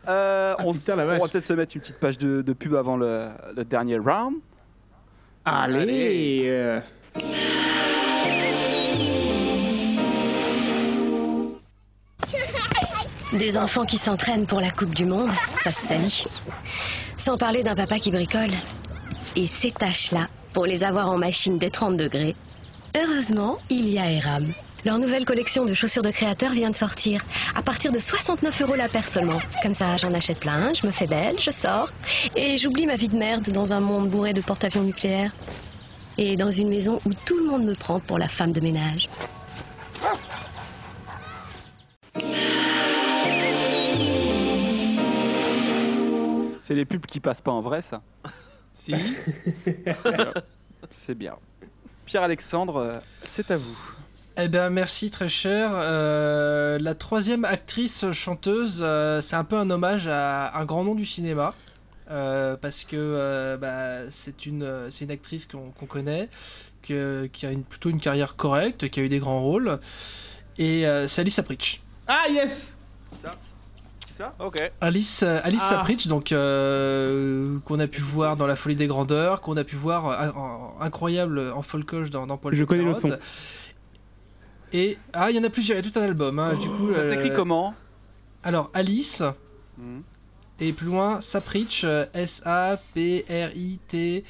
Euh, 0.08 0.56
on, 0.60 0.74
putain, 0.74 0.96
la 0.96 1.06
on 1.06 1.20
va 1.20 1.28
peut-être 1.28 1.46
se 1.46 1.54
mettre 1.54 1.76
une 1.76 1.82
petite 1.82 2.00
page 2.00 2.18
de, 2.18 2.42
de 2.42 2.54
pub 2.54 2.76
avant 2.76 2.98
le, 2.98 3.30
le 3.56 3.64
dernier 3.64 3.98
round. 3.98 4.36
Allez, 5.46 6.44
euh, 6.48 6.80
Des 13.34 13.58
enfants 13.58 13.86
qui 13.86 13.98
s'entraînent 13.98 14.46
pour 14.46 14.60
la 14.60 14.72
Coupe 14.72 14.94
du 14.94 15.06
Monde, 15.06 15.30
ça 15.58 15.72
se 15.72 15.88
salit. 15.88 16.26
Sans 17.16 17.38
parler 17.38 17.64
d'un 17.64 17.76
papa 17.76 17.98
qui 17.98 18.12
bricole. 18.12 18.50
Et 19.38 19.48
ces 19.48 19.72
tâches-là, 19.72 20.28
pour 20.54 20.66
les 20.66 20.84
avoir 20.84 21.10
en 21.10 21.18
machine 21.18 21.58
des 21.58 21.70
30 21.70 21.96
degrés, 21.96 22.36
heureusement, 22.96 23.60
il 23.70 23.88
y 23.88 24.00
a 24.00 24.12
Eram. 24.12 24.52
Leur 24.84 24.98
nouvelle 24.98 25.26
collection 25.26 25.64
de 25.64 25.76
chaussures 25.76 26.02
de 26.02 26.10
créateurs 26.10 26.54
vient 26.54 26.72
de 26.72 26.76
sortir. 26.76 27.22
À 27.56 27.62
partir 27.62 27.92
de 27.92 28.00
69 28.00 28.64
euros 28.64 28.74
la 28.74 28.88
paire 28.88 29.08
seulement. 29.08 29.40
Comme 29.62 29.76
ça, 29.76 29.96
j'en 29.98 30.12
achète 30.12 30.40
plein, 30.40 30.74
je 30.74 30.88
me 30.88 30.92
fais 30.92 31.06
belle, 31.06 31.40
je 31.40 31.52
sors. 31.52 31.90
Et 32.36 32.58
j'oublie 32.58 32.88
ma 32.88 32.96
vie 32.96 33.08
de 33.08 33.16
merde 33.16 33.50
dans 33.52 33.74
un 33.74 33.80
monde 33.80 34.10
bourré 34.10 34.34
de 34.34 34.42
porte-avions 34.42 34.82
nucléaires. 34.82 35.36
Et 36.18 36.36
dans 36.36 36.50
une 36.50 36.70
maison 36.70 37.00
où 37.06 37.14
tout 37.14 37.38
le 37.38 37.46
monde 37.46 37.66
me 37.66 37.76
prend 37.76 38.00
pour 38.00 38.18
la 38.18 38.28
femme 38.28 38.54
de 38.54 38.60
ménage. 38.60 39.08
C'est 46.64 46.76
les 46.76 46.86
pubs 46.86 47.06
qui 47.06 47.20
passent 47.20 47.42
pas 47.42 47.52
en 47.52 47.62
vrai, 47.62 47.84
ça. 47.84 48.02
Si. 48.74 48.96
C'est 49.94 50.16
bien. 50.16 50.34
C'est 50.90 51.16
bien. 51.16 51.36
Pierre-Alexandre, 52.06 52.78
euh, 52.78 53.00
c'est 53.24 53.52
à 53.52 53.58
vous. 53.58 53.78
Eh 54.38 54.48
bien, 54.48 54.70
merci 54.70 55.12
très 55.12 55.28
cher. 55.28 55.72
Euh, 55.74 56.80
la 56.80 56.96
troisième 56.96 57.46
actrice 57.46 58.12
chanteuse, 58.14 58.80
euh, 58.82 59.22
c'est 59.22 59.36
un 59.36 59.44
peu 59.44 59.58
un 59.58 59.70
hommage 59.70 60.08
à 60.08 60.58
un 60.58 60.66
grand 60.66 60.84
nom 60.84 60.96
du 60.96 61.06
cinéma. 61.06 61.54
Euh, 62.10 62.58
parce 62.58 62.84
que 62.84 62.96
euh, 62.98 63.56
bah, 63.58 64.10
c'est 64.12 64.46
une, 64.46 64.64
euh, 64.64 64.90
c'est 64.92 65.06
une 65.06 65.12
actrice 65.12 65.46
qu'on 65.46 65.86
connaît, 65.86 66.28
que- 66.84 67.30
qui 67.32 67.46
a 67.46 67.52
une, 67.52 67.64
plutôt 67.64 67.90
une 67.90 68.02
carrière 68.02 68.36
correcte, 68.36 68.90
qui 68.90 69.00
a 69.00 69.04
eu 69.04 69.10
des 69.10 69.20
grands 69.20 69.42
rôles. 69.42 69.80
Et 70.58 70.86
euh, 70.88 71.08
c'est 71.08 71.22
Alice 71.22 71.36
Sapritch. 71.36 71.82
Ah 72.08 72.24
yes 72.30 72.76
Ça 73.22 73.32
ça 74.14 74.34
Ok. 74.40 74.58
Alice, 74.82 75.24
euh, 75.24 75.40
Alice 75.44 75.62
Ah. 75.66 75.70
Sapritch, 75.70 76.08
donc 76.08 76.34
euh, 76.34 77.58
qu'on 77.66 77.80
a 77.80 77.88
pu 77.88 78.02
voir 78.02 78.36
dans 78.36 78.46
La 78.48 78.58
Folie 78.58 78.76
des 78.76 78.88
Grandeurs, 78.88 79.40
qu'on 79.40 79.56
a 79.56 79.64
pu 79.64 79.78
voir 79.78 80.10
euh, 80.10 80.84
incroyable 80.86 81.40
en 81.56 81.62
folcoche 81.62 82.10
dans, 82.10 82.28
dans 82.28 82.36
Paul 82.38 82.54
Je 82.54 82.64
connais 82.66 82.84
le 82.84 82.94
son. 82.94 83.18
Et 84.74 84.98
ah, 85.14 85.30
il 85.32 85.36
y 85.36 85.40
en 85.40 85.44
a 85.44 85.50
plusieurs, 85.50 85.78
il 85.78 85.86
y 85.86 85.88
a 85.88 85.92
tout 85.92 86.00
un 86.00 86.04
album. 86.04 86.40
hein, 86.40 86.56
du 86.56 86.70
coup, 86.70 86.94
Ça 86.94 87.10
s'écrit 87.10 87.30
euh, 87.32 87.36
comment 87.36 87.74
Alors 88.44 88.70
Alice 88.74 89.24
Mhm. 89.78 90.04
et 90.60 90.74
plus 90.74 90.88
loin 90.88 91.22
Sapritch, 91.22 91.84
euh, 91.86 92.06
S 92.14 92.42
A 92.46 92.78
P 92.94 93.26
R 93.30 93.56
I 93.56 93.80
T 93.88 94.24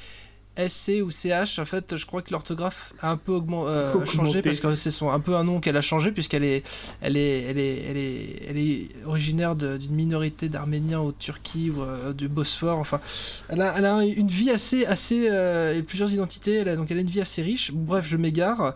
S 0.56 0.72
C 0.72 1.00
ou 1.02 1.10
C 1.10 1.30
H. 1.30 1.60
En 1.60 1.64
fait, 1.64 1.96
je 1.96 2.04
crois 2.06 2.22
que 2.22 2.30
l'orthographe 2.30 2.92
a 3.00 3.10
un 3.10 3.16
peu 3.16 3.32
augment- 3.32 3.66
euh, 3.68 4.04
changé 4.06 4.42
parce 4.42 4.60
que 4.60 4.74
c'est 4.74 4.90
son 4.90 5.10
un 5.10 5.18
peu 5.20 5.34
un 5.36 5.44
nom 5.44 5.60
qu'elle 5.60 5.76
a 5.78 5.80
changé 5.80 6.12
puisqu'elle 6.12 6.44
est 6.44 6.62
elle 7.00 7.16
est 7.16 7.42
elle 7.42 7.58
est 7.58 7.82
elle 7.88 7.96
est 7.96 8.42
elle 8.48 8.58
est 8.58 8.88
originaire 9.06 9.56
d'une 9.56 9.92
minorité 9.94 10.48
d'Arméniens 10.50 11.00
au 11.00 11.12
Turquie 11.12 11.70
ou 11.70 11.82
euh, 11.82 12.12
du 12.12 12.28
Bosphore. 12.28 12.78
Enfin, 12.78 13.00
elle 13.48 13.62
a, 13.62 13.74
elle 13.78 13.86
a 13.86 14.04
une 14.04 14.28
vie 14.28 14.50
assez 14.50 14.84
assez 14.86 15.28
euh, 15.30 15.74
et 15.76 15.82
plusieurs 15.82 16.12
identités. 16.12 16.54
Elle 16.56 16.68
a, 16.68 16.76
donc 16.76 16.90
elle 16.90 16.98
a 16.98 17.02
une 17.02 17.10
vie 17.10 17.20
assez 17.22 17.42
riche. 17.42 17.72
Bref, 17.72 18.06
je 18.08 18.16
m'égare. 18.18 18.74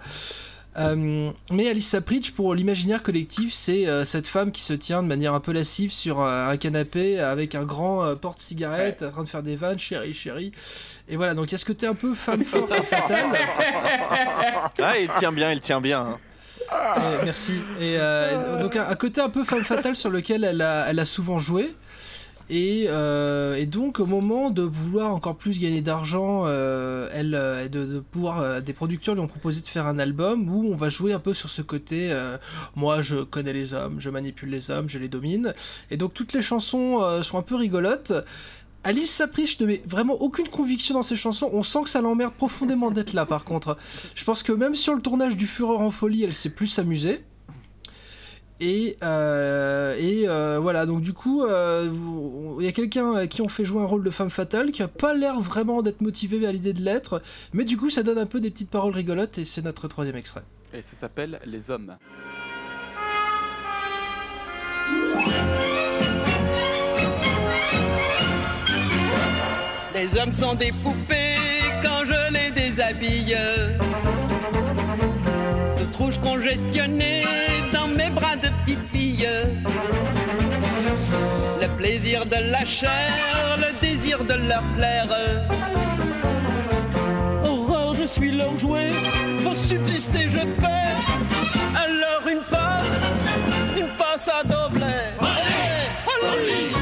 Euh, 0.78 1.31
mais 1.51 1.69
Alice 1.69 1.89
Sapritch, 1.89 2.32
pour 2.32 2.55
l'imaginaire 2.55 3.03
collectif, 3.03 3.55
c'est 3.55 3.86
euh, 3.89 4.05
cette 4.05 4.28
femme 4.28 4.53
qui 4.53 4.62
se 4.62 4.74
tient 4.74 5.03
de 5.03 5.09
manière 5.09 5.32
un 5.32 5.40
peu 5.40 5.53
lascive 5.53 5.90
sur 5.93 6.20
euh, 6.20 6.48
un 6.51 6.57
canapé 6.59 7.19
avec 7.19 7.55
un 7.55 7.65
grand 7.65 8.05
euh, 8.05 8.15
porte-cigarette, 8.15 9.03
en 9.03 9.11
train 9.11 9.24
de 9.24 9.28
faire 9.28 9.43
des 9.43 9.57
vannes, 9.57 9.78
chérie, 9.78 10.12
chérie. 10.12 10.53
Et 11.09 11.16
voilà, 11.16 11.35
donc 11.35 11.47
il 11.47 11.53
y 11.53 11.55
a 11.55 11.59
ce 11.59 11.65
côté 11.65 11.86
un 11.86 11.94
peu 11.94 12.15
femme 12.15 12.44
forte 12.44 12.73
et 12.73 12.82
fatale? 12.82 13.27
Ah, 14.82 14.98
il 14.98 15.11
tient 15.19 15.32
bien, 15.32 15.53
il 15.53 15.61
tient 15.61 15.81
bien. 15.81 16.01
hein. 16.01 16.19
Euh, 16.73 17.20
merci. 17.24 17.62
Et 17.81 17.97
euh, 17.98 18.59
donc 18.61 18.74
un, 18.77 18.89
un 18.89 18.94
côté 18.97 19.20
un 19.20 19.28
peu 19.28 19.44
femme 19.44 19.65
fatale 19.65 19.94
sur 19.94 20.11
lequel 20.11 20.43
elle 20.44 20.61
a, 20.62 20.86
elle 20.89 20.98
a 20.98 21.05
souvent 21.07 21.39
joué. 21.39 21.74
Et, 22.48 22.86
euh, 22.89 23.56
et 23.56 23.66
donc 23.66 23.98
au 23.98 24.06
moment 24.06 24.51
de 24.51 24.62
vouloir 24.62 25.12
encore 25.14 25.36
plus 25.36 25.59
gagner 25.59 25.81
d'argent, 25.81 26.44
euh, 26.47 27.09
elle, 27.12 27.35
euh, 27.35 27.68
de, 27.68 27.98
pouvoir, 28.01 28.62
des 28.62 28.73
producteurs 28.73 29.14
lui 29.14 29.20
ont 29.20 29.27
proposé 29.27 29.60
de 29.60 29.66
faire 29.66 29.86
un 29.86 29.98
album 29.98 30.48
où 30.48 30.70
on 30.70 30.77
va 30.77 30.89
jouer 30.89 31.12
un 31.12 31.18
peu 31.18 31.35
sur 31.35 31.48
ce 31.51 31.62
côté. 31.62 32.14
moi, 32.77 33.02
je 33.02 33.23
connais 33.23 33.52
les 33.52 33.74
hommes, 33.74 33.97
je 33.98 34.10
manipule 34.10 34.51
les 34.51 34.70
hommes, 34.70 34.89
je 34.89 34.98
les 34.98 35.09
domine. 35.09 35.55
Et 35.90 35.97
donc 35.97 36.14
toutes 36.14 36.32
les 36.32 36.43
chansons 36.43 37.23
sont 37.23 37.39
un 37.39 37.43
peu 37.43 37.56
rigolotes. 37.56 38.12
Alice 38.85 39.10
Sapritch 39.10 39.59
ne 39.59 39.66
met 39.66 39.82
vraiment 39.85 40.14
aucune 40.14 40.48
conviction 40.48 40.94
dans 40.94 41.02
ses 41.02 41.16
chansons. 41.16 41.51
On 41.52 41.64
sent 41.64 41.81
que 41.82 41.90
ça 41.90 42.01
l'emmerde 42.01 42.35
profondément 42.35 42.93
d'être 42.93 43.14
là, 43.14 43.27
par 43.27 43.44
contre. 43.44 43.77
Je 44.14 44.23
pense 44.23 44.44
que 44.44 44.52
même 44.52 44.77
sur 44.77 44.94
le 44.94 45.02
tournage 45.02 45.36
du 45.36 45.48
Fureur 45.48 45.81
en 45.81 45.90
folie, 45.90 46.23
elle 46.23 46.35
s'est 46.35 46.51
plus 46.51 46.68
s'amuser. 46.68 47.24
Et, 48.60 48.96
euh, 49.02 49.94
et 49.98 50.26
euh, 50.26 50.58
voilà, 50.60 50.86
donc 50.86 51.02
du 51.02 51.12
coup, 51.12 51.44
euh, 51.44 51.90
il 52.58 52.64
y 52.64 52.68
a 52.68 52.72
quelqu'un 52.72 53.12
à 53.12 53.26
qui 53.26 53.42
on 53.42 53.48
fait 53.48 53.66
jouer 53.66 53.82
un 53.82 53.86
rôle 53.86 54.02
de 54.02 54.10
femme 54.10 54.30
fatale 54.30 54.72
qui 54.72 54.82
a 54.82 54.88
pas 54.88 55.12
l'air 55.12 55.40
vraiment 55.40 55.82
d'être 55.82 56.00
motivé 56.00 56.46
à 56.46 56.52
l'idée 56.52 56.72
de 56.72 56.80
l'être, 56.80 57.22
mais 57.52 57.64
du 57.64 57.76
coup, 57.76 57.90
ça 57.90 58.02
donne 58.02 58.18
un 58.18 58.26
peu 58.26 58.40
des 58.40 58.50
petites 58.50 58.70
paroles 58.70 58.94
rigolotes 58.94 59.36
et 59.36 59.44
c'est 59.44 59.62
notre 59.62 59.88
troisième 59.88 60.16
extrait. 60.16 60.42
Et 60.72 60.80
ça 60.80 60.96
s'appelle 60.96 61.38
Les 61.44 61.70
Hommes. 61.70 61.96
Les 69.94 70.18
hommes 70.18 70.32
sont 70.32 70.54
des 70.54 70.72
poupées 70.72 71.36
quand 71.82 72.04
je 72.06 72.32
les 72.32 72.50
déshabille. 72.52 73.36
Rouge 75.98 76.18
congestionné 76.18 77.24
dans 77.73 77.89
mes 77.89 78.10
bras 78.10 78.36
de 78.36 78.48
petite 78.64 78.86
fille. 78.93 79.28
Le 81.60 81.68
plaisir 81.77 82.27
de 82.27 82.36
la 82.51 82.64
chair, 82.66 83.56
le 83.59 83.81
désir 83.81 84.23
de 84.24 84.35
leur 84.35 84.62
plaire. 84.74 85.09
Horreur, 87.44 87.94
je 87.94 88.05
suis 88.05 88.31
leur 88.31 88.56
jouet, 88.59 88.90
pour 89.43 89.56
subsister 89.56 90.28
je 90.31 90.44
fais. 90.60 90.93
Alors 91.74 92.28
une 92.31 92.44
passe, 92.51 93.24
une 93.77 93.89
passe 93.97 94.06
passa 94.16 94.43
doble. 94.44 94.85
Olé, 95.20 95.66
olé. 96.23 96.73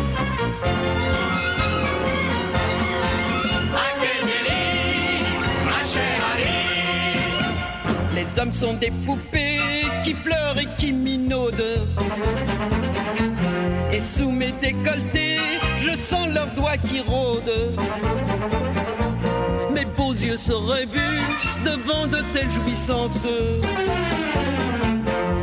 Les 8.24 8.40
hommes 8.40 8.52
sont 8.52 8.74
des 8.74 8.90
poupées 9.04 9.58
qui 10.02 10.14
pleurent 10.14 10.58
et 10.58 10.66
qui 10.76 10.92
minaudent. 10.92 11.88
Et 13.92 14.00
sous 14.00 14.30
mes 14.30 14.52
décolletés, 14.52 15.38
je 15.78 15.94
sens 15.94 16.28
leurs 16.28 16.52
doigts 16.54 16.78
qui 16.78 17.00
rôdent. 17.00 17.76
Mes 19.72 19.84
beaux 19.84 20.12
yeux 20.12 20.36
se 20.36 20.52
rebusent 20.52 21.60
devant 21.64 22.06
de 22.06 22.22
telles 22.32 22.50
jouissances. 22.50 23.26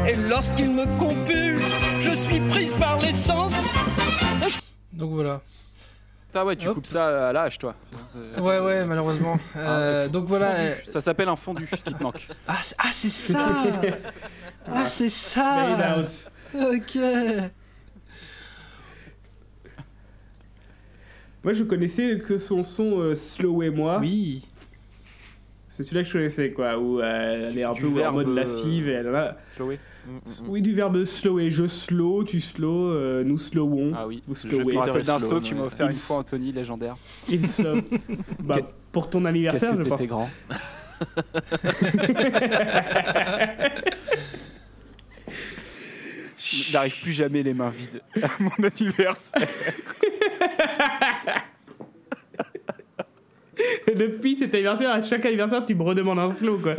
Et 0.07 0.15
lorsqu'ils 0.15 0.71
me 0.71 0.85
compulsent, 0.97 1.85
je 1.99 2.15
suis 2.15 2.39
prise 2.49 2.73
par 2.73 2.99
l'essence. 2.99 3.73
Donc 4.91 5.11
voilà. 5.11 5.41
Ah 6.33 6.45
ouais, 6.45 6.55
tu 6.55 6.67
coupes 6.73 6.85
ça 6.85 7.29
à 7.29 7.33
l'âge, 7.33 7.57
toi. 7.57 7.75
Ouais, 8.37 8.59
ouais, 8.59 8.85
malheureusement. 8.85 9.37
Euh, 9.55 10.07
donc 10.07 10.25
voilà. 10.25 10.51
Fondu. 10.51 10.67
euh, 10.69 10.73
Ça 10.91 11.01
s'appelle 11.01 11.27
un 11.29 11.35
fondu, 11.35 11.67
ce 11.67 11.75
qui 11.75 11.93
te 11.93 12.01
manque. 12.03 12.25
Ah, 12.47 12.57
c'est- 12.61 12.75
ah, 12.79 12.87
c'est 12.91 13.09
ça 13.09 13.47
Ah, 14.67 14.87
c'est 14.87 15.09
ça. 15.09 15.97
Ok 16.55 16.97
Moi, 21.43 21.53
je 21.53 21.63
connaissais 21.63 22.19
que 22.19 22.37
son 22.37 22.63
son 22.63 22.99
euh, 22.99 23.15
Slow 23.15 23.63
et 23.63 23.69
moi. 23.71 23.97
Oui. 23.99 24.47
C'est 25.67 25.83
celui-là 25.83 26.03
que 26.03 26.07
je 26.09 26.13
connaissais, 26.13 26.51
quoi, 26.51 26.77
où 26.77 26.99
euh, 27.01 27.49
elle 27.49 27.57
est 27.57 27.63
un 27.63 27.73
Du 27.73 27.81
peu 27.81 28.05
en 28.05 28.11
mode 28.11 28.27
lascive 28.27 28.87
et 28.87 28.91
elle 28.91 29.15
a... 29.15 29.37
Slowé. 29.55 29.79
Oui, 30.47 30.61
du 30.61 30.73
verbe 30.73 31.03
slower. 31.05 31.49
Je 31.51 31.67
slow, 31.67 32.23
tu 32.23 32.41
slow, 32.41 32.89
euh, 32.91 33.23
nous 33.23 33.37
slowons. 33.37 33.93
Ah 33.95 34.07
oui. 34.07 34.23
Vous 34.27 34.35
Je 34.35 34.41
slowez. 34.49 34.73
me 34.73 34.79
rappelle 34.79 35.03
d'un 35.03 35.19
slow 35.19 35.39
que 35.39 35.45
tu 35.45 35.55
m'as 35.55 35.63
offert 35.63 35.87
une 35.87 35.93
fois, 35.93 36.17
Anthony, 36.17 36.51
légendaire. 36.51 36.95
Il 37.29 37.47
slow. 37.47 37.77
bah, 38.39 38.57
Que- 38.57 38.61
pour 38.91 39.09
ton 39.09 39.23
anniversaire, 39.25 39.71
Qu'est-ce 39.77 39.83
je 39.83 39.83
que 39.83 39.89
pense. 39.89 40.07
grand. 40.07 40.29
Je 46.37 46.73
n'arrive 46.73 46.99
plus 47.01 47.11
jamais 47.13 47.43
les 47.43 47.53
mains 47.53 47.69
vides 47.69 48.01
à 48.21 48.27
mon 48.39 48.49
anniversaire. 48.65 49.47
Depuis 53.95 54.35
cet 54.37 54.53
anniversaire, 54.55 54.89
à 54.89 55.03
chaque 55.03 55.23
anniversaire, 55.25 55.63
tu 55.65 55.75
me 55.75 55.83
redemandes 55.83 56.17
un 56.19 56.31
slow, 56.31 56.57
quoi. 56.57 56.75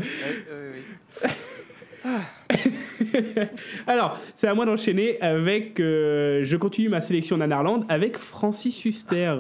Alors, 3.87 4.19
c'est 4.35 4.49
à 4.49 4.55
moi 4.55 4.65
d'enchaîner 4.67 5.21
avec. 5.21 5.81
euh, 5.81 6.41
je 6.45 6.57
continue 6.57 6.89
ma 6.89 7.01
sélection 7.01 7.39
d'Anarland 7.39 7.85
avec 7.89 8.17
Francis 8.19 8.85
Huster. 8.85 9.35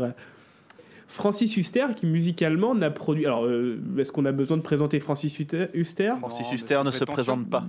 Francis 1.09 1.56
Huster, 1.56 1.86
qui 1.97 2.06
musicalement 2.06 2.74
n'a 2.74 2.90
produit. 2.90 3.26
Alors, 3.26 3.44
euh, 3.44 3.78
est-ce 3.98 4.10
qu'on 4.12 4.24
a 4.24 4.32
besoin 4.32 4.56
de 4.56 4.62
présenter 4.62 4.98
Francis 5.01 5.39
Huster 5.39 6.14
Francis 6.20 6.51
Huster 6.52 6.80
ne 6.84 6.90
se 6.90 7.05
présente 7.05 7.51
pas. 7.51 7.64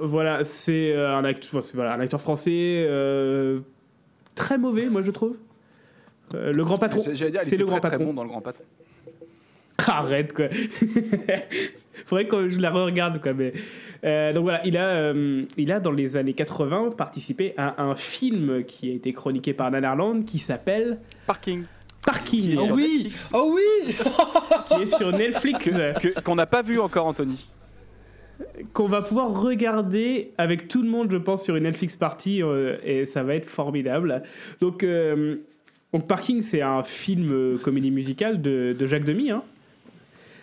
Voilà, 0.00 0.44
c'est 0.44 0.92
euh, 0.92 1.16
un, 1.16 1.24
act- 1.24 1.44
enfin, 1.44 1.62
c'est, 1.62 1.74
voilà, 1.74 1.94
un 1.94 2.00
acteur 2.00 2.20
français 2.20 2.50
euh, 2.88 3.60
très 4.34 4.58
mauvais, 4.58 4.88
moi 4.90 5.00
je 5.02 5.10
trouve. 5.10 5.36
Euh, 6.34 6.52
le 6.52 6.64
grand 6.64 6.76
patron. 6.76 7.02
C'est 7.02 7.56
le 7.56 7.64
grand 7.64 7.78
très 7.80 7.90
patron. 7.90 8.06
bon 8.06 8.12
dans 8.14 8.24
le 8.24 8.28
grand 8.28 8.40
patron. 8.42 8.64
Arrête 9.86 10.32
quoi. 10.32 10.46
Faudrait 12.04 12.26
que 12.26 12.48
je 12.48 12.58
la 12.58 12.70
re-regarde 12.70 13.20
quoi. 13.20 13.32
Mais 13.32 13.52
Euh, 14.04 14.32
donc 14.32 14.44
voilà, 14.44 14.64
il 14.64 14.76
a, 14.76 14.86
euh, 14.88 15.42
il 15.56 15.72
a 15.72 15.80
dans 15.80 15.90
les 15.90 16.16
années 16.16 16.34
80 16.34 16.90
participé 16.96 17.54
à 17.56 17.82
un 17.82 17.94
film 17.96 18.62
qui 18.64 18.90
a 18.90 18.94
été 18.94 19.12
chroniqué 19.12 19.54
par 19.54 19.70
Nanarland 19.70 20.22
qui 20.24 20.38
s'appelle 20.38 20.98
Parking. 21.26 21.62
Parking. 22.04 22.56
Oh 22.58 22.68
oui 22.72 23.12
Oh 23.32 23.52
oui 23.56 23.94
Qui 24.68 24.82
est 24.82 24.96
sur 24.96 25.10
Netflix. 25.10 25.68
Qu'on 26.22 26.36
n'a 26.36 26.46
pas 26.46 26.62
vu 26.62 26.78
encore, 26.78 27.06
Anthony. 27.06 27.48
qu'on 28.74 28.86
va 28.86 29.02
pouvoir 29.02 29.40
regarder 29.42 30.32
avec 30.38 30.68
tout 30.68 30.82
le 30.82 30.88
monde, 30.88 31.10
je 31.10 31.16
pense, 31.16 31.42
sur 31.42 31.56
une 31.56 31.64
Netflix 31.64 31.96
party 31.96 32.42
euh, 32.42 32.76
et 32.84 33.06
ça 33.06 33.22
va 33.24 33.34
être 33.34 33.48
formidable. 33.48 34.22
Donc, 34.60 34.84
euh, 34.84 35.36
donc 35.92 36.06
Parking, 36.06 36.42
c'est 36.42 36.62
un 36.62 36.82
film 36.84 37.32
euh, 37.32 37.58
comédie 37.58 37.90
musicale 37.90 38.40
de, 38.40 38.76
de 38.78 38.86
Jacques 38.86 39.04
Demy, 39.04 39.30
hein. 39.30 39.42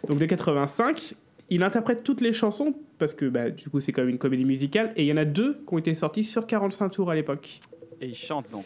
Donc 0.07 0.19
de 0.19 0.25
85. 0.25 1.15
Il 1.49 1.63
interprète 1.63 2.03
toutes 2.03 2.21
les 2.21 2.33
chansons 2.33 2.73
parce 2.99 3.13
que 3.13 3.25
bah, 3.25 3.49
du 3.49 3.69
coup, 3.69 3.79
c'est 3.79 3.91
quand 3.91 4.01
même 4.01 4.09
une 4.09 4.17
comédie 4.17 4.45
musicale 4.45 4.93
et 4.95 5.03
il 5.03 5.07
y 5.07 5.13
en 5.13 5.17
a 5.17 5.25
deux 5.25 5.53
qui 5.67 5.73
ont 5.73 5.77
été 5.77 5.93
sorties 5.93 6.23
sur 6.23 6.47
45 6.47 6.89
tours 6.89 7.11
à 7.11 7.15
l'époque. 7.15 7.59
Et 8.01 8.07
il 8.07 8.15
chante 8.15 8.45
donc. 8.51 8.65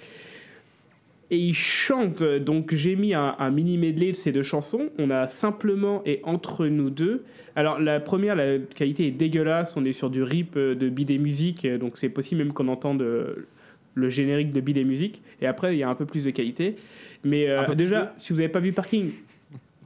Et 1.30 1.38
il 1.38 1.54
chante, 1.54 2.24
donc 2.24 2.74
j'ai 2.74 2.96
mis 2.96 3.14
un, 3.14 3.36
un 3.38 3.52
mini 3.52 3.78
medley 3.78 4.12
de 4.12 4.16
ces 4.16 4.32
deux 4.32 4.44
chansons. 4.44 4.90
On 4.98 5.10
a 5.10 5.28
Simplement 5.28 6.02
et 6.06 6.22
Entre 6.24 6.68
nous 6.68 6.90
deux. 6.90 7.26
Alors 7.58 7.80
la 7.80 8.00
première, 8.00 8.36
la 8.36 8.60
qualité 8.60 9.08
est 9.08 9.12
dégueulasse, 9.12 9.76
on 9.76 9.84
est 9.84 9.92
sur 9.92 10.10
du 10.10 10.24
rip 10.24 10.56
euh, 10.56 10.76
de 10.76 10.88
Bidet 10.90 11.18
Musique, 11.18 11.68
donc 11.68 11.98
c'est 11.98 12.08
possible 12.08 12.44
même 12.44 12.54
qu'on 12.54 12.68
entende 12.68 13.02
euh, 13.02 13.48
le 13.96 14.10
générique 14.10 14.54
de 14.54 14.62
Bidet 14.62 14.86
Musique. 14.86 15.22
Et 15.42 15.48
après, 15.48 15.76
il 15.76 15.80
y 15.80 15.84
a 15.84 15.90
un 15.90 15.96
peu 15.96 16.06
plus 16.06 16.24
de 16.24 16.30
qualité. 16.30 16.76
Mais 17.24 17.50
euh, 17.50 17.74
déjà, 17.76 18.14
si 18.16 18.32
vous 18.32 18.40
n'avez 18.40 18.52
pas 18.52 18.60
vu 18.60 18.72
Parking, 18.72 19.12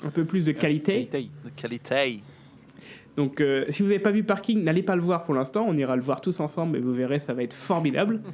un 0.04 0.10
peu 0.10 0.26
plus 0.26 0.46
de 0.46 0.52
qualité. 0.52 1.10
De 1.12 1.50
qualité. 1.56 2.22
Donc, 3.18 3.42
euh, 3.42 3.66
si 3.70 3.82
vous 3.82 3.90
n'avez 3.90 4.00
pas 4.00 4.12
vu 4.12 4.24
Parking, 4.24 4.64
n'allez 4.64 4.84
pas 4.84 4.96
le 4.96 5.02
voir 5.02 5.24
pour 5.24 5.34
l'instant. 5.34 5.66
On 5.68 5.78
ira 5.78 5.96
le 5.96 6.02
voir 6.02 6.22
tous 6.22 6.40
ensemble 6.40 6.78
et 6.78 6.80
vous 6.80 6.94
verrez, 6.94 7.20
ça 7.20 7.34
va 7.34 7.44
être 7.44 7.54
formidable. 7.54 8.22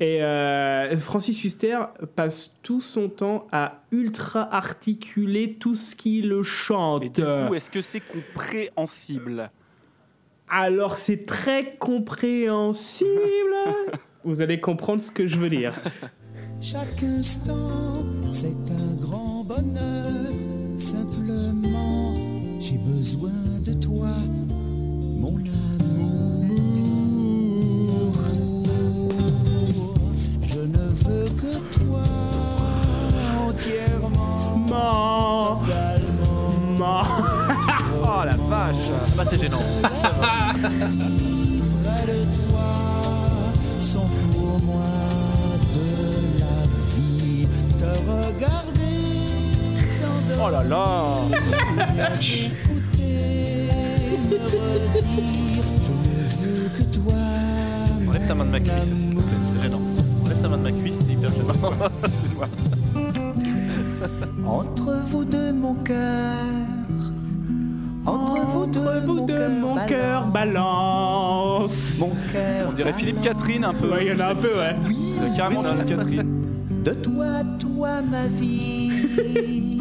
Et 0.00 0.22
euh, 0.22 0.96
Francis 0.96 1.44
Huster 1.44 1.78
passe 2.16 2.54
tout 2.62 2.80
son 2.80 3.10
temps 3.10 3.46
à 3.52 3.82
ultra 3.92 4.48
articuler 4.54 5.56
tout 5.60 5.74
ce 5.74 5.94
qui 5.94 6.22
le 6.22 6.42
chante. 6.42 7.02
Du 7.02 7.20
coup, 7.20 7.54
est-ce 7.54 7.70
que 7.70 7.82
c'est 7.82 8.00
compréhensible? 8.00 9.50
Alors, 10.48 10.96
c'est 10.96 11.26
très 11.26 11.76
compréhensible. 11.78 13.10
vous 14.24 14.40
allez 14.40 14.58
comprendre 14.58 15.02
ce 15.02 15.10
que 15.10 15.26
je 15.26 15.36
veux 15.36 15.50
dire. 15.50 15.78
Chaque 16.62 17.02
instant, 17.02 18.02
c'est 18.32 18.48
un 18.48 19.00
grand 19.00 19.44
bonheur. 19.44 19.99
Simplement, 20.80 22.14
j'ai 22.58 22.78
besoin 22.78 23.30
de 23.66 23.74
toi, 23.74 24.08
mon 25.18 25.36
amour. 25.36 26.54
Je 30.42 30.60
ne 30.60 30.86
veux 31.04 31.28
que 31.36 31.58
toi, 31.78 32.02
entièrement, 33.46 35.60
totalement. 35.66 37.02
Oh 38.02 38.22
la 38.24 38.34
vache 38.36 38.88
Bah 39.18 39.24
c'est 39.28 39.38
gênant. 39.40 39.58
Près 39.82 39.92
de 42.06 42.24
toi, 42.38 42.70
sont 43.78 44.08
pour 44.32 44.58
moi 44.64 44.94
de 45.74 45.86
la 46.40 46.58
vie. 46.96 47.46
Te 47.78 47.84
t'endormir. 47.84 48.69
Oh 50.42 50.48
là 50.50 50.62
là 50.64 50.86
Écouter, 52.18 53.68
me 54.30 54.38
redire, 54.38 55.64
je 55.82 55.92
ne 55.92 56.04
veux 56.40 56.68
que 56.70 56.82
toi. 56.94 57.12
Enlève 58.08 58.26
ta 58.26 58.34
main 58.34 58.46
de 58.46 58.50
ma 58.50 58.60
cuisse, 58.60 58.72
s'il 58.72 59.10
te 59.10 59.20
plaît, 59.20 59.36
c'est 59.52 59.62
gênant. 59.62 59.80
Enlève 60.24 60.40
ta 60.40 60.48
main 60.48 60.56
de 60.56 60.62
ma 60.62 60.72
cuisse, 60.72 60.94
c'est 61.06 61.12
hyper 61.12 61.30
gênant. 61.30 61.52
Excuse-moi. 62.04 62.48
Entre 64.46 64.96
vous 65.10 65.24
deux, 65.24 65.52
mon 65.52 65.74
cœur. 65.74 66.36
Entre 68.06 68.40
vous 68.46 68.66
deux, 68.66 69.00
mon 69.06 69.26
cœur. 69.26 69.50
Mon 69.50 69.86
cœur 69.86 70.26
balance. 70.28 71.72
Mon 71.98 72.16
cœur. 72.32 72.68
On 72.70 72.72
dirait 72.72 72.94
Philippe 72.94 73.20
Catherine 73.20 73.64
un 73.64 73.74
peu. 73.74 73.90
Ouais, 73.92 74.06
il 74.06 74.12
y 74.12 74.16
en 74.16 74.20
a 74.20 74.30
un 74.30 74.34
peu, 74.34 74.56
ouais. 74.56 74.74
C'est 75.18 75.36
carrément 75.36 75.62
Philippe 75.62 75.86
Catherine. 75.86 76.42
De 76.82 76.92
toi 76.92 77.44
toi, 77.58 78.00
ma 78.00 78.26
vie. 78.26 79.79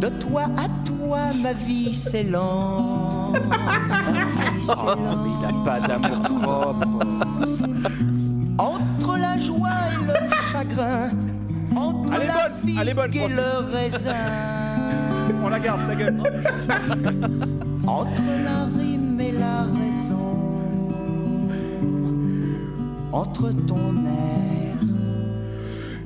De 0.00 0.08
toi 0.08 0.42
à 0.56 0.68
toi, 0.84 1.18
ma 1.42 1.52
vie 1.52 1.94
s'élance. 1.94 3.32
Ma 3.48 3.78
vie 3.78 4.66
Oh, 4.68 4.94
mais 4.96 5.30
il 5.38 5.44
a 5.44 5.64
pas 5.64 5.80
d'amour 5.86 6.20
propre. 6.20 6.88
Entre 8.58 9.16
la 9.18 9.38
joie 9.38 9.68
et 9.92 10.04
le 10.06 10.14
chagrin, 10.52 11.10
entre 11.74 12.10
la 12.10 12.18
bonne, 12.18 12.56
figue 12.64 12.88
et 12.88 12.94
Francis. 12.94 13.36
le 13.36 13.72
raisin, 13.72 14.14
On 15.44 15.48
la 15.48 15.58
garde, 15.60 15.80
ta 15.86 15.94
gueule. 15.94 16.20
entre 17.86 18.22
la 18.44 18.64
rime 18.78 19.20
et 19.20 19.32
la 19.32 19.62
raison, 19.64 20.38
entre 23.12 23.50
ton 23.66 23.94
air 24.06 24.45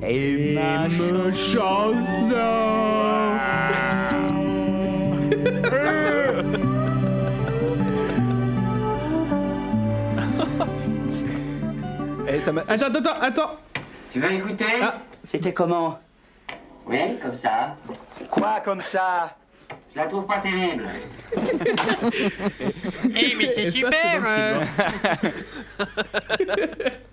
et, 0.03 0.53
ma 0.53 0.87
me 0.89 1.31
chanson. 1.31 2.31
ça 12.41 12.51
m'a- 12.51 12.63
Attends, 12.67 12.93
attends, 12.93 13.21
attends. 13.21 13.59
Tu 14.11 14.19
veux 14.19 14.31
écouter 14.31 14.65
C'était 15.23 15.53
comment 15.53 15.99
Oui, 16.87 17.17
comme 17.21 17.35
ça. 17.35 17.75
Quoi 18.29 18.59
comme 18.63 18.81
ça 18.81 19.35
Je 19.93 19.99
la 19.99 20.07
trouve 20.07 20.25
pas 20.25 20.39
terrible. 20.39 20.85
Eh, 23.13 23.35
mais 23.37 23.47
c'est 23.47 23.63
Et 23.63 23.71
ça, 23.71 23.77
super 23.77 24.61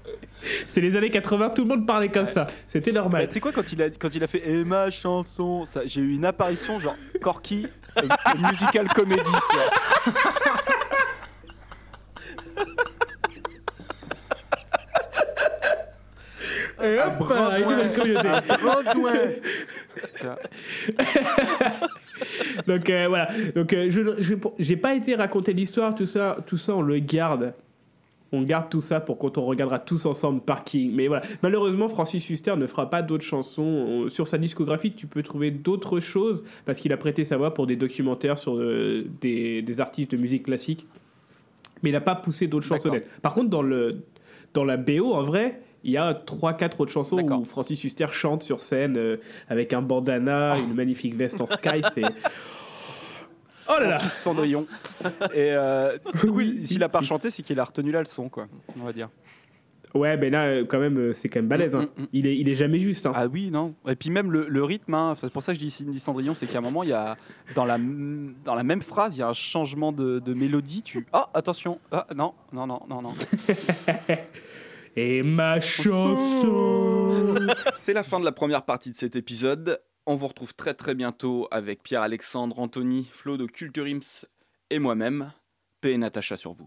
c'est 0.69 0.81
les 0.81 0.97
années 0.97 1.11
80, 1.11 1.51
tout 1.51 1.63
le 1.63 1.69
monde 1.69 1.87
parlait 1.87 2.09
comme 2.09 2.27
ça. 2.27 2.47
C'était 2.67 2.93
normal. 2.93 3.27
tu 3.29 3.35
sais 3.35 3.41
quoi, 3.41 3.53
quand 3.53 3.73
il 3.73 3.83
a, 3.83 3.91
quand 3.91 4.15
il 4.15 4.23
a 4.23 4.27
fait 4.27 4.49
Et 4.49 4.65
ma 4.65 4.91
chanson, 4.91 5.65
ça, 5.65 5.81
j'ai 5.85 6.01
eu 6.01 6.15
une 6.15 6.25
apparition 6.25 6.79
genre 6.79 6.97
Corky, 7.21 7.67
euh, 7.99 8.03
musical 8.51 8.89
comédie. 8.89 9.21
tu 9.23 9.57
vois. 9.57 10.15
Et 16.81 16.97
hop, 16.99 17.33
une 17.59 17.69
nouvelle 17.69 17.93
communauté. 17.93 18.29
Donc 22.67 22.91
euh, 22.91 23.07
voilà. 23.09 23.29
Donc 23.55 23.73
euh, 23.73 23.87
je 23.91 24.01
je- 24.21 24.35
j'ai 24.59 24.77
pas 24.77 24.95
été 24.95 25.15
raconter 25.15 25.53
l'histoire, 25.53 25.95
tout 25.95 26.07
ça, 26.07 26.37
tout 26.47 26.57
ça 26.57 26.75
on 26.75 26.83
le 26.83 26.99
garde. 27.01 27.55
On 28.31 28.43
garde 28.43 28.69
tout 28.69 28.81
ça 28.83 29.01
pour 29.01 29.17
quand 29.17 29.39
on 29.39 29.47
regardera 29.47 29.79
tous 29.79 30.05
ensemble 30.05 30.41
Parking. 30.43 30.93
Mais 30.95 31.09
voilà, 31.09 31.23
malheureusement 31.43 31.89
Francis 31.89 32.29
Huster 32.29 32.57
ne 32.57 32.67
fera 32.67 32.91
pas 32.91 33.01
d'autres 33.03 33.25
chansons. 33.25 33.63
On- 33.63 34.09
Sur 34.11 34.29
sa 34.29 34.37
discographie, 34.37 34.93
tu 34.93 35.07
peux 35.07 35.23
trouver 35.23 35.51
d'autres 35.51 35.99
choses 36.01 36.45
parce 36.67 36.79
qu'il 36.79 36.93
a 36.93 36.97
prêté 36.99 37.25
sa 37.25 37.37
voix 37.39 37.55
pour 37.55 37.67
des 37.67 37.77
documentaires 37.77 38.37
sur 38.37 38.57
euh, 38.59 39.07
des, 39.23 39.63
des 39.63 39.81
artistes 39.81 40.11
de 40.13 40.17
musique 40.19 40.43
classique. 40.45 40.87
Mais 41.83 41.91
il 41.91 41.93
n'a 41.93 42.01
pas 42.03 42.17
poussé 42.17 42.49
d'autres 42.49 42.67
chansonnettes. 42.67 43.09
Par 43.23 43.33
contre, 43.35 43.49
dans 43.51 43.63
le 43.63 44.03
dans 44.53 44.65
la 44.65 44.77
BO, 44.77 45.13
en 45.15 45.23
vrai, 45.23 45.61
il 45.85 45.93
y 45.93 45.97
a 45.97 46.13
3-4 46.13 46.81
autres 46.81 46.91
chansons 46.93 47.19
où 47.21 47.45
Francis 47.45 47.83
Huster 47.85 48.09
chante 48.11 48.43
sur 48.43 48.61
scène 48.61 48.97
euh, 48.97 49.17
avec 49.49 49.73
un 49.73 49.81
bandana, 49.81 50.59
une 50.59 50.75
magnifique 50.75 51.15
veste 51.15 51.41
en 51.41 51.47
sky. 51.47 51.83
C'est 51.95 52.03
Oh 53.69 53.75
là 53.81 53.89
là 53.89 53.99
Francis 53.99 54.19
Cendrillon. 54.19 54.67
Et 55.33 55.53
euh, 55.53 55.99
du 56.23 56.31
coup, 56.31 56.41
s'il 56.65 56.83
a 56.83 56.89
pas 56.89 57.03
chanté, 57.03 57.31
c'est 57.31 57.43
qu'il 57.43 57.59
a 57.61 57.65
retenu 57.65 57.91
la 57.93 58.01
leçon, 58.01 58.29
quoi. 58.29 58.47
On 58.81 58.85
va 58.85 58.93
dire. 58.93 59.09
Ouais, 59.95 60.19
ben 60.19 60.31
là, 60.31 60.45
euh, 60.45 60.65
quand 60.67 60.79
même, 60.81 60.99
euh, 60.99 61.13
c'est 61.15 61.31
quand 61.31 61.39
même 61.41 61.49
balèze. 61.49 61.75
hein. 61.75 61.87
Il, 62.13 62.27
est, 62.27 62.37
il 62.37 62.47
est 62.51 62.55
jamais 62.55 62.79
juste. 62.79 63.07
hein. 63.07 63.13
Ah 63.15 63.27
oui, 63.27 63.51
non. 63.51 63.75
Et 63.89 63.97
puis 63.97 64.11
même 64.11 64.31
le, 64.31 64.47
le 64.47 64.63
rythme, 64.63 64.93
hein, 64.93 65.15
c'est 65.19 65.33
pour 65.33 65.43
ça 65.43 65.53
que 65.53 65.59
je 65.59 65.65
dis 65.65 65.71
Cindy 65.71 65.99
Cendrillon, 65.99 66.35
c'est 66.35 66.47
qu'à 66.47 66.59
un 66.59 66.61
moment, 66.61 66.83
il 66.83 66.91
y 66.91 66.93
a 66.93 67.17
dans 67.55 67.65
la, 67.65 67.77
m- 67.77 68.35
dans 68.45 68.55
la 68.55 68.63
même 68.65 68.83
phrase, 68.83 69.17
il 69.17 69.21
y 69.21 69.23
a 69.23 69.29
un 69.29 69.33
changement 69.33 69.91
de, 69.93 70.19
de 70.19 70.35
mélodie. 70.35 70.83
Tu 70.83 71.07
ah 71.15 71.31
attention, 71.33 71.81
ah 71.91 72.07
non, 72.15 72.35
non, 72.53 72.67
non, 72.67 72.81
non, 72.89 73.01
non. 73.01 73.15
Et 74.97 75.23
ma 75.23 75.61
chanson. 75.61 77.35
C'est 77.79 77.93
la 77.95 78.03
fin 78.03 78.19
de 78.21 78.25
la 78.25 78.33
première 78.33 78.63
partie 78.63 78.91
de 78.91 78.97
cet 78.97 79.17
épisode. 79.17 79.81
On 80.11 80.15
vous 80.15 80.29
retrouve 80.29 80.55
très 80.55 80.73
très 80.73 80.95
bientôt 80.95 81.49
avec 81.51 81.83
Pierre-Alexandre, 81.83 82.59
Anthony, 82.59 83.07
Flo 83.13 83.37
de 83.37 83.45
Culture 83.45 83.85
Ims 83.85 84.25
et 84.71 84.79
moi-même. 84.79 85.33
Paix 85.83 85.93
et 85.93 85.99
Natacha 85.99 86.39
sur 86.39 86.55
vous. 86.55 86.67